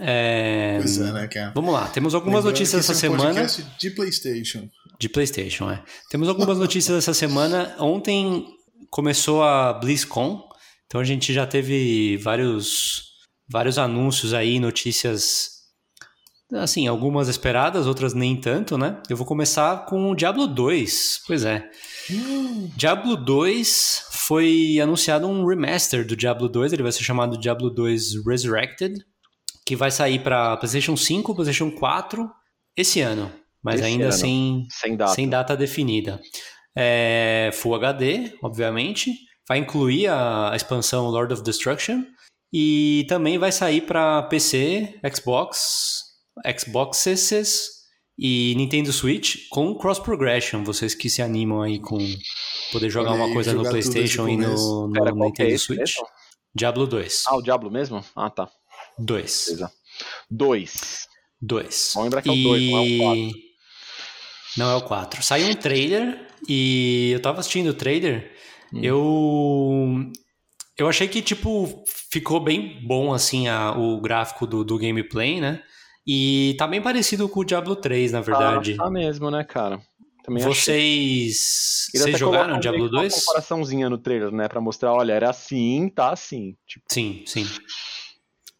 É, 0.00 0.76
Pois 0.78 0.98
é, 1.00 1.12
né, 1.12 1.26
cara? 1.26 1.50
Vamos 1.54 1.72
lá, 1.74 1.88
temos 1.88 2.14
algumas 2.14 2.44
Lembrando 2.44 2.54
notícias 2.54 2.86
que 2.86 2.92
essa 2.92 3.06
é 3.06 3.10
um 3.10 3.18
semana. 3.18 3.34
podcast 3.34 3.62
de 3.80 3.90
PlayStation. 3.90 4.68
De 4.98 5.08
PlayStation, 5.08 5.70
é. 5.70 5.82
Temos 6.08 6.28
algumas 6.28 6.56
notícias 6.56 6.96
essa 6.98 7.12
semana. 7.12 7.74
Ontem 7.80 8.46
começou 8.90 9.42
a 9.42 9.72
BlizzCon, 9.72 10.48
então 10.86 11.00
a 11.00 11.04
gente 11.04 11.32
já 11.32 11.46
teve 11.48 12.16
vários, 12.18 13.02
vários 13.48 13.76
anúncios 13.76 14.32
aí, 14.32 14.60
notícias 14.60 15.57
assim, 16.52 16.86
algumas 16.86 17.28
esperadas, 17.28 17.86
outras 17.86 18.14
nem 18.14 18.36
tanto, 18.40 18.78
né? 18.78 19.00
Eu 19.08 19.16
vou 19.16 19.26
começar 19.26 19.84
com 19.86 20.10
o 20.10 20.14
Diablo 20.14 20.46
2. 20.46 21.22
Pois 21.26 21.44
é. 21.44 21.68
Diablo 22.76 23.16
2 23.16 24.06
foi 24.10 24.78
anunciado 24.82 25.26
um 25.26 25.46
remaster 25.46 26.06
do 26.06 26.16
Diablo 26.16 26.48
2, 26.48 26.72
ele 26.72 26.82
vai 26.82 26.92
ser 26.92 27.02
chamado 27.04 27.38
Diablo 27.38 27.70
2 27.70 28.26
Resurrected, 28.26 28.94
que 29.64 29.76
vai 29.76 29.90
sair 29.90 30.18
para 30.20 30.56
PlayStation 30.56 30.96
5, 30.96 31.34
PlayStation 31.34 31.70
4 31.70 32.30
esse 32.76 33.00
ano, 33.00 33.30
mas 33.62 33.80
Esse 33.80 33.84
ainda 33.84 34.04
ano. 34.04 34.12
sem, 34.12 34.66
Sem 34.70 34.96
data. 34.96 35.12
sem 35.12 35.28
data 35.28 35.56
definida. 35.56 36.20
É, 36.76 37.50
Full 37.54 37.74
HD, 37.74 38.32
obviamente. 38.42 39.12
Vai 39.48 39.58
incluir 39.58 40.06
a, 40.06 40.52
a 40.52 40.56
expansão 40.56 41.08
Lord 41.08 41.32
of 41.32 41.42
Destruction. 41.42 42.04
E 42.52 43.04
também 43.08 43.36
vai 43.36 43.50
sair 43.50 43.80
para 43.80 44.22
PC, 44.22 45.00
Xbox, 45.14 45.98
Xboxes 46.58 47.68
e 48.18 48.54
Nintendo 48.56 48.92
Switch 48.92 49.48
com 49.48 49.74
cross 49.76 49.98
progression. 49.98 50.64
Vocês 50.64 50.94
que 50.94 51.08
se 51.08 51.22
animam 51.22 51.62
aí 51.62 51.78
com 51.78 51.98
poder 52.72 52.90
jogar 52.90 53.12
uma 53.12 53.32
coisa 53.32 53.52
no 53.52 53.58
jogar 53.64 53.70
de 53.78 53.88
PlayStation 53.88 54.28
e 54.28 54.36
no, 54.36 54.88
no 54.88 54.92
Pera, 54.92 55.10
é 55.10 55.12
Nintendo 55.12 55.50
esse 55.50 55.64
Switch. 55.64 55.78
mesmo? 55.78 56.06
Diablo 56.54 56.86
2. 56.86 57.22
Ah, 57.28 57.36
o 57.36 57.42
Diablo 57.42 57.70
mesmo? 57.70 58.04
Ah, 58.16 58.30
tá. 58.30 58.48
2. 58.98 59.44
Beleza. 59.46 59.72
Dois. 60.30 61.06
2. 61.40 61.92
Vamos 61.94 62.04
lembrar 62.06 62.22
que 62.22 62.28
é 62.28 62.32
o 62.32 62.42
dois, 62.42 62.62
não 62.70 62.78
é 62.78 62.80
o 62.80 62.98
quatro. 62.98 63.38
Não 64.56 64.70
é 64.70 64.74
o 64.76 64.82
4. 64.82 65.22
Saiu 65.22 65.48
um 65.48 65.54
trailer 65.54 66.26
e 66.48 67.10
eu 67.12 67.20
tava 67.22 67.38
assistindo 67.40 67.68
o 67.68 67.74
trailer. 67.74 68.32
Hum. 68.72 68.80
Eu. 68.82 70.12
Eu 70.76 70.88
achei 70.88 71.06
que, 71.08 71.20
tipo, 71.22 71.82
ficou 72.10 72.40
bem 72.40 72.80
bom, 72.86 73.12
assim, 73.12 73.48
a- 73.48 73.72
o 73.76 74.00
gráfico 74.00 74.46
do, 74.46 74.64
do 74.64 74.78
gameplay, 74.78 75.40
né? 75.40 75.62
E 76.10 76.54
tá 76.56 76.66
bem 76.66 76.80
parecido 76.80 77.28
com 77.28 77.40
o 77.40 77.44
Diablo 77.44 77.76
3, 77.76 78.12
na 78.12 78.22
verdade. 78.22 78.76
Tá, 78.76 78.84
tá 78.84 78.90
mesmo, 78.90 79.30
né, 79.30 79.44
cara? 79.44 79.78
Também 80.24 80.42
achei. 80.42 80.54
Vocês. 80.54 81.88
Eles 81.92 82.02
Vocês 82.04 82.18
jogaram 82.18 82.44
colocam 82.44 82.60
Diablo 82.60 82.78
meio 82.80 82.90
que 82.90 82.96
uma 82.96 83.02
2? 83.02 83.14
comparaçãozinha 83.24 83.90
no 83.90 83.98
trailer, 83.98 84.32
né? 84.32 84.48
Pra 84.48 84.58
mostrar, 84.60 84.94
olha, 84.94 85.12
era 85.12 85.28
assim, 85.28 85.90
tá 85.94 86.10
assim. 86.10 86.56
Tipo, 86.66 86.86
Sim, 86.90 87.22
sim. 87.26 87.46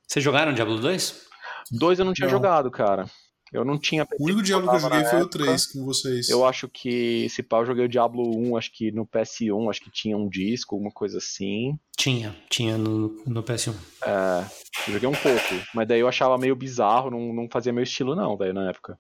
Vocês 0.07 0.23
jogaram 0.23 0.53
Diablo 0.53 0.79
2? 0.79 1.27
dois 1.71 1.99
eu 1.99 2.05
não 2.05 2.13
tinha 2.13 2.27
Não. 2.27 2.33
jogado, 2.33 2.71
cara. 2.71 3.07
Eu 3.53 3.65
não 3.65 3.79
tinha 3.79 4.07
O 4.19 4.25
único 4.25 4.43
Diablo 4.43 4.69
que 4.69 4.77
eu 4.77 4.81
joguei 4.81 5.05
foi 5.05 5.19
o 5.19 5.23
época. 5.23 5.45
3 5.45 5.67
com 5.73 5.85
vocês. 5.85 6.29
Eu 6.29 6.45
acho 6.45 6.69
que 6.69 7.25
esse 7.25 7.43
pau 7.43 7.61
eu 7.61 7.67
joguei 7.67 7.85
o 7.85 7.89
Diablo 7.89 8.37
1, 8.37 8.57
acho 8.57 8.73
que 8.73 8.93
no 8.93 9.07
PS1, 9.07 9.71
acho 9.71 9.81
que 9.81 9.91
tinha 9.91 10.17
um 10.17 10.29
disco, 10.29 10.75
alguma 10.75 10.91
coisa 10.91 11.19
assim. 11.19 11.79
Tinha, 11.97 12.37
tinha 12.51 12.77
no, 12.77 13.23
no 13.27 13.43
PS1. 13.43 13.75
É, 14.05 14.45
eu 14.87 14.93
joguei 14.95 15.09
um 15.09 15.13
pouco, 15.13 15.55
mas 15.75 15.89
daí 15.89 16.01
eu 16.01 16.09
achava 16.09 16.37
meio 16.39 16.55
bizarro, 16.55 17.11
não, 17.11 17.33
não 17.33 17.49
fazia 17.51 17.73
meu 17.73 17.83
estilo 17.83 18.15
não, 18.15 18.37
daí 18.37 18.53
na 18.53 18.69
época. 18.69 18.99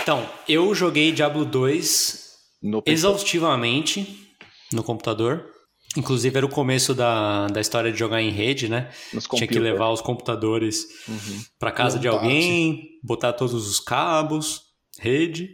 Então, 0.00 0.28
eu 0.48 0.74
joguei 0.74 1.12
Diablo 1.12 1.44
2 1.44 2.34
No 2.62 2.82
exaustivamente 2.84 4.26
no 4.72 4.82
computador. 4.82 5.55
Inclusive 5.96 6.36
era 6.36 6.46
o 6.46 6.50
começo 6.50 6.94
da, 6.94 7.46
da 7.48 7.60
história 7.60 7.90
de 7.92 7.98
jogar 7.98 8.20
em 8.22 8.30
rede, 8.30 8.68
né? 8.68 8.90
nos 9.12 9.24
Tinha 9.26 9.46
que 9.46 9.58
levar 9.58 9.90
os 9.90 10.00
computadores 10.00 10.84
Uhum. 11.08 11.42
para 11.58 11.70
casa 11.72 11.98
de 11.98 12.06
alguém, 12.08 12.82
botar 13.02 13.32
todos 13.32 13.54
os 13.68 13.80
cabos, 13.80 14.62
rede. 14.98 15.50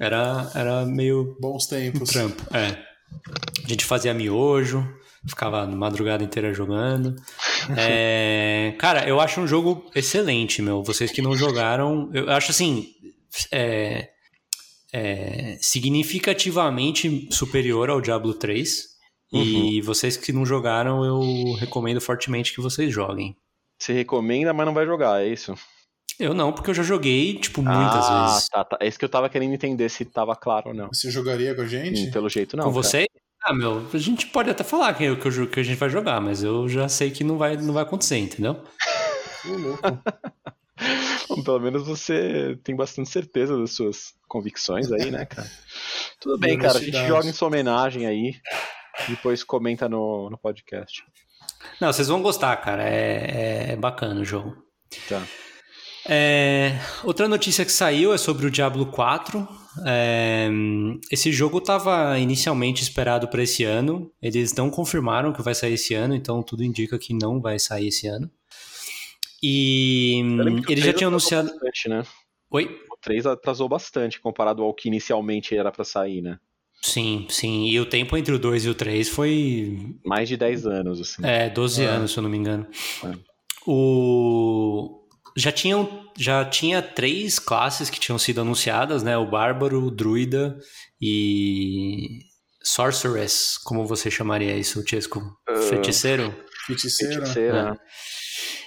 Era, 0.00 0.50
era 0.54 0.84
meio 0.84 1.36
Bons 1.40 1.66
tempos. 1.66 2.10
trampo. 2.10 2.42
É. 2.54 2.76
A 3.64 3.68
gente 3.68 3.84
fazia 3.84 4.12
miojo, 4.12 4.84
ficava 5.28 5.62
a 5.62 5.66
madrugada 5.66 6.24
inteira 6.24 6.52
jogando. 6.52 7.14
É, 7.76 8.74
cara, 8.80 9.08
eu 9.08 9.20
acho 9.20 9.40
um 9.40 9.46
jogo 9.46 9.88
excelente, 9.94 10.60
meu. 10.60 10.82
Vocês 10.82 11.12
que 11.12 11.22
não 11.22 11.36
jogaram, 11.36 12.10
eu 12.12 12.28
acho 12.30 12.50
assim. 12.50 12.88
é, 13.52 14.08
é, 14.92 15.56
significativamente 15.60 17.28
superior 17.30 17.90
ao 17.90 18.00
Diablo 18.00 18.34
3. 18.34 18.93
E 19.34 19.80
vocês 19.80 20.16
que 20.16 20.32
não 20.32 20.46
jogaram, 20.46 21.04
eu 21.04 21.54
recomendo 21.54 22.00
fortemente 22.00 22.54
que 22.54 22.60
vocês 22.60 22.92
joguem. 22.92 23.36
Você 23.78 23.92
recomenda, 23.92 24.52
mas 24.52 24.66
não 24.66 24.74
vai 24.74 24.86
jogar, 24.86 25.22
é 25.22 25.28
isso? 25.28 25.54
Eu 26.18 26.32
não, 26.32 26.52
porque 26.52 26.70
eu 26.70 26.74
já 26.74 26.82
joguei, 26.82 27.38
tipo, 27.38 27.60
muitas 27.60 28.04
ah, 28.08 28.26
vezes. 28.26 28.48
tá, 28.48 28.64
tá. 28.64 28.78
É 28.80 28.86
isso 28.86 28.98
que 28.98 29.04
eu 29.04 29.08
tava 29.08 29.28
querendo 29.28 29.52
entender 29.52 29.88
se 29.88 30.04
tava 30.04 30.36
claro 30.36 30.68
ou 30.68 30.74
não. 30.74 30.88
Você 30.92 31.10
jogaria 31.10 31.54
com 31.54 31.62
a 31.62 31.66
gente? 31.66 32.08
Hum, 32.08 32.10
Pelo 32.12 32.28
jeito 32.28 32.56
não. 32.56 32.64
Com 32.64 32.70
cara. 32.70 32.82
você? 32.82 33.06
Ah, 33.42 33.52
meu, 33.52 33.84
a 33.92 33.98
gente 33.98 34.28
pode 34.28 34.48
até 34.48 34.62
falar 34.62 34.94
que, 34.94 35.16
que, 35.16 35.28
eu- 35.28 35.50
que 35.50 35.60
a 35.60 35.62
gente 35.62 35.76
vai 35.76 35.90
jogar, 35.90 36.20
mas 36.20 36.42
eu 36.42 36.68
já 36.68 36.88
sei 36.88 37.10
que 37.10 37.24
não 37.24 37.36
vai, 37.36 37.56
não 37.56 37.74
vai 37.74 37.82
acontecer, 37.82 38.16
entendeu? 38.18 38.62
Bom, 41.28 41.42
Pelo 41.42 41.60
menos 41.60 41.86
você 41.86 42.58
tem 42.62 42.74
bastante 42.74 43.08
certeza 43.08 43.58
das 43.58 43.72
suas 43.72 44.14
convicções 44.28 44.90
aí, 44.92 45.10
né, 45.10 45.24
cara? 45.26 45.50
Tudo 46.20 46.38
bem, 46.38 46.58
cara. 46.58 46.78
A 46.78 46.82
gente 46.82 47.06
joga 47.06 47.28
em 47.28 47.32
sua 47.32 47.48
homenagem 47.48 48.06
aí. 48.06 48.36
Depois 49.08 49.42
comenta 49.42 49.88
no, 49.88 50.30
no 50.30 50.38
podcast. 50.38 51.02
Não, 51.80 51.92
vocês 51.92 52.08
vão 52.08 52.22
gostar, 52.22 52.56
cara. 52.58 52.82
É, 52.88 53.72
é 53.72 53.76
bacana 53.76 54.20
o 54.20 54.24
jogo. 54.24 54.56
Tá. 55.08 55.22
É, 56.06 56.78
outra 57.02 57.26
notícia 57.26 57.64
que 57.64 57.72
saiu 57.72 58.12
é 58.12 58.18
sobre 58.18 58.46
o 58.46 58.50
Diablo 58.50 58.86
4. 58.86 59.48
É, 59.86 60.48
esse 61.10 61.32
jogo 61.32 61.58
estava 61.58 62.18
inicialmente 62.18 62.82
esperado 62.82 63.28
para 63.28 63.42
esse 63.42 63.64
ano. 63.64 64.12
Eles 64.20 64.54
não 64.54 64.70
confirmaram 64.70 65.32
que 65.32 65.42
vai 65.42 65.54
sair 65.54 65.74
esse 65.74 65.94
ano, 65.94 66.14
então 66.14 66.42
tudo 66.42 66.62
indica 66.62 66.98
que 66.98 67.14
não 67.14 67.40
vai 67.40 67.58
sair 67.58 67.88
esse 67.88 68.06
ano. 68.06 68.30
E 69.42 70.20
eles 70.68 70.84
já 70.84 70.92
3 70.92 70.96
tinham 70.96 71.08
anunciado. 71.08 71.50
Bastante, 71.50 71.88
né? 71.88 72.02
Oi? 72.50 72.80
O 72.90 72.96
3 73.00 73.26
atrasou 73.26 73.68
bastante 73.68 74.20
comparado 74.20 74.62
ao 74.62 74.72
que 74.74 74.88
inicialmente 74.88 75.56
era 75.56 75.72
pra 75.72 75.84
sair, 75.84 76.22
né? 76.22 76.38
Sim, 76.86 77.26
sim. 77.30 77.64
E 77.66 77.80
o 77.80 77.86
tempo 77.86 78.14
entre 78.14 78.34
o 78.34 78.38
2 78.38 78.66
e 78.66 78.68
o 78.68 78.74
3 78.74 79.08
foi 79.08 79.78
Mais 80.04 80.28
de 80.28 80.36
10 80.36 80.66
anos, 80.66 81.00
assim. 81.00 81.24
É, 81.24 81.48
12 81.48 81.82
É. 81.82 81.86
anos, 81.86 82.12
se 82.12 82.18
eu 82.18 82.22
não 82.22 82.28
me 82.28 82.36
engano. 82.36 82.66
É. 83.02 83.12
O... 83.66 85.00
Já, 85.34 85.50
tinham, 85.50 86.04
já 86.18 86.44
tinha 86.44 86.82
três 86.82 87.38
classes 87.38 87.88
que 87.88 87.98
tinham 87.98 88.18
sido 88.18 88.42
anunciadas, 88.42 89.02
né? 89.02 89.16
O 89.16 89.24
Bárbaro, 89.30 89.82
o 89.86 89.90
Druida 89.90 90.58
e 91.00 92.18
Sorceress, 92.62 93.54
como 93.64 93.86
você 93.86 94.10
chamaria 94.10 94.54
isso, 94.56 94.84
Chesco? 94.86 95.22
Feiticeiro? 95.70 96.34
Feiticeira. 96.66 97.14
Feiticeira, 97.14 97.64
né? 97.70 97.76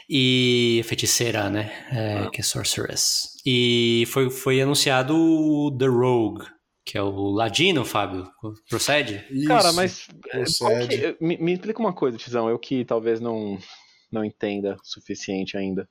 E 0.09 0.81
feiticeira, 0.85 1.49
né? 1.51 1.71
É, 1.91 2.29
Que 2.31 2.41
é 2.41 2.43
Sorceress. 2.43 3.27
E 3.45 4.05
foi, 4.07 4.29
foi 4.31 4.59
anunciado 4.61 5.15
o 5.15 5.75
The 5.77 5.85
Rogue, 5.87 6.45
que 6.87 6.97
é 6.97 7.01
o 7.01 7.29
Ladino, 7.31 7.83
Fábio. 7.83 8.31
Procede? 8.69 9.25
Isso. 9.29 9.47
Cara, 9.49 9.73
mas 9.73 10.07
é, 10.31 10.37
procede. 10.39 10.87
que- 10.87 11.17
me, 11.19 11.37
me 11.37 11.51
explica 11.53 11.79
uma 11.81 11.91
coisa, 11.91 12.17
Tizão, 12.17 12.47
eu 12.49 12.57
que 12.57 12.85
talvez 12.85 13.19
não, 13.19 13.59
não 14.09 14.23
entenda 14.23 14.75
o 14.81 14.85
suficiente 14.85 15.57
ainda. 15.57 15.87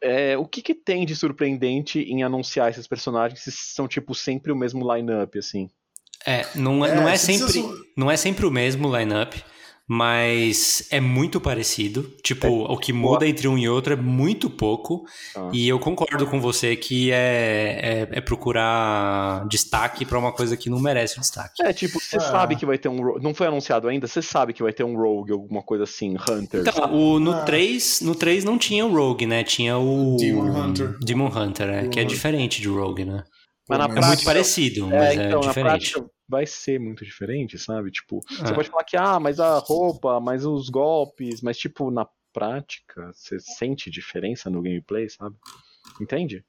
É, 0.00 0.38
o 0.38 0.46
que, 0.46 0.62
que 0.62 0.76
tem 0.76 1.04
de 1.04 1.16
surpreendente 1.16 1.98
em 1.98 2.22
anunciar 2.22 2.70
esses 2.70 2.86
personagens 2.86 3.40
se 3.40 3.50
são, 3.50 3.88
tipo, 3.88 4.14
sempre 4.14 4.52
o 4.52 4.56
mesmo 4.56 4.94
line-up, 4.94 5.36
assim? 5.36 5.68
É, 6.24 6.46
não 6.54 6.86
é, 6.86 6.90
É, 6.90 6.94
não 6.94 7.08
é 7.08 7.12
precisa 7.12 7.48
sempre, 7.48 7.70
não 7.96 8.08
é 8.10 8.16
sempre 8.16 8.46
o 8.46 8.50
mesmo 8.50 8.96
lineup, 8.96 9.34
mas 9.88 10.86
é 10.90 11.00
muito 11.00 11.40
parecido. 11.40 12.02
Tipo, 12.22 12.46
o 12.48 12.76
que 12.76 12.92
muda 12.92 13.26
entre 13.26 13.48
um 13.48 13.56
e 13.56 13.68
outro 13.68 13.94
é 13.94 13.96
muito 13.96 14.50
pouco. 14.50 15.04
Ah. 15.34 15.50
E 15.52 15.66
eu 15.66 15.78
concordo 15.78 16.26
com 16.26 16.40
você 16.40 16.76
que 16.76 17.10
é, 17.10 18.06
é, 18.12 18.18
é 18.18 18.20
procurar 18.20 19.46
destaque 19.48 20.04
pra 20.04 20.18
uma 20.18 20.30
coisa 20.30 20.56
que 20.56 20.68
não 20.68 20.78
merece 20.78 21.18
destaque. 21.18 21.62
É, 21.62 21.72
tipo, 21.72 21.98
você 21.98 22.16
Ah. 22.16 22.20
sabe 22.20 22.54
que 22.54 22.66
vai 22.66 22.76
ter 22.76 22.88
um. 22.88 23.18
Não 23.20 23.32
foi 23.34 23.46
anunciado 23.46 23.88
ainda? 23.88 24.06
Você 24.06 24.20
sabe 24.20 24.52
que 24.52 24.62
vai 24.62 24.72
ter 24.72 24.84
um 24.84 24.94
Rogue, 24.96 25.32
alguma 25.32 25.62
coisa 25.62 25.84
assim, 25.84 26.16
Hunter. 26.16 26.60
Então, 26.60 26.92
o, 26.94 27.18
no, 27.18 27.32
Ah. 27.32 27.42
3, 27.44 28.02
no 28.02 28.14
3 28.14 28.44
não 28.44 28.58
tinha 28.58 28.84
o 28.84 28.92
Rogue, 28.94 29.26
né? 29.26 29.42
Tinha 29.42 29.78
o. 29.78 30.16
Demon 30.18 30.50
Hunter. 30.50 30.98
Demon 31.00 31.28
Hunter, 31.34 31.68
é, 31.68 31.76
Demon 31.80 31.90
que 31.90 32.00
é 32.00 32.04
diferente 32.04 32.60
de 32.60 32.68
Rogue, 32.68 33.04
né? 33.06 33.24
Mas 33.68 33.78
na 33.78 33.84
É 33.84 33.88
prática- 33.88 34.06
muito 34.08 34.24
parecido, 34.24 34.86
É, 34.92 34.98
mas 34.98 35.18
é, 35.18 35.26
então, 35.26 35.40
na 35.40 35.48
diferente. 35.48 35.92
prática 35.92 36.17
vai 36.28 36.46
ser 36.46 36.78
muito 36.78 37.04
diferente, 37.04 37.58
sabe? 37.58 37.90
Tipo, 37.90 38.20
você 38.28 38.52
É. 38.52 38.54
pode 38.54 38.68
falar 38.68 38.84
que, 38.84 38.96
ah, 38.96 39.18
mas 39.18 39.40
a 39.40 39.58
roupa, 39.58 40.20
mas 40.20 40.44
os 40.44 40.68
golpes, 40.68 41.40
mas, 41.40 41.56
tipo, 41.58 41.90
na 41.90 42.06
prática, 42.32 43.10
você 43.14 43.38
sente 43.40 43.90
diferença 43.90 44.50
no 44.50 44.60
gameplay, 44.62 45.08
sabe? 45.08 45.34
Entende? 46.00 46.44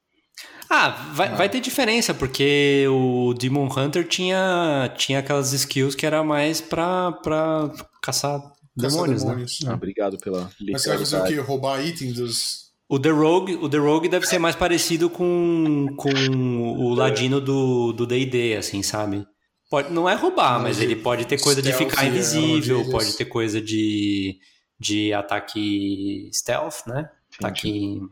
Ah, 0.68 0.90
vai, 1.14 1.28
Ah. 1.28 1.34
vai 1.34 1.48
ter 1.48 1.60
diferença, 1.60 2.14
porque 2.14 2.86
o 2.88 3.34
Demon 3.34 3.68
Hunter 3.74 4.06
tinha, 4.06 4.92
tinha 4.96 5.18
aquelas 5.18 5.52
skills 5.52 5.94
que 5.94 6.06
era 6.06 6.22
mais 6.22 6.60
pra, 6.60 7.12
pra 7.12 7.70
caçar 8.02 8.40
demônios, 8.76 9.22
né? 9.24 9.30
Caça-demônios. 9.34 9.58
Ah, 9.66 9.74
obrigado 9.74 10.18
pela 10.18 10.50
Mas 10.60 10.82
você 10.82 10.88
vai 10.90 10.98
fazer 10.98 11.20
o 11.20 11.24
quê? 11.26 11.34
Roubar 11.40 11.84
itens 11.84 12.14
dos. 12.14 12.70
O 12.88 12.98
The 12.98 13.10
Rogue, 13.10 13.54
o 13.56 13.68
The 13.68 13.76
Rogue 13.78 14.08
deve 14.08 14.26
ser 14.26 14.38
mais 14.38 14.56
parecido 14.56 15.08
com, 15.10 15.86
com 15.96 16.10
o 16.10 16.94
ladino 16.94 17.40
do 17.40 17.92
do 17.92 18.06
D&D, 18.06 18.56
assim, 18.56 18.82
sabe? 18.82 19.26
Pode, 19.70 19.92
não 19.92 20.08
é 20.08 20.14
roubar, 20.14 20.60
mas 20.60 20.78
de 20.78 20.82
ele 20.82 20.96
pode 20.96 21.24
ter 21.26 21.40
coisa 21.40 21.62
de 21.62 21.72
ficar 21.72 22.04
invisível, 22.04 22.78
armadilhas. 22.78 22.88
pode 22.90 23.16
ter 23.16 23.24
coisa 23.26 23.60
de, 23.60 24.36
de 24.78 25.12
ataque 25.12 26.28
stealth, 26.34 26.86
né? 26.88 27.08
Ataque, 27.38 28.02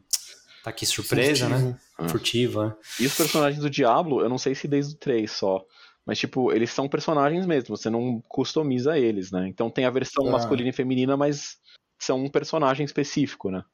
aqui 0.65 0.87
surpresa, 0.87 1.49
né? 1.49 1.57
Furtivo. 1.59 1.79
Ah. 1.99 2.09
Furtiva. 2.09 2.79
E 3.01 3.07
os 3.07 3.17
personagens 3.17 3.61
do 3.61 3.69
Diablo, 3.69 4.21
eu 4.21 4.29
não 4.29 4.39
sei 4.39 4.55
se 4.55 4.69
desde 4.69 4.95
o 4.95 4.99
3 4.99 5.31
só. 5.31 5.65
Mas, 6.07 6.19
tipo, 6.19 6.53
eles 6.53 6.71
são 6.71 6.89
personagens 6.89 7.45
mesmo, 7.45 7.77
você 7.77 7.91
não 7.91 8.23
customiza 8.29 8.97
eles, 8.97 9.31
né? 9.33 9.47
Então 9.49 9.69
tem 9.69 9.85
a 9.85 9.91
versão 9.91 10.29
Ah. 10.29 10.31
masculina 10.31 10.71
e 10.71 10.73
feminina, 10.73 11.17
mas 11.17 11.57
são 11.99 12.25
um 12.25 12.31
personagem 12.31 12.85
específico, 12.87 13.51
né? 13.51 13.65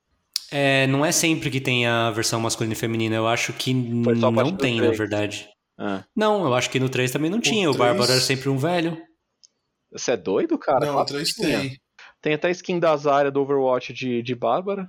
É, 0.51 0.87
não 0.87 1.05
é 1.05 1.13
sempre 1.13 1.51
que 1.51 1.61
tem 1.61 1.87
a 1.87 2.11
versão 2.11 2.41
masculina 2.41 2.73
e 2.73 2.77
feminina, 2.79 3.15
eu 3.17 3.27
acho 3.29 3.53
que 3.53 3.75
não 3.75 4.57
tem, 4.57 4.77
na 4.77 4.83
três. 4.85 4.99
verdade. 4.99 5.49
Ah. 5.79 6.05
Não, 6.15 6.45
eu 6.45 6.55
acho 6.55 6.71
que 6.71 6.79
no 6.81 6.89
3 6.89 7.11
também 7.11 7.31
não 7.31 7.41
tinha. 7.41 7.69
O 7.69 7.73
três- 7.75 7.89
Bárbaro 7.89 8.13
era 8.13 8.21
sempre 8.21 8.49
um 8.49 8.57
velho. 8.57 8.97
Você 9.93 10.13
é 10.13 10.17
doido, 10.17 10.57
cara? 10.59 10.87
Não, 10.87 10.97
o 10.99 11.05
3 11.05 11.33
que 11.33 11.43
tinha. 11.43 11.61
tem. 11.61 11.79
Tem 12.21 12.35
até 12.35 12.49
a 12.49 12.51
skin 12.53 12.79
da 12.79 12.97
Zarya 12.97 13.31
do 13.31 13.41
Overwatch 13.43 13.93
de, 13.93 14.23
de 14.23 14.35
Bárbara, 14.35 14.87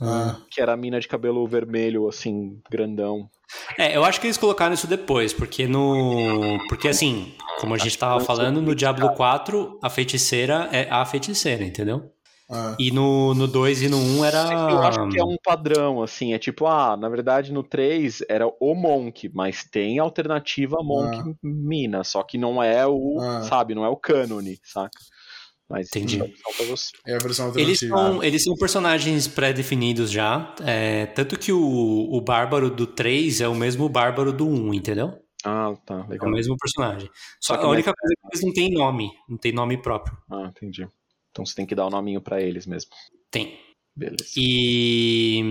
Ah, 0.00 0.36
que 0.50 0.60
era 0.60 0.72
a 0.72 0.76
mina 0.76 0.98
de 0.98 1.06
cabelo 1.06 1.46
vermelho, 1.46 2.08
assim, 2.08 2.58
grandão. 2.70 3.28
É, 3.76 3.94
eu 3.96 4.04
acho 4.04 4.20
que 4.20 4.26
eles 4.26 4.38
colocaram 4.38 4.72
isso 4.72 4.86
depois, 4.86 5.32
porque 5.32 5.66
no. 5.66 6.58
Porque 6.68 6.88
assim, 6.88 7.34
como 7.60 7.74
a 7.74 7.78
gente 7.78 7.98
tava 7.98 8.20
falando, 8.24 8.62
no 8.62 8.74
Diablo 8.74 9.12
4, 9.14 9.78
a 9.82 9.90
feiticeira 9.90 10.68
é 10.72 10.88
a 10.90 11.04
feiticeira, 11.04 11.62
entendeu? 11.64 12.10
Ah. 12.50 12.76
E 12.78 12.90
no, 12.90 13.34
no 13.34 13.46
2 13.46 13.82
e 13.82 13.88
no 13.88 13.96
1 13.98 14.24
era. 14.24 14.70
Eu 14.70 14.82
acho 14.82 15.08
que 15.08 15.18
é 15.20 15.24
um 15.24 15.36
padrão, 15.42 16.02
assim, 16.02 16.32
é 16.34 16.38
tipo, 16.38 16.66
ah, 16.66 16.96
na 16.96 17.08
verdade 17.08 17.52
no 17.52 17.62
3 17.62 18.22
era 18.28 18.46
o 18.60 18.74
Monk, 18.74 19.30
mas 19.34 19.64
tem 19.64 19.98
alternativa 19.98 20.76
Monk 20.82 21.16
Ah. 21.18 21.34
mina, 21.42 22.02
só 22.04 22.22
que 22.22 22.36
não 22.38 22.62
é 22.62 22.86
o, 22.86 23.18
Ah. 23.20 23.42
sabe, 23.42 23.74
não 23.74 23.84
é 23.84 23.88
o 23.88 23.96
cânone, 23.96 24.58
saca? 24.64 24.90
Mas 25.68 25.86
Entendi. 25.86 26.18
é 26.20 26.24
opção 26.24 26.52
pra 26.56 26.66
você. 26.66 26.90
É 27.06 27.14
a 27.14 27.18
versão 27.18 27.46
Eles 27.56 27.80
alternativa. 27.82 27.96
são, 27.96 28.24
eles 28.24 28.42
são 28.42 28.56
personagens 28.56 29.28
pré-definidos 29.28 30.10
já. 30.10 30.52
é, 30.66 31.06
tanto 31.06 31.38
que 31.38 31.52
o, 31.52 32.08
o 32.10 32.20
Bárbaro 32.20 32.68
do 32.68 32.88
3 32.88 33.40
é 33.40 33.46
o 33.46 33.54
mesmo 33.54 33.88
Bárbaro 33.88 34.32
do 34.32 34.48
1, 34.48 34.74
entendeu? 34.74 35.12
Ah, 35.44 35.72
tá, 35.86 35.94
É 35.94 35.98
o 36.02 36.08
legal. 36.08 36.30
mesmo 36.30 36.56
personagem. 36.58 37.08
Só 37.40 37.54
Só 37.54 37.60
que 37.60 37.64
a 37.64 37.68
única 37.68 37.86
mais- 37.90 37.96
coisa 38.00 38.12
é 38.12 38.16
que 38.20 38.36
eles 38.36 38.44
não 38.44 38.52
têm 38.52 38.70
nome. 38.74 39.10
Não 39.28 39.38
tem 39.38 39.52
nome 39.52 39.80
próprio. 39.80 40.18
Ah, 40.30 40.46
entendi. 40.48 40.86
Então 41.30 41.44
você 41.44 41.54
tem 41.54 41.66
que 41.66 41.74
dar 41.74 41.86
o 41.86 41.90
nominho 41.90 42.20
pra 42.20 42.40
eles 42.40 42.66
mesmo. 42.66 42.90
Tem. 43.30 43.58
Beleza. 43.94 44.24
E, 44.36 45.42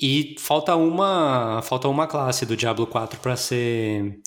e 0.00 0.36
falta 0.38 0.74
uma 0.76 1.60
falta 1.62 1.88
uma 1.88 2.06
classe 2.06 2.46
do 2.46 2.56
Diablo 2.56 2.86
4 2.86 3.20
para 3.20 3.36
ser 3.36 4.20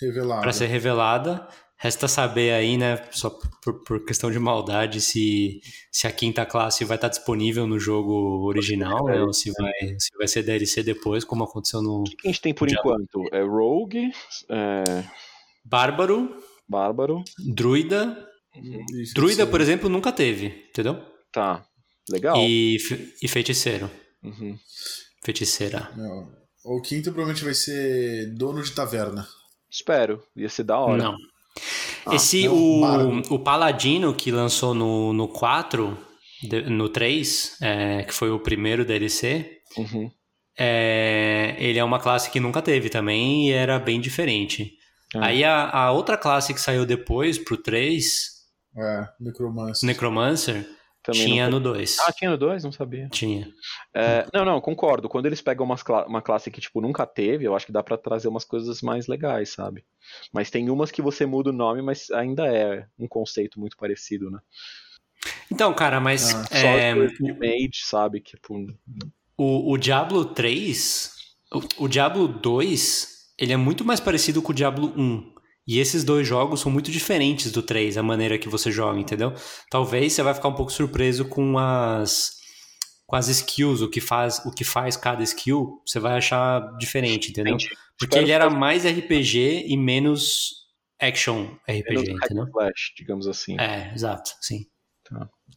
Revelado. 0.00 0.42
para 0.42 0.52
ser 0.52 0.66
revelada. 0.66 1.48
Resta 1.78 2.08
saber 2.08 2.52
aí, 2.52 2.78
né, 2.78 3.04
só 3.10 3.28
por, 3.62 3.84
por 3.84 4.04
questão 4.06 4.30
de 4.30 4.38
maldade, 4.38 4.98
se, 4.98 5.60
se 5.92 6.06
a 6.06 6.12
quinta 6.12 6.46
classe 6.46 6.86
vai 6.86 6.96
estar 6.96 7.08
disponível 7.08 7.66
no 7.66 7.78
jogo 7.78 8.46
original, 8.48 9.04
né, 9.04 9.20
ou 9.20 9.30
se 9.30 9.52
vai, 9.52 9.72
se 9.98 10.16
vai 10.16 10.26
ser 10.26 10.42
DLC 10.42 10.82
depois, 10.82 11.22
como 11.22 11.44
aconteceu 11.44 11.82
no 11.82 12.00
O 12.00 12.04
que 12.04 12.28
a 12.28 12.30
gente 12.30 12.40
tem 12.40 12.54
por 12.54 12.72
enquanto? 12.72 13.22
É 13.30 13.42
Rogue, 13.42 14.10
é 14.48 15.04
Bárbaro, 15.62 16.38
Bárbaro. 16.66 17.22
Druida. 17.38 18.26
Isso, 19.02 19.14
Druida, 19.14 19.44
sim. 19.44 19.50
por 19.50 19.60
exemplo, 19.60 19.88
nunca 19.88 20.12
teve, 20.12 20.46
entendeu? 20.70 21.00
Tá, 21.32 21.64
legal. 22.10 22.36
E, 22.38 22.76
e 23.22 23.28
feiticeiro. 23.28 23.90
Uhum. 24.22 24.56
Feiticeira. 25.24 25.90
Não. 25.96 26.28
O 26.64 26.80
quinto 26.80 27.12
provavelmente 27.12 27.44
vai 27.44 27.54
ser 27.54 28.34
dono 28.34 28.62
de 28.62 28.72
taverna. 28.72 29.26
Espero, 29.70 30.22
ia 30.36 30.48
ser 30.48 30.64
da 30.64 30.78
hora. 30.78 30.96
Não. 31.02 31.16
Ah, 32.06 32.14
Esse, 32.14 32.44
não, 32.46 33.20
o, 33.20 33.34
o 33.34 33.38
Paladino 33.38 34.14
que 34.14 34.30
lançou 34.30 34.74
no, 34.74 35.12
no 35.12 35.28
4, 35.28 35.96
de- 36.42 36.62
no 36.70 36.88
3, 36.88 37.56
é, 37.60 38.02
que 38.04 38.12
foi 38.14 38.30
o 38.30 38.38
primeiro 38.40 38.84
DLC, 38.84 39.52
Uhum. 39.76 40.10
é, 40.58 41.54
ele 41.58 41.78
é 41.78 41.84
uma 41.84 41.98
classe 42.00 42.30
que 42.30 42.40
nunca 42.40 42.62
teve 42.62 42.88
também 42.88 43.48
e 43.48 43.52
era 43.52 43.78
bem 43.78 44.00
diferente. 44.00 44.72
Ah. 45.14 45.26
Aí 45.26 45.44
a, 45.44 45.68
a 45.70 45.92
outra 45.92 46.16
classe 46.16 46.54
que 46.54 46.60
saiu 46.60 46.86
depois 46.86 47.38
pro 47.38 47.56
3, 47.56 48.35
É, 48.76 49.08
Necromancer. 49.18 49.86
Necromancer, 49.86 50.68
Também 51.02 51.24
tinha 51.24 51.44
não... 51.48 51.58
no 51.58 51.64
2. 51.72 51.98
Ah, 52.00 52.12
tinha 52.12 52.30
no 52.30 52.36
2? 52.36 52.64
Não 52.64 52.72
sabia. 52.72 53.08
Tinha. 53.08 53.48
É, 53.94 54.26
não, 54.34 54.44
não, 54.44 54.60
concordo. 54.60 55.08
Quando 55.08 55.26
eles 55.26 55.40
pegam 55.40 55.64
umas 55.64 55.82
cla- 55.82 56.06
uma 56.06 56.20
classe 56.20 56.50
que, 56.50 56.60
tipo, 56.60 56.80
nunca 56.80 57.06
teve, 57.06 57.44
eu 57.44 57.56
acho 57.56 57.66
que 57.66 57.72
dá 57.72 57.82
pra 57.82 57.96
trazer 57.96 58.28
umas 58.28 58.44
coisas 58.44 58.82
mais 58.82 59.06
legais, 59.06 59.50
sabe? 59.50 59.84
Mas 60.32 60.50
tem 60.50 60.68
umas 60.68 60.90
que 60.90 61.00
você 61.00 61.24
muda 61.24 61.50
o 61.50 61.54
nome, 61.54 61.80
mas 61.80 62.10
ainda 62.10 62.46
é 62.46 62.86
um 62.98 63.08
conceito 63.08 63.58
muito 63.58 63.76
parecido, 63.76 64.30
né? 64.30 64.40
Então, 65.50 65.72
cara, 65.72 66.00
mas 66.00 66.34
Ah, 66.34 66.46
é, 66.50 66.94
de 66.94 67.32
Mage, 67.32 67.84
sabe? 67.84 68.20
Que, 68.20 68.32
tipo, 68.32 68.54
o, 69.36 69.72
o 69.72 69.78
Diablo 69.78 70.24
3, 70.24 71.12
o, 71.52 71.84
o 71.84 71.88
Diablo 71.88 72.26
2, 72.28 73.32
ele 73.38 73.52
é 73.52 73.56
muito 73.56 73.84
mais 73.84 74.00
parecido 74.00 74.42
com 74.42 74.52
o 74.52 74.54
Diablo 74.54 74.92
1. 74.96 75.35
E 75.66 75.80
esses 75.80 76.04
dois 76.04 76.26
jogos 76.26 76.60
são 76.60 76.70
muito 76.70 76.90
diferentes 76.90 77.50
do 77.50 77.62
3, 77.62 77.96
a 77.96 78.02
maneira 78.02 78.38
que 78.38 78.48
você 78.48 78.70
joga, 78.70 79.00
entendeu? 79.00 79.34
Talvez 79.68 80.12
você 80.12 80.22
vai 80.22 80.32
ficar 80.32 80.48
um 80.48 80.54
pouco 80.54 80.70
surpreso 80.70 81.24
com 81.24 81.58
as 81.58 82.36
com 83.06 83.14
as 83.14 83.28
skills, 83.28 83.82
o 83.82 83.88
que 83.88 84.00
faz, 84.00 84.44
o 84.44 84.50
que 84.50 84.64
faz 84.64 84.96
cada 84.96 85.22
skill, 85.22 85.80
você 85.86 86.00
vai 86.00 86.16
achar 86.16 86.76
diferente, 86.76 87.30
entendeu? 87.30 87.54
Entendi. 87.54 87.70
Porque 87.96 88.16
Espero 88.16 88.24
ele 88.24 88.32
era 88.32 88.50
mais 88.50 88.84
RPG 88.84 89.64
e 89.68 89.76
menos 89.76 90.66
action 91.00 91.56
RPG, 91.68 92.10
entendeu? 92.10 92.44
and 92.44 92.48
slash, 92.48 92.94
digamos 92.96 93.28
assim. 93.28 93.56
É, 93.60 93.92
exato, 93.94 94.32
sim. 94.40 94.66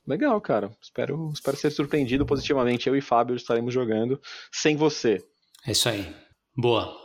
Legal, 0.06 0.40
cara. 0.42 0.72
Espero, 0.82 1.32
espero 1.34 1.58
ser 1.58 1.72
surpreendido 1.72 2.26
positivamente. 2.26 2.88
Eu 2.88 2.96
e 2.96 3.02
Fábio 3.02 3.36
estaremos 3.36 3.74
jogando 3.74 4.22
sem 4.52 4.76
você. 4.76 5.18
É 5.66 5.72
isso 5.72 5.90
aí. 5.90 6.16
Boa. 6.56 6.96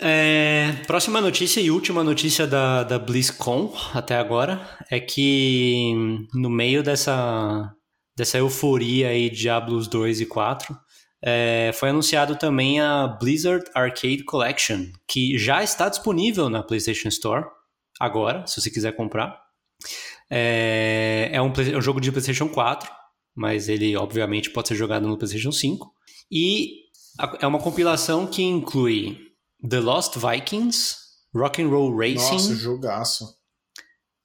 É, 0.00 0.74
próxima 0.86 1.20
notícia 1.20 1.60
e 1.60 1.72
última 1.72 2.04
notícia 2.04 2.46
da, 2.46 2.84
da 2.84 3.00
BlizzCon 3.00 3.74
até 3.92 4.16
agora 4.16 4.60
é 4.88 5.00
que 5.00 5.92
no 6.32 6.48
meio 6.48 6.84
dessa, 6.84 7.74
dessa 8.16 8.38
euforia 8.38 9.08
aí 9.08 9.28
de 9.28 9.38
Diablos 9.38 9.88
2 9.88 10.20
e 10.20 10.26
4 10.26 10.78
é, 11.20 11.72
foi 11.74 11.88
anunciado 11.88 12.36
também 12.36 12.80
a 12.80 13.08
Blizzard 13.08 13.64
Arcade 13.74 14.22
Collection, 14.22 14.86
que 15.08 15.36
já 15.36 15.64
está 15.64 15.88
disponível 15.88 16.48
na 16.48 16.62
PlayStation 16.62 17.08
Store 17.08 17.46
agora, 17.98 18.46
se 18.46 18.60
você 18.60 18.70
quiser 18.70 18.92
comprar. 18.92 19.36
É, 20.30 21.30
é 21.32 21.42
um, 21.42 21.52
é 21.72 21.76
um 21.76 21.82
jogo 21.82 22.00
de 22.00 22.12
PlayStation 22.12 22.48
4, 22.48 22.88
mas 23.34 23.68
ele 23.68 23.96
obviamente 23.96 24.50
pode 24.50 24.68
ser 24.68 24.76
jogado 24.76 25.08
no 25.08 25.18
PlayStation 25.18 25.50
5. 25.50 25.92
E 26.30 26.84
é 27.40 27.46
uma 27.48 27.58
compilação 27.58 28.28
que 28.28 28.42
inclui 28.42 29.27
The 29.68 29.80
Lost 29.80 30.16
Vikings, 30.16 30.96
Rock'n'Roll 31.34 31.96
Racing 31.96 32.32
Nossa, 32.32 32.54
jogaço. 32.54 33.34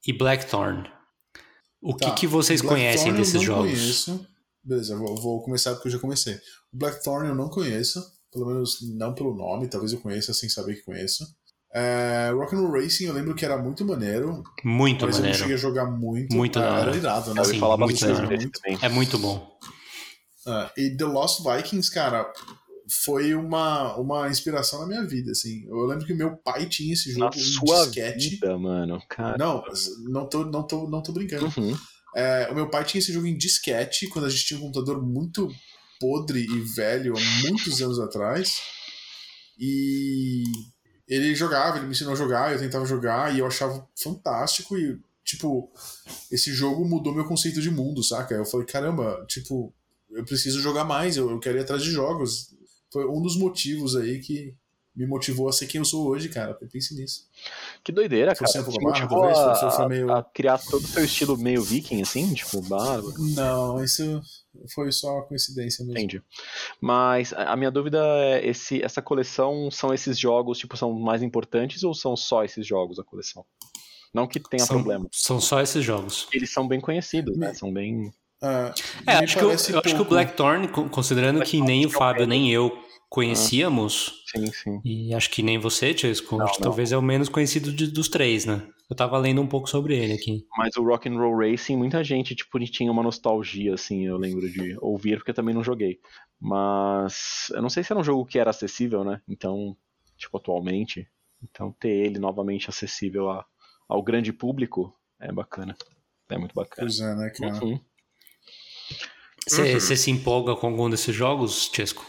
e 0.05 0.13
Blackthorn. 0.13 0.89
O 1.81 1.95
que, 1.95 2.05
Tá. 2.05 2.11
que 2.13 2.27
vocês 2.27 2.61
Blackthorn 2.61 2.84
conhecem 2.84 3.11
eu 3.11 3.17
desses 3.17 3.34
não 3.36 3.41
jogos? 3.41 3.71
Conheço. 3.71 4.27
Beleza, 4.63 4.95
vou, 4.97 5.15
vou 5.17 5.43
começar 5.43 5.73
porque 5.73 5.88
eu 5.89 5.91
já 5.93 5.99
comecei. 5.99 6.36
O 6.71 6.77
Blackthorn 6.77 7.27
eu 7.27 7.36
não 7.36 7.49
conheço, 7.49 8.01
pelo 8.31 8.45
menos 8.45 8.77
não 8.95 9.13
pelo 9.13 9.36
nome, 9.36 9.67
talvez 9.67 9.91
eu 9.91 9.99
conheça 9.99 10.34
sem 10.34 10.47
saber 10.47 10.75
que 10.75 10.84
conheço. 10.84 11.25
É, 11.75 12.29
Rock'n'Roll 12.34 12.71
Racing 12.71 13.05
eu 13.05 13.13
lembro 13.13 13.34
que 13.34 13.43
era 13.43 13.57
muito 13.57 13.84
maneiro, 13.84 14.43
Muito 14.63 15.05
mas 15.05 15.15
eu 15.15 15.21
não 15.23 15.29
maneiro. 15.29 15.38
cheguei 15.39 15.55
a 15.55 15.57
jogar 15.57 15.86
muito. 15.88 16.34
Muito 16.36 16.59
Ah, 16.59 16.61
da 16.61 16.71
hora. 16.73 16.81
Era 16.91 16.97
irado, 16.97 17.34
né? 17.34 17.39
Eu 17.39 17.43
ouvi 17.43 17.55
Sim, 17.55 17.59
falar 17.59 17.77
muito 17.77 17.99
também. 17.99 18.77
É 18.81 18.89
muito 18.89 19.17
bom. 19.17 19.57
Ah, 20.45 20.71
e 20.77 20.95
The 20.95 21.05
Lost 21.05 21.41
Vikings, 21.43 21.91
cara, 21.91 22.31
foi 22.89 23.34
uma, 23.34 23.95
uma 23.97 24.29
inspiração 24.29 24.79
na 24.81 24.88
minha 24.88 25.05
vida, 25.05 25.31
assim. 25.31 25.65
Eu 25.67 25.86
lembro 25.86 26.05
que 26.05 26.13
meu 26.13 26.36
pai 26.38 26.65
tinha 26.65 26.93
esse 26.93 27.11
jogo 27.11 27.25
Na 27.25 27.29
em 27.36 27.39
sua 27.39 27.86
disquete. 27.86 28.29
vida, 28.31 28.57
mano. 28.57 29.01
Cara. 29.09 29.38
Não, 29.38 29.63
não 30.09 30.27
tô, 30.27 30.45
não 30.45 30.63
tô, 30.63 30.89
não 30.89 31.01
tô 31.01 31.11
brincando. 31.11 31.45
Uhum. 31.57 31.77
É, 32.15 32.47
o 32.51 32.55
meu 32.55 32.69
pai 32.69 32.84
tinha 32.84 32.99
esse 32.99 33.11
jogo 33.11 33.25
em 33.25 33.38
disquete 33.38 34.07
quando 34.07 34.25
a 34.25 34.29
gente 34.29 34.45
tinha 34.45 34.59
um 34.59 34.63
computador 34.63 35.01
muito 35.01 35.49
podre 35.99 36.43
e 36.43 36.59
velho 36.75 37.15
há 37.17 37.47
muitos 37.47 37.81
anos 37.81 37.99
atrás. 37.99 38.59
E 39.57 40.43
ele 41.07 41.34
jogava, 41.36 41.77
ele 41.77 41.86
me 41.86 41.91
ensinou 41.91 42.13
a 42.13 42.17
jogar, 42.17 42.51
eu 42.51 42.59
tentava 42.59 42.86
jogar 42.86 43.34
e 43.34 43.39
eu 43.39 43.47
achava 43.47 43.88
fantástico. 43.95 44.77
E, 44.77 44.99
tipo, 45.23 45.71
esse 46.31 46.51
jogo 46.53 46.86
mudou 46.86 47.13
meu 47.13 47.25
conceito 47.25 47.61
de 47.61 47.71
mundo, 47.71 48.03
saca? 48.03 48.36
Eu 48.36 48.45
falei, 48.45 48.65
caramba, 48.65 49.25
tipo, 49.27 49.73
eu 50.11 50.23
preciso 50.25 50.59
jogar 50.61 50.84
mais, 50.84 51.17
eu, 51.17 51.29
eu 51.29 51.39
quero 51.39 51.57
ir 51.57 51.61
atrás 51.61 51.81
de 51.81 51.91
jogos. 51.91 52.53
Foi 52.93 53.05
um 53.07 53.21
dos 53.21 53.35
motivos 53.35 53.95
aí 53.95 54.19
que 54.19 54.53
me 54.95 55.07
motivou 55.07 55.49
a 55.49 55.51
ser 55.51 55.65
quem 55.65 55.79
eu 55.79 55.85
sou 55.85 56.05
hoje, 56.07 56.29
cara. 56.29 56.53
Pense 56.71 56.93
nisso. 56.93 57.27
Que 57.83 57.91
doideira, 57.91 58.35
Foi 58.35 58.45
cara. 58.45 58.59
a 58.59 58.63
barra, 58.63 58.79
motivou 58.81 59.19
talvez? 59.21 59.37
a, 59.39 59.55
Foi- 59.55 59.71
foi 59.71 59.87
meio- 59.87 60.11
a 60.13 60.23
criar 60.23 60.59
todo 60.59 60.83
o 60.83 60.87
seu 60.87 61.03
estilo 61.03 61.35
meio 61.35 61.63
viking, 61.63 61.99
assim? 62.03 62.31
Tipo, 62.35 62.61
barba. 62.61 63.11
Não, 63.17 63.83
isso 63.83 64.21
foi 64.71 64.91
só 64.91 65.21
coincidência 65.23 65.83
mesmo. 65.83 65.97
Entendi. 65.97 66.21
Mas 66.79 67.33
a 67.33 67.53
a 67.53 67.55
minha 67.55 67.71
dúvida 67.71 67.97
é, 68.19 68.47
esse, 68.47 68.83
essa 68.83 69.01
coleção 69.01 69.71
são 69.71 69.91
esses 69.91 70.17
jogos, 70.19 70.59
tipo, 70.59 70.77
são 70.77 70.93
mais 70.93 71.23
importantes 71.23 71.83
ou 71.83 71.95
são 71.95 72.15
só 72.15 72.43
esses 72.43 72.65
jogos 72.67 72.99
a 72.99 73.03
coleção? 73.03 73.43
Não 74.13 74.27
que 74.27 74.39
tenha 74.39 74.63
São, 74.63 74.75
problema. 74.75 75.07
são 75.11 75.41
só 75.41 75.59
esses 75.59 75.83
jogos. 75.83 76.27
Eles 76.31 76.53
são 76.53 76.67
bem 76.67 76.79
conhecidos, 76.79 77.35
né? 77.35 77.51
São 77.55 77.73
bem. 77.73 78.13
Ah, 78.43 78.73
É, 79.07 79.13
acho 79.23 79.37
que, 79.37 79.43
eu, 79.43 79.49
eu 79.51 79.55
acho 79.55 79.95
que 79.95 80.01
o. 80.01 80.05
Blackthorn, 80.05 80.67
co- 80.67 80.89
considerando 80.89 81.41
que 81.43 81.61
nem 81.61 81.85
o 81.85 81.89
Fábio 81.89 82.27
nem 82.27 82.51
eu 82.51 82.77
conhecíamos, 83.09 84.23
Sim, 84.25 84.51
sim. 84.51 84.81
e 84.83 85.13
acho 85.13 85.29
que 85.29 85.41
nem 85.41 85.57
você, 85.57 85.95
Chesco, 85.97 86.35
Não, 86.37 86.45
acho 86.45 86.55
que 86.55 86.59
não. 86.61 86.69
talvez 86.71 86.91
é 86.91 86.97
o 86.97 87.01
menos 87.01 87.29
conhecido 87.29 87.71
de- 87.71 87.87
dos 87.87 88.09
três, 88.09 88.43
né? 88.43 88.67
Eu 88.89 88.95
tava 88.95 89.17
lendo 89.17 89.39
um 89.41 89.47
pouco 89.47 89.69
sobre 89.69 89.95
ele 89.95 90.13
aqui. 90.13 90.45
Mas 90.57 90.75
o 90.75 90.83
Rock 90.83 91.07
and 91.07 91.17
Roll 91.17 91.37
Racing, 91.37 91.77
muita 91.77 92.03
gente 92.03 92.35
tipo 92.35 92.59
tinha 92.59 92.91
uma 92.91 93.01
nostalgia 93.03 93.75
assim, 93.75 94.05
eu 94.05 94.17
lembro 94.17 94.51
de 94.51 94.75
ouvir 94.81 95.17
porque 95.17 95.31
eu 95.31 95.35
também 95.35 95.53
não 95.55 95.63
joguei. 95.63 95.99
Mas 96.41 97.47
eu 97.51 97.61
não 97.61 97.69
sei 97.69 97.83
se 97.83 97.93
era 97.93 97.99
um 97.99 98.03
jogo 98.03 98.25
que 98.25 98.37
era 98.37 98.49
acessível, 98.49 99.03
né? 99.03 99.21
Então, 99.29 99.77
tipo 100.17 100.35
atualmente, 100.37 101.07
então 101.41 101.71
ter 101.79 101.89
ele 101.89 102.19
novamente 102.19 102.69
acessível 102.69 103.29
a- 103.29 103.45
ao 103.87 104.01
grande 104.03 104.33
público 104.33 104.93
é 105.19 105.31
bacana. 105.31 105.75
É 106.29 106.37
muito 106.37 106.53
bacana. 106.53 106.87
Pois 106.87 106.99
é, 106.99 107.15
né, 107.15 107.29
cara? 107.29 107.63
Uhum. 107.63 107.79
Você 109.47 109.73
Uhum. 109.73 109.79
se 109.97 110.11
empolga 110.11 110.55
com 110.55 110.67
algum 110.67 110.89
desses 110.89 111.13
jogos, 111.15 111.69
Chesco? 111.73 112.05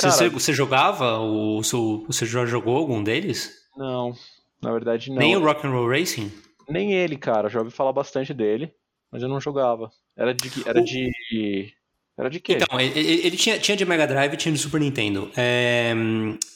Você, 0.00 0.08
Cara- 0.08 0.12
você- 0.16 0.28
você 0.30 0.52
jogava? 0.52 1.18
O, 1.20 1.62
seu- 1.62 2.04
você 2.06 2.24
já 2.24 2.46
jogou 2.46 2.76
algum 2.76 3.02
deles? 3.02 3.50
Não, 3.76 4.14
na 4.62 4.72
verdade 4.72 5.10
não. 5.10 5.16
Nem 5.16 5.36
o 5.36 5.44
Rock'n'Roll 5.44 5.88
Racing? 5.90 6.32
Nem 6.68 6.92
ele, 6.92 7.16
cara. 7.16 7.48
Já 7.50 7.58
ouvi 7.58 7.70
falar 7.70 7.92
bastante 7.92 8.32
dele, 8.32 8.72
mas 9.12 9.22
eu 9.22 9.28
não 9.28 9.40
jogava. 9.40 9.90
Era 10.16 10.32
de 10.32 10.50
era 10.66 10.80
O- 10.80 10.84
de 10.84 11.72
era 12.20 12.30
de 12.30 12.40
quê? 12.40 12.58
Então, 12.60 12.78
ele, 12.80 12.98
ele- 13.26 13.36
tinha, 13.36 13.58
tinha 13.58 13.76
de 13.76 13.84
Mega 13.84 14.06
Drive 14.06 14.34
e 14.34 14.36
tinha 14.36 14.52
de 14.52 14.58
Super 14.58 14.80
Nintendo. 14.80 15.30
É, 15.36 15.92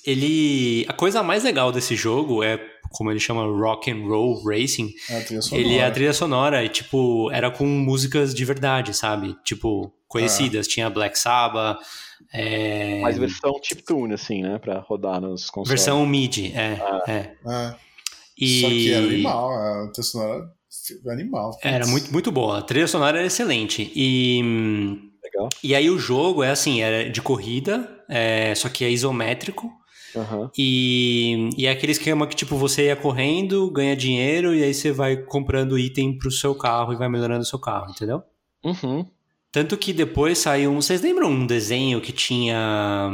ele, 0.07 0.85
a 0.89 0.93
coisa 0.93 1.23
mais 1.23 1.43
legal 1.45 1.73
desse 1.73 1.97
jogo 1.97 2.43
é, 2.43 2.61
como 2.91 3.11
ele 3.11 3.19
chama, 3.21 3.43
Rock 3.45 3.91
and 3.91 4.07
Roll 4.07 4.43
Racing. 4.45 4.93
É 5.11 5.19
a 5.19 5.25
trilha 5.25 5.43
sonora. 5.43 5.67
Ele 5.67 5.79
é 5.79 5.85
a 5.87 5.91
trilha 5.91 6.13
sonora 6.13 6.65
e, 6.65 6.69
tipo, 6.69 7.31
era 7.33 7.51
com 7.51 7.67
músicas 7.67 8.35
de 8.35 8.45
verdade, 8.45 8.95
sabe? 8.95 9.37
Tipo, 9.45 9.93
conhecidas. 10.07 10.69
Tinha 10.69 10.89
Black 10.89 11.19
Sabbath, 11.19 11.79
é, 12.33 13.01
Mas 13.01 13.19
versão 13.19 13.53
chiptune 13.63 14.15
assim, 14.15 14.43
né, 14.43 14.59
Pra 14.59 14.79
rodar 14.81 15.21
nos 15.21 15.47
consoles. 15.51 15.69
versão 15.69 16.05
MIDI, 16.07 16.53
é, 16.55 16.79
é. 17.09 17.35
É, 17.47 17.75
E... 18.39 18.61
Só 18.61 18.69
que 18.69 18.93
era 18.93 19.07
animal, 19.07 19.51
a 19.53 19.89
trilha 19.93 20.03
sonora 20.05 20.51
é 21.07 21.11
animal. 21.13 21.59
Era 21.63 21.87
muito, 21.87 22.13
muito 22.13 22.31
boa. 22.33 22.59
A 22.59 22.63
trilha 22.63 22.87
sonora 22.87 23.19
era 23.19 23.27
excelente. 23.27 23.91
E, 23.95 24.41
legal. 25.35 25.49
e 25.63 25.75
aí 25.75 25.91
o 25.91 25.99
jogo 25.99 26.43
é 26.43 26.51
assim, 26.51 26.81
era 26.83 27.11
de 27.11 27.21
corrida, 27.23 28.03
é, 28.09 28.55
só 28.55 28.69
que 28.69 28.85
é 28.85 28.91
isométrico. 28.91 29.71
Aham. 30.17 30.49
E, 30.57 31.51
e 31.59 31.67
é 31.67 31.71
aquele 31.71 31.91
esquema 31.93 32.27
que, 32.27 32.37
tipo, 32.37 32.57
você 32.57 32.87
ia 32.87 32.95
correndo, 32.97 33.69
ganha 33.71 33.97
dinheiro, 33.97 34.55
e 34.55 34.63
aí 34.63 34.73
você 34.73 34.93
vai 34.93 35.17
comprando 35.17 35.77
item 35.79 36.17
pro 36.17 36.31
seu 36.31 36.55
carro 36.55 36.93
e 36.93 36.97
vai 36.97 37.09
melhorando 37.09 37.41
o 37.43 37.47
seu 37.47 37.59
carro, 37.59 37.91
entendeu? 37.91 38.23
Uhum. 38.65 39.05
Tanto 39.51 39.77
que 39.77 39.93
depois 39.93 40.39
saiu. 40.39 40.71
um- 40.71 40.81
Vocês 40.81 41.01
lembram 41.03 41.29
um 41.31 41.47
desenho 41.47 42.01
que 42.01 42.13
tinha. 42.13 43.11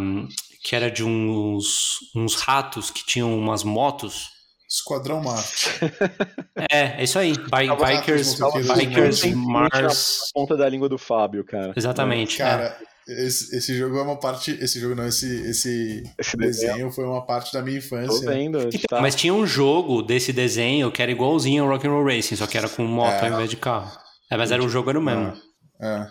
que 0.63 0.77
era 0.77 0.91
de 0.91 1.03
uns, 1.03 1.99
uns 2.15 2.35
ratos 2.35 2.91
que 2.91 3.05
tinham 3.07 3.35
umas 3.39 3.65
motos? 3.65 4.29
Esquadrão 4.71 5.21
Marte. 5.23 5.69
É, 6.71 7.01
é 7.01 7.03
isso 7.05 7.19
aí. 7.19 7.33
Bi- 7.33 7.75
Bikers, 7.77 8.39
Bikers 8.77 9.25
Mars. 9.35 10.21
A 10.31 10.39
ponta 10.39 10.57
da 10.57 10.69
língua 10.69 10.89
do 10.89 10.97
Fábio, 10.97 11.45
cara. 11.45 11.73
Exatamente. 11.77 12.39
Cara, 12.39 12.77
esse, 13.09 13.57
esse 13.57 13.77
jogo 13.77 13.99
é 13.99 14.03
uma 14.03 14.17
parte. 14.21 14.53
Esse 14.61 14.79
jogo 14.79 14.95
não, 14.95 15.07
esse, 15.09 15.27
esse 15.49 16.05
Esse 16.19 16.37
desenho. 16.37 16.73
desenho 16.73 16.91
foi 16.93 17.05
uma 17.05 17.27
parte 17.27 17.53
da 17.53 17.63
minha 17.63 17.81
Tô 17.81 17.87
infância. 17.87 18.31
vendo. 18.31 18.61
Então, 18.69 18.81
tá. 18.89 19.01
Mas 19.01 19.17
tinha 19.17 19.35
um 19.35 19.45
jogo 19.45 20.03
desse 20.03 20.33
desenho 20.33 20.93
que 20.93 21.03
era 21.03 21.11
igualzinho 21.11 21.65
ao 21.65 21.71
Rock'n'Roll 21.71 22.05
Racing, 22.05 22.37
só 22.37 22.47
que 22.47 22.57
era 22.57 22.69
com 22.69 22.85
moto 22.85 23.25
É. 23.25 23.27
ao 23.29 23.33
invés 23.35 23.51
de 23.51 23.57
carro. 23.57 23.91
É, 24.31 24.37
mas 24.37 24.53
era 24.53 24.63
o 24.63 24.69
jogo 24.69 24.91
era 24.91 24.99
o 25.01 25.03
mesmo. 25.03 25.33
É. 25.83 26.07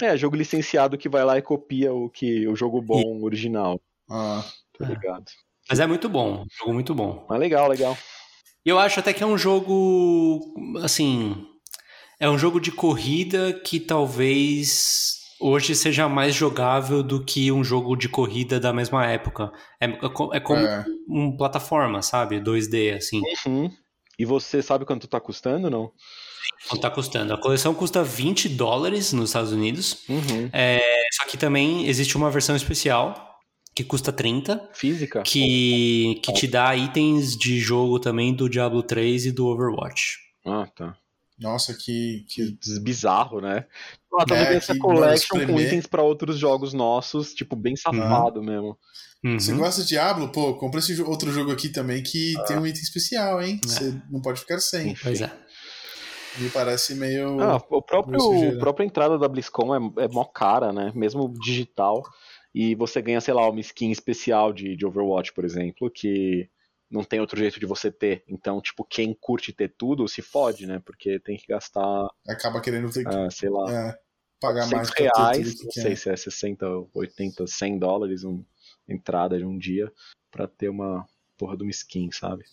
É, 0.00 0.16
jogo 0.16 0.36
licenciado 0.36 0.96
que 0.96 1.08
vai 1.10 1.24
lá 1.24 1.36
e 1.36 1.42
copia 1.42 1.92
o 1.92 2.08
que 2.08 2.46
o 2.48 2.56
jogo 2.56 2.80
bom 2.80 3.20
original. 3.22 3.78
Ah, 4.10 4.42
Tô 4.72 4.84
É. 4.84 4.88
ligado. 4.88 5.24
Mas 5.68 5.80
é 5.80 5.86
muito 5.86 6.08
bom, 6.08 6.42
um 6.42 6.46
jogo 6.58 6.72
muito 6.72 6.94
bom. 6.94 7.26
Mas 7.28 7.38
legal, 7.38 7.68
legal. 7.68 7.96
E 8.64 8.70
eu 8.70 8.78
acho 8.78 9.00
até 9.00 9.12
que 9.12 9.22
é 9.22 9.26
um 9.26 9.38
jogo, 9.38 10.54
assim, 10.82 11.46
é 12.18 12.28
um 12.28 12.38
jogo 12.38 12.60
de 12.60 12.72
corrida 12.72 13.52
que 13.52 13.78
talvez 13.78 15.18
hoje 15.40 15.74
seja 15.74 16.08
mais 16.08 16.34
jogável 16.34 17.02
do 17.02 17.24
que 17.24 17.52
um 17.52 17.62
jogo 17.62 17.96
de 17.96 18.08
corrida 18.08 18.58
da 18.58 18.72
mesma 18.72 19.06
época. 19.06 19.52
É, 19.80 19.86
é 19.86 19.90
é 20.34 20.40
como 20.40 20.60
é. 20.60 20.84
um 21.08 21.36
plataforma, 21.36 22.02
sabe? 22.02 22.40
2D, 22.40 22.96
assim. 22.96 23.20
Uhum. 23.46 23.70
E 24.18 24.24
você 24.24 24.60
sabe 24.60 24.84
quanto 24.84 25.06
tá 25.06 25.20
custando, 25.20 25.70
não? 25.70 25.92
Quanto 26.68 26.80
tá 26.80 26.90
custando? 26.90 27.32
A 27.32 27.40
coleção 27.40 27.72
custa 27.72 28.02
20 28.02 28.48
dólares 28.48 29.12
nos 29.12 29.30
Estados 29.30 29.52
Unidos. 29.52 30.04
Uhum. 30.08 30.50
Só 31.12 31.28
que 31.28 31.36
também 31.36 31.86
existe 31.86 32.16
uma 32.16 32.30
versão 32.30 32.56
especial 32.56 33.27
que 33.78 33.84
custa 33.84 34.12
30, 34.12 34.70
Física? 34.72 35.22
que, 35.22 36.20
que 36.24 36.32
te 36.32 36.48
dá 36.48 36.74
itens 36.74 37.36
de 37.36 37.60
jogo 37.60 38.00
também 38.00 38.34
do 38.34 38.48
Diablo 38.48 38.82
3 38.82 39.26
e 39.26 39.30
do 39.30 39.46
Overwatch. 39.46 40.18
Ah, 40.44 40.66
tá. 40.74 40.96
Nossa, 41.38 41.72
que. 41.72 42.26
que... 42.28 42.58
Bizarro, 42.80 43.40
né? 43.40 43.66
Ah, 44.18 44.24
tá 44.26 44.34
É, 44.34 44.44
vendo 44.46 44.56
essa 44.56 44.76
collection 44.76 45.46
com 45.46 45.60
itens 45.60 45.86
pra 45.86 46.02
outros 46.02 46.36
jogos 46.36 46.72
nossos, 46.72 47.32
tipo, 47.32 47.54
bem 47.54 47.76
safado 47.76 48.42
mesmo. 48.42 48.76
Uhum. 49.24 49.38
Você 49.38 49.52
gosta 49.52 49.82
de 49.82 49.90
Diablo? 49.90 50.32
Pô, 50.32 50.54
compra 50.54 50.80
esse 50.80 51.00
outro 51.00 51.30
jogo 51.30 51.52
aqui 51.52 51.68
também 51.68 52.02
que 52.02 52.34
tem 52.48 52.58
um 52.58 52.66
item 52.66 52.82
especial, 52.82 53.40
hein? 53.40 53.60
Você 53.64 53.94
não 54.10 54.20
pode 54.20 54.40
ficar 54.40 54.58
sem. 54.58 54.96
Pois 55.00 55.20
é. 55.20 55.30
Me 56.38 56.50
parece 56.50 56.96
meio. 56.96 57.40
Ah, 57.40 57.62
o 57.70 57.80
próprio, 57.80 58.30
meio 58.30 58.56
a 58.56 58.58
própria 58.58 58.84
entrada 58.84 59.16
da 59.16 59.28
BlizzCon 59.28 59.72
é, 59.72 60.04
é 60.04 60.08
mó 60.08 60.24
cara, 60.24 60.72
né? 60.72 60.90
Mesmo 60.96 61.32
digital. 61.40 62.02
E 62.54 62.74
você 62.74 63.00
ganha, 63.02 63.20
sei 63.20 63.34
lá, 63.34 63.48
uma 63.48 63.60
skin 63.60 63.90
especial 63.90 64.52
de, 64.52 64.74
de 64.74 64.86
Overwatch, 64.86 65.32
por 65.32 65.44
exemplo, 65.44 65.90
que 65.90 66.48
não 66.90 67.04
tem 67.04 67.20
outro 67.20 67.38
jeito 67.38 67.60
de 67.60 67.66
você 67.66 67.90
ter. 67.92 68.24
Então, 68.26 68.60
tipo, 68.60 68.84
quem 68.84 69.12
curte 69.14 69.52
ter 69.52 69.68
tudo 69.76 70.08
se 70.08 70.22
fode, 70.22 70.66
né? 70.66 70.80
Porque 70.84 71.18
tem 71.20 71.36
que 71.36 71.46
gastar, 71.46 72.08
Acaba 72.26 72.60
querendo 72.60 72.90
ter 72.90 73.04
que 73.04 73.08
ah, 73.14 73.30
sei 73.30 73.50
lá, 73.50 73.70
é, 73.90 73.98
pagar 74.40 74.62
100 74.66 74.76
mais 74.78 74.90
reais, 74.90 75.54
que 75.54 75.64
não 75.64 75.72
sei 75.72 75.96
se 75.96 76.10
é 76.10 76.16
60, 76.16 76.66
80, 76.94 77.46
100 77.46 77.78
dólares 77.78 78.24
uma 78.24 78.44
entrada 78.88 79.36
de 79.38 79.44
um 79.44 79.58
dia 79.58 79.92
pra 80.30 80.46
ter 80.48 80.68
uma 80.70 81.06
porra 81.36 81.56
de 81.56 81.62
uma 81.62 81.70
skin, 81.70 82.10
sabe? 82.10 82.44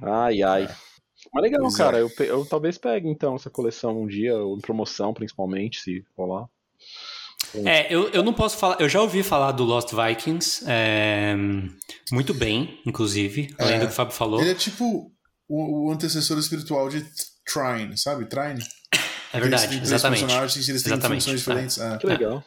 Ai, 0.00 0.42
ai. 0.42 0.68
Mas 1.32 1.42
legal, 1.42 1.60
Pois 1.62 1.74
é. 1.74 1.78
cara. 1.78 1.98
Eu, 1.98 2.10
pe- 2.10 2.28
eu 2.28 2.44
talvez 2.46 2.78
pegue 2.78 3.08
então 3.08 3.36
essa 3.36 3.50
coleção 3.50 4.00
um 4.02 4.06
dia, 4.06 4.36
ou 4.36 4.56
em 4.56 4.60
promoção 4.60 5.12
principalmente, 5.14 5.80
se 5.80 6.04
rolar. 6.16 6.48
É, 7.54 7.92
eu, 7.94 8.08
eu 8.10 8.22
não 8.22 8.32
posso 8.32 8.56
falar. 8.56 8.76
Eu 8.80 8.88
já 8.88 9.00
ouvi 9.00 9.22
falar 9.22 9.52
do 9.52 9.64
Lost 9.64 9.90
Vikings. 9.92 10.64
é, 10.66 11.34
muito 12.10 12.32
bem, 12.34 12.80
inclusive, 12.86 13.54
além 13.58 13.74
É. 13.74 13.78
do 13.80 13.86
que 13.86 13.92
o 13.92 13.94
Fábio 13.96 14.14
falou. 14.14 14.40
Ele 14.40 14.50
é 14.50 14.54
tipo 14.54 15.10
o, 15.48 15.88
o 15.88 15.92
antecessor 15.92 16.38
espiritual 16.38 16.88
de 16.88 17.04
Trine, 17.44 17.96
sabe? 17.98 18.24
Trine. 18.26 18.62
É 19.34 19.40
verdade, 19.40 19.76
Eles 19.76 19.90
exatamente. 19.90 20.20
personagens, 20.24 20.68
eles 20.68 20.82
têm 20.82 20.92
Exatamente, 20.92 21.22
funções 21.24 21.38
diferentes. 21.40 21.78
É. 21.78 21.96
Que 21.98 22.06
legal. 22.06 22.44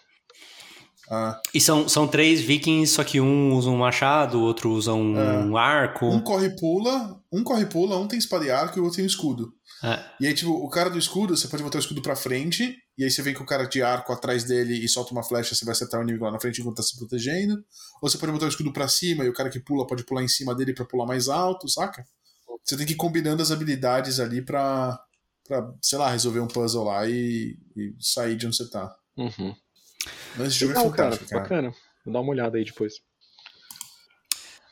Ah, 1.09 1.39
E 1.53 1.61
são, 1.61 1.87
são 1.87 2.07
três 2.07 2.41
vikings, 2.41 2.93
só 2.95 3.03
que 3.03 3.21
um 3.21 3.53
usa 3.53 3.69
um 3.69 3.77
machado, 3.77 4.39
o 4.39 4.41
outro 4.41 4.71
usa 4.71 4.91
um 4.93 5.55
arco. 5.55 6.07
um 6.07 6.19
corre 6.19 6.47
e 6.47 6.55
pula, 6.55 7.19
um 7.31 7.43
corre 7.43 7.61
e 7.63 7.65
pula, 7.67 7.97
um 7.99 8.07
tem 8.07 8.17
espada 8.17 8.43
e 8.45 8.49
arco 8.49 8.77
e 8.77 8.81
o 8.81 8.83
outro 8.85 8.95
tem 8.97 9.05
um 9.05 9.07
escudo. 9.07 9.53
É. 9.85 10.03
E 10.19 10.27
aí, 10.27 10.33
tipo, 10.33 10.51
o 10.51 10.67
cara 10.69 10.89
do 10.89 10.97
escudo, 10.97 11.37
você 11.37 11.47
pode 11.47 11.61
botar 11.61 11.77
o 11.77 11.81
escudo 11.81 12.01
pra 12.01 12.15
frente, 12.15 12.75
e 12.97 13.03
aí 13.03 13.11
você 13.11 13.21
vem 13.21 13.33
com 13.33 13.43
o 13.43 13.45
cara 13.45 13.65
de 13.65 13.83
arco 13.83 14.11
atrás 14.11 14.43
dele 14.43 14.73
e 14.73 14.87
solta 14.87 15.11
uma 15.11 15.23
flecha, 15.23 15.53
você 15.53 15.63
vai 15.63 15.73
acertar 15.73 15.99
o 15.99 16.03
inimigo 16.03 16.25
lá 16.25 16.31
na 16.31 16.39
frente 16.39 16.61
enquanto 16.61 16.77
tá 16.77 16.83
se 16.83 16.97
protegendo. 16.97 17.63
Ou 18.01 18.09
você 18.09 18.17
pode 18.17 18.31
botar 18.31 18.45
o 18.45 18.49
escudo 18.49 18.73
pra 18.73 18.87
cima 18.87 19.23
e 19.23 19.29
o 19.29 19.33
cara 19.33 19.49
que 19.49 19.59
pula 19.59 19.85
pode 19.85 20.03
pular 20.03 20.23
em 20.23 20.27
cima 20.27 20.55
dele 20.55 20.73
pra 20.73 20.85
pular 20.85 21.05
mais 21.05 21.27
alto, 21.27 21.69
saca? 21.69 22.03
Você 22.63 22.75
tem 22.75 22.85
que 22.85 22.93
ir 22.93 22.97
combinando 22.97 23.43
as 23.43 23.51
habilidades 23.51 24.19
ali 24.19 24.41
pra, 24.41 24.99
pra 25.47 25.71
sei 25.81 25.99
lá, 25.99 26.09
resolver 26.09 26.39
um 26.39 26.47
puzzle 26.47 26.85
lá 26.85 27.07
e, 27.07 27.55
e 27.77 27.93
sair 27.99 28.35
de 28.35 28.47
onde 28.47 28.55
você 28.55 28.67
tá. 28.69 28.95
Uhum. 29.15 29.55
Mas 30.35 30.47
esse 30.47 30.59
jogo 30.59 30.73
é 30.73 30.77
Legal, 30.77 30.91
cara. 30.91 31.11
fantástico, 31.11 31.29
cara. 31.29 31.43
Bacana. 31.43 31.75
Vou 32.03 32.13
dar 32.13 32.21
uma 32.21 32.31
olhada 32.31 32.57
aí 32.57 32.65
depois. 32.65 32.95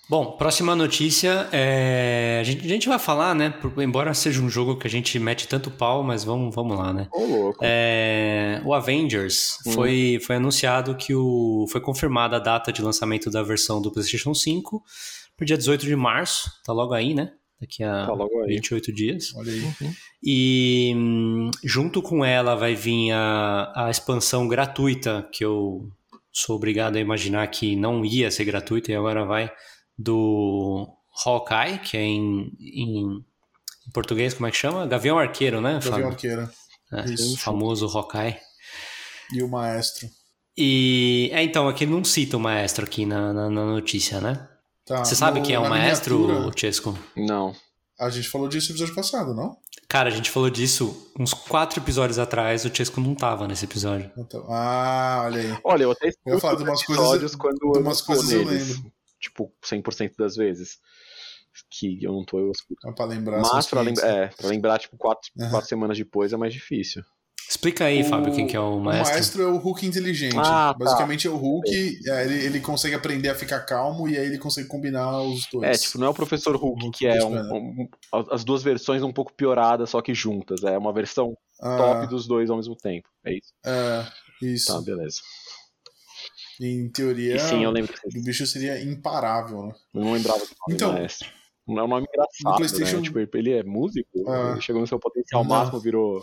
Bom, 0.10 0.32
próxima 0.38 0.76
notícia. 0.76 1.48
é, 1.52 2.38
A, 2.42 2.44
gente, 2.44 2.66
a 2.66 2.68
gente 2.70 2.88
vai 2.90 3.00
falar, 3.00 3.34
né? 3.34 3.50
por- 3.50 3.82
embora 3.82 4.14
seja 4.14 4.42
um 4.42 4.50
jogo 4.50 4.76
que 4.78 4.86
a 4.86 4.90
gente 4.90 5.18
mete 5.18 5.48
tanto 5.48 5.72
pau, 5.72 6.04
mas 6.04 6.24
vamos, 6.24 6.54
vamos 6.54 6.78
lá, 6.78 6.94
né? 6.94 7.08
Ô, 7.12 7.24
louco. 7.26 7.60
É, 7.64 8.62
o 8.66 8.74
Avengers 8.74 9.58
Hum. 9.66 9.72
foi, 9.72 10.20
foi 10.26 10.36
anunciado 10.36 10.96
que 10.96 11.16
o, 11.16 11.66
foi 11.72 11.80
confirmada 11.80 12.36
a 12.36 12.40
data 12.40 12.72
de 12.72 12.82
lançamento 12.82 13.32
da 13.32 13.42
versão 13.42 13.82
do 13.82 13.92
PlayStation 13.92 14.34
5 14.34 14.84
para 15.38 15.46
dia 15.46 15.58
18 15.58 15.86
de 15.86 15.96
março. 15.96 16.52
Tá 16.66 16.74
logo 16.74 16.94
aí, 16.94 17.14
né? 17.14 17.32
Daqui 17.62 17.82
a 17.82 18.06
Tá 18.06 18.14
logo 18.14 18.42
aí. 18.42 18.56
28 18.56 18.94
dias. 18.94 19.34
Olha 19.36 19.54
aí. 19.54 19.64
E 20.22 20.94
hum, 20.98 21.50
junto 21.64 22.02
com 22.02 22.26
ela 22.26 22.56
vai 22.56 22.76
vir 22.76 23.12
a, 23.14 23.72
a 23.74 23.90
expansão 23.90 24.50
gratuita, 24.50 25.28
que 25.32 25.46
eu 25.46 25.88
sou 26.32 26.58
obrigado 26.58 26.98
a 26.98 27.00
imaginar 27.00 27.48
que 27.48 27.74
não 27.76 28.04
ia 28.04 28.30
ser 28.30 28.44
gratuita 28.44 28.92
e 28.92 28.96
agora 28.96 29.24
vai, 29.24 29.50
do 29.98 30.88
Hawkeye, 31.26 31.80
que 31.80 31.98
é 31.98 32.02
em, 32.02 32.52
em, 32.60 33.08
em 33.88 33.92
português, 33.94 34.34
como 34.34 34.48
é 34.48 34.52
que 34.52 34.58
chama? 34.58 34.86
Gavião 34.88 35.18
Arqueiro, 35.18 35.62
né? 35.62 35.74
Gavião 35.74 35.92
Fábio? 35.94 36.08
Arqueiro. 36.08 36.50
É, 36.92 37.06
Isso. 37.06 37.34
o 37.34 37.38
famoso 37.38 37.86
Hawkeye. 37.88 38.38
E 39.34 39.42
o 39.44 39.48
maestro. 39.50 40.08
E. 40.58 41.30
É, 41.34 41.42
então, 41.44 41.68
aqui 41.68 41.86
não 41.86 42.04
cita 42.04 42.38
o 42.38 42.40
maestro 42.40 42.86
aqui 42.86 43.06
na, 43.06 43.34
na, 43.34 43.50
na 43.50 43.66
notícia, 43.66 44.22
né? 44.22 44.48
Tá, 44.86 45.04
Você 45.04 45.16
sabe 45.16 45.40
no- 45.40 45.46
quem 45.46 45.56
é 45.56 45.60
o 45.60 45.68
maestro, 45.70 46.52
Chesco? 46.56 46.98
Não. 47.16 47.56
A 48.00 48.10
gente 48.10 48.28
falou 48.28 48.48
disso 48.50 48.68
no 48.70 48.74
episódio 48.74 48.96
passado, 48.96 49.34
não? 49.34 49.56
Cara, 49.88 50.10
a 50.10 50.12
gente 50.12 50.30
falou 50.30 50.50
disso 50.50 51.12
uns 51.18 51.34
quatro 51.34 51.80
episódios 51.80 52.20
atrás, 52.20 52.66
o 52.66 52.76
Chesco 52.76 53.00
não 53.00 53.16
tava 53.16 53.48
nesse 53.48 53.66
episódio. 53.66 54.12
Então, 54.18 54.46
ah, 54.50 55.22
olha 55.26 55.42
aí. 55.42 55.58
Olha, 55.64 55.84
eu 55.84 55.92
até 55.92 56.12
Eu 56.26 56.40
falar 56.40 56.56
de 56.56 56.64
os 56.64 56.68
umas 56.70 56.84
coisas- 56.84 57.06
episódios 57.06 57.36
quando 57.36 57.58
de 57.60 57.66
eu 57.78 57.82
umas 57.82 58.02
coisas 58.02 58.32
eu 58.32 58.44
lembro. 58.44 58.92
Tipo, 59.24 59.52
100% 59.64 60.16
das 60.18 60.36
vezes. 60.36 60.78
Que 61.70 62.04
eu 62.04 62.12
não 62.12 62.26
tô, 62.26 62.40
eu 62.40 62.52
escuto. 62.52 62.88
É 62.88 62.92
pra 62.92 63.06
lembrar. 63.06 63.40
Mas 63.42 63.68
pra, 63.68 63.82
lembra, 63.82 64.06
é, 64.06 64.28
pra 64.28 64.48
lembrar, 64.48 64.80
tipo, 64.80 64.98
quatro, 64.98 65.30
Aham. 65.40 65.50
quatro 65.52 65.68
semanas 65.70 65.98
depois 65.98 66.34
é 66.34 66.38
mais 66.38 66.52
difícil. 66.54 67.04
Explica 67.48 67.86
aí, 67.86 68.02
O- 68.02 68.06
Fábio, 68.06 68.34
quem 68.34 68.48
que 68.48 68.56
é 68.56 68.60
o 68.60 68.78
O 68.78 68.80
maestro. 68.80 69.14
maestro 69.14 69.42
é 69.44 69.46
o 69.46 69.58
Hulk 69.58 69.86
inteligente. 69.86 70.36
Ah, 70.38 70.74
tá. 70.74 70.74
Basicamente 70.74 71.28
é 71.28 71.30
o 71.30 71.36
Hulk, 71.36 72.00
é, 72.08 72.26
ele, 72.26 72.46
ele 72.46 72.60
consegue 72.60 72.96
aprender 72.96 73.30
a 73.30 73.36
ficar 73.36 73.60
calmo 73.62 74.08
e 74.10 74.18
aí 74.18 74.26
ele 74.26 74.38
consegue 74.40 74.68
combinar 74.68 75.22
os 75.22 75.46
dois. 75.52 75.64
É, 75.64 75.72
tipo, 75.74 76.00
não 76.00 76.08
é 76.08 76.10
o 76.10 76.14
Professor 76.14 76.56
Hulk, 76.56 76.82
Hulk 76.84 76.98
que 76.98 77.06
é 77.06 77.24
um- 77.24 77.32
Banner. 77.32 77.54
um- 77.54 77.88
as 78.32 78.44
duas 78.44 78.64
versões 78.64 79.04
um 79.04 79.12
pouco 79.14 79.32
pioradas, 79.34 79.90
só 79.92 80.02
que 80.02 80.14
juntas. 80.16 80.64
É 80.64 80.76
uma 80.78 80.92
versão 80.94 81.38
Ah, 81.62 81.78
top 81.78 82.08
dos 82.08 82.26
dois 82.26 82.50
ao 82.50 82.58
mesmo 82.58 82.76
tempo. 82.76 83.08
É 83.26 83.34
isso. 83.34 83.54
É, 83.66 84.06
isso. 84.42 84.74
Tá, 84.74 84.82
beleza. 84.82 85.18
Em 86.62 86.90
teoria, 86.90 87.36
E 87.36 87.40
sim, 87.40 87.64
eu 87.64 87.72
lembro 87.72 87.94
o 88.06 88.22
bicho 88.24 88.46
seria 88.46 88.82
imparável, 88.84 89.64
né? 89.68 89.74
eu 89.94 90.02
não 90.02 90.14
lembrava 90.14 90.40
do 90.40 90.46
nome 90.46 90.74
Então, 90.76 90.92
do 90.92 90.98
maestro. 91.00 91.30
Não 91.68 91.80
é 91.80 91.84
um 91.84 91.88
nome 91.88 92.06
engraçado, 92.10 92.52
no 92.52 92.56
PlayStation- 92.58 92.98
né? 92.98 93.04
Tipo, 93.04 93.38
ele 93.38 93.52
é 93.54 93.64
músico, 93.64 94.30
Ah. 94.30 94.52
ele 94.52 94.62
chegou 94.62 94.82
no 94.82 94.88
seu 94.88 95.00
potencial 95.00 95.44
Não. 95.44 95.50
máximo, 95.50 95.80
virou, 95.80 96.22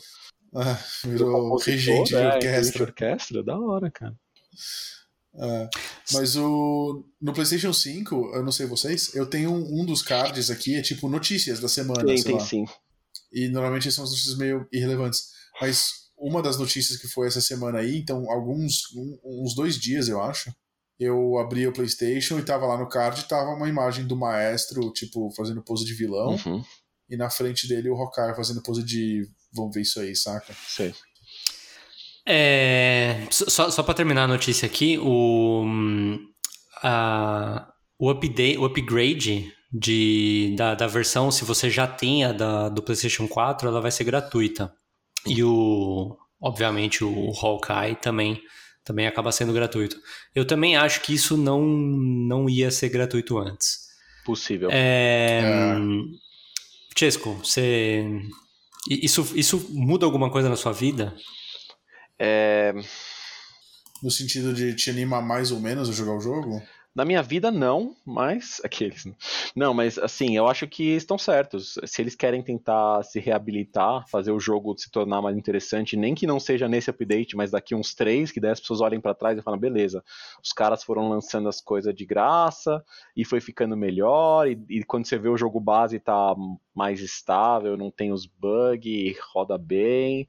Ah, 0.55 0.79
virou 1.05 1.57
regente 1.59 2.11
de 2.11 2.17
é, 2.17 2.23
regente 2.35 2.47
orquestra. 2.47 2.77
de 2.77 2.83
orquestra, 2.83 3.43
da 3.43 3.59
hora, 3.59 3.91
cara. 3.91 4.15
É, 5.35 5.69
mas 6.13 6.37
o 6.37 7.05
no 7.21 7.33
PlayStation 7.33 7.73
5, 7.73 8.33
eu 8.35 8.43
não 8.43 8.51
sei 8.51 8.67
vocês, 8.67 9.15
eu 9.15 9.27
tenho 9.27 9.51
um, 9.53 9.81
um 9.83 9.85
dos 9.87 10.03
cards 10.03 10.51
aqui, 10.51 10.75
é 10.77 10.83
tipo 10.83 11.09
notícias 11.09 11.61
da 11.61 11.69
semana, 11.69 12.05
Tem, 12.05 12.23
tem 12.23 12.35
lá. 12.35 12.41
sim. 12.41 12.65
E 13.33 13.49
normalmente 13.49 13.91
são 13.93 14.03
as 14.05 14.11
notícias 14.11 14.37
meio 14.37 14.67
irrelevantes. 14.73 15.31
Mas 15.61 16.00
uma 16.21 16.43
das 16.43 16.59
notícias 16.59 16.99
que 17.01 17.09
foi 17.09 17.27
essa 17.27 17.41
semana 17.41 17.79
aí, 17.79 17.97
então 17.97 18.31
alguns 18.31 18.83
um- 18.95 19.19
uns 19.43 19.55
dois 19.55 19.77
dias 19.77 20.07
eu 20.09 20.21
acho, 20.23 20.53
eu 20.99 21.39
abri 21.39 21.67
o 21.67 21.73
PlayStation 21.73 22.39
e 22.39 22.45
tava 22.45 22.67
lá 22.67 22.77
no 22.79 22.89
card 22.89 23.25
tava 23.25 23.51
uma 23.51 23.69
imagem 23.69 24.07
do 24.07 24.15
maestro 24.15 24.93
tipo 24.93 25.31
fazendo 25.35 25.63
pose 25.63 25.85
de 25.85 25.95
vilão 25.95 26.39
Uhum, 26.47 26.63
e 27.09 27.17
na 27.17 27.31
frente 27.31 27.67
dele 27.67 27.89
o 27.89 27.95
Rockar 27.95 28.37
fazendo 28.37 28.63
pose 28.63 28.85
de 28.85 29.27
vamos 29.53 29.75
ver 29.75 29.81
isso 29.83 29.99
aí, 29.99 30.15
saca? 30.15 30.55
sei. 30.69 30.95
É, 32.27 33.27
só, 33.31 33.71
só 33.71 33.83
para 33.83 33.95
terminar 33.95 34.25
a 34.25 34.29
notícia 34.29 34.67
aqui, 34.67 34.99
o, 34.99 35.65
a, 36.83 37.67
o, 37.99 38.11
update, 38.11 38.59
o 38.59 38.65
upgrade 38.65 39.53
de, 39.73 40.55
da, 40.57 40.75
da 40.75 40.87
versão, 40.87 41.31
se 41.31 41.45
você 41.45 41.71
já 41.71 41.87
tem 41.87 42.25
a 42.25 42.33
da, 42.33 42.69
do 42.69 42.83
PlayStation 42.83 43.27
4, 43.27 43.69
ela 43.69 43.81
vai 43.81 43.91
ser 43.91 44.05
gratuita. 44.05 44.73
E 45.27 45.43
o, 45.45 46.17
obviamente, 46.41 47.05
o 47.05 47.33
Hawkeye 47.33 47.97
também, 47.97 48.41
também 48.85 49.07
acaba 49.07 49.33
sendo 49.33 49.53
gratuito. 49.53 49.97
Eu 50.35 50.47
também 50.47 50.77
acho 50.77 51.01
que 51.03 51.15
isso 51.15 51.37
não, 51.37 51.63
não 51.63 52.49
ia 52.49 52.71
ser 52.71 52.89
gratuito 52.89 53.39
antes. 53.39 53.89
Possível. 54.25 54.71
É, 54.73 55.41
É. 55.43 55.77
Chesco, 56.97 57.35
você. 57.35 58.05
Isso, 58.89 59.33
isso 59.35 59.69
muda 59.71 60.05
alguma 60.05 60.31
coisa 60.31 60.49
na 60.49 60.57
sua 60.57 60.73
vida? 60.73 61.15
É, 62.19 62.75
No 64.03 64.11
sentido 64.11 64.53
de 64.53 64.75
te 64.75 64.91
animar 64.91 65.23
mais 65.23 65.51
ou 65.51 65.61
menos 65.61 65.89
a 65.89 65.93
jogar 65.93 66.17
o 66.17 66.21
jogo? 66.21 66.61
Na 67.01 67.05
minha 67.07 67.23
vida, 67.23 67.51
não, 67.51 67.97
mas. 68.05 68.61
Aqueles. 68.63 69.07
né? 69.07 69.15
Não, 69.57 69.73
mas 69.73 69.97
assim, 69.97 70.37
eu 70.37 70.47
acho 70.47 70.69
que 70.69 70.83
estão 70.83 71.17
certos. 71.17 71.79
Se 71.87 72.03
eles 72.03 72.15
querem 72.15 72.43
tentar 72.43 73.03
se 73.05 73.19
reabilitar, 73.19 74.07
fazer 74.07 74.33
o 74.33 74.39
jogo 74.39 74.77
se 74.77 74.91
tornar 74.91 75.23
mais 75.23 75.35
interessante, 75.35 75.97
nem 75.97 76.15
que 76.15 76.27
não 76.27 76.39
seja 76.39 76.69
nesse 76.69 76.91
update, 76.91 77.35
mas 77.35 77.53
daqui 77.53 77.75
uns 77.75 77.95
três, 77.95 78.31
que 78.31 78.39
daí 78.39 78.51
as 78.51 78.61
pessoas 78.61 78.83
olhem 78.83 79.01
pra 79.01 79.15
trás 79.15 79.39
e 79.39 79.43
falam, 79.43 79.59
beleza, 79.59 80.05
os 80.45 80.53
caras 80.53 80.85
foram 80.85 81.09
lançando 81.09 81.49
as 81.49 81.59
coisas 81.59 81.95
de 81.95 82.05
graça 82.05 82.85
e 83.17 83.25
foi 83.25 83.41
ficando 83.41 83.79
melhor, 83.79 84.47
e, 84.47 84.63
e 84.69 84.85
quando 84.85 85.07
você 85.07 85.17
vê 85.17 85.31
o 85.31 85.39
jogo 85.39 85.59
base 85.59 85.99
tá 85.99 86.35
mais 86.75 87.01
estável, 87.01 87.79
não 87.79 87.91
tem 87.91 88.13
os 88.13 88.27
bugs, 88.27 89.17
roda 89.33 89.57
bem. 89.57 90.29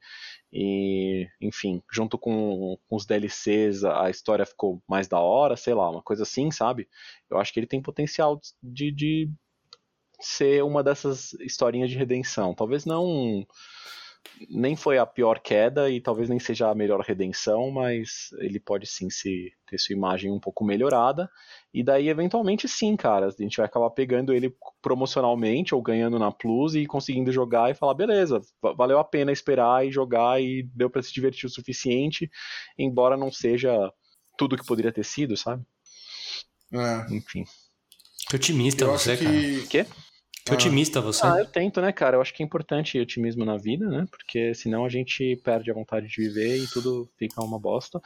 E, 0.52 1.26
enfim, 1.40 1.82
junto 1.90 2.18
com, 2.18 2.76
com 2.88 2.96
os 2.96 3.06
DLCs, 3.06 3.84
a, 3.84 4.10
história 4.10 4.44
ficou 4.44 4.82
mais 4.86 5.08
da 5.08 5.18
hora, 5.18 5.56
sei 5.56 5.72
lá, 5.72 5.88
uma 5.88 6.02
coisa 6.02 6.24
assim, 6.24 6.50
sabe? 6.50 6.88
Eu 7.30 7.38
acho 7.38 7.52
que 7.52 7.58
ele 7.60 7.66
tem 7.66 7.80
potencial 7.80 8.38
de, 8.62 8.92
de 8.92 9.30
ser 10.20 10.62
uma 10.62 10.82
dessas 10.82 11.32
historinhas 11.34 11.90
de 11.90 11.96
redenção. 11.96 12.54
Talvez 12.54 12.84
não. 12.84 13.46
Nem 14.50 14.74
foi 14.76 14.98
a 14.98 15.06
pior 15.06 15.38
queda 15.40 15.88
e 15.90 16.00
talvez 16.00 16.28
nem 16.28 16.38
seja 16.38 16.68
a 16.70 16.74
melhor 16.74 17.00
redenção, 17.00 17.70
mas 17.70 18.30
ele 18.38 18.58
pode 18.58 18.86
sim 18.86 19.08
se, 19.08 19.52
ter 19.68 19.78
sua 19.78 19.94
imagem 19.94 20.30
um 20.32 20.40
pouco 20.40 20.64
melhorada. 20.64 21.30
E 21.72 21.82
daí, 21.82 22.08
eventualmente, 22.08 22.68
sim, 22.68 22.96
cara, 22.96 23.26
a 23.28 23.30
gente 23.42 23.56
vai 23.56 23.66
acabar 23.66 23.90
pegando 23.90 24.32
ele 24.32 24.54
promocionalmente 24.80 25.74
ou 25.74 25.80
ganhando 25.82 26.18
na 26.18 26.30
Plus 26.30 26.74
e 26.74 26.86
conseguindo 26.86 27.32
jogar 27.32 27.70
e 27.70 27.74
falar, 27.74 27.94
beleza, 27.94 28.40
va- 28.60 28.72
valeu 28.72 28.98
a 28.98 29.04
pena 29.04 29.32
esperar 29.32 29.86
e 29.86 29.92
jogar 29.92 30.40
e 30.42 30.62
deu 30.74 30.90
pra 30.90 31.02
se 31.02 31.12
divertir 31.12 31.46
o 31.46 31.50
suficiente, 31.50 32.30
embora 32.78 33.16
não 33.16 33.30
seja 33.30 33.72
tudo 34.36 34.56
que 34.56 34.66
poderia 34.66 34.92
ter 34.92 35.04
sido, 35.04 35.36
sabe? 35.36 35.64
É. 36.72 37.14
Enfim. 37.14 37.44
Que 38.28 38.36
otimista 38.36 38.84
Eu 38.84 38.90
você, 38.92 39.12
acho 39.12 39.24
cara. 39.24 39.36
que. 39.40 39.66
Quê? 39.68 39.86
Que 40.44 40.52
otimista 40.52 41.00
você. 41.00 41.24
Ah, 41.24 41.36
eu 41.38 41.46
tento, 41.46 41.80
né, 41.80 41.92
cara? 41.92 42.16
Eu 42.16 42.20
acho 42.20 42.34
que 42.34 42.42
é 42.42 42.46
importante 42.46 42.98
otimismo 42.98 43.44
na 43.44 43.56
vida, 43.56 43.88
né? 43.88 44.06
Porque 44.10 44.52
senão 44.54 44.84
a 44.84 44.88
gente 44.88 45.36
perde 45.44 45.70
a 45.70 45.74
vontade 45.74 46.08
de 46.08 46.16
viver 46.16 46.56
e 46.58 46.66
tudo 46.66 47.08
fica 47.16 47.42
uma 47.42 47.60
bosta. 47.60 48.00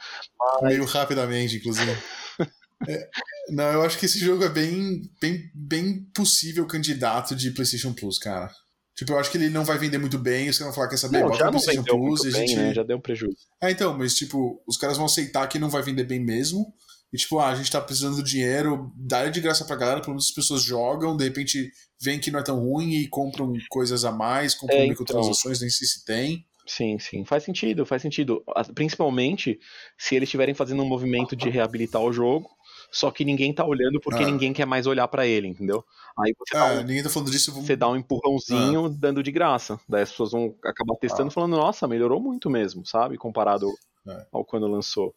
Meio 0.61 0.85
rapidamente, 0.85 1.57
inclusive. 1.57 1.91
É, 2.87 3.09
não, 3.49 3.63
eu 3.73 3.81
acho 3.81 3.97
que 3.97 4.05
esse 4.05 4.19
jogo 4.19 4.43
é 4.43 4.49
bem, 4.49 5.01
bem, 5.19 5.49
bem 5.51 6.03
possível 6.13 6.63
candidato 6.67 7.35
de 7.35 7.49
PlayStation 7.49 7.91
Plus, 7.91 8.19
cara. 8.19 8.51
Tipo, 8.95 9.13
eu 9.13 9.19
acho 9.19 9.31
que 9.31 9.37
ele 9.37 9.49
não 9.49 9.65
vai 9.65 9.79
vender 9.79 9.97
muito 9.97 10.19
bem, 10.19 10.47
os 10.47 10.59
caras 10.59 10.73
vão 10.73 10.75
falar, 10.75 10.89
quer 10.89 10.97
saber, 10.97 11.21
Não, 11.21 11.27
bota 11.27 11.39
já 11.39 11.45
não 11.45 11.51
PlayStation 11.53 11.83
Plus 11.83 12.21
muito 12.21 12.27
e 12.27 12.29
a 12.29 12.37
bem, 12.37 12.47
gente. 12.47 12.57
né? 12.59 12.73
Já 12.75 12.83
deu 12.83 12.97
um 12.97 13.01
prejuízo. 13.01 13.37
É, 13.61 13.71
então, 13.71 13.97
mas 13.97 14.13
tipo, 14.13 14.61
os 14.67 14.77
caras 14.77 14.95
vão 14.95 15.07
aceitar 15.07 15.47
que 15.47 15.57
não 15.57 15.71
vai 15.71 15.81
vender 15.81 16.03
bem 16.03 16.19
mesmo. 16.19 16.71
E 17.13 17.17
tipo, 17.17 17.39
ah, 17.39 17.47
a 17.49 17.55
gente 17.55 17.71
tá 17.71 17.79
precisando 17.79 18.17
do 18.17 18.23
dinheiro, 18.23 18.91
dá 18.95 19.25
de 19.27 19.39
graça 19.39 19.63
pra 19.65 19.75
galera, 19.77 20.01
pelo 20.01 20.11
menos 20.13 20.25
as 20.27 20.33
pessoas 20.33 20.61
jogam, 20.61 21.15
de 21.15 21.23
repente 21.23 21.71
veem 22.01 22.19
que 22.19 22.29
não 22.29 22.39
é 22.39 22.43
tão 22.43 22.59
ruim 22.59 22.95
e 22.95 23.07
compram 23.07 23.53
coisas 23.69 24.03
a 24.03 24.11
mais, 24.11 24.53
compram 24.53 24.75
É, 24.77 24.79
então. 24.85 24.89
microtransações, 24.89 25.61
nem 25.61 25.69
sei 25.69 25.87
se 25.87 26.03
tem. 26.05 26.45
Sim, 26.65 26.99
sim. 26.99 27.23
Faz 27.23 27.43
sentido, 27.43 27.85
faz 27.85 28.01
sentido. 28.01 28.43
Principalmente 28.75 29.57
se 29.97 30.15
eles 30.15 30.27
estiverem 30.27 30.53
fazendo 30.53 30.83
um 30.83 30.87
movimento 30.87 31.33
de 31.33 31.49
reabilitar 31.49 32.01
o 32.01 32.11
jogo, 32.11 32.49
só 32.91 33.09
que 33.09 33.23
ninguém 33.23 33.53
tá 33.53 33.65
olhando 33.65 34.01
porque 34.01 34.23
Ah. 34.23 34.25
ninguém 34.25 34.51
quer 34.51 34.65
mais 34.65 34.85
olhar 34.85 35.07
pra 35.07 35.25
ele, 35.25 35.47
entendeu? 35.47 35.83
Aí 36.19 36.33
você 36.37 36.53
dá 36.57 36.67
Ah, 36.69 36.73
um 36.73 36.83
ninguém 36.83 37.03
tá 37.03 37.09
falando 37.09 37.31
disso. 37.31 37.53
Você 37.53 37.75
dá 37.77 37.87
um 37.89 37.95
empurrãozinho 37.95 38.89
dando 38.89 39.23
de 39.23 39.31
graça. 39.31 39.79
Daí 39.87 40.01
as 40.03 40.11
pessoas 40.11 40.31
vão 40.31 40.53
acabar 40.63 40.95
testando 40.99 41.29
Ah. 41.29 41.31
falando, 41.31 41.55
nossa, 41.55 41.87
melhorou 41.87 42.19
muito 42.21 42.49
mesmo, 42.49 42.85
sabe? 42.85 43.17
Comparado 43.17 43.71
É. 44.05 44.25
ao 44.31 44.43
quando 44.43 44.67
lançou. 44.67 45.15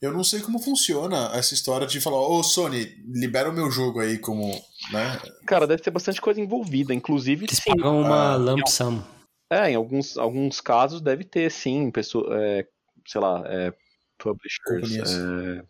Eu 0.00 0.12
não 0.12 0.22
sei 0.22 0.40
como 0.40 0.60
funciona 0.60 1.30
essa 1.34 1.54
história 1.54 1.86
de 1.86 2.00
falar, 2.00 2.18
ô 2.20 2.40
Sony, 2.42 2.84
libera 3.08 3.50
o 3.50 3.52
meu 3.52 3.68
jogo 3.70 3.98
aí 4.00 4.16
como. 4.18 4.48
né? 4.92 5.20
Cara, 5.46 5.66
deve 5.66 5.82
ter 5.82 5.90
bastante 5.90 6.20
coisa 6.20 6.40
envolvida, 6.40 6.94
inclusive 6.94 7.46
Eles 7.46 7.58
sim. 7.58 7.70
pagam 7.76 8.00
uma 8.02 8.34
Ah, 8.34 8.36
lump 8.36 8.66
sum. 8.68 9.02
É, 9.50 9.70
em 9.70 9.74
alguns, 9.74 10.16
alguns 10.16 10.60
casos 10.60 11.00
deve 11.00 11.24
ter 11.24 11.50
sim, 11.50 11.90
pessoa, 11.90 12.26
é, 12.40 12.66
sei 13.06 13.20
lá, 13.20 13.42
é, 13.46 13.72
publishers, 14.18 15.10
é, 15.10 15.64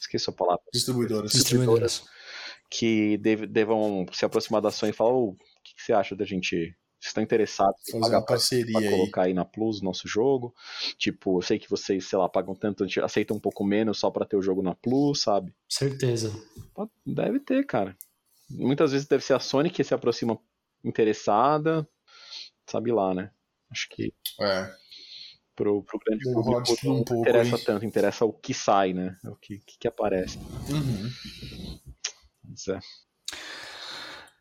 esqueci 0.00 0.28
a 0.30 0.32
palavra, 0.32 0.62
Distribuidoras. 0.72 1.32
Distribuidoras. 1.32 2.04
que 2.70 3.16
devam 3.48 4.06
se 4.12 4.24
aproximar 4.24 4.60
da 4.60 4.70
Sony 4.70 4.90
e 4.90 4.94
falar, 4.94 5.12
"Ô, 5.12 5.28
o 5.30 5.36
que, 5.62 5.74
que 5.76 5.82
você 5.82 5.92
acha 5.92 6.16
da 6.16 6.24
gente, 6.24 6.74
vocês 7.00 7.10
estão 7.10 7.22
interessados 7.22 7.80
em 7.88 7.92
Fazer 7.92 8.00
pagar 8.02 8.22
parceria 8.22 8.72
pra 8.80 8.90
colocar 8.90 9.22
aí 9.22 9.34
na 9.34 9.44
Plus 9.44 9.80
o 9.80 9.84
nosso 9.84 10.08
jogo. 10.08 10.54
Tipo, 10.98 11.38
eu 11.38 11.42
sei 11.42 11.58
que 11.58 11.70
vocês, 11.70 12.08
sei 12.08 12.18
lá, 12.18 12.28
pagam 12.28 12.54
tanto, 12.54 12.82
a 12.82 12.86
gente 12.86 13.00
aceita 13.00 13.32
um 13.32 13.38
pouco 13.38 13.64
menos 13.64 13.98
só 14.00 14.10
pra 14.10 14.24
ter 14.26 14.36
o 14.36 14.42
jogo 14.42 14.62
na 14.62 14.74
Plus, 14.74 15.22
sabe? 15.22 15.54
Certeza. 15.68 16.32
Deve 17.06 17.38
ter, 17.40 17.64
cara. 17.66 17.96
Muitas 18.50 18.92
vezes 18.92 19.06
deve 19.06 19.22
ser 19.24 19.34
a 19.34 19.40
Sony 19.40 19.70
que 19.70 19.84
se 19.84 19.94
aproxima 19.94 20.38
interessada, 20.84 21.86
sabe 22.66 22.90
lá, 22.90 23.14
né? 23.14 23.30
Acho 23.70 23.88
que 23.90 24.12
É. 24.40 24.74
pro, 25.54 25.82
pro 25.82 25.98
grande 26.04 26.24
público 26.24 26.76
não 26.84 26.94
um 26.96 27.04
pouco 27.04 27.20
interessa 27.20 27.56
aí. 27.56 27.64
tanto, 27.64 27.84
interessa 27.84 28.24
o 28.24 28.32
que 28.32 28.54
sai, 28.54 28.92
né? 28.92 29.16
É 29.24 29.28
O 29.28 29.36
que, 29.36 29.58
que, 29.58 29.78
que 29.78 29.88
aparece. 29.88 30.38
Uhum. 30.38 31.10
Mas 32.44 32.66
é. 32.68 32.80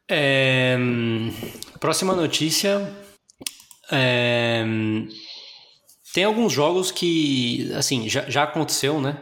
É, 0.09 0.75
hum, 0.79 1.31
próxima 1.79 2.15
notícia. 2.15 2.93
é, 3.91 4.63
hum, 4.65 5.07
Tem 6.13 6.23
alguns 6.23 6.51
jogos 6.53 6.91
que, 6.91 7.71
assim, 7.73 8.09
já, 8.09 8.29
já 8.29 8.43
aconteceu, 8.43 8.99
né? 9.01 9.21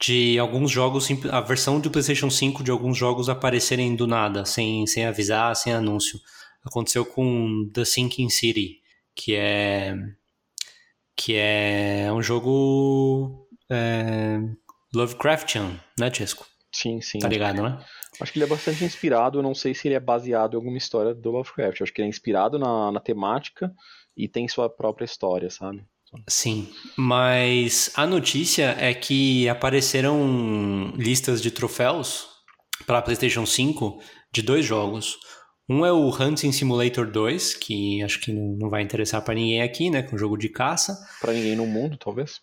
De 0.00 0.38
alguns 0.38 0.70
jogos, 0.70 1.08
a 1.30 1.40
versão 1.40 1.80
do 1.80 1.90
PlayStation 1.90 2.28
5 2.30 2.62
de 2.62 2.70
alguns 2.70 2.98
jogos 2.98 3.28
aparecerem 3.30 3.96
do 3.96 4.06
nada, 4.06 4.44
sem, 4.44 4.86
sem 4.86 5.06
avisar, 5.06 5.56
sem 5.56 5.72
anúncio. 5.72 6.20
Aconteceu 6.64 7.04
com 7.06 7.68
The 7.72 7.84
Sinking 7.84 8.28
City, 8.28 8.80
que 9.14 9.34
é. 9.34 9.94
que 11.16 11.34
é 11.36 12.10
um 12.12 12.22
jogo. 12.22 13.48
É, 13.70 14.38
Lovecraftian, 14.94 15.80
né, 15.98 16.12
Chesco? 16.12 16.46
Sim, 16.72 17.00
sim. 17.00 17.18
Tá 17.18 17.28
ligado, 17.28 17.62
né? 17.62 17.78
Acho 18.20 18.32
que 18.32 18.38
ele 18.38 18.44
é 18.44 18.48
bastante 18.48 18.84
inspirado, 18.84 19.38
eu 19.38 19.42
não 19.42 19.54
sei 19.54 19.74
se 19.74 19.88
ele 19.88 19.94
é 19.94 20.00
baseado 20.00 20.54
em 20.54 20.56
alguma 20.56 20.78
história 20.78 21.14
do 21.14 21.30
Lovecraft. 21.30 21.82
Acho 21.82 21.92
que 21.92 22.00
ele 22.00 22.06
é 22.06 22.10
inspirado 22.10 22.58
na, 22.58 22.92
na 22.92 23.00
temática 23.00 23.72
e 24.16 24.28
tem 24.28 24.48
sua 24.48 24.70
própria 24.70 25.04
história, 25.04 25.50
sabe? 25.50 25.84
Sim, 26.28 26.68
mas 26.96 27.92
a 27.94 28.06
notícia 28.06 28.76
é 28.78 28.94
que 28.94 29.48
apareceram 29.48 30.92
listas 30.96 31.42
de 31.42 31.50
troféus 31.50 32.28
para 32.86 33.02
PlayStation 33.02 33.44
5 33.44 34.00
de 34.32 34.42
dois 34.42 34.64
jogos. 34.64 35.16
Um 35.68 35.84
é 35.84 35.92
o 35.92 36.08
Hunting 36.08 36.52
Simulator 36.52 37.10
2, 37.10 37.54
que 37.54 38.02
acho 38.02 38.20
que 38.20 38.32
não 38.32 38.70
vai 38.70 38.82
interessar 38.82 39.22
para 39.22 39.34
ninguém 39.34 39.62
aqui, 39.62 39.90
né? 39.90 40.02
Com 40.02 40.16
jogo 40.16 40.36
de 40.36 40.48
caça. 40.48 40.96
Para 41.20 41.32
ninguém 41.32 41.56
no 41.56 41.66
mundo, 41.66 41.96
talvez. 41.98 42.40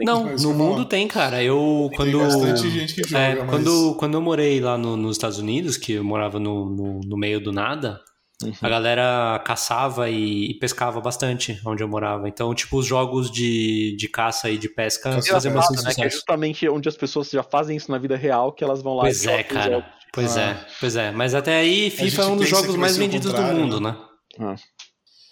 Não, 0.00 0.34
no 0.36 0.54
mundo 0.54 0.84
tem, 0.84 1.06
cara. 1.08 1.42
Eu 1.42 1.86
Tem 1.90 1.96
quando 1.96 2.18
bastante 2.18 2.70
gente 2.70 2.94
que 2.94 3.08
joga, 3.08 3.22
é, 3.24 3.34
mas- 3.36 3.50
quando 3.50 3.94
quando 3.96 4.14
eu 4.14 4.20
morei 4.20 4.60
lá 4.60 4.76
no- 4.78 4.96
nos 4.96 5.16
Estados 5.16 5.38
Unidos, 5.38 5.76
que 5.76 5.92
eu 5.92 6.04
morava 6.04 6.38
no, 6.40 6.66
no, 6.68 7.00
no 7.00 7.16
meio 7.16 7.40
do 7.40 7.52
nada, 7.52 8.00
Uhum. 8.42 8.52
a 8.60 8.68
galera 8.68 9.42
caçava 9.46 10.10
e, 10.10 10.50
e 10.50 10.58
pescava 10.58 11.00
bastante 11.00 11.58
onde 11.64 11.82
eu 11.82 11.88
morava. 11.88 12.28
Então, 12.28 12.54
tipo, 12.54 12.76
os 12.76 12.84
jogos 12.84 13.30
de, 13.30 13.96
de 13.96 14.08
caça 14.10 14.50
e 14.50 14.58
de 14.58 14.68
pesca 14.68 15.10
Caça 15.14 15.26
Engraçado, 15.28 15.54
bastante 15.54 15.78
né? 15.78 15.82
Que 15.84 15.88
é 15.88 16.04
sucesso. 16.04 16.16
justamente 16.16 16.68
onde 16.68 16.86
as 16.86 16.96
pessoas 16.98 17.30
já 17.30 17.42
fazem 17.42 17.78
isso 17.78 17.90
na 17.90 17.96
vida 17.96 18.14
real, 18.14 18.52
que 18.52 18.62
elas 18.62 18.82
vão 18.82 18.94
lá 18.94 19.04
Pois 19.04 19.24
e 19.24 19.30
é, 19.30 19.42
cara. 19.42 19.70
jogos. 19.72 19.88
Pois 20.12 20.36
Ah. 20.36 20.40
é, 20.42 20.66
pois 20.80 20.96
é. 20.96 21.10
Mas 21.12 21.34
até 21.34 21.56
aí, 21.56 21.88
FIFA 21.88 22.22
é 22.22 22.26
um 22.26 22.36
dos 22.36 22.48
jogos 22.48 22.76
mais 22.76 22.96
vendidos 22.98 23.32
do 23.32 23.40
mundo, 23.42 23.80
né? 23.80 23.96
né? 24.38 24.54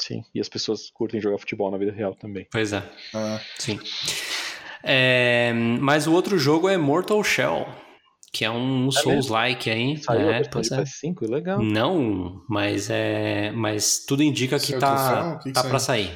Sim, 0.00 0.22
e 0.34 0.40
as 0.40 0.48
pessoas 0.48 0.90
curtem 0.92 1.20
jogar 1.20 1.38
futebol 1.38 1.70
na 1.70 1.76
vida 1.78 1.92
real 1.92 2.14
também. 2.14 2.46
Pois 2.50 2.72
é, 2.72 2.82
Ah, 3.14 3.38
sim. 3.58 3.78
É, 4.84 5.52
mas 5.80 6.06
o 6.06 6.12
outro 6.12 6.38
jogo 6.38 6.68
é 6.68 6.76
Mortal 6.76 7.24
Shell, 7.24 7.66
que 8.30 8.44
é 8.44 8.50
um 8.50 8.90
Souls-like 8.90 9.70
aí. 9.70 9.96
Saiu 9.96 10.28
a 10.28 10.32
é, 10.32 10.34
versão 10.34 10.52
pois 10.52 10.68
de 10.68 10.74
é. 10.74 10.82
PS5, 10.82 11.30
legal. 11.30 11.62
Não, 11.62 12.44
mas 12.48 12.90
é, 12.90 13.50
mas 13.52 14.04
tudo 14.06 14.22
indica 14.22 14.58
que 14.58 14.66
Saiu 14.66 14.80
tá, 14.80 14.94
troféu? 14.94 15.32
O 15.32 15.38
que 15.38 15.44
que 15.44 15.52
tá 15.52 15.64
para 15.64 15.78
sair. 15.78 16.10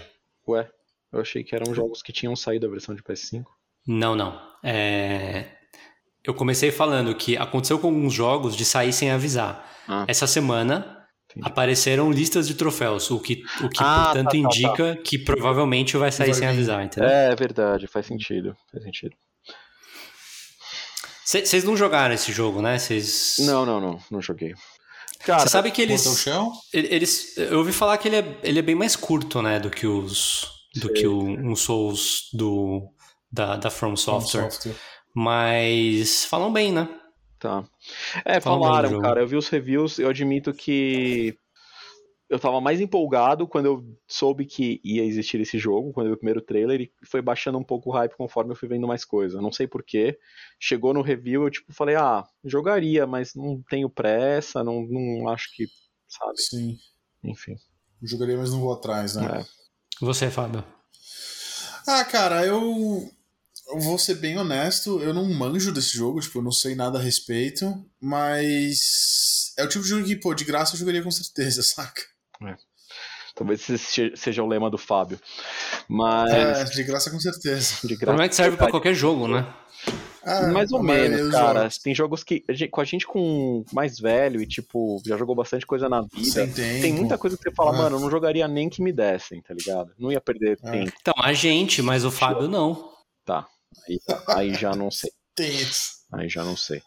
Ué, 0.46 0.68
eu 1.12 1.20
achei 1.20 1.42
que 1.42 1.54
eram 1.54 1.74
jogos 1.74 2.02
que 2.02 2.12
tinham 2.12 2.36
saído 2.36 2.66
a 2.66 2.70
versão 2.70 2.94
de 2.94 3.02
PS5. 3.02 3.44
Não, 3.86 4.14
não. 4.14 4.38
É, 4.62 5.46
eu 6.22 6.34
comecei 6.34 6.70
falando 6.70 7.14
que 7.14 7.38
aconteceu 7.38 7.78
com 7.78 7.86
alguns 7.86 8.12
jogos 8.12 8.54
de 8.54 8.64
sair 8.64 8.92
sem 8.92 9.10
avisar. 9.10 9.66
Ah. 9.88 10.04
Essa 10.06 10.26
semana 10.26 10.97
Entendi. 11.38 11.48
apareceram 11.48 12.10
listas 12.10 12.48
de 12.48 12.54
troféus, 12.54 13.10
o 13.10 13.20
que, 13.20 13.42
o 13.62 13.68
que 13.68 13.82
Ah, 13.82 14.06
portanto 14.06 14.24
tá, 14.24 14.30
tá, 14.30 14.36
indica 14.36 14.96
que 14.96 15.18
provavelmente 15.18 15.96
vai 15.96 16.10
sair 16.10 16.34
sem 16.34 16.48
avisar, 16.48 16.84
entendeu? 16.84 17.08
É 17.08 17.34
verdade, 17.34 17.86
faz 17.86 18.06
sentido. 18.06 18.56
Faz 18.70 18.82
sentido. 18.84 19.14
Vocês 21.24 21.62
não 21.62 21.76
jogaram 21.76 22.14
esse 22.14 22.32
jogo, 22.32 22.62
né? 22.62 22.78
Vocês. 22.78 23.36
Não, 23.40 23.66
não, 23.66 23.80
não, 23.80 24.00
não 24.10 24.22
joguei. 24.22 24.54
Cara, 25.24 25.40
Você 25.40 25.48
sabe 25.50 25.70
que 25.70 25.82
eles. 25.82 26.26
Eles, 26.72 27.36
eu 27.36 27.58
ouvi 27.58 27.72
falar 27.72 27.98
que 27.98 28.08
ele 28.08 28.16
é, 28.16 28.38
ele 28.42 28.58
é 28.58 28.62
bem 28.62 28.74
mais 28.74 28.96
curto, 28.96 29.42
né, 29.42 29.60
do 29.60 29.68
que 29.68 29.86
os 29.86 30.46
do 30.74 30.86
Sei. 30.86 30.94
que 30.94 31.06
o, 31.06 31.20
um 31.22 31.54
Souls 31.54 32.28
do 32.32 32.88
da, 33.30 33.56
da 33.56 33.70
From 33.70 33.96
Software. 33.96 34.50
Software. 34.50 34.74
Mas 35.14 36.24
falam 36.24 36.52
bem, 36.52 36.72
né? 36.72 36.88
Tá. 37.38 37.64
É, 38.24 38.40
Fala 38.40 38.60
falaram, 38.60 39.00
cara. 39.00 39.20
Eu 39.20 39.28
vi 39.28 39.36
os 39.36 39.48
reviews, 39.48 39.98
eu 39.98 40.08
admito 40.08 40.52
que 40.52 41.38
eu 42.28 42.38
tava 42.38 42.60
mais 42.60 42.80
empolgado 42.80 43.46
quando 43.48 43.66
eu 43.66 43.98
soube 44.06 44.44
que 44.44 44.80
ia 44.84 45.04
existir 45.04 45.40
esse 45.40 45.58
jogo, 45.58 45.92
quando 45.92 46.08
eu 46.08 46.10
vi 46.10 46.16
o 46.16 46.18
primeiro 46.18 46.42
trailer, 46.42 46.80
e 46.80 46.92
foi 47.06 47.22
baixando 47.22 47.56
um 47.56 47.64
pouco 47.64 47.88
o 47.88 47.92
hype 47.92 48.16
conforme 48.16 48.52
eu 48.52 48.56
fui 48.56 48.68
vendo 48.68 48.86
mais 48.86 49.04
coisa. 49.04 49.40
Não 49.40 49.50
sei 49.50 49.66
porquê. 49.66 50.18
Chegou 50.60 50.92
no 50.92 51.00
review, 51.00 51.44
eu 51.44 51.50
tipo 51.50 51.72
falei, 51.72 51.96
ah, 51.96 52.26
jogaria, 52.44 53.06
mas 53.06 53.34
não 53.34 53.62
tenho 53.70 53.88
pressa, 53.88 54.62
não, 54.62 54.82
não 54.82 55.28
acho 55.28 55.54
que. 55.54 55.66
Sabe? 56.06 56.40
Sim. 56.40 56.76
Enfim. 57.24 57.56
Jogaria, 58.02 58.36
mas 58.36 58.52
não 58.52 58.60
vou 58.60 58.72
atrás, 58.72 59.16
né? 59.16 59.40
É. 59.40 59.44
Você, 60.00 60.30
Fábio. 60.30 60.64
Ah, 61.86 62.04
cara, 62.04 62.46
eu... 62.46 63.10
eu 63.68 63.78
vou 63.80 63.98
ser 63.98 64.14
bem 64.16 64.38
honesto, 64.38 65.00
eu 65.02 65.12
não 65.14 65.24
manjo 65.32 65.72
desse 65.72 65.96
jogo, 65.96 66.20
tipo, 66.20 66.38
eu 66.38 66.42
não 66.42 66.52
sei 66.52 66.74
nada 66.74 66.98
a 66.98 67.02
respeito, 67.02 67.72
mas 68.00 69.52
é 69.58 69.64
o 69.64 69.68
tipo 69.68 69.82
de 69.84 69.90
jogo 69.90 70.04
que, 70.04 70.16
pô, 70.16 70.34
de 70.34 70.44
graça 70.44 70.74
eu 70.74 70.78
jogaria 70.78 71.02
com 71.02 71.10
certeza, 71.10 71.62
saca? 71.64 72.02
Talvez 73.34 73.68
esse 73.70 73.78
se- 73.78 74.12
seja 74.16 74.42
o 74.42 74.46
lema 74.48 74.68
do 74.68 74.78
Fábio. 74.78 75.18
Mas. 75.88 76.32
É, 76.32 76.64
de 76.64 76.82
graça 76.82 77.08
com 77.10 77.20
certeza. 77.20 77.74
De 77.82 77.88
graça. 77.94 78.06
problema 78.06 78.24
é 78.24 78.28
que 78.28 78.34
serve 78.34 78.56
pra 78.56 78.68
qualquer 78.70 78.94
jogo, 78.94 79.28
né? 79.28 79.46
Ah, 80.24 80.48
Mais 80.48 80.72
ou 80.72 80.82
menos, 80.82 81.30
cara. 81.30 81.60
jogos. 81.60 81.78
Tem 81.78 81.94
jogos 81.94 82.24
que. 82.24 82.44
Com 82.70 82.80
a 82.80 82.84
gente 82.84 83.06
com 83.06 83.64
mais 83.72 83.98
velho 84.00 84.42
e, 84.42 84.46
tipo, 84.46 85.00
já 85.06 85.16
jogou 85.16 85.36
bastante 85.36 85.64
coisa 85.64 85.88
na 85.88 86.00
vida. 86.02 86.48
Tem 86.82 86.92
muita 86.92 87.16
coisa 87.16 87.36
que 87.36 87.44
você 87.44 87.52
fala, 87.54 87.74
É. 87.76 87.78
mano, 87.78 87.96
eu 87.96 88.00
não 88.00 88.10
jogaria 88.10 88.48
nem 88.48 88.68
que 88.68 88.82
me 88.82 88.92
dessem, 88.92 89.40
tá 89.40 89.54
ligado? 89.54 89.92
Não 89.96 90.10
ia 90.10 90.20
perder 90.20 90.58
É. 90.64 90.70
tempo. 90.72 90.92
Então, 91.00 91.14
a 91.22 91.32
gente, 91.32 91.80
mas 91.80 92.04
o 92.04 92.10
Fábio 92.10 92.48
não. 92.48 92.90
Tá. 93.24 93.46
Aí, 93.86 93.98
aí 94.28 94.54
já 94.54 94.74
não 94.74 94.90
sei. 94.90 95.10
Tem 95.34 95.54
isso. 95.54 95.98
Aí 96.12 96.28
já 96.28 96.42
não 96.44 96.56
sei. 96.56 96.82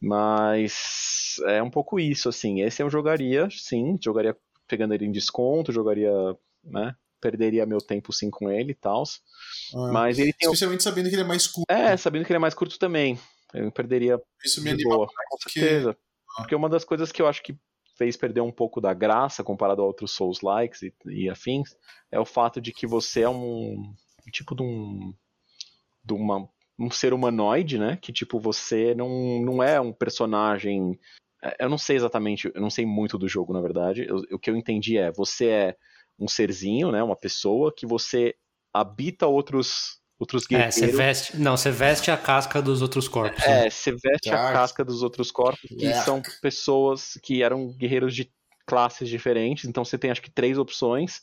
Mas 0.00 1.36
é 1.46 1.62
um 1.62 1.70
pouco 1.70 1.98
isso, 1.98 2.28
assim. 2.28 2.60
Esse 2.60 2.82
eu 2.82 2.90
jogaria, 2.90 3.48
sim. 3.50 3.98
Jogaria 4.02 4.36
pegando 4.68 4.94
ele 4.94 5.06
em 5.06 5.12
desconto, 5.12 5.72
jogaria, 5.72 6.12
né? 6.62 6.94
Perderia 7.20 7.66
meu 7.66 7.78
tempo 7.78 8.12
sim 8.12 8.30
com 8.30 8.50
ele 8.50 8.72
e 8.72 8.74
tal. 8.74 9.02
Ah, 9.74 9.92
Mas 9.92 10.18
ele 10.18 10.32
tem. 10.32 10.46
Especialmente 10.46 10.82
sabendo 10.84 11.08
que 11.08 11.14
ele 11.14 11.22
é 11.22 11.26
mais 11.26 11.46
curto. 11.46 11.66
É, 11.68 11.96
sabendo 11.96 12.24
que 12.24 12.30
ele 12.30 12.36
é 12.36 12.40
mais 12.40 12.54
curto 12.54 12.78
também. 12.78 13.18
Eu 13.52 13.72
perderia 13.72 14.20
Isso 14.44 14.62
me 14.62 14.70
anima 14.70 14.94
boa. 14.94 15.06
mais 15.06 15.28
Com 15.30 15.50
certeza. 15.50 15.96
Porque 16.36 16.54
uma 16.54 16.68
das 16.68 16.84
coisas 16.84 17.10
que 17.10 17.20
eu 17.20 17.26
acho 17.26 17.42
que 17.42 17.56
fez 17.96 18.16
perder 18.16 18.42
um 18.42 18.52
pouco 18.52 18.80
da 18.80 18.94
graça 18.94 19.42
comparado 19.42 19.82
a 19.82 19.84
outros 19.84 20.12
Souls 20.12 20.40
likes 20.42 20.82
e, 20.82 20.94
e 21.06 21.28
afins 21.28 21.74
é 22.12 22.20
o 22.20 22.24
fato 22.24 22.60
de 22.60 22.72
que 22.72 22.86
você 22.86 23.22
é 23.22 23.28
um 23.28 23.92
tipo 24.30 24.54
de 24.54 24.62
um 24.62 25.12
de 26.08 26.14
uma, 26.14 26.48
um 26.78 26.90
ser 26.90 27.12
humanoide, 27.12 27.78
né? 27.78 27.98
Que 28.00 28.12
tipo 28.12 28.40
você 28.40 28.94
não, 28.94 29.40
não 29.42 29.62
é 29.62 29.80
um 29.80 29.92
personagem. 29.92 30.98
é, 31.42 31.64
Eu 31.64 31.68
não 31.68 31.78
sei 31.78 31.96
exatamente, 31.96 32.50
eu 32.54 32.60
não 32.60 32.70
sei 32.70 32.86
muito 32.86 33.18
do 33.18 33.28
jogo, 33.28 33.52
na 33.52 33.60
verdade. 33.60 34.06
Eu- 34.08 34.22
o 34.32 34.38
que 34.38 34.50
eu 34.50 34.56
entendi 34.56 34.96
é 34.96 35.12
você 35.12 35.46
é 35.48 35.76
um 36.18 36.26
serzinho, 36.26 36.90
né? 36.90 37.02
Uma 37.02 37.16
pessoa 37.16 37.72
que 37.74 37.86
você 37.86 38.34
habita 38.72 39.26
outros 39.26 39.98
outros 40.20 40.44
É, 40.46 40.48
guerreiros. 40.48 40.74
você 40.74 40.86
veste. 40.88 41.36
Não, 41.36 41.56
você 41.56 41.70
veste 41.70 42.10
a 42.10 42.16
casca 42.16 42.60
dos 42.60 42.82
outros 42.82 43.06
corpos. 43.06 43.38
né? 43.46 43.66
É, 43.66 43.70
você 43.70 43.92
veste 43.92 44.30
a 44.30 44.32
Dark. 44.32 44.52
casca 44.52 44.84
dos 44.84 45.00
outros 45.04 45.30
corpos, 45.30 45.68
que 45.70 45.90
Dark. 45.90 46.04
são 46.04 46.20
pessoas 46.42 47.16
que 47.22 47.40
eram 47.40 47.68
guerreiros 47.76 48.12
de 48.16 48.28
classes 48.68 49.08
diferentes, 49.08 49.64
então 49.64 49.82
você 49.84 49.96
tem 49.96 50.10
acho 50.10 50.20
que 50.20 50.30
três 50.30 50.58
opções, 50.58 51.22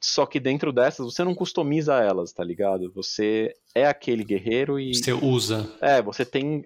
só 0.00 0.24
que 0.24 0.40
dentro 0.40 0.72
dessas 0.72 1.04
você 1.04 1.22
não 1.22 1.34
customiza 1.34 1.94
elas, 1.96 2.32
tá 2.32 2.42
ligado? 2.42 2.90
Você 2.94 3.54
é 3.74 3.86
aquele 3.86 4.24
guerreiro 4.24 4.80
e. 4.80 4.94
Você 4.94 5.12
usa. 5.12 5.70
É, 5.80 6.00
você 6.00 6.24
tem 6.24 6.64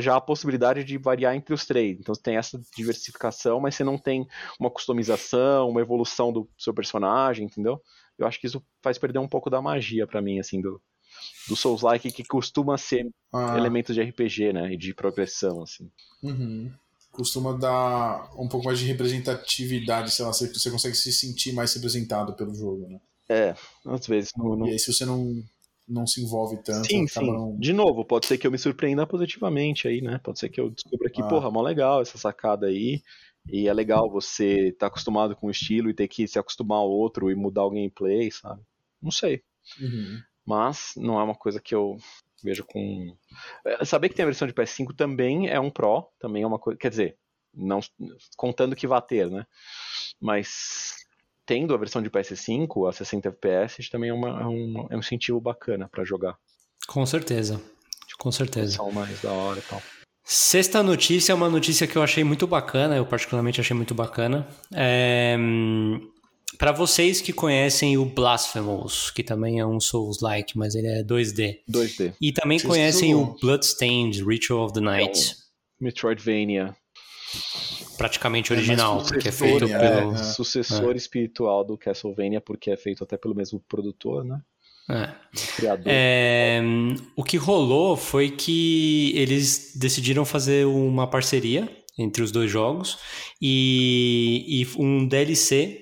já 0.00 0.16
a 0.16 0.20
possibilidade 0.20 0.84
de 0.84 0.98
variar 0.98 1.34
entre 1.34 1.54
os 1.54 1.64
três. 1.66 1.98
Então 1.98 2.14
você 2.14 2.22
tem 2.22 2.36
essa 2.36 2.60
diversificação, 2.76 3.60
mas 3.60 3.74
você 3.74 3.82
não 3.84 3.96
tem 3.98 4.26
uma 4.58 4.70
customização, 4.70 5.68
uma 5.68 5.80
evolução 5.80 6.32
do 6.32 6.48
seu 6.58 6.74
personagem, 6.74 7.46
entendeu? 7.46 7.80
Eu 8.18 8.26
acho 8.26 8.38
que 8.40 8.46
isso 8.46 8.62
faz 8.82 8.98
perder 8.98 9.18
um 9.18 9.28
pouco 9.28 9.48
da 9.50 9.62
magia 9.62 10.06
pra 10.06 10.20
mim, 10.20 10.38
assim, 10.38 10.60
do, 10.60 10.80
do 11.48 11.56
Souls-like, 11.56 12.12
que 12.12 12.24
costuma 12.24 12.76
ser 12.78 13.08
Ah, 13.32 13.56
elementos 13.56 13.94
de 13.94 14.02
RPG, 14.02 14.52
né? 14.52 14.72
E 14.72 14.76
de 14.76 14.94
progressão, 14.94 15.62
assim. 15.62 15.90
uhum. 16.22 16.70
Costuma 17.20 17.52
dar 17.52 18.30
um 18.34 18.48
pouco 18.48 18.64
mais 18.64 18.78
de 18.78 18.86
representatividade, 18.86 20.10
sei 20.10 20.24
lá, 20.24 20.32
você, 20.32 20.50
você 20.50 20.70
consegue 20.70 20.94
se 20.94 21.12
sentir 21.12 21.52
mais 21.52 21.74
representado 21.74 22.32
pelo 22.34 22.54
jogo, 22.54 22.88
né? 22.88 22.98
É, 23.28 23.54
às 23.84 24.06
vezes. 24.06 24.30
Não, 24.38 24.56
não... 24.56 24.66
E 24.66 24.70
aí, 24.70 24.78
se 24.78 24.90
você 24.90 25.04
não, 25.04 25.42
não 25.86 26.06
se 26.06 26.22
envolve 26.22 26.56
tanto, 26.64 26.86
Sim, 26.86 27.06
sim. 27.06 27.26
não. 27.26 27.54
De 27.58 27.74
novo, 27.74 28.06
pode 28.06 28.24
ser 28.24 28.38
que 28.38 28.46
eu 28.46 28.50
me 28.50 28.56
surpreenda 28.56 29.06
positivamente 29.06 29.86
aí, 29.86 30.00
né? 30.00 30.18
Pode 30.24 30.38
ser 30.38 30.48
que 30.48 30.58
eu 30.58 30.70
descubra 30.70 31.10
que, 31.10 31.20
Ah. 31.20 31.28
porra, 31.28 31.50
mó 31.50 31.60
legal 31.60 32.00
essa 32.00 32.16
sacada 32.16 32.66
aí. 32.68 33.02
E 33.52 33.68
é 33.68 33.72
legal 33.74 34.10
você 34.10 34.68
estar 34.68 34.86
acostumado 34.86 35.36
com 35.36 35.46
o 35.48 35.50
estilo 35.50 35.90
e 35.90 35.94
ter 35.94 36.08
que 36.08 36.26
se 36.26 36.38
acostumar 36.38 36.78
ao 36.78 36.90
outro 36.90 37.30
e 37.30 37.34
mudar 37.34 37.64
o 37.64 37.70
gameplay, 37.70 38.30
sabe? 38.30 38.62
Não 39.02 39.10
sei. 39.10 39.42
Uhum. 39.78 40.20
Mas 40.46 40.92
não 40.96 41.20
é 41.20 41.22
uma 41.22 41.34
coisa 41.34 41.60
que 41.60 41.74
eu 41.74 41.98
vejo 42.42 42.64
com. 42.64 43.16
É, 43.66 43.84
Saber 43.84 44.08
que 44.08 44.14
tem 44.14 44.22
a 44.22 44.26
versão 44.26 44.46
de 44.46 44.54
PS5 44.54 44.94
também 44.96 45.48
é 45.48 45.58
um 45.58 45.70
Pro, 45.70 46.08
também 46.18 46.42
é 46.42 46.46
uma 46.46 46.58
coisa. 46.58 46.78
Quer 46.78 46.90
dizer, 46.90 47.16
não 47.54 47.80
contando 48.36 48.76
que 48.76 48.86
vá 48.86 49.00
ter, 49.00 49.30
né? 49.30 49.44
Mas 50.20 50.94
tendo 51.46 51.74
a 51.74 51.78
versão 51.78 52.00
de 52.02 52.10
PS5 52.10 52.88
a 52.88 52.92
60 52.92 53.28
FPS 53.28 53.90
também 53.90 54.10
é, 54.10 54.14
uma, 54.14 54.28
é 54.40 54.46
um, 54.46 54.86
é 54.90 54.96
um 54.96 55.00
incentivo 55.00 55.40
bacana 55.40 55.88
para 55.88 56.04
jogar. 56.04 56.36
Com 56.86 57.04
certeza. 57.04 57.60
Com 58.18 58.30
certeza. 58.30 58.76
São 58.76 58.92
mais 58.92 59.20
da 59.22 59.32
hora 59.32 59.58
e 59.58 59.62
tal. 59.62 59.82
Sexta 60.22 60.82
notícia 60.82 61.32
é 61.32 61.34
uma 61.34 61.48
notícia 61.48 61.86
que 61.86 61.96
eu 61.96 62.02
achei 62.02 62.22
muito 62.22 62.46
bacana, 62.46 62.94
eu 62.94 63.04
particularmente 63.04 63.60
achei 63.60 63.74
muito 63.74 63.94
bacana. 63.94 64.46
É... 64.72 65.36
Para 66.60 66.72
vocês 66.72 67.22
que 67.22 67.32
conhecem 67.32 67.96
o 67.96 68.04
Blasphemous, 68.04 69.10
que 69.10 69.22
também 69.22 69.60
é 69.60 69.66
um 69.66 69.80
Souls-like, 69.80 70.58
mas 70.58 70.74
ele 70.74 70.88
é 70.88 71.02
2D. 71.02 71.60
2D. 71.66 72.12
E 72.20 72.32
também 72.32 72.58
Vocês 72.58 72.70
conhecem 72.70 73.14
o 73.14 73.34
Bloodstained 73.40 74.22
Ritual 74.22 74.66
of 74.66 74.74
the 74.74 74.80
Night. 74.80 75.36
Metroidvania. 75.80 76.76
Praticamente 77.96 78.52
É, 78.52 78.56
original, 78.56 78.98
com 78.98 79.04
porque 79.06 79.28
é 79.28 79.32
feito 79.32 79.64
é, 79.64 79.78
pelo. 79.78 80.12
é. 80.12 80.16
Sucessor 80.18 80.94
espiritual 80.96 81.64
do 81.64 81.78
Castlevania, 81.78 82.42
porque 82.42 82.70
é 82.70 82.76
feito 82.76 83.02
até 83.04 83.16
pelo 83.16 83.34
mesmo 83.34 83.58
produtor, 83.66 84.22
né? 84.22 84.38
É. 84.90 85.14
Criador. 85.56 85.86
É, 85.86 86.60
o 87.16 87.24
que 87.24 87.38
rolou 87.38 87.96
foi 87.96 88.30
que 88.30 89.14
eles 89.16 89.72
decidiram 89.76 90.26
fazer 90.26 90.66
uma 90.66 91.06
parceria 91.06 91.74
entre 91.98 92.22
os 92.22 92.30
dois 92.30 92.50
jogos 92.50 92.98
e, 93.40 94.44
e 94.46 94.66
um 94.78 95.06
DLC 95.08 95.79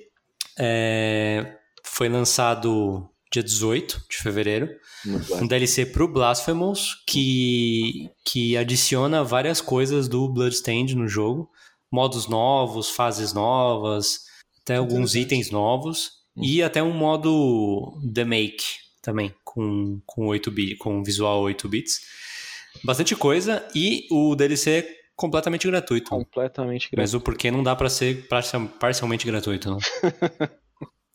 é, 0.58 1.56
foi 1.84 2.08
lançado 2.08 3.08
dia 3.30 3.42
18 3.42 4.04
de 4.10 4.16
fevereiro. 4.16 4.68
Um. 5.06 5.46
DLC 5.46 5.86
pro 5.86 6.08
Blasphemous 6.08 7.02
que, 7.06 8.10
que 8.24 8.56
adiciona 8.56 9.22
várias 9.22 9.60
coisas 9.60 10.08
do 10.08 10.28
Bloodstained 10.28 10.94
no 10.94 11.06
jogo. 11.06 11.50
Modos 11.90 12.26
novos, 12.26 12.90
fases 12.90 13.32
novas, 13.32 14.20
até 14.62 14.76
alguns 14.76 15.14
itens 15.14 15.50
novos. 15.50 16.18
E 16.36 16.62
até 16.62 16.82
um 16.82 16.92
modo 16.92 17.98
The 18.14 18.24
Make 18.24 18.64
também, 19.02 19.34
com, 19.42 20.00
com 20.06 20.26
8 20.26 20.50
bit, 20.50 20.76
com 20.76 21.02
visual 21.02 21.40
8 21.42 21.68
bits. 21.68 22.00
Bastante 22.84 23.16
coisa. 23.16 23.66
E 23.74 24.06
o 24.10 24.36
DLC 24.36 24.97
completamente 25.18 25.66
gratuito. 25.66 26.08
Completamente 26.10 26.82
gratuito. 26.84 26.96
Mesmo 27.00 27.20
porque 27.20 27.50
não 27.50 27.62
dá 27.62 27.74
pra 27.76 27.90
ser 27.90 28.26
parcial- 28.28 28.68
parcialmente 28.80 29.26
gratuito. 29.26 29.70
Né? 29.74 29.78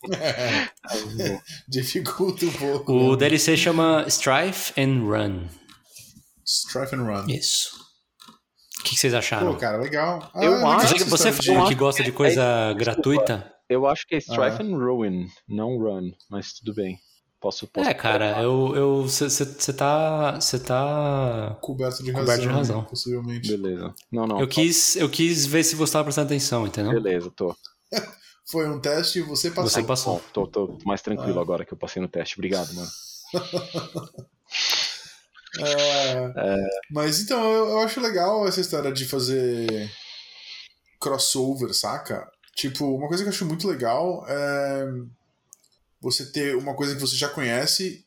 Dificulta 1.68 2.44
um 2.44 2.52
pouco. 2.52 2.92
O 2.92 3.12
né? 3.12 3.16
DLC 3.16 3.56
chama 3.56 4.04
Strife 4.08 4.72
and 4.80 5.00
Run. 5.04 5.48
Strife 6.46 6.94
and 6.94 7.02
Run. 7.04 7.26
Isso. 7.28 7.70
O 8.80 8.82
que, 8.84 8.90
que 8.90 8.96
vocês 9.00 9.14
acharam? 9.14 9.54
Pô, 9.54 9.58
cara, 9.58 9.78
legal. 9.78 10.30
Ah, 10.34 10.44
Eu 10.44 10.52
legal 10.56 10.72
acho- 10.72 10.88
Você, 10.88 10.94
essa 10.96 11.10
você 11.10 11.32
falou 11.32 11.66
que 11.68 11.74
gosta 11.74 12.02
de 12.02 12.12
coisa 12.12 12.74
gratuita? 12.74 13.50
Eu 13.68 13.86
acho 13.86 14.06
que 14.06 14.14
é 14.14 14.18
Strife 14.18 14.58
Ah. 14.60 14.62
and 14.62 14.76
Ruin, 14.76 15.26
não 15.48 15.78
Run, 15.78 16.10
mas 16.30 16.52
tudo 16.52 16.74
bem. 16.74 16.98
Posso, 17.44 17.66
posso 17.66 17.86
É, 17.86 17.92
cara, 17.92 18.40
eu. 18.42 19.02
Você 19.02 19.72
tá. 19.74 20.40
Você 20.40 20.58
tá. 20.58 21.58
Coberto 21.60 22.02
de 22.02 22.10
Coberto 22.10 22.30
razão, 22.30 22.42
de 22.46 22.48
razão. 22.48 22.80
né, 22.80 22.86
possivelmente. 22.88 23.48
Beleza. 23.54 23.94
Não, 24.10 24.26
não. 24.26 24.40
Eu 24.40 24.48
quis, 24.48 24.96
eu 24.96 25.10
quis 25.10 25.44
ver 25.44 25.62
se 25.62 25.76
você 25.76 25.92
tava 25.92 26.04
prestando 26.04 26.28
atenção, 26.28 26.66
entendeu? 26.66 26.94
Beleza, 27.02 27.30
tô. 27.36 27.54
Foi 28.50 28.66
um 28.66 28.80
teste 28.80 29.18
e 29.18 29.22
você 29.22 29.50
passou. 29.50 29.68
Você 29.70 29.82
passou. 29.82 30.14
Bom, 30.14 30.22
tô, 30.32 30.46
tô 30.46 30.78
mais 30.86 31.02
tranquilo 31.02 31.38
Ah. 31.38 31.42
agora 31.42 31.66
que 31.66 31.74
eu 31.74 31.76
passei 31.76 32.00
no 32.00 32.08
teste. 32.08 32.36
Obrigado, 32.38 32.72
mano. 32.74 32.88
É, 35.56 36.58
Mas 36.90 37.20
então, 37.20 37.40
eu, 37.44 37.68
eu 37.68 37.78
acho 37.80 38.00
legal 38.00 38.44
essa 38.48 38.60
história 38.60 38.90
de 38.90 39.04
fazer 39.04 39.88
crossover, 41.00 41.72
saca? 41.72 42.28
Tipo, 42.56 42.86
uma 42.96 43.06
coisa 43.06 43.22
que 43.22 43.28
eu 43.28 43.32
acho 43.32 43.46
muito 43.46 43.68
legal 43.68 44.24
é 44.26 44.84
você 46.04 46.30
ter 46.30 46.54
uma 46.54 46.74
coisa 46.76 46.94
que 46.94 47.00
você 47.00 47.16
já 47.16 47.30
conhece 47.30 48.04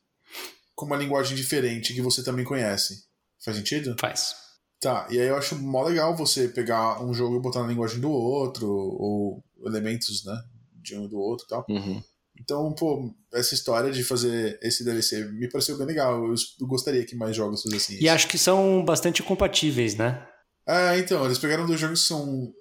com 0.75 0.85
uma 0.85 0.95
linguagem 0.95 1.35
diferente 1.35 1.95
que 1.95 2.01
você 2.01 2.23
também 2.23 2.45
conhece. 2.45 3.05
Faz 3.43 3.57
sentido? 3.57 3.95
Faz. 3.99 4.35
Tá, 4.79 5.07
e 5.09 5.19
aí 5.19 5.27
eu 5.27 5.35
acho 5.35 5.55
mó 5.55 5.83
legal 5.83 6.15
você 6.15 6.47
pegar 6.47 7.03
um 7.03 7.11
jogo 7.11 7.35
e 7.35 7.41
botar 7.41 7.63
na 7.63 7.67
linguagem 7.67 7.99
do 7.99 8.11
outro, 8.11 8.69
ou 8.69 9.43
elementos, 9.65 10.23
né, 10.23 10.39
de 10.75 10.95
um 10.95 11.05
e 11.05 11.09
do 11.09 11.17
outro 11.17 11.47
e 11.47 11.49
tal. 11.49 11.65
Uhum. 11.67 12.03
Então, 12.39 12.71
pô, 12.73 13.11
essa 13.33 13.55
história 13.55 13.91
de 13.91 14.03
fazer 14.03 14.59
esse 14.61 14.83
DLC 14.83 15.25
me 15.31 15.49
pareceu 15.49 15.75
bem 15.75 15.87
legal. 15.87 16.23
Eu, 16.23 16.35
eu 16.61 16.67
gostaria 16.67 17.03
que 17.03 17.15
mais 17.15 17.35
jogos 17.35 17.63
fizessem 17.63 17.95
isso. 17.95 18.05
E 18.05 18.07
acho 18.07 18.27
que 18.27 18.37
são 18.37 18.85
bastante 18.85 19.23
compatíveis, 19.23 19.95
né? 19.95 20.23
É, 20.67 20.99
então, 20.99 21.25
eles 21.25 21.39
pegaram 21.39 21.65
dois 21.65 21.79
jogos 21.79 22.03
que 22.03 22.07
são 22.07 22.53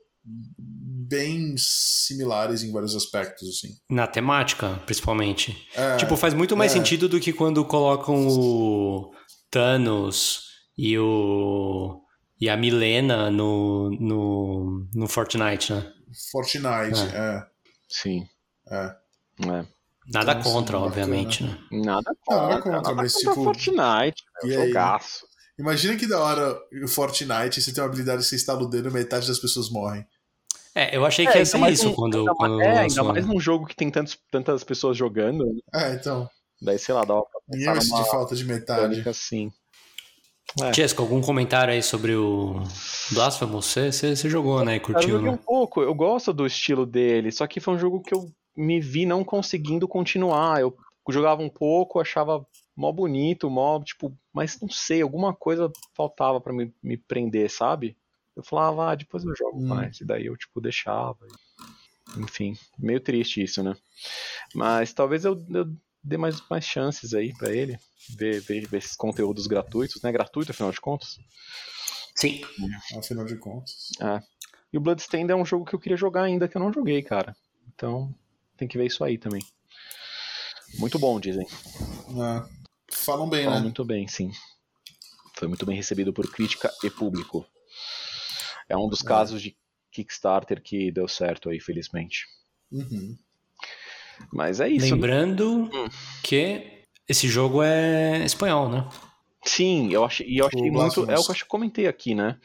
bem 1.08 1.54
similares 1.56 2.62
em 2.62 2.72
vários 2.72 2.94
aspectos, 2.94 3.48
assim. 3.48 3.74
Na 3.90 4.06
temática, 4.06 4.80
principalmente. 4.86 5.66
É, 5.74 5.96
tipo, 5.96 6.16
faz 6.16 6.34
muito 6.34 6.56
mais 6.56 6.72
é. 6.72 6.74
sentido 6.74 7.08
do 7.08 7.20
que 7.20 7.32
quando 7.32 7.64
colocam 7.64 8.26
o 8.28 9.10
Thanos 9.50 10.42
e 10.76 10.98
o. 10.98 12.02
E 12.38 12.50
a 12.50 12.56
Milena 12.56 13.30
no, 13.30 13.90
no, 13.98 14.86
no 14.94 15.08
Fortnite, 15.08 15.72
né? 15.72 15.90
Fortnite, 16.30 17.00
é. 17.14 17.42
Sim. 17.88 18.26
é. 18.70 18.94
É. 19.42 19.66
Nada 20.12 20.32
Então, 20.32 20.52
contra, 20.52 20.76
assim, 20.76 20.86
obviamente, 20.86 21.44
né? 21.44 21.58
Nada 21.72 22.10
Não, 22.10 22.14
contra, 22.24 22.48
nada 22.48 22.62
contra, 22.62 22.82
nada 22.82 22.94
mas, 22.94 23.12
contra 23.14 23.30
tipo, 23.30 23.44
Fortnite, 23.44 24.22
e 24.44 24.46
meu, 24.46 24.60
aí? 24.62 24.68
jogaço. 24.68 25.26
Imagina 25.58 25.96
que 25.96 26.06
da 26.06 26.20
hora 26.20 26.56
o 26.84 26.88
Fortnite, 26.88 27.60
você 27.60 27.72
tem 27.72 27.82
uma 27.82 27.88
habilidade 27.88 28.22
que 28.22 28.28
você 28.28 28.36
instala 28.36 28.62
o 28.62 28.68
dedo 28.68 28.88
e 28.88 28.92
metade 28.92 29.26
das 29.26 29.38
pessoas 29.38 29.70
morrem. 29.70 30.06
É, 30.76 30.94
eu 30.94 31.06
achei 31.06 31.24
É, 31.24 31.28
que 31.30 31.34
ia 31.36 31.40
ainda 31.40 31.50
ser 31.50 31.58
mais 31.58 31.78
isso 31.78 31.88
num- 31.88 31.94
quando, 31.94 32.18
ainda 32.18 32.34
quando 32.34 32.60
É, 32.60 32.66
ainda 32.68 32.82
lançou, 32.82 33.04
mais 33.04 33.26
né? 33.26 33.32
num 33.32 33.40
jogo 33.40 33.64
que 33.66 33.74
tem 33.74 33.90
tantos, 33.90 34.18
tantas 34.30 34.62
pessoas 34.62 34.96
jogando. 34.96 35.44
É, 35.74 35.94
então. 35.94 36.28
Daí, 36.60 36.78
sei 36.78 36.94
lá, 36.94 37.02
dá 37.04 37.14
uma 37.14 37.26
numa 37.48 37.80
sentir 37.80 38.04
falta 38.10 38.36
de 38.36 38.44
metade. 38.44 39.02
assim. 39.08 39.50
É. 40.62 40.72
Chesco, 40.72 41.02
algum 41.02 41.20
comentário 41.20 41.72
aí 41.72 41.82
sobre 41.82 42.14
o 42.14 42.62
Blasphemous? 43.10 43.66
Você, 43.66 43.90
você, 43.92 44.16
você 44.16 44.28
jogou, 44.30 44.64
né? 44.64 44.76
E 44.76 44.80
Cara, 44.80 44.90
eu 44.90 44.94
curtiu, 44.94 45.14
joguei 45.16 45.28
um 45.30 45.32
né? 45.32 45.40
pouco, 45.44 45.82
eu 45.82 45.94
gosto 45.94 46.32
do 46.32 46.46
estilo 46.46 46.86
dele, 46.86 47.32
só 47.32 47.46
que 47.46 47.58
foi 47.60 47.74
um 47.74 47.78
jogo 47.78 48.00
que 48.02 48.14
eu 48.14 48.30
me 48.56 48.80
vi 48.80 49.04
não 49.06 49.24
conseguindo 49.24 49.88
continuar. 49.88 50.60
Eu 50.60 50.74
jogava 51.10 51.42
um 51.42 51.48
pouco, 51.48 52.00
achava 52.00 52.46
mó 52.76 52.92
bonito, 52.92 53.50
mó, 53.50 53.82
tipo, 53.82 54.16
mas 54.32 54.58
não 54.60 54.68
sei, 54.68 55.02
alguma 55.02 55.34
coisa 55.34 55.70
faltava 55.94 56.40
pra 56.40 56.52
me, 56.52 56.72
me 56.82 56.96
prender, 56.96 57.50
sabe? 57.50 57.96
Eu 58.36 58.42
falava, 58.44 58.90
ah, 58.90 58.94
depois 58.94 59.24
eu 59.24 59.34
jogo 59.34 59.58
Hum. 59.58 59.66
mais, 59.66 60.00
e 60.00 60.04
daí 60.04 60.26
eu, 60.26 60.36
tipo, 60.36 60.60
deixava. 60.60 61.26
Enfim, 62.16 62.56
meio 62.78 63.00
triste 63.00 63.42
isso, 63.42 63.62
né? 63.62 63.74
Mas 64.54 64.92
talvez 64.92 65.24
eu, 65.24 65.44
eu 65.50 65.74
dê 66.02 66.16
mais, 66.16 66.40
mais 66.48 66.64
chances 66.64 67.14
aí 67.14 67.34
pra 67.34 67.50
ele, 67.52 67.78
ver, 68.10 68.40
ver, 68.40 68.68
ver 68.68 68.78
esses 68.78 68.94
conteúdos 68.94 69.46
gratuitos, 69.46 70.00
né? 70.02 70.12
Gratuito, 70.12 70.52
afinal 70.52 70.70
de 70.70 70.80
contas. 70.80 71.18
Sim. 72.14 72.42
Afinal 72.96 73.24
de 73.24 73.36
contas. 73.36 73.90
E 74.72 74.78
o 74.78 74.80
Bloodstained 74.80 75.30
é 75.30 75.36
um 75.36 75.44
jogo 75.44 75.64
que 75.64 75.74
eu 75.74 75.78
queria 75.78 75.96
jogar 75.96 76.22
ainda, 76.24 76.48
que 76.48 76.56
eu 76.56 76.60
não 76.60 76.72
joguei, 76.72 77.02
cara. 77.02 77.34
Então, 77.74 78.14
tem 78.56 78.68
que 78.68 78.78
ver 78.78 78.86
isso 78.86 79.02
aí 79.02 79.18
também. 79.18 79.42
Muito 80.78 80.98
bom, 80.98 81.18
dizem. 81.18 81.46
É. 81.46 82.48
Falam 82.92 83.28
bem, 83.28 83.44
Fala 83.44 83.56
né? 83.56 83.62
muito 83.62 83.84
bem, 83.84 84.06
sim. 84.08 84.30
Foi 85.34 85.48
muito 85.48 85.66
bem 85.66 85.76
recebido 85.76 86.12
por 86.12 86.30
crítica 86.30 86.72
e 86.82 86.90
público. 86.90 87.46
É 88.68 88.76
um 88.76 88.88
dos 88.88 89.02
casos 89.02 89.40
de 89.40 89.56
Kickstarter 89.90 90.62
que 90.62 90.90
deu 90.90 91.08
certo 91.08 91.48
aí, 91.48 91.60
felizmente. 91.60 92.26
Uhum. 92.70 93.16
Mas 94.32 94.60
é 94.60 94.68
isso. 94.68 94.94
Lembrando 94.94 95.70
que 96.22 96.82
esse 97.08 97.28
jogo 97.28 97.62
é 97.62 98.24
espanhol, 98.24 98.68
né? 98.68 98.88
Sim, 99.44 99.92
eu 99.92 100.04
achei, 100.04 100.26
e 100.26 100.38
eu 100.38 100.46
achei 100.46 100.68
O 100.68 100.72
muito. 100.72 101.00
É 101.08 101.14
o 101.14 101.22
que 101.22 101.30
eu 101.30 101.32
acho 101.32 101.44
que 101.44 101.48
comentei 101.48 101.86
aqui, 101.86 102.16
né? 102.16 102.36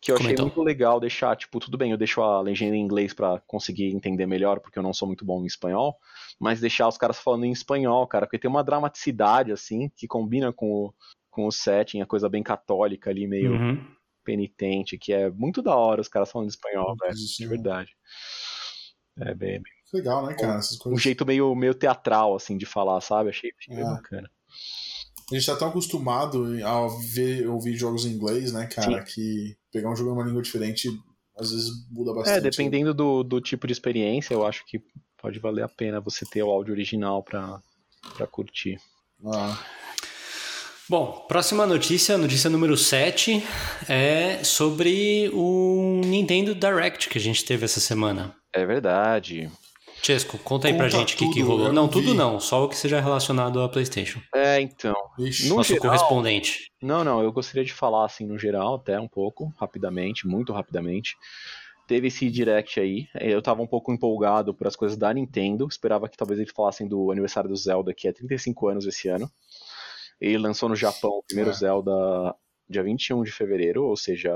Que 0.00 0.12
eu 0.12 0.14
achei 0.14 0.28
Comentou. 0.28 0.46
muito 0.46 0.62
legal 0.62 1.00
deixar, 1.00 1.36
tipo, 1.36 1.58
tudo 1.58 1.76
bem, 1.76 1.90
eu 1.90 1.96
deixo 1.96 2.22
a 2.22 2.40
legenda 2.40 2.76
em 2.76 2.80
inglês 2.80 3.12
pra 3.12 3.40
conseguir 3.46 3.86
entender 3.86 4.24
melhor, 4.24 4.60
porque 4.60 4.78
eu 4.78 4.82
não 4.82 4.94
sou 4.94 5.08
muito 5.08 5.24
bom 5.24 5.42
em 5.42 5.46
espanhol, 5.46 5.98
mas 6.38 6.60
deixar 6.60 6.86
os 6.86 6.96
caras 6.96 7.18
falando 7.18 7.44
em 7.44 7.50
espanhol, 7.50 8.06
cara, 8.06 8.24
porque 8.24 8.38
tem 8.38 8.48
uma 8.48 8.62
dramaticidade, 8.62 9.50
assim, 9.50 9.90
que 9.96 10.06
combina 10.06 10.52
com 10.52 10.70
o, 10.70 10.94
com 11.28 11.46
o 11.46 11.52
setting, 11.52 12.00
a 12.00 12.06
coisa 12.06 12.28
bem 12.28 12.42
católica 12.42 13.10
ali, 13.10 13.26
meio 13.26 13.52
Uhum. 13.52 13.84
Penitente, 14.24 14.98
que 14.98 15.12
é 15.12 15.30
muito 15.30 15.62
da 15.62 15.76
hora 15.76 16.00
os 16.00 16.08
caras 16.08 16.30
falando 16.30 16.48
espanhol, 16.50 16.96
velho, 17.00 17.14
Isso, 17.14 17.36
de 17.38 17.44
né? 17.44 17.48
verdade. 17.50 17.90
É 19.20 19.34
bem, 19.34 19.62
Legal, 19.92 20.26
né, 20.26 20.34
cara? 20.34 20.58
Essas 20.58 20.74
um 20.76 20.78
coisas. 20.80 21.02
jeito 21.02 21.24
meio, 21.24 21.54
meio 21.54 21.72
teatral, 21.74 22.34
assim, 22.34 22.56
de 22.56 22.66
falar, 22.66 23.00
sabe? 23.00 23.30
Achei, 23.30 23.52
achei 23.56 23.76
bem 23.76 23.84
É. 23.84 23.88
bacana. 23.88 24.28
A 25.30 25.34
gente 25.34 25.46
tá 25.46 25.54
tão 25.56 25.68
acostumado 25.68 26.44
a 26.64 26.88
ver, 27.12 27.46
ouvir 27.48 27.76
jogos 27.76 28.04
em 28.04 28.10
inglês, 28.10 28.52
né, 28.52 28.66
cara, 28.66 29.02
que 29.04 29.56
pegar 29.72 29.90
um 29.90 29.96
jogo 29.96 30.10
em 30.10 30.12
uma 30.14 30.24
língua 30.24 30.42
diferente 30.42 30.88
às 31.36 31.50
vezes 31.50 31.70
muda 31.90 32.12
bastante. 32.12 32.38
É, 32.38 32.40
dependendo 32.40 32.92
do, 32.92 33.22
do 33.22 33.40
tipo 33.40 33.66
de 33.66 33.72
experiência, 33.72 34.34
eu 34.34 34.46
acho 34.46 34.64
que 34.66 34.82
pode 35.16 35.38
valer 35.38 35.62
a 35.64 35.68
pena 35.68 36.00
você 36.00 36.24
ter 36.26 36.42
o 36.42 36.50
áudio 36.50 36.72
original 36.74 37.22
pra, 37.22 37.60
pra 38.16 38.26
curtir. 38.26 38.78
Ah, 39.24 39.56
Bom, 40.88 41.24
próxima 41.26 41.66
notícia, 41.66 42.18
notícia 42.18 42.50
número 42.50 42.76
7, 42.76 43.42
é 43.88 44.44
sobre 44.44 45.30
o 45.32 46.02
Nintendo 46.04 46.54
Direct 46.54 47.08
que 47.08 47.16
a 47.16 47.20
gente 47.20 47.42
teve 47.44 47.64
essa 47.64 47.80
semana. 47.80 48.36
É 48.52 48.66
verdade. 48.66 49.50
Chesco, 50.02 50.36
conta 50.36 50.68
aí 50.68 50.74
pra 50.74 50.90
gente 50.90 51.14
o 51.14 51.16
que, 51.16 51.30
que 51.30 51.40
rolou. 51.40 51.68
Não, 51.68 51.84
não 51.84 51.88
tudo 51.88 52.12
não, 52.12 52.38
só 52.38 52.64
o 52.64 52.68
que 52.68 52.76
seja 52.76 53.00
relacionado 53.00 53.62
à 53.62 53.68
PlayStation. 53.70 54.20
É, 54.34 54.60
então. 54.60 54.94
Ixi. 55.18 55.48
No 55.48 55.56
Nosso 55.56 55.70
geral- 55.70 55.84
correspondente. 55.86 56.70
Não, 56.82 57.02
não, 57.02 57.22
eu 57.22 57.32
gostaria 57.32 57.64
de 57.64 57.72
falar 57.72 58.04
assim 58.04 58.26
no 58.26 58.38
geral, 58.38 58.74
até 58.74 59.00
um 59.00 59.08
pouco, 59.08 59.50
rapidamente, 59.56 60.26
muito 60.26 60.52
rapidamente. 60.52 61.16
Teve 61.86 62.08
esse 62.08 62.30
direct 62.30 62.78
aí, 62.78 63.06
eu 63.18 63.40
tava 63.40 63.62
um 63.62 63.66
pouco 63.66 63.90
empolgado 63.92 64.52
por 64.54 64.66
as 64.66 64.76
coisas 64.76 64.96
da 64.98 65.12
Nintendo, 65.12 65.66
esperava 65.66 66.08
que 66.08 66.16
talvez 66.16 66.38
eles 66.38 66.52
falassem 66.54 66.86
do 66.86 67.10
aniversário 67.10 67.48
do 67.48 67.56
Zelda, 67.56 67.94
que 67.94 68.06
é 68.06 68.12
35 68.12 68.68
anos 68.68 68.86
esse 68.86 69.08
ano. 69.08 69.30
Ele 70.20 70.38
lançou 70.38 70.68
no 70.68 70.76
Japão 70.76 71.10
o 71.10 71.22
primeiro 71.22 71.50
É. 71.50 71.54
Zelda 71.54 72.34
dia 72.68 72.82
21 72.82 73.22
de 73.22 73.32
fevereiro, 73.32 73.84
ou 73.84 73.96
seja, 73.96 74.34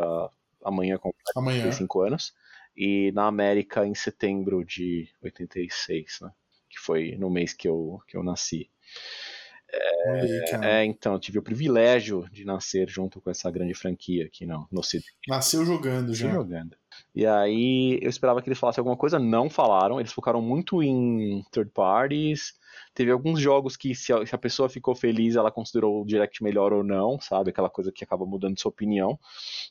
amanhã 0.65 0.99
Amanhã. 1.37 1.63
35 1.63 2.01
anos. 2.01 2.35
E 2.77 3.11
na 3.13 3.27
América 3.27 3.87
em 3.87 3.95
setembro 3.95 4.65
de 4.65 5.09
86, 5.23 6.21
né? 6.23 6.31
Que 6.71 6.79
foi 6.79 7.17
no 7.17 7.31
mês 7.31 7.53
que 7.53 7.67
eu, 7.69 8.01
que 8.07 8.17
eu 8.17 8.23
nasci. 8.23 8.71
Aí, 10.07 10.45
cara. 10.51 10.71
É, 10.81 10.85
então, 10.85 11.13
eu 11.15 11.19
tive 11.19 11.39
o 11.39 11.43
privilégio 11.43 12.27
de 12.31 12.45
nascer 12.45 12.89
junto 12.89 13.21
com 13.21 13.31
essa 13.31 13.51
grande 13.51 13.75
franquia 13.75 14.25
aqui 14.25 14.47
no, 14.47 14.67
no 14.71 14.81
Ocidente 14.81 15.13
Nasceu 15.27 15.65
jogando 15.65 16.15
já. 16.15 16.31
jogando. 16.31 16.77
E 17.15 17.27
aí 17.27 17.99
eu 18.03 18.09
esperava 18.09 18.41
que 18.41 18.49
eles 18.49 18.59
falassem 18.59 18.81
alguma 18.81 18.97
coisa, 18.97 19.19
não 19.19 19.51
falaram. 19.51 19.99
Eles 19.99 20.13
focaram 20.13 20.41
muito 20.41 20.83
em 20.83 21.45
third 21.51 21.71
parties. 21.73 22.55
Teve 22.95 23.11
alguns 23.11 23.41
jogos 23.41 23.77
que, 23.77 23.95
se 23.95 24.13
a, 24.13 24.25
se 24.27 24.35
a 24.35 24.39
pessoa 24.39 24.69
ficou 24.69 24.95
feliz, 24.95 25.37
ela 25.37 25.51
considerou 25.51 26.03
o 26.03 26.07
direct 26.07 26.43
melhor 26.43 26.73
ou 26.73 26.83
não, 26.83 27.21
sabe? 27.21 27.51
Aquela 27.51 27.71
coisa 27.71 27.93
que 27.93 28.05
acaba 28.05 28.27
mudando 28.27 28.59
sua 28.59 28.71
opinião. 28.71 29.19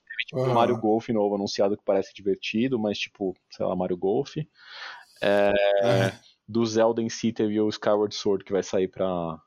Teve 0.06 0.26
tipo 0.26 0.40
o 0.40 0.46
Aham. 0.46 0.54
Mario 0.54 0.78
Golf 0.78 1.10
novo 1.10 1.36
anunciado 1.36 1.78
que 1.78 1.84
parece 1.84 2.14
divertido, 2.14 2.80
mas 2.80 2.98
tipo, 2.98 3.36
sei 3.50 3.66
lá, 3.66 3.76
Mario 3.76 3.98
Golf. 3.98 4.36
É. 5.22 5.54
Do 6.48 6.66
Zelda 6.66 7.02
em 7.02 7.10
si 7.10 7.34
teve 7.34 7.60
o 7.60 7.70
Skyward 7.70 8.16
Sword 8.16 8.46
que 8.46 8.54
vai 8.54 8.64
sair 8.64 8.88
pra, 8.88 9.38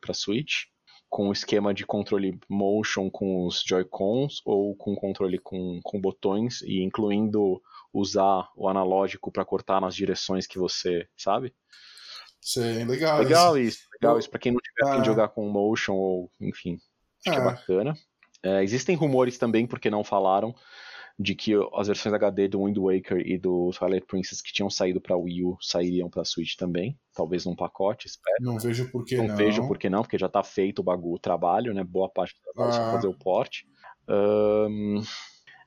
pra 0.00 0.14
Switch. 0.14 0.64
Com 1.10 1.28
o 1.28 1.32
esquema 1.32 1.74
de 1.74 1.84
controle 1.84 2.38
motion 2.48 3.10
com 3.10 3.44
os 3.44 3.62
Joy-Cons 3.66 4.40
ou 4.44 4.76
com 4.76 4.94
controle 4.94 5.38
com, 5.38 5.80
com 5.82 6.00
botões 6.00 6.62
e 6.62 6.82
incluindo 6.84 7.60
usar 7.92 8.48
o 8.56 8.68
analógico 8.68 9.30
pra 9.32 9.44
cortar 9.44 9.80
nas 9.80 9.94
direções 9.96 10.46
que 10.46 10.56
você 10.58 11.08
sabe. 11.16 11.52
Sei, 12.40 12.84
legal. 12.84 13.18
Legal 13.18 13.58
isso. 13.58 13.86
legal 14.00 14.18
isso. 14.20 14.30
Pra 14.30 14.38
quem 14.38 14.52
não 14.52 14.60
tiver 14.60 14.88
a 14.88 14.94
fim 14.94 15.02
de 15.02 15.08
Ah. 15.08 15.12
jogar 15.12 15.28
com 15.30 15.48
motion 15.50 15.94
ou 15.96 16.30
enfim, 16.40 16.78
acho 17.26 17.34
que 17.36 17.40
é 17.40 17.42
Ah. 17.42 17.44
bacana. 17.50 17.94
É, 18.42 18.62
existem 18.62 18.94
rumores 18.96 19.36
também, 19.36 19.66
porque 19.66 19.90
não 19.90 20.02
falaram, 20.04 20.54
de 21.18 21.34
que 21.34 21.52
as 21.74 21.86
versões 21.88 22.14
HD 22.14 22.48
do 22.48 22.64
Wind 22.64 22.76
Waker 22.78 23.18
e 23.26 23.36
do 23.38 23.70
Twilight 23.78 24.06
Princess 24.06 24.40
que 24.40 24.52
tinham 24.52 24.70
saído 24.70 25.00
pra 25.00 25.16
Wii 25.16 25.44
U 25.44 25.58
sairiam 25.60 26.08
pra 26.08 26.24
Switch 26.24 26.56
também. 26.56 26.98
Talvez 27.14 27.44
num 27.44 27.54
pacote, 27.54 28.06
espero. 28.06 28.36
Não 28.40 28.58
vejo 28.58 28.90
por 28.90 29.04
que 29.04 29.16
não, 29.16 29.26
não. 29.28 29.36
vejo 29.36 29.66
por 29.66 29.76
que 29.78 29.90
não, 29.90 30.02
porque 30.02 30.16
já 30.18 30.28
tá 30.28 30.42
feito 30.42 30.78
o 30.78 30.82
bagulho, 30.82 31.16
o 31.16 31.18
trabalho, 31.18 31.74
né? 31.74 31.84
Boa 31.84 32.08
parte 32.08 32.34
do 32.34 32.40
trabalho, 32.52 32.72
só 32.72 32.82
Ah. 32.82 32.90
fazer 32.90 33.06
o 33.08 33.14
port. 33.18 33.62
Ahn, 34.08 35.02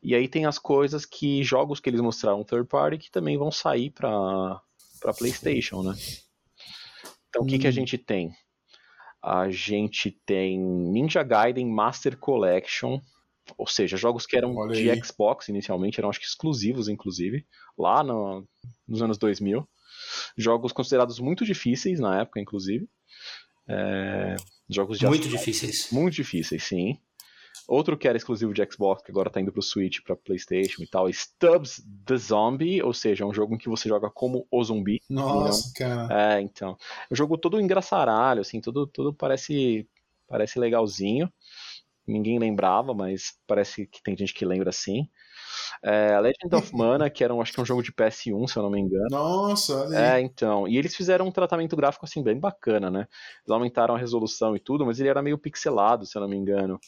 e 0.02 0.14
aí 0.15 0.28
tem 0.28 0.45
as 0.45 0.57
coisas 0.60 1.06
que, 1.06 1.44
jogos 1.44 1.80
que 1.80 1.90
eles 1.90 2.02
mostraram 2.02 2.44
third 2.44 2.68
party 2.68 2.98
que 2.98 3.11
também 3.11 3.38
vão 3.38 3.52
sair 3.52 3.90
pra, 3.91 4.60
pra 4.99 5.14
PlayStation, 5.14 5.84
né? 5.84 5.94
Então 7.30 7.44
o 7.44 7.45
que, 7.45 7.57
que 7.60 7.68
a 7.68 7.70
Hum. 7.70 7.74
gente 7.74 7.98
tem? 7.98 8.32
A 9.22 9.49
gente 9.49 10.11
tem 10.26 10.60
Ninja 10.60 11.24
Gaiden 11.24 11.68
Master 11.68 12.18
Collection, 12.18 12.99
ou 13.57 13.68
seja, 13.68 13.98
jogos 13.98 14.26
que 14.26 14.36
eram 14.38 14.56
Olha 14.56 14.74
de 14.74 14.90
aí. 14.90 15.03
Xbox 15.03 15.48
inicialmente, 15.49 15.99
eram 15.99 16.10
acho 16.10 16.20
que 16.20 16.26
exclusivos, 16.26 16.88
inclusive, 16.88 17.45
lá 17.78 18.03
no- 18.03 18.48
nos 18.88 19.02
anos 19.02 19.18
2000. 19.18 19.68
Jogos 20.38 20.72
considerados 20.72 21.20
muito 21.20 21.45
difíceis 21.45 21.99
na 21.99 22.22
época, 22.22 22.40
inclusive. 22.40 22.88
É, 23.68 24.36
jogos 24.70 24.99
de 24.99 25.06
Muito 25.07 25.28
difíceis. 25.28 25.90
muito 25.91 26.14
difíceis, 26.15 26.64
sim. 26.64 26.98
Outro 27.65 27.98
que 27.98 28.07
era 28.10 28.18
exclusivo 28.18 28.53
de 28.53 28.61
Xbox, 28.70 29.02
que 29.03 29.11
agora 29.11 29.30
tá 29.30 29.40
indo 29.40 29.52
pro 29.52 29.61
Switch, 29.61 30.02
pra 30.03 30.18
Playstation 30.18 30.84
e 30.84 30.88
tal, 30.88 31.11
Stubbs 31.14 31.82
the 32.06 32.18
Zombie, 32.18 32.82
ou 32.82 32.94
seja, 32.94 33.24
é 33.24 33.28
um 33.28 33.34
jogo 33.34 33.56
em 33.56 33.57
que 33.57 33.70
você 33.70 33.88
joga 33.88 34.10
como 34.10 34.45
o 34.52 34.64
zumbi. 34.64 35.02
Nossa, 35.10 35.72
cara. 35.74 36.36
É, 36.36 36.41
então. 36.41 36.78
O 37.10 37.15
jogo 37.15 37.38
todo 37.38 37.61
engraçaralho, 37.61 38.41
assim, 38.41 38.60
tudo, 38.60 38.86
tudo 38.86 39.14
parece, 39.14 39.88
parece 40.28 40.60
legalzinho. 40.60 41.32
Ninguém 42.05 42.38
lembrava, 42.38 42.93
mas 42.93 43.34
parece 43.47 43.88
que 43.88 44.01
tem 44.03 44.17
gente 44.17 44.34
que 44.34 44.45
lembra 44.45 44.69
assim. 44.69 45.07
É, 45.81 46.19
Legend 46.19 46.55
of 46.55 46.75
Mana, 46.75 47.09
que 47.09 47.23
era 47.23 47.34
um, 47.34 47.41
acho 47.41 47.53
que 47.53 47.59
é 47.59 47.63
um 47.63 47.65
jogo 47.65 47.84
de 47.84 47.91
PS1, 47.91 48.47
se 48.47 48.57
eu 48.57 48.63
não 48.63 48.69
me 48.69 48.80
engano. 48.80 49.07
Nossa, 49.09 49.85
olha 49.85 49.97
aí. 49.97 50.21
É, 50.21 50.21
então. 50.21 50.67
E 50.67 50.77
eles 50.77 50.95
fizeram 50.95 51.27
um 51.27 51.31
tratamento 51.31 51.75
gráfico 51.75 52.05
assim 52.05 52.23
bem 52.23 52.39
bacana, 52.39 52.89
né? 52.89 53.07
Eles 53.39 53.49
aumentaram 53.49 53.95
a 53.95 53.97
resolução 53.97 54.55
e 54.55 54.59
tudo, 54.59 54.85
mas 54.85 54.99
ele 54.99 55.09
era 55.09 55.21
meio 55.21 55.38
pixelado, 55.38 56.05
se 56.05 56.17
eu 56.17 56.21
não 56.21 56.30
me 56.30 56.38
engano. 56.38 56.80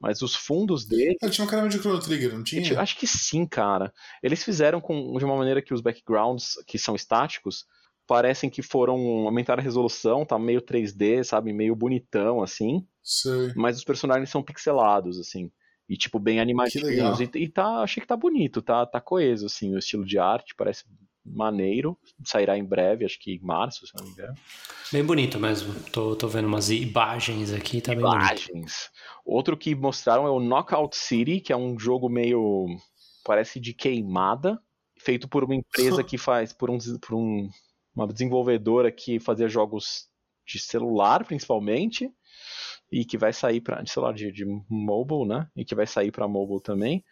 Mas 0.00 0.22
os 0.22 0.34
fundos 0.34 0.84
dele. 0.84 1.16
Ele 1.20 1.30
tinha 1.30 1.44
uma 1.44 1.50
cara 1.50 1.68
de 1.68 1.78
Chrono 1.78 2.00
Trigger, 2.00 2.34
não 2.34 2.42
tinha? 2.42 2.80
acho 2.80 2.96
que 2.96 3.06
sim, 3.06 3.46
cara. 3.46 3.92
Eles 4.22 4.42
fizeram 4.42 4.80
com, 4.80 5.16
de 5.16 5.24
uma 5.24 5.36
maneira 5.36 5.62
que 5.62 5.74
os 5.74 5.80
backgrounds, 5.80 6.54
que 6.66 6.78
são 6.78 6.94
estáticos, 6.94 7.66
parecem 8.12 8.50
que 8.50 8.60
foram 8.60 9.26
aumentar 9.26 9.58
a 9.58 9.62
resolução, 9.62 10.22
tá 10.22 10.38
meio 10.38 10.60
3D, 10.60 11.24
sabe? 11.24 11.50
Meio 11.50 11.74
bonitão, 11.74 12.42
assim. 12.42 12.86
Sei. 13.02 13.54
Mas 13.56 13.78
os 13.78 13.84
personagens 13.84 14.28
são 14.28 14.42
pixelados, 14.42 15.18
assim. 15.18 15.50
E, 15.88 15.96
tipo, 15.96 16.18
bem 16.18 16.38
animadinhos. 16.38 17.20
E, 17.20 17.30
e 17.34 17.48
tá, 17.48 17.78
achei 17.78 18.02
que 18.02 18.06
tá 18.06 18.14
bonito, 18.14 18.60
tá, 18.60 18.84
tá 18.84 19.00
coeso, 19.00 19.46
assim, 19.46 19.74
o 19.74 19.78
estilo 19.78 20.04
de 20.04 20.18
arte, 20.18 20.54
parece 20.54 20.84
maneiro. 21.24 21.98
Sairá 22.22 22.58
em 22.58 22.64
breve, 22.66 23.06
acho 23.06 23.18
que 23.18 23.32
em 23.32 23.40
março, 23.40 23.86
se 23.86 23.96
não 23.96 24.04
me 24.04 24.10
engano. 24.10 24.34
Bem 24.92 25.02
bonito 25.02 25.40
mesmo. 25.40 25.74
Tô, 25.90 26.14
tô 26.14 26.28
vendo 26.28 26.48
umas 26.48 26.68
imagens 26.68 27.50
aqui, 27.50 27.80
tá. 27.80 27.94
Imagens. 27.94 28.90
Outro 29.24 29.56
que 29.56 29.74
mostraram 29.74 30.26
é 30.26 30.30
o 30.30 30.38
Knockout 30.38 30.94
City, 30.94 31.40
que 31.40 31.50
é 31.50 31.56
um 31.56 31.78
jogo 31.78 32.10
meio. 32.10 32.66
parece 33.24 33.58
de 33.58 33.72
queimada, 33.72 34.60
feito 34.98 35.26
por 35.26 35.44
uma 35.44 35.54
empresa 35.54 36.04
que 36.04 36.18
faz. 36.18 36.52
por, 36.52 36.68
um, 36.68 36.76
por 37.00 37.14
um, 37.14 37.48
uma 37.94 38.06
desenvolvedora 38.06 38.90
que 38.90 39.20
fazia 39.20 39.48
jogos 39.48 40.08
de 40.46 40.58
celular, 40.58 41.24
principalmente, 41.24 42.10
e 42.90 43.04
que 43.04 43.16
vai 43.16 43.32
sair 43.32 43.60
para 43.60 43.80
de 43.80 43.90
celular 43.90 44.12
de, 44.12 44.30
de 44.30 44.44
mobile, 44.68 45.26
né? 45.26 45.48
E 45.56 45.64
que 45.64 45.74
vai 45.74 45.86
sair 45.86 46.10
para 46.10 46.28
mobile 46.28 46.60
também, 46.60 47.02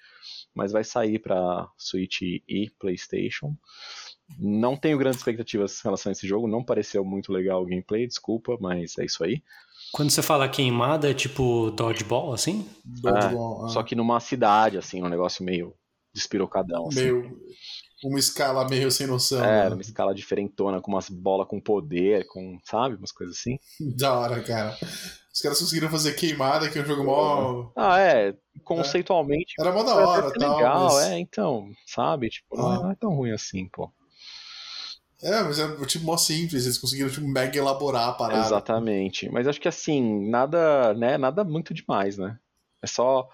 mas 0.54 0.72
vai 0.72 0.84
sair 0.84 1.18
para 1.18 1.68
Switch 1.78 2.20
e 2.22 2.70
PlayStation. 2.78 3.56
Não 4.38 4.76
tenho 4.76 4.98
grandes 4.98 5.20
expectativas 5.20 5.80
em 5.80 5.84
relação 5.84 6.10
a 6.10 6.12
esse 6.12 6.26
jogo, 6.26 6.46
não 6.46 6.62
pareceu 6.62 7.04
muito 7.04 7.32
legal 7.32 7.62
o 7.62 7.66
gameplay, 7.66 8.06
desculpa, 8.06 8.56
mas 8.60 8.96
é 8.98 9.04
isso 9.04 9.24
aí. 9.24 9.42
Quando 9.92 10.10
você 10.10 10.22
fala 10.22 10.48
queimada, 10.48 11.10
é 11.10 11.14
tipo 11.14 11.70
dodgeball, 11.70 12.32
assim? 12.32 12.68
Dodgeball, 12.84 13.64
ah. 13.64 13.68
Só 13.68 13.82
que 13.82 13.96
numa 13.96 14.20
cidade, 14.20 14.78
assim, 14.78 15.02
um 15.02 15.08
negócio 15.08 15.42
meio 15.42 15.74
despirocadão. 16.14 16.88
Assim. 16.88 17.00
Uma 18.02 18.18
escala 18.18 18.66
meio 18.68 18.90
sem 18.90 19.06
noção. 19.06 19.44
É, 19.44 19.64
né? 19.64 19.70
numa 19.70 19.82
escala 19.82 20.14
diferentona, 20.14 20.80
com 20.80 20.90
umas 20.90 21.08
bolas 21.08 21.46
com 21.46 21.60
poder, 21.60 22.26
com, 22.26 22.58
sabe, 22.64 22.96
umas 22.96 23.12
coisas 23.12 23.36
assim. 23.36 23.58
Da 23.96 24.18
hora, 24.18 24.42
cara. 24.42 24.76
Os 25.32 25.40
caras 25.40 25.60
conseguiram 25.60 25.90
fazer 25.90 26.14
queimada, 26.14 26.68
que 26.68 26.78
é 26.78 26.82
um 26.82 26.86
jogo 26.86 27.04
mó. 27.04 27.70
Ah, 27.76 28.00
é, 28.00 28.34
conceitualmente. 28.64 29.54
Era 29.60 29.72
mó 29.72 29.82
da 29.82 29.94
hora, 29.94 30.32
tal. 30.32 30.56
legal, 30.56 30.84
mas... 30.86 31.04
é, 31.04 31.18
então, 31.18 31.70
sabe, 31.86 32.30
tipo, 32.30 32.56
não, 32.56 32.72
é, 32.72 32.76
Ah. 32.76 32.80
não 32.80 32.90
é 32.90 32.94
tão 32.94 33.14
ruim 33.14 33.30
assim, 33.32 33.68
pô. 33.68 33.92
É, 35.22 35.42
mas 35.42 35.58
é 35.58 35.76
tipo 35.84 36.04
mó 36.06 36.16
simples, 36.16 36.64
eles 36.64 36.78
conseguiram 36.78 37.10
tipo, 37.10 37.28
mega 37.28 37.56
elaborar 37.56 38.08
a 38.08 38.12
parada. 38.12 38.46
Exatamente. 38.46 39.28
Mas 39.30 39.46
acho 39.46 39.60
que 39.60 39.68
assim, 39.68 40.28
nada, 40.30 40.94
né, 40.94 41.18
nada 41.18 41.44
muito 41.44 41.74
demais, 41.74 42.16
né? 42.16 42.38
É 42.82 42.86
só. 42.86 43.28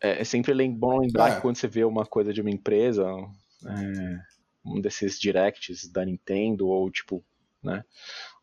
É, 0.00 0.20
é 0.20 0.24
sempre 0.24 0.52
bom 0.70 0.98
lembrar 0.98 1.30
É. 1.30 1.34
que 1.36 1.40
quando 1.42 1.56
você 1.56 1.68
vê 1.68 1.84
uma 1.84 2.06
coisa 2.06 2.32
de 2.32 2.40
uma 2.40 2.50
empresa, 2.50 3.04
é, 3.66 4.18
um 4.64 4.80
desses 4.80 5.18
directs 5.18 5.88
da 5.90 6.04
Nintendo, 6.04 6.66
ou 6.68 6.90
tipo, 6.90 7.22
né, 7.62 7.84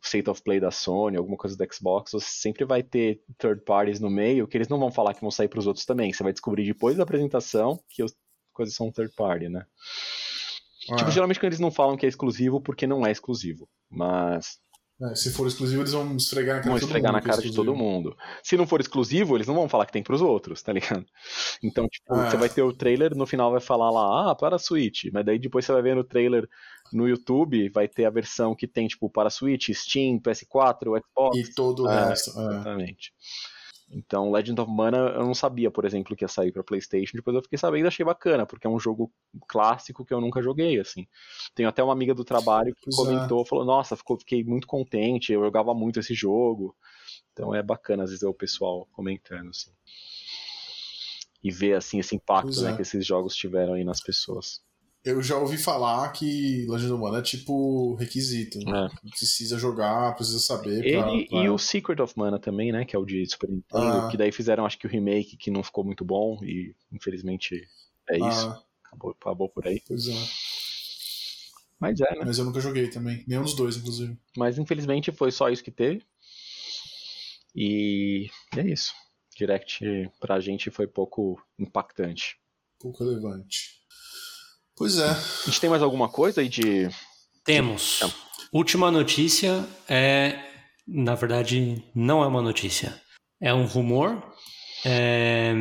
State 0.02 0.30
of 0.30 0.42
Play 0.42 0.60
da 0.60 0.70
Sony, 0.70 1.16
alguma 1.16 1.36
coisa 1.36 1.56
do 1.56 1.74
Xbox, 1.74 2.12
você 2.12 2.26
sempre 2.28 2.64
vai 2.64 2.82
ter 2.82 3.22
third 3.38 3.62
parties 3.64 4.00
no 4.00 4.08
meio 4.10 4.46
que 4.48 4.56
eles 4.56 4.68
não 4.68 4.78
vão 4.78 4.90
falar 4.90 5.14
que 5.14 5.20
vão 5.20 5.30
sair 5.30 5.48
para 5.48 5.58
os 5.58 5.66
outros 5.66 5.84
também. 5.84 6.12
Você 6.12 6.22
vai 6.22 6.32
descobrir 6.32 6.64
depois 6.64 6.96
da 6.96 7.02
apresentação 7.02 7.82
que 7.88 8.02
as 8.02 8.14
coisas 8.52 8.74
são 8.74 8.90
third 8.90 9.12
party, 9.14 9.48
né? 9.48 9.66
Ah, 10.90 10.96
Tipo, 10.96 11.10
geralmente 11.10 11.38
quando 11.38 11.48
eles 11.48 11.60
não 11.60 11.70
falam 11.70 11.96
que 11.96 12.06
é 12.06 12.08
exclusivo, 12.08 12.60
porque 12.60 12.86
não 12.86 13.06
é 13.06 13.10
exclusivo. 13.12 13.68
Mas 13.90 14.58
é, 15.02 15.14
se 15.14 15.30
for 15.32 15.46
exclusivo, 15.46 15.82
eles 15.82 15.92
vão 15.92 16.16
esfregar 16.16 16.56
na 16.56 16.62
cara 16.62 16.68
vão 16.70 16.74
de 16.74 16.80
todo 16.80 16.88
esfregar 16.88 17.12
mundo 17.12 17.22
na 17.22 17.26
é 17.26 17.30
cara 17.30 17.42
de 17.42 17.54
todo 17.54 17.74
mundo. 17.74 18.16
Se 18.42 18.56
não 18.56 18.66
for 18.66 18.80
exclusivo, 18.80 19.36
eles 19.36 19.46
não 19.46 19.54
vão 19.54 19.68
falar 19.68 19.86
que 19.86 19.92
tem 19.92 20.02
pros 20.02 20.20
outros, 20.20 20.62
tá 20.62 20.72
ligado? 20.72 21.06
Então, 21.62 21.86
tipo, 21.88 22.12
Ah. 22.12 22.30
você 22.30 22.36
vai 22.36 22.48
ter 22.48 22.62
o 22.62 22.72
trailer, 22.72 23.14
no 23.16 23.26
final 23.26 23.50
vai 23.50 23.60
falar 23.60 23.90
lá, 23.90 24.30
ah, 24.30 24.34
para 24.34 24.56
a 24.56 24.58
Switch. 24.58 25.04
Mas 25.12 25.24
daí 25.24 25.38
depois 25.38 25.64
você 25.64 25.72
vai 25.72 25.82
ver 25.82 25.96
no 25.96 26.04
trailer 26.04 26.46
no 26.92 27.08
YouTube, 27.08 27.68
vai 27.70 27.86
ter 27.88 28.04
a 28.04 28.10
versão 28.10 28.54
que 28.54 28.66
tem, 28.66 28.88
tipo, 28.88 29.08
para 29.08 29.30
Switch, 29.30 29.70
Steam, 29.72 30.18
PS4, 30.20 31.00
Xbox. 31.00 31.38
E 31.38 31.54
todo 31.54 31.84
o 31.84 31.90
É, 31.90 32.08
resto. 32.08 32.30
é. 32.38 32.94
Então, 33.92 34.30
Legend 34.30 34.60
of 34.60 34.70
Mana 34.70 34.98
eu 34.98 35.24
não 35.24 35.34
sabia, 35.34 35.70
por 35.70 35.84
exemplo, 35.84 36.14
que 36.14 36.24
ia 36.24 36.28
sair 36.28 36.52
para 36.52 36.62
PlayStation. 36.62 37.16
Depois 37.16 37.34
eu 37.34 37.42
fiquei 37.42 37.58
sabendo 37.58 37.86
e 37.86 37.88
achei 37.88 38.04
bacana, 38.04 38.46
porque 38.46 38.66
é 38.66 38.70
um 38.70 38.78
jogo 38.78 39.12
clássico 39.48 40.04
que 40.04 40.14
eu 40.14 40.20
nunca 40.20 40.40
joguei, 40.40 40.78
assim. 40.78 41.08
Tenho 41.54 41.68
até 41.68 41.82
uma 41.82 41.92
amiga 41.92 42.14
do 42.14 42.24
trabalho 42.24 42.72
que 42.74 42.90
comentou, 42.90 43.44
falou: 43.44 43.64
"Nossa, 43.64 43.96
ficou, 43.96 44.16
fiquei 44.16 44.44
muito 44.44 44.66
contente, 44.66 45.32
eu 45.32 45.42
jogava 45.42 45.74
muito 45.74 45.98
esse 45.98 46.14
jogo". 46.14 46.76
Então 47.32 47.52
é 47.54 47.62
bacana 47.62 48.04
às 48.04 48.10
vezes 48.10 48.22
ver 48.22 48.28
o 48.28 48.34
pessoal 48.34 48.86
comentando 48.92 49.50
assim. 49.50 49.72
E 51.42 51.50
ver 51.50 51.74
assim 51.74 51.98
esse 51.98 52.14
impacto, 52.14 52.60
né, 52.62 52.70
é. 52.70 52.76
que 52.76 52.82
esses 52.82 53.04
jogos 53.04 53.34
tiveram 53.34 53.72
aí 53.74 53.82
nas 53.82 54.00
pessoas. 54.00 54.62
Eu 55.02 55.22
já 55.22 55.38
ouvi 55.38 55.56
falar 55.56 56.10
que 56.12 56.66
Legend 56.68 56.92
of 56.92 57.02
Mana 57.02 57.18
é 57.18 57.22
tipo 57.22 57.94
requisito. 57.94 58.58
É. 58.58 58.88
Precisa 59.10 59.58
jogar, 59.58 60.14
precisa 60.14 60.38
saber. 60.38 60.82
pra- 60.82 61.12
Ele 61.12 61.26
pra- 61.26 61.42
e 61.42 61.48
o 61.48 61.56
Secret 61.56 62.00
of 62.02 62.12
Mana 62.18 62.38
também, 62.38 62.70
né? 62.70 62.84
Que 62.84 62.94
é 62.94 62.98
o 62.98 63.04
de 63.06 63.24
Super 63.26 63.48
Nintendo. 63.48 63.82
Ah. 63.82 64.08
Que 64.10 64.16
daí 64.18 64.30
fizeram, 64.30 64.66
acho 64.66 64.78
que 64.78 64.86
o 64.86 64.90
remake 64.90 65.38
que 65.38 65.50
não 65.50 65.62
ficou 65.62 65.82
muito 65.84 66.04
bom. 66.04 66.38
E 66.44 66.74
infelizmente 66.92 67.66
é 68.10 68.16
isso. 68.18 68.48
Ah, 68.48 68.62
Acabou, 68.84 69.10
acabou 69.18 69.48
por 69.48 69.66
aí. 69.66 69.80
pois 69.86 70.06
é. 70.08 70.12
Mas 71.78 71.98
é, 72.00 72.10
né? 72.18 72.22
Mas 72.26 72.38
eu 72.38 72.44
nunca 72.44 72.60
joguei 72.60 72.88
também. 72.90 73.24
Nenhum 73.26 73.42
dos 73.42 73.54
dois, 73.54 73.76
inclusive. 73.78 74.18
Mas 74.36 74.58
infelizmente 74.58 75.10
foi 75.12 75.30
só 75.32 75.48
isso 75.48 75.64
que 75.64 75.70
teve. 75.70 76.04
E 77.54 78.28
é 78.56 78.62
isso. 78.68 78.92
Direct 79.36 79.80
pra 80.20 80.40
gente 80.40 80.70
foi 80.70 80.86
pouco 80.86 81.40
impactante. 81.58 82.36
Pouco 82.78 83.02
relevante. 83.02 83.79
Pois 84.80 84.98
é. 84.98 85.10
A 85.10 85.44
gente 85.44 85.60
tem 85.60 85.68
mais 85.68 85.82
alguma 85.82 86.08
coisa 86.08 86.40
aí 86.40 86.48
de. 86.48 86.88
Temos. 87.44 88.00
Última 88.50 88.90
notícia 88.90 89.62
é. 89.86 90.38
Na 90.88 91.14
verdade, 91.14 91.84
não 91.94 92.24
é 92.24 92.26
uma 92.26 92.40
notícia. 92.40 92.98
É 93.38 93.52
um 93.52 93.66
rumor. 93.66 94.24
é, 94.82 95.52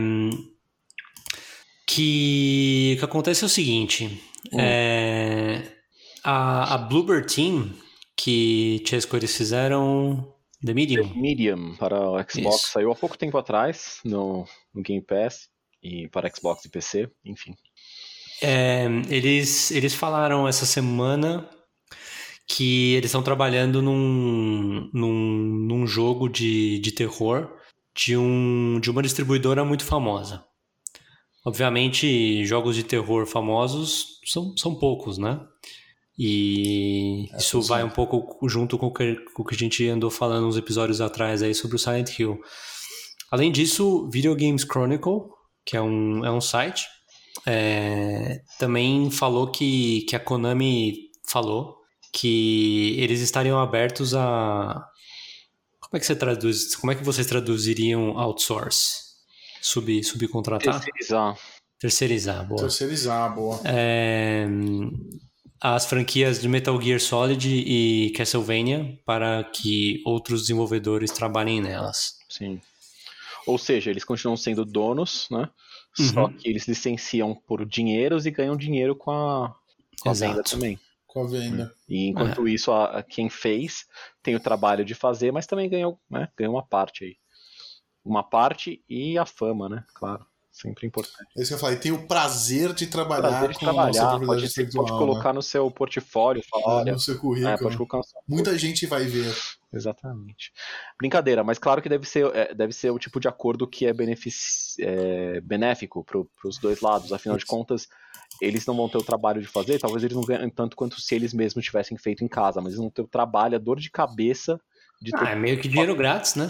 que, 1.85 2.95
que 2.97 3.03
acontece 3.03 3.43
é 3.43 3.47
o 3.47 3.49
seguinte. 3.49 4.23
Hum. 4.53 4.57
é, 4.57 5.69
a, 6.23 6.75
a 6.75 6.77
Bluebird 6.77 7.27
Team, 7.35 7.73
que 8.15 8.81
Chesco 8.87 9.17
eles 9.17 9.35
fizeram 9.35 10.33
The 10.65 10.73
Medium. 10.73 11.13
Medium 11.13 11.75
para 11.75 12.09
o 12.09 12.17
Xbox 12.23 12.61
Isso. 12.61 12.71
saiu 12.71 12.89
há 12.89 12.95
pouco 12.95 13.17
tempo 13.17 13.37
atrás 13.37 13.99
no, 14.05 14.45
no 14.73 14.81
Game 14.81 15.03
Pass. 15.03 15.49
E 15.83 16.07
para 16.07 16.33
Xbox 16.33 16.63
e 16.63 16.69
PC, 16.69 17.11
enfim. 17.25 17.53
É, 18.41 18.85
eles, 19.09 19.71
eles 19.71 19.93
falaram 19.93 20.47
essa 20.47 20.65
semana 20.65 21.49
que 22.47 22.93
eles 22.95 23.09
estão 23.09 23.21
trabalhando 23.21 23.81
num, 23.81 24.89
num, 24.93 25.65
num 25.67 25.87
jogo 25.87 26.27
de, 26.27 26.79
de 26.79 26.91
terror 26.91 27.51
de, 27.95 28.17
um, 28.17 28.79
de 28.79 28.89
uma 28.89 29.03
distribuidora 29.03 29.63
muito 29.63 29.85
famosa. 29.85 30.43
Obviamente, 31.45 32.45
jogos 32.45 32.75
de 32.75 32.83
terror 32.83 33.25
famosos 33.25 34.19
são, 34.25 34.55
são 34.57 34.75
poucos, 34.75 35.17
né? 35.17 35.39
E 36.17 37.27
É, 37.31 37.37
isso 37.37 37.57
pois 37.57 37.67
vai 37.67 37.81
é. 37.81 37.85
um 37.85 37.89
pouco 37.89 38.47
junto 38.49 38.77
com 38.77 38.87
o, 38.87 38.93
que, 38.93 39.15
com 39.33 39.43
o 39.43 39.45
que 39.45 39.55
a 39.55 39.57
gente 39.57 39.87
andou 39.87 40.09
falando 40.09 40.47
uns 40.47 40.57
episódios 40.57 40.99
atrás 40.99 41.41
aí 41.41 41.55
sobre 41.55 41.77
o 41.77 41.79
Silent 41.79 42.17
Hill. 42.19 42.39
Além 43.31 43.51
disso, 43.51 44.09
Video 44.09 44.35
Games 44.35 44.63
Chronicle, 44.63 45.29
que 45.65 45.77
é 45.77 45.81
um, 45.81 46.25
é 46.25 46.31
um 46.31 46.41
site, 46.41 46.85
é, 47.45 48.41
também 48.57 49.09
falou 49.11 49.51
que, 49.51 50.01
que 50.01 50.15
a 50.15 50.19
Konami 50.19 51.09
falou 51.27 51.77
que 52.11 52.95
eles 52.97 53.21
estariam 53.21 53.59
abertos 53.59 54.13
a. 54.13 54.85
Como 55.79 55.97
é 55.97 55.99
que 55.99 56.05
você 56.05 56.15
traduz? 56.15 56.75
Como 56.75 56.91
é 56.91 56.95
que 56.95 57.03
vocês 57.03 57.27
traduziriam 57.27 58.17
outsource? 58.17 59.09
Sub, 59.61 60.03
subcontratar? 60.03 60.75
Terceirizar. 60.75 61.37
Terceirizar, 61.79 62.47
boa. 62.47 62.61
Terceirizar, 62.61 63.35
boa. 63.35 63.59
É, 63.65 64.45
as 65.61 65.85
franquias 65.85 66.41
de 66.41 66.47
Metal 66.47 66.79
Gear 66.81 66.99
Solid 66.99 67.47
e 67.49 68.11
Castlevania 68.11 68.97
para 69.05 69.43
que 69.43 70.01
outros 70.05 70.41
desenvolvedores 70.41 71.11
trabalhem 71.11 71.61
nelas. 71.61 72.17
Sim. 72.29 72.61
Ou 73.45 73.57
seja, 73.57 73.89
eles 73.89 74.03
continuam 74.03 74.37
sendo 74.37 74.63
donos, 74.63 75.27
né? 75.31 75.49
Só 75.95 76.25
Uhum. 76.25 76.33
que 76.33 76.47
eles 76.49 76.67
licenciam 76.67 77.35
por 77.35 77.65
dinheiros 77.65 78.25
e 78.25 78.31
ganham 78.31 78.55
dinheiro 78.55 78.95
com 78.95 79.11
a, 79.11 79.55
com 80.01 80.09
a 80.09 80.13
venda 80.13 80.43
também. 80.43 80.79
Com 81.07 81.23
a 81.23 81.27
venda. 81.27 81.73
E 81.87 82.07
enquanto 82.07 82.47
isso, 82.47 82.71
a, 82.71 82.99
a 82.99 83.03
quem 83.03 83.29
fez 83.29 83.85
tem 84.21 84.35
o 84.35 84.39
trabalho 84.39 84.85
de 84.85 84.93
fazer, 84.93 85.31
mas 85.31 85.47
também 85.47 85.67
ganhou, 85.69 85.99
né? 86.09 86.29
Ganhou 86.37 86.53
uma 86.55 86.65
parte 86.65 87.03
aí. 87.03 87.17
Uma 88.05 88.23
parte 88.23 88.83
e 88.87 89.17
a 89.17 89.25
fama, 89.25 89.67
né? 89.67 89.83
Claro. 89.93 90.25
Sempre 90.51 90.87
importante. 90.87 91.27
É 91.37 91.41
isso 91.41 91.49
que 91.51 91.55
eu 91.55 91.59
falei. 91.59 91.77
Tem 91.77 91.91
o 91.91 92.05
prazer 92.07 92.73
de 92.73 92.87
trabalhar 92.87 93.29
Prazer 93.29 93.49
de 93.49 93.55
com 93.55 93.65
trabalhar, 93.65 94.19
pode, 94.19 94.41
você 94.41 94.61
intelectual, 94.61 94.85
pode 94.85 94.97
colocar 94.99 95.33
no 95.33 95.41
seu 95.41 95.69
portfólio, 95.71 96.43
falar, 96.49 96.65
né? 96.65 96.81
olha, 96.81 96.91
no 96.93 96.99
seu 96.99 97.17
currículo. 97.17 97.53
é, 97.53 97.57
pode 97.57 97.77
colocar 97.77 97.97
no 97.97 98.03
seu 98.03 98.19
Muita 98.27 98.57
gente 98.57 98.85
vai 98.85 99.05
ver. 99.05 99.33
Exatamente. 99.71 100.51
Brincadeira, 100.97 101.43
mas 101.43 101.59
claro 101.59 101.81
que 101.81 101.89
deve 101.89 102.07
ser, 102.07 102.25
é, 102.35 102.53
deve 102.53 102.73
ser 102.73 102.89
o 102.91 102.97
tipo 102.99 103.19
de 103.19 103.27
acordo 103.27 103.67
que 103.67 103.85
é, 103.85 103.93
benefici- 103.93 104.83
é, 104.83 105.39
benéfico 105.41 106.03
para 106.03 106.19
os 106.49 106.57
dois 106.57 106.81
lados. 106.81 107.13
Afinal 107.13 107.37
de 107.37 107.45
contas, 107.45 107.87
eles 108.41 108.65
não 108.65 108.75
vão 108.75 108.89
ter 108.89 108.97
o 108.97 109.03
trabalho 109.03 109.41
de 109.41 109.47
fazer, 109.47 109.79
talvez 109.79 110.03
eles 110.03 110.15
não 110.15 110.23
ganhem 110.23 110.49
tanto 110.49 110.75
quanto 110.75 110.99
se 110.99 111.13
eles 111.13 111.33
mesmos 111.33 111.65
tivessem 111.65 111.97
feito 111.97 112.23
em 112.23 112.27
casa, 112.27 112.61
mas 112.61 112.73
eles 112.73 112.79
vão 112.79 112.89
ter 112.89 113.01
o 113.01 113.07
trabalho, 113.07 113.55
a 113.55 113.59
dor 113.59 113.79
de 113.79 113.91
cabeça 113.91 114.59
de 115.01 115.11
ter 115.11 115.23
Ah, 115.23 115.29
é 115.31 115.35
meio 115.35 115.59
que 115.59 115.67
dinheiro 115.67 115.95
grátis, 115.95 116.35
né? 116.35 116.49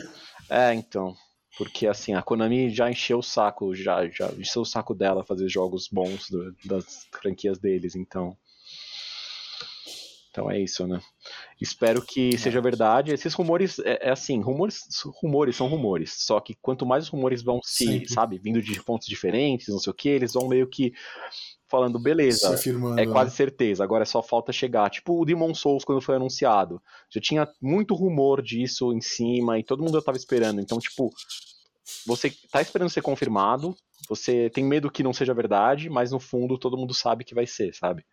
É, 0.50 0.74
então. 0.74 1.14
Porque 1.58 1.88
assim, 1.88 2.14
a 2.14 2.22
Konami 2.22 2.70
já 2.70 2.90
encheu 2.90 3.20
o 3.20 3.24
saco, 3.24 3.76
já, 3.76 4.08
já 4.08 4.32
encheu 4.38 4.62
o 4.62 4.66
saco 4.66 4.96
dela 4.96 5.26
fazer 5.26 5.50
jogos 5.50 5.90
bons 5.92 6.30
do- 6.30 6.56
das 6.64 7.06
franquias 7.22 7.60
deles, 7.60 7.96
então. 7.96 8.38
Então 10.40 10.50
é 10.50 10.58
isso, 10.58 10.88
né? 10.88 11.02
Espero 11.60 12.02
que 12.02 12.38
seja 12.38 12.62
verdade. 12.62 13.12
Esses 13.12 13.34
rumores, 13.34 13.78
é, 13.80 14.08
é 14.08 14.12
assim, 14.12 14.40
rumores, 14.40 14.84
rumores 15.22 15.56
são 15.58 15.68
rumores. 15.68 16.16
Só 16.18 16.40
que 16.40 16.56
quanto 16.62 16.86
mais 16.86 17.04
os 17.04 17.10
rumores 17.10 17.42
vão 17.42 17.60
se, 17.62 17.86
Sempre. 17.86 18.10
sabe, 18.10 18.40
vindo 18.40 18.62
de 18.62 18.80
fontes 18.80 19.08
diferentes, 19.08 19.68
não 19.68 19.80
sei 19.80 19.92
o 19.92 19.94
que, 19.94 20.08
eles 20.08 20.34
vão 20.34 20.48
meio 20.48 20.66
que 20.66 20.94
falando, 21.68 22.00
beleza, 22.00 22.60
é 22.98 23.06
quase 23.06 23.30
né? 23.30 23.36
certeza, 23.36 23.84
agora 23.84 24.02
é 24.02 24.06
só 24.06 24.24
falta 24.24 24.52
chegar. 24.52 24.90
Tipo 24.90 25.22
o 25.22 25.26
Demon 25.26 25.54
Souls 25.54 25.84
quando 25.84 26.02
foi 26.02 26.16
anunciado. 26.16 26.82
Já 27.14 27.20
tinha 27.20 27.48
muito 27.62 27.94
rumor 27.94 28.42
disso 28.42 28.94
em 28.94 29.02
cima 29.02 29.60
e 29.60 29.64
todo 29.64 29.84
mundo 29.84 29.94
já 29.94 30.02
tava 30.02 30.18
esperando. 30.18 30.62
Então, 30.62 30.80
tipo, 30.80 31.12
você 32.08 32.34
tá 32.50 32.62
esperando 32.62 32.90
ser 32.90 33.02
confirmado, 33.02 33.76
você 34.08 34.50
tem 34.50 34.64
medo 34.64 34.90
que 34.90 35.04
não 35.04 35.14
seja 35.14 35.34
verdade, 35.34 35.90
mas 35.90 36.12
no 36.12 36.20
fundo 36.20 36.58
todo 36.58 36.78
mundo 36.78 36.94
sabe 36.94 37.26
que 37.26 37.36
vai 37.36 37.46
ser, 37.46 37.76
sabe? 37.76 38.04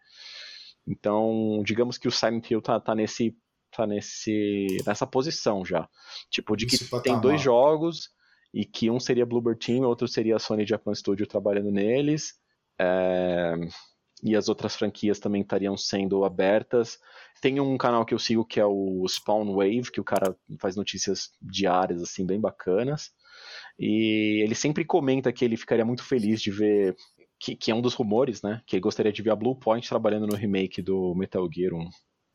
Então, 0.87 1.63
digamos 1.65 1.99
que 1.99 2.09
o 2.09 2.13
Silent 2.13 2.51
Hill 2.51 2.63
tá, 2.63 2.79
tá 2.81 2.95
nesse 2.95 3.37
tá 3.71 3.87
nesse 3.87 4.67
nessa 4.87 5.07
posição 5.07 5.65
já. 5.65 5.89
Tipo, 6.31 6.57
de 6.57 6.67
que 6.67 6.79
tem 6.79 6.89
patamar. 6.89 7.21
dois 7.21 7.41
jogos 7.41 8.11
e 8.55 8.65
que 8.65 8.91
um 8.91 9.01
seria 9.01 9.27
Bluebird 9.27 9.59
Team, 9.65 9.83
outro 9.83 10.09
seria 10.09 10.37
a 10.37 10.39
Sony 10.39 10.65
Japan 10.67 10.95
Studio 10.95 11.27
trabalhando 11.27 11.71
neles. 11.71 12.35
É, 12.79 13.55
e 14.23 14.35
as 14.35 14.49
outras 14.49 14.75
franquias 14.75 15.19
também 15.19 15.43
estariam 15.43 15.77
sendo 15.77 16.25
abertas. 16.25 16.99
Tem 17.41 17.61
um 17.61 17.77
canal 17.77 18.05
que 18.07 18.15
eu 18.15 18.19
sigo 18.19 18.47
que 18.47 18.59
é 18.59 18.65
o 18.65 19.07
Spawn 19.07 19.53
Wave, 19.55 19.91
que 19.93 20.01
o 20.01 20.05
cara 20.05 20.35
faz 20.59 20.75
notícias 20.75 21.31
diárias 21.41 22.03
assim 22.03 22.25
bem 22.25 22.41
bacanas. 22.41 23.11
E 23.79 24.43
ele 24.43 24.55
sempre 24.55 24.85
comenta 24.85 25.33
que 25.33 25.45
ele 25.45 25.57
ficaria 25.57 25.85
muito 25.85 26.03
feliz 26.03 26.41
de 26.41 26.51
ver 26.51 26.97
que, 27.39 27.55
que 27.55 27.71
é 27.71 27.75
um 27.75 27.83
dos 27.83 27.95
rumores, 27.95 28.43
né? 28.43 28.63
Que 28.67 28.77
ele 28.77 28.83
gostaria 28.83 29.13
de 29.13 29.23
ver 29.23 29.31
a 29.31 29.37
Blue 29.37 29.55
Point 29.55 29.89
trabalhando 29.89 30.27
no 30.27 30.35
remake 30.35 30.81
do 30.83 31.15
Metal 31.15 31.49
Gear 31.53 31.75
1. 31.75 31.89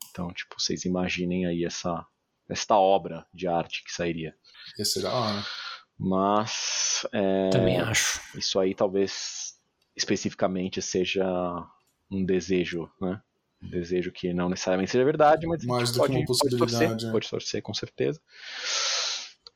Então, 0.10 0.34
tipo, 0.34 0.56
vocês 0.60 0.86
imaginem 0.86 1.46
aí 1.46 1.66
essa 1.66 2.06
esta 2.50 2.76
obra 2.76 3.26
de 3.34 3.48
arte 3.48 3.84
que 3.84 3.94
sairia. 3.94 4.36
Ia 4.78 4.86
ser 4.86 5.04
da 5.04 5.14
hora. 5.14 5.46
Mas 5.98 7.06
é, 7.14 7.50
Também 7.50 7.80
acho. 7.80 8.20
isso 8.38 8.60
aí 8.60 8.76
talvez 8.76 9.54
especificamente 9.96 10.82
seja 10.82 11.26
um 12.10 12.26
desejo, 12.26 12.90
né? 13.00 13.22
Um 13.62 13.70
desejo 13.70 14.12
que 14.12 14.34
não 14.34 14.50
necessariamente 14.50 14.92
seja 14.92 15.06
verdade, 15.06 15.46
mas 15.46 15.64
Mais 15.64 15.92
do 15.92 15.94
que 15.94 16.00
pode, 16.00 16.12
uma 16.14 16.26
pode 16.26 16.40
possibilidade, 16.40 16.88
torcer, 16.88 17.10
é. 17.10 17.12
pode 17.12 17.30
torcer 17.30 17.62
com 17.62 17.74
certeza. 17.74 18.20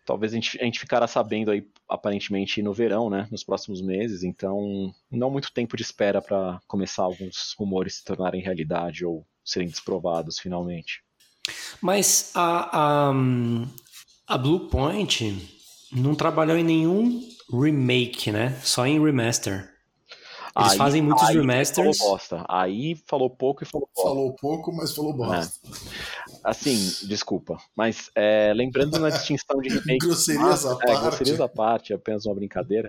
Talvez 0.06 0.32
a 0.32 0.36
gente, 0.36 0.61
a 0.61 0.64
gente 0.64 0.80
ficará 0.80 1.07
sabendo 1.07 1.49
aí 1.49 1.68
aparentemente 1.90 2.61
no 2.61 2.72
verão, 2.73 3.10
né? 3.10 3.27
Nos 3.32 3.44
próximos 3.44 3.82
meses, 3.82 4.23
então 4.23 4.94
não 5.10 5.32
muito 5.32 5.52
tempo 5.52 5.76
de 5.76 5.82
espera 5.84 6.22
para 6.22 6.61
começar 6.68 7.03
alguns 7.03 7.56
rumores 7.57 7.95
se 7.95 8.03
tornarem 8.06 8.41
realidade 8.41 9.03
ou 9.03 9.26
serem 9.44 9.68
desprovados 9.68 10.38
finalmente. 10.40 11.02
Mas 11.82 12.32
a, 12.36 13.10
a, 13.10 13.14
a 14.27 14.38
Blue 14.38 14.68
Point 14.69 15.52
não 15.91 16.15
trabalhou 16.15 16.57
em 16.57 16.64
nenhum 16.64 17.22
remake, 17.52 18.32
né? 18.32 18.60
Só 18.64 18.86
em 18.86 19.03
remaster. 19.03 19.72
Eles 20.57 20.72
Aí- 20.72 20.77
fazem 20.77 21.02
muitos 21.02 21.23
aí 21.26 21.36
remasters. 21.36 21.98
Falou 21.98 22.11
bosta. 22.14 22.45
Aí 22.48 22.95
falou 23.06 23.30
pouco 23.30 23.64
e 23.64 23.65
falou 23.68 23.90
bosta. 23.94 24.10
Falou 24.10 24.34
pouco, 24.36 24.72
mas 24.73 24.95
falou 24.95 25.14
bosta. 25.14 25.60
Assim, 26.45 27.07
desculpa, 27.07 27.57
mas 27.76 28.09
é, 28.15 28.53
lembrando 28.53 28.99
na 28.99 29.09
distinção 29.09 29.59
de 29.59 29.69
remake. 29.80 29.97
grosserias 29.97 30.65
à 30.65 30.73
é, 30.73 30.77
parte. 30.77 31.01
Grosserias 31.01 31.41
à 31.41 31.47
parte, 31.49 31.91
é 31.93 31.95
apenas 31.95 32.26
uma 32.26 32.35
brincadeira. 32.35 32.88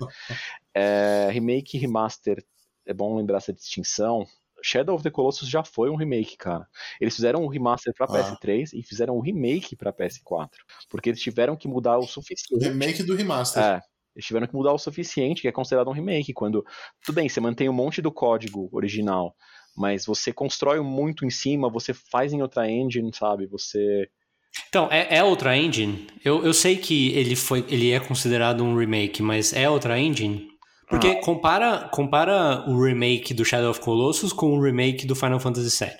É, 0.75 1.29
remake 1.31 1.77
e 1.77 1.81
remaster, 1.81 2.45
é 2.87 2.93
bom 2.95 3.17
lembrar 3.17 3.39
essa 3.39 3.53
distinção. 3.53 4.27
Shadow 4.63 4.95
of 4.95 5.03
the 5.05 5.11
Colossus 5.11 5.49
já 5.49 5.63
foi 5.63 5.91
um 5.91 5.97
remake, 5.97 6.37
cara. 6.37 6.67
Eles 7.01 7.15
fizeram 7.15 7.43
um 7.45 7.47
remaster 7.47 7.93
para 7.95 8.07
Ah. 8.07 8.37
PS3 8.37 8.71
e 8.73 8.83
fizeram 8.83 9.17
um 9.17 9.21
remake 9.21 9.77
para 9.77 9.93
PS4, 9.93 10.49
porque 10.89 11.11
eles 11.11 11.21
tiveram 11.21 11.57
que 11.57 11.69
mudar 11.69 11.99
o 11.99 12.03
O 12.05 12.07
suficiente. 12.07 12.65
remake 12.65 13.03
do 13.03 13.15
remaster. 13.15 13.63
É, 13.63 13.81
eles 14.15 14.25
tiveram 14.27 14.47
que 14.47 14.55
mudar 14.55 14.73
o 14.73 14.79
suficiente, 14.79 15.43
que 15.43 15.49
é 15.49 15.53
considerado 15.53 15.89
um 15.89 15.93
remake. 15.93 16.33
Quando. 16.33 16.65
Tudo 17.05 17.15
bem, 17.15 17.29
você 17.29 17.39
mantém 17.41 17.69
um 17.69 17.73
monte 17.73 18.01
do 18.01 18.11
código 18.11 18.69
original, 18.73 19.35
mas 19.77 20.07
você 20.07 20.33
constrói 20.33 20.81
muito 20.81 21.25
em 21.25 21.31
cima, 21.31 21.69
você 21.69 21.93
faz 21.93 22.33
em 22.33 22.43
outra 22.43 22.71
engine, 22.71 23.11
sabe? 23.15 23.47
Você. 23.47 24.09
Então, 24.69 24.89
é, 24.91 25.19
é 25.19 25.23
outra 25.25 25.57
engine? 25.57 26.07
Eu, 26.25 26.45
eu 26.45 26.55
sei 26.55 26.77
que 26.77 27.13
ele, 27.13 27.37
foi, 27.37 27.65
ele 27.69 27.91
é 27.93 28.01
considerado 28.01 28.65
um 28.65 28.77
remake, 28.77 29.23
mas 29.23 29.53
é 29.53 29.69
outra 29.69 29.99
engine? 29.99 30.49
Porque 30.89 31.09
Ah. 31.09 31.21
compara, 31.21 31.89
compara 31.93 32.65
o 32.69 32.83
remake 32.83 33.35
do 33.35 33.45
Shadow 33.45 33.71
of 33.71 33.81
Colossus 33.81 34.33
com 34.33 34.57
o 34.57 34.63
remake 34.63 35.07
do 35.07 35.15
Final 35.17 35.41
Fantasy 35.41 35.85
VII. 35.85 35.91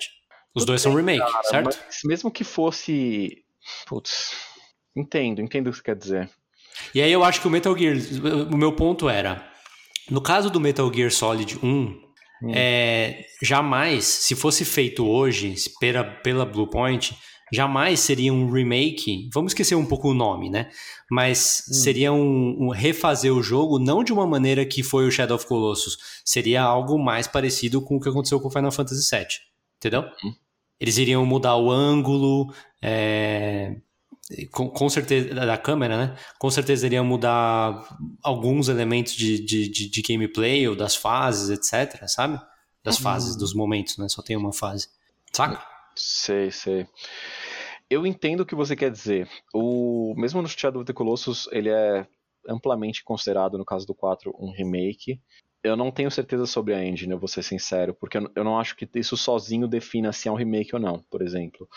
Os 0.55 0.65
dois 0.65 0.81
são 0.81 0.95
remake, 0.95 1.29
certo? 1.43 1.77
Mas 1.85 1.99
mesmo 2.03 2.31
que 2.31 2.43
fosse. 2.43 3.43
Putz. 3.85 4.31
Entendo, 4.95 5.41
entendo 5.41 5.67
o 5.67 5.71
que 5.71 5.77
você 5.77 5.83
quer 5.83 5.95
dizer. 5.95 6.29
E 6.95 7.01
aí 7.01 7.11
eu 7.11 7.23
acho 7.23 7.41
que 7.41 7.47
o 7.47 7.51
Metal 7.51 7.77
Gear. 7.77 7.95
O 8.51 8.57
meu 8.57 8.71
ponto 8.71 9.07
era. 9.09 9.47
No 10.09 10.21
caso 10.21 10.49
do 10.49 10.59
Metal 10.59 10.91
Gear 10.91 11.11
Solid 11.11 11.59
1, 11.61 12.01
Hum. 12.43 12.51
é, 12.53 13.25
jamais, 13.41 14.05
se 14.05 14.35
fosse 14.35 14.63
feito 14.65 15.05
hoje 15.07 15.55
pela, 15.79 16.03
pela 16.03 16.45
Bluepoint, 16.45 17.15
jamais 17.51 17.99
seria 17.99 18.33
um 18.33 18.51
remake. 18.51 19.29
Vamos 19.33 19.51
esquecer 19.51 19.75
um 19.75 19.85
pouco 19.85 20.09
o 20.09 20.13
nome, 20.13 20.49
né? 20.49 20.69
Mas 21.09 21.63
Hum. 21.69 21.73
seria 21.73 22.11
um, 22.13 22.67
um 22.67 22.69
refazer 22.69 23.33
o 23.33 23.41
jogo 23.41 23.79
não 23.79 24.03
de 24.03 24.11
uma 24.13 24.27
maneira 24.27 24.65
que 24.65 24.83
foi 24.83 25.07
o 25.07 25.11
Shadow 25.11 25.35
of 25.37 25.45
Colossus. 25.47 25.97
Seria 26.25 26.61
algo 26.61 26.97
mais 26.97 27.27
parecido 27.27 27.81
com 27.81 27.95
o 27.95 27.99
que 27.99 28.09
aconteceu 28.09 28.39
com 28.39 28.49
o 28.49 28.51
Final 28.51 28.71
Fantasy 28.71 29.09
VII. 29.15 29.25
Entendeu? 29.77 30.01
Uhum. 30.01 30.33
Eles 30.79 30.97
iriam 30.97 31.25
mudar 31.25 31.55
o 31.55 31.71
ângulo. 31.71 32.53
é, 32.81 33.75
com, 34.51 34.69
com 34.69 34.89
certeza, 34.89 35.33
da 35.33 35.57
câmera, 35.57 35.97
né? 35.97 36.17
Com 36.37 36.49
certeza 36.49 36.85
iriam 36.85 37.05
mudar 37.05 37.87
alguns 38.21 38.67
elementos 38.67 39.13
de, 39.13 39.39
de, 39.43 39.69
de, 39.69 39.89
de 39.89 40.01
gameplay 40.01 40.67
ou 40.67 40.75
das 40.75 40.95
fases, 40.95 41.49
etc, 41.49 42.03
sabe? 42.07 42.39
Das 42.83 42.97
Uhum. 42.97 43.03
fases, 43.03 43.35
dos 43.37 43.53
momentos, 43.53 43.97
né? 43.97 44.07
Só 44.09 44.21
tem 44.21 44.35
uma 44.35 44.53
fase. 44.53 44.89
Saca? 45.33 45.61
Sei, 45.95 46.51
sei. 46.51 46.87
Eu 47.89 48.05
entendo 48.05 48.41
o 48.41 48.45
que 48.45 48.55
você 48.55 48.75
quer 48.75 48.91
dizer. 48.91 49.29
O 49.53 50.13
mesmo 50.17 50.41
no 50.41 50.47
Shadow 50.47 50.81
of 50.81 50.87
the 50.87 50.93
Colossus, 50.93 51.47
ele 51.51 51.69
é 51.69 52.05
amplamente 52.47 53.03
considerado, 53.03 53.57
no 53.57 53.65
caso 53.65 53.85
do 53.87 53.93
4, 53.95 54.33
um 54.39 54.51
remake. 54.51 55.21
Eu 55.63 55.75
não 55.75 55.91
tenho 55.91 56.11
certeza 56.11 56.45
sobre 56.45 56.73
a 56.73 56.83
engine, 56.83 57.11
eu 57.11 57.19
vou 57.19 57.27
ser 57.27 57.43
sincero, 57.43 57.93
porque 57.93 58.17
eu 58.17 58.43
não 58.43 58.59
acho 58.59 58.75
que 58.75 58.87
isso 58.95 59.17
sozinho 59.17 59.67
defina 59.67 60.13
se 60.13 60.27
é 60.27 60.31
um 60.31 60.35
remake 60.35 60.73
ou 60.73 60.79
não, 60.79 61.03
por 61.09 61.21
exemplo. 61.21 61.67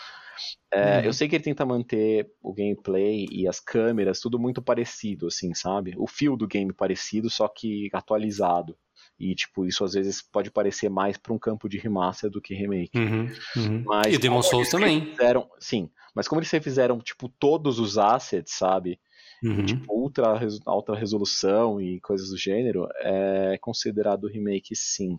É, 0.71 0.99
Uhum. 0.99 1.05
Eu 1.05 1.13
sei 1.13 1.27
que 1.27 1.35
ele 1.35 1.43
tenta 1.43 1.65
manter 1.65 2.31
o 2.41 2.53
gameplay 2.53 3.27
e 3.31 3.47
as 3.47 3.59
câmeras 3.59 4.19
tudo 4.19 4.39
muito 4.39 4.61
parecido, 4.61 5.27
assim, 5.27 5.53
sabe? 5.53 5.93
O 5.97 6.07
fio 6.07 6.35
do 6.35 6.47
game 6.47 6.71
parecido, 6.73 7.29
só 7.29 7.47
que 7.47 7.89
atualizado. 7.93 8.77
E, 9.19 9.35
tipo, 9.35 9.65
isso 9.65 9.83
às 9.83 9.93
vezes 9.93 10.21
pode 10.21 10.49
parecer 10.49 10.89
mais 10.89 11.17
para 11.17 11.33
um 11.33 11.37
campo 11.37 11.69
de 11.69 11.77
remaster 11.77 12.29
do 12.29 12.41
que 12.41 12.55
remake. 12.55 12.97
Uhum, 12.97 13.27
uhum. 13.55 13.83
Mas 13.85 14.13
e 14.13 14.15
o 14.15 14.19
Demon 14.19 14.41
Souls 14.41 14.69
também. 14.69 15.05
Fizeram, 15.05 15.47
sim, 15.59 15.89
mas 16.15 16.27
como 16.27 16.39
eles 16.39 16.49
refizeram, 16.49 16.99
tipo, 16.99 17.29
todos 17.29 17.77
os 17.77 17.97
assets, 17.97 18.53
sabe? 18.53 18.99
Uhum. 19.43 19.65
Tipo, 19.65 19.93
ultra, 19.93 20.39
alta 20.65 20.93
resolução 20.95 21.81
e 21.81 21.99
coisas 22.01 22.29
do 22.29 22.37
gênero, 22.37 22.87
é 22.99 23.57
considerado 23.59 24.27
remake, 24.27 24.75
sim. 24.75 25.17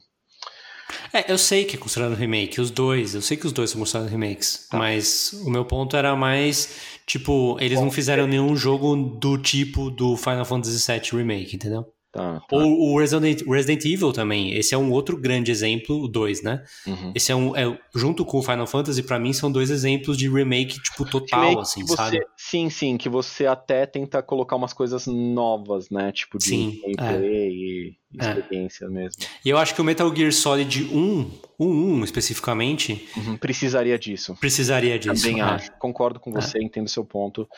É, 1.12 1.30
eu 1.30 1.38
sei 1.38 1.64
que 1.64 1.76
é 1.76 1.78
considerado 1.78 2.14
remake, 2.14 2.60
os 2.60 2.70
dois, 2.70 3.14
eu 3.14 3.22
sei 3.22 3.36
que 3.36 3.46
os 3.46 3.52
dois 3.52 3.70
são 3.70 3.78
considerados 3.80 4.10
remakes, 4.12 4.66
Tá. 4.70 4.78
mas 4.78 5.32
o 5.44 5.50
meu 5.50 5.64
ponto 5.64 5.96
era 5.96 6.14
mais, 6.14 6.98
tipo, 7.06 7.56
eles 7.60 7.80
não 7.80 7.90
fizeram 7.90 8.26
nenhum 8.26 8.54
jogo 8.56 8.94
do 8.96 9.38
tipo 9.38 9.90
do 9.90 10.16
Final 10.16 10.44
Fantasy 10.44 10.92
VII 10.92 11.18
Remake, 11.18 11.56
entendeu? 11.56 11.86
Tá, 12.12 12.40
tá. 12.40 12.56
Ou 12.56 12.92
o 12.92 12.98
Resident, 12.98 13.40
Resident 13.46 13.82
Evil 13.86 14.12
também, 14.12 14.52
esse 14.54 14.74
é 14.74 14.78
um 14.78 14.90
outro 14.92 15.16
grande 15.16 15.50
exemplo, 15.50 15.96
o 16.02 16.06
2, 16.06 16.42
né? 16.42 16.62
Uhum. 16.86 17.10
Esse 17.14 17.32
é 17.32 17.34
um, 17.34 17.56
é, 17.56 17.78
junto 17.94 18.22
com 18.26 18.38
o 18.38 18.42
Final 18.42 18.66
Fantasy, 18.66 19.02
pra 19.02 19.18
mim, 19.18 19.32
são 19.32 19.50
dois 19.50 19.70
exemplos 19.70 20.18
de 20.18 20.28
remake, 20.28 20.78
tipo, 20.82 21.08
total, 21.08 21.40
Remake 21.40 21.62
assim, 21.62 21.80
você- 21.86 21.96
sabe? 21.96 22.20
Sim, 22.36 22.68
sim, 22.68 22.98
que 22.98 23.08
você 23.08 23.46
até 23.46 23.86
tenta 23.86 24.22
colocar 24.22 24.56
umas 24.56 24.74
coisas 24.74 25.06
novas, 25.06 25.88
né? 25.88 26.12
Tipo 26.12 26.36
de 26.36 26.44
Sim, 26.44 26.80
gameplay 26.82 27.48
e 27.50 27.96
É. 28.20 28.26
experiência 28.28 28.88
mesmo. 28.90 29.22
E 29.42 29.48
eu 29.48 29.56
acho 29.56 29.74
que 29.74 29.80
o 29.80 29.84
Metal 29.84 30.14
Gear 30.14 30.32
Solid 30.32 30.84
1, 30.92 31.30
o 31.58 31.64
1 31.64 32.04
especificamente, 32.04 33.08
Uhum, 33.16 33.38
Precisaria 33.38 33.98
disso. 33.98 34.36
precisaria 34.38 34.98
disso. 34.98 35.24
Também 35.24 35.40
é. 35.40 35.44
acho. 35.44 35.70
Concordo 35.78 36.20
com 36.20 36.30
você, 36.30 36.58
entendo 36.62 36.90
seu 36.90 37.06
ponto. 37.06 37.48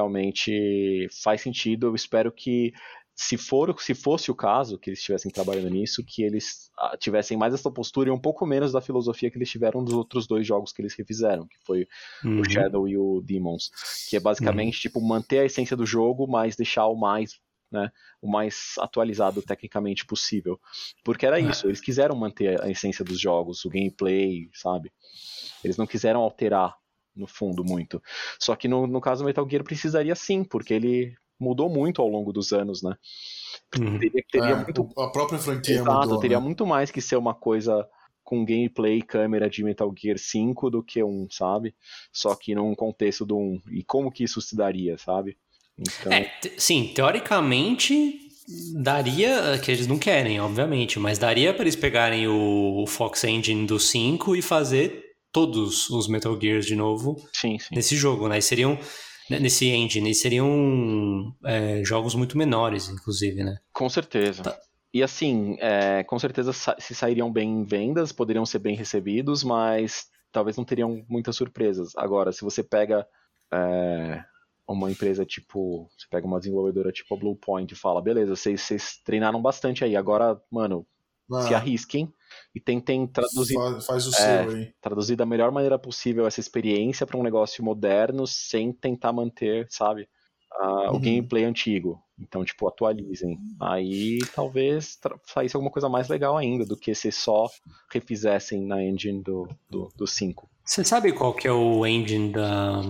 Realmente 0.00 1.08
faz 1.24 1.40
sentido. 1.40 1.88
Eu 1.88 1.94
espero 1.96 2.30
que, 2.30 2.72
se, 3.22 3.36
for, 3.36 3.78
se 3.78 3.94
fosse 3.94 4.30
o 4.30 4.34
caso, 4.34 4.78
que 4.78 4.88
eles 4.88 4.98
estivessem 5.00 5.30
trabalhando 5.30 5.68
nisso, 5.68 6.02
que 6.02 6.22
eles 6.22 6.70
ah, 6.78 6.96
tivessem 6.98 7.36
mais 7.36 7.52
essa 7.52 7.70
postura 7.70 8.08
e 8.08 8.12
um 8.12 8.18
pouco 8.18 8.46
menos 8.46 8.72
da 8.72 8.80
filosofia 8.80 9.30
que 9.30 9.36
eles 9.36 9.50
tiveram 9.50 9.84
dos 9.84 9.92
outros 9.92 10.26
dois 10.26 10.46
jogos 10.46 10.72
que 10.72 10.80
eles 10.80 10.94
refizeram, 10.96 11.46
que 11.46 11.58
foi 11.66 11.86
Uhum. 12.24 12.40
o 12.40 12.50
Shadow 12.50 12.88
e 12.88 12.96
o 12.96 13.20
Demons. 13.20 13.70
Que 14.08 14.16
é 14.16 14.20
basicamente 14.20 14.80
tipo 14.80 15.00
manter 15.06 15.40
a 15.40 15.44
essência 15.44 15.76
do 15.76 15.84
jogo, 15.84 16.26
mas 16.26 16.56
deixar 16.56 16.86
o 16.86 16.94
mais. 16.96 17.38
Né, 17.72 17.88
o 18.20 18.28
mais 18.28 18.74
atualizado 18.80 19.40
tecnicamente 19.42 20.04
possível. 20.04 20.58
Porque 21.04 21.24
era 21.24 21.38
É. 21.40 21.44
isso, 21.44 21.68
eles 21.68 21.80
quiseram 21.80 22.16
manter 22.16 22.60
a 22.60 22.68
essência 22.68 23.04
dos 23.04 23.20
jogos, 23.20 23.64
o 23.64 23.70
gameplay, 23.70 24.50
sabe? 24.52 24.90
Eles 25.62 25.76
não 25.76 25.86
quiseram 25.86 26.20
alterar, 26.20 26.74
no 27.14 27.28
fundo, 27.28 27.62
muito. 27.64 28.02
Só 28.40 28.56
que 28.56 28.66
no, 28.66 28.88
no 28.88 29.00
caso 29.00 29.22
do 29.22 29.26
Metal 29.26 29.48
Gear 29.48 29.62
precisaria 29.62 30.16
sim, 30.16 30.42
porque 30.42 30.74
ele 30.74 31.14
mudou 31.40 31.68
muito 31.68 32.02
ao 32.02 32.08
longo 32.08 32.32
dos 32.32 32.52
anos, 32.52 32.82
né? 32.82 32.94
Uhum. 33.78 33.98
Teria, 33.98 34.24
teria 34.30 34.48
É, 34.50 34.54
muito, 34.56 34.88
A 34.98 35.08
própria 35.08 35.38
franquia 35.38 35.74
exato, 35.76 36.00
mudou. 36.06 36.20
teria 36.20 36.38
né? 36.38 36.44
muito 36.44 36.66
mais 36.66 36.90
que 36.90 37.00
ser 37.00 37.16
uma 37.16 37.34
coisa 37.34 37.86
com 38.22 38.44
gameplay 38.44 38.98
e 38.98 39.02
câmera 39.02 39.48
de 39.50 39.64
Metal 39.64 39.92
Gear 39.96 40.18
5 40.18 40.70
do 40.70 40.82
que 40.82 41.02
um, 41.02 41.26
sabe? 41.30 41.74
Só 42.12 42.34
que 42.34 42.54
num 42.54 42.74
contexto 42.74 43.24
do 43.26 43.36
1. 43.38 43.60
E 43.72 43.82
como 43.82 44.10
que 44.12 44.22
isso 44.24 44.40
se 44.40 44.54
daria, 44.54 44.96
sabe? 44.98 45.36
Então, 45.78 46.12
É, 46.12 46.24
te- 46.40 46.52
sim, 46.58 46.92
teoricamente 46.94 48.20
daria, 48.74 49.58
que 49.62 49.70
eles 49.70 49.86
não 49.86 49.98
querem, 49.98 50.40
obviamente, 50.40 50.98
mas 50.98 51.18
daria 51.18 51.52
para 51.54 51.62
eles 51.62 51.76
pegarem 51.76 52.26
o 52.28 52.84
Fox 52.86 53.24
Engine 53.24 53.66
do 53.66 53.78
5 53.78 54.34
e 54.36 54.42
fazer 54.42 55.04
todos 55.32 55.88
os 55.90 56.08
Metal 56.08 56.38
Gears 56.40 56.66
de 56.66 56.74
novo 56.74 57.16
sim, 57.32 57.58
sim. 57.58 57.74
nesse 57.74 57.96
jogo, 57.96 58.28
né? 58.28 58.38
E 58.38 58.42
seriam 58.42 58.72
né, 58.74 58.78
nesse 59.38 59.68
engine, 59.68 60.14
seriam 60.14 61.34
é, 61.44 61.82
jogos 61.84 62.14
muito 62.14 62.36
menores, 62.36 62.88
inclusive, 62.88 63.44
né? 63.44 63.58
Com 63.72 63.88
certeza. 63.88 64.42
Tá. 64.42 64.58
E 64.92 65.02
assim, 65.02 65.56
é, 65.60 66.02
com 66.02 66.18
certeza 66.18 66.52
se 66.52 66.94
sairiam 66.94 67.30
bem 67.30 67.48
em 67.48 67.64
vendas, 67.64 68.10
poderiam 68.10 68.44
ser 68.44 68.58
bem 68.58 68.74
recebidos, 68.74 69.44
mas 69.44 70.08
talvez 70.32 70.56
não 70.56 70.64
teriam 70.64 71.04
muitas 71.08 71.36
surpresas. 71.36 71.92
Agora, 71.96 72.32
se 72.32 72.42
você 72.42 72.62
pega 72.62 73.06
é, 73.52 74.24
uma 74.72 74.90
empresa 74.90 75.24
tipo. 75.24 75.88
Você 75.96 76.06
pega 76.10 76.26
uma 76.26 76.38
desenvolvedora 76.38 76.92
tipo 76.92 77.14
a 77.14 77.18
Bluepoint 77.18 77.72
e 77.72 77.76
fala, 77.76 78.02
beleza, 78.02 78.36
vocês, 78.36 78.62
vocês 78.62 79.00
treinaram 79.04 79.40
bastante 79.40 79.84
aí, 79.84 79.96
agora, 79.96 80.40
mano, 80.50 80.86
Ah, 81.32 81.42
se 81.48 81.54
arrisquem 81.54 82.12
e 82.54 82.60
tentem 82.60 83.06
traduzir 83.06 83.54
fa- 83.54 83.80
faz 83.80 84.06
o 84.06 84.10
É. 84.10 84.12
seu 84.12 84.50
aí. 84.56 84.72
traduzir 84.80 85.16
da 85.16 85.26
melhor 85.26 85.50
maneira 85.52 85.78
possível 85.78 86.26
essa 86.26 86.40
experiência 86.40 87.06
para 87.06 87.16
um 87.18 87.22
negócio 87.22 87.64
moderno 87.64 88.26
sem 88.26 88.72
tentar 88.72 89.12
manter, 89.12 89.66
sabe, 89.70 90.08
a- 90.52 90.90
o 90.90 90.94
Uhum. 90.94 91.00
gameplay 91.00 91.44
antigo. 91.44 92.02
Então, 92.18 92.44
tipo, 92.44 92.66
atualizem. 92.68 93.38
Aí 93.60 94.18
talvez 94.34 94.98
saísse 95.24 95.56
alguma 95.56 95.70
coisa 95.72 95.88
mais 95.88 96.08
legal 96.08 96.36
ainda 96.36 96.66
do 96.66 96.76
que 96.76 96.94
se 96.94 97.10
só 97.10 97.48
refizessem 97.92 98.62
na 98.66 98.82
engine 98.82 99.22
do, 99.22 99.48
do, 99.70 99.88
do 99.96 100.06
5. 100.06 100.48
Você 100.64 100.84
sabe 100.84 101.12
qual 101.12 101.32
que 101.34 101.48
é 101.48 101.52
o 101.52 101.86
engine 101.86 102.30
da, 102.32 102.82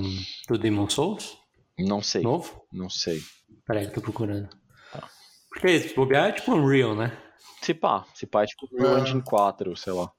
do 0.49 0.59
Demon 0.59 0.89
Souls? 0.89 1.39
Não 1.79 2.03
sei, 2.03 2.23
Novo? 2.23 2.63
não 2.73 2.91
sei. 2.91 3.21
Peraí, 3.67 3.85
que 3.87 3.91
eu 3.93 3.95
tô 3.95 4.01
procurando. 4.03 4.49
Tá. 4.93 5.09
Porque 5.49 5.79
se 5.81 5.95
bobear 5.95 6.29
é 6.31 6.33
tipo 6.33 6.53
Unreal, 6.53 6.95
né? 6.95 7.17
Se 7.63 7.75
pá, 7.75 8.05
se 8.15 8.27
pá 8.27 8.43
é 8.43 8.47
tipo 8.47 8.67
Real 8.77 8.97
Ah. 8.97 9.01
Engine 9.01 9.23
4, 9.23 9.77
sei 9.77 9.93
lá. 9.93 10.11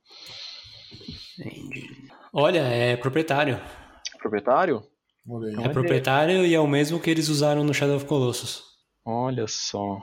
Engine. 1.39 2.09
Olha, 2.33 2.59
é 2.59 2.95
proprietário. 2.95 3.59
Proprietário? 4.19 4.83
É 5.63 5.69
proprietário 5.69 6.45
e 6.45 6.53
é 6.53 6.59
o 6.59 6.67
mesmo 6.67 6.99
que 6.99 7.09
eles 7.09 7.29
usaram 7.29 7.63
no 7.63 7.73
Shadow 7.73 7.95
of 7.95 8.05
Colossus. 8.05 8.63
Olha 9.05 9.45
só. 9.47 10.01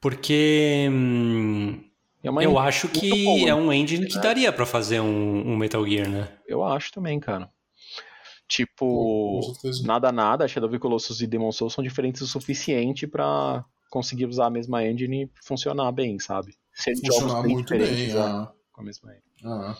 Porque 0.00 0.88
hum, 0.90 1.80
É 2.22 2.28
eu 2.44 2.58
acho 2.58 2.88
que 2.88 3.24
boa, 3.24 3.48
é 3.48 3.54
um 3.54 3.72
engine 3.72 4.06
que 4.06 4.16
né? 4.16 4.20
daria 4.20 4.52
pra 4.52 4.66
fazer 4.66 5.00
um, 5.00 5.52
um 5.52 5.56
Metal 5.56 5.84
Gear, 5.86 6.08
né? 6.08 6.28
Eu 6.46 6.64
acho 6.64 6.92
também, 6.92 7.18
cara. 7.20 7.48
Tipo, 8.48 9.40
nada 9.84 10.12
nada, 10.12 10.46
Shadow 10.46 10.68
of 10.68 10.78
Colossus 10.78 11.20
e 11.20 11.26
Demon 11.26 11.52
Souls 11.52 11.72
são 11.72 11.82
diferentes 11.82 12.20
o 12.20 12.26
suficiente 12.26 13.06
pra 13.06 13.64
conseguir 13.92 14.24
usar 14.24 14.46
a 14.46 14.50
mesma 14.50 14.82
engine 14.84 15.24
e 15.24 15.30
funcionar 15.46 15.92
bem, 15.92 16.18
sabe? 16.18 16.54
Ser 16.72 16.94
Funcionar 16.96 17.42
muito 17.42 17.66
diferentes, 17.74 18.14
bem. 18.14 18.14
né, 18.14 18.20
Ah, 18.22 18.52
com 18.72 18.80
a 18.80 18.84
mesma 18.84 19.10
engine. 19.12 19.24
ah. 19.44 19.76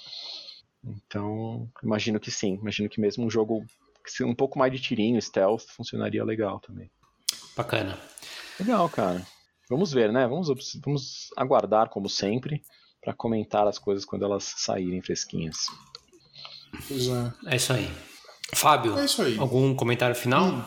Então, 0.84 1.68
imagino 1.82 2.20
que 2.20 2.30
sim. 2.30 2.54
Imagino 2.60 2.88
que 2.90 3.00
mesmo 3.00 3.24
um 3.24 3.30
jogo 3.30 3.64
que 4.04 4.10
se- 4.10 4.24
um 4.24 4.34
pouco 4.34 4.58
mais 4.58 4.70
de 4.72 4.78
tirinho, 4.80 5.20
stealth, 5.22 5.62
funcionaria 5.68 6.22
legal 6.24 6.60
também. 6.60 6.90
Bacana. 7.56 7.98
Legal, 8.60 8.88
cara. 8.90 9.26
Vamos 9.70 9.92
ver, 9.92 10.12
né? 10.12 10.26
Vamos, 10.28 10.48
vamos 10.84 11.30
aguardar, 11.36 11.88
como 11.88 12.08
sempre, 12.08 12.62
pra 13.00 13.14
comentar 13.14 13.66
as 13.66 13.78
coisas 13.78 14.04
quando 14.04 14.24
elas 14.24 14.44
saírem 14.58 15.00
fresquinhas. 15.00 15.56
Pois 16.86 17.06
é. 17.08 17.32
É 17.46 17.56
isso 17.56 17.72
aí. 17.72 17.88
Fábio, 18.54 18.98
É 18.98 19.04
isso 19.06 19.22
aí. 19.22 19.38
algum 19.38 19.74
comentário 19.74 20.14
final? 20.14 20.48
Hum. 20.48 20.64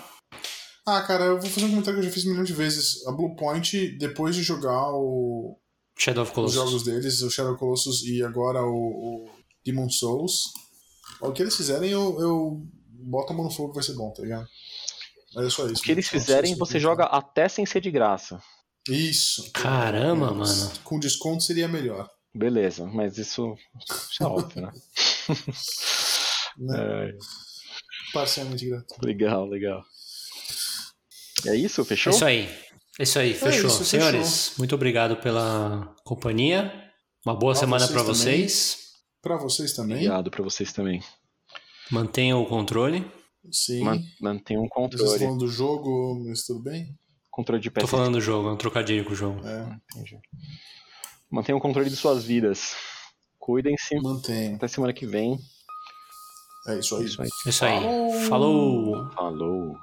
Ah, 0.86 1.02
cara, 1.02 1.26
eu 1.26 1.40
vou 1.42 1.50
fazer 1.50 1.66
um 1.66 1.70
comentário 1.72 2.00
que 2.00 2.06
eu 2.06 2.10
já 2.10 2.14
fiz 2.14 2.26
milhões 2.26 2.48
de 2.48 2.54
vezes. 2.54 3.06
A 3.08 3.12
Blue 3.12 3.36
Point, 3.36 3.98
depois 3.98 4.36
de 4.36 4.44
jogar 4.44 4.92
o- 4.94 5.58
Shadow 5.98 6.24
of 6.24 6.32
os 6.32 6.36
Colossus. 6.36 6.56
jogos 6.56 6.84
deles, 6.84 7.22
o 7.22 7.30
Shadow 7.32 7.58
Colossus 7.58 8.04
e 8.04 8.22
agora 8.24 8.62
o, 8.62 9.26
o 9.26 9.30
Demon 9.66 9.90
Souls, 9.90 10.52
o 11.22 11.32
que 11.32 11.42
eles 11.42 11.56
fizerem, 11.56 11.90
eu, 11.90 12.20
eu 12.20 12.68
boto 12.90 13.32
a 13.34 13.36
mão 13.36 13.46
no 13.46 13.52
fogo 13.52 13.70
que 13.70 13.76
vai 13.76 13.84
ser 13.84 13.94
bom, 13.96 14.12
tá 14.12 14.22
ligado? 14.22 14.46
Mas 15.34 15.46
é 15.48 15.50
só 15.50 15.66
isso. 15.68 15.82
O 15.82 15.84
que 15.86 15.92
eles 15.92 16.08
fizerem, 16.08 16.56
você 16.56 16.78
eu 16.78 16.82
joga 16.82 17.06
até 17.06 17.48
sem 17.50 17.66
ser 17.66 17.82
de 17.82 17.90
graça. 17.92 18.40
Isso. 18.88 19.50
Caramba, 19.54 20.28
É, 20.28 20.32
mano. 20.32 20.72
Com 20.84 21.00
desconto 21.00 21.44
seria 21.44 21.68
melhor. 21.68 22.08
Beleza, 22.34 22.86
mas 22.86 23.18
isso, 23.18 23.56
isso 24.12 24.22
é 24.24 24.26
óbvio, 24.28 24.62
né? 24.62 24.72
Né? 26.58 27.10
É, 27.10 27.18
Parcialmente 28.14 28.66
grato. 28.70 28.86
legal, 29.04 29.46
legal. 29.46 29.84
É 31.46 31.56
isso? 31.56 31.82
É 31.82 31.86
Fechou? 31.86 32.14
isso 32.14 32.26
aí. 32.26 32.50
É 32.98 33.04
isso 33.04 33.20
aí, 33.20 33.34
fechou. 33.34 33.68
isso, 33.68 33.84
Senhores, 33.84 34.54
muito 34.58 34.74
obrigado 34.74 35.18
pela 35.18 35.94
companhia. 36.06 36.72
Uma 37.26 37.36
boa 37.36 37.52
Pra 37.54 37.60
semana 37.60 37.86
vocês 37.86 37.92
para 37.94 38.04
vocês. 38.04 38.78
Pra 39.22 39.38
vocês 39.38 39.74
também. 39.74 39.96
Obrigado 39.98 40.32
pra 40.32 40.44
vocês 40.44 40.72
também. 40.72 41.04
Mantenham 41.92 42.42
o 42.42 42.46
controle. 42.46 43.06
Sim. 43.52 43.84
Man- 43.84 44.02
Mantenham 44.22 44.62
Vocês 44.62 44.74
controle. 44.74 45.20
falando 45.20 45.40
do 45.40 45.48
jogo, 45.48 46.24
mas 46.26 46.44
tudo 46.46 46.62
bem? 46.64 46.96
Controle 47.30 47.62
de 47.62 47.70
Tô 47.70 47.82
PS. 47.82 47.90
falando 47.92 48.14
do 48.14 48.22
jogo, 48.22 48.48
é 48.48 48.52
um 48.54 48.58
trocadilho 48.58 49.04
com 49.04 49.12
o 49.12 49.16
jogo. 49.16 49.46
É, 49.46 49.78
Entendi. 49.92 50.18
Mantenham 51.30 51.58
o 51.58 51.62
controle 51.62 51.90
de 51.90 51.96
suas 51.98 52.24
vidas. 52.24 52.76
Cuidem-se. 53.38 53.96
mantém. 54.00 54.56
Até 54.56 54.68
semana 54.70 54.94
que 54.94 55.06
vem. 55.06 55.38
É 56.68 56.80
isso 56.80 56.96
É 56.96 57.00
aí. 57.00 57.06
isso 57.06 57.22
aí. 57.22 57.30
É 57.46 57.50
isso 57.50 57.66
aí. 57.66 58.28
Falou. 58.30 59.12
Falou. 59.12 59.76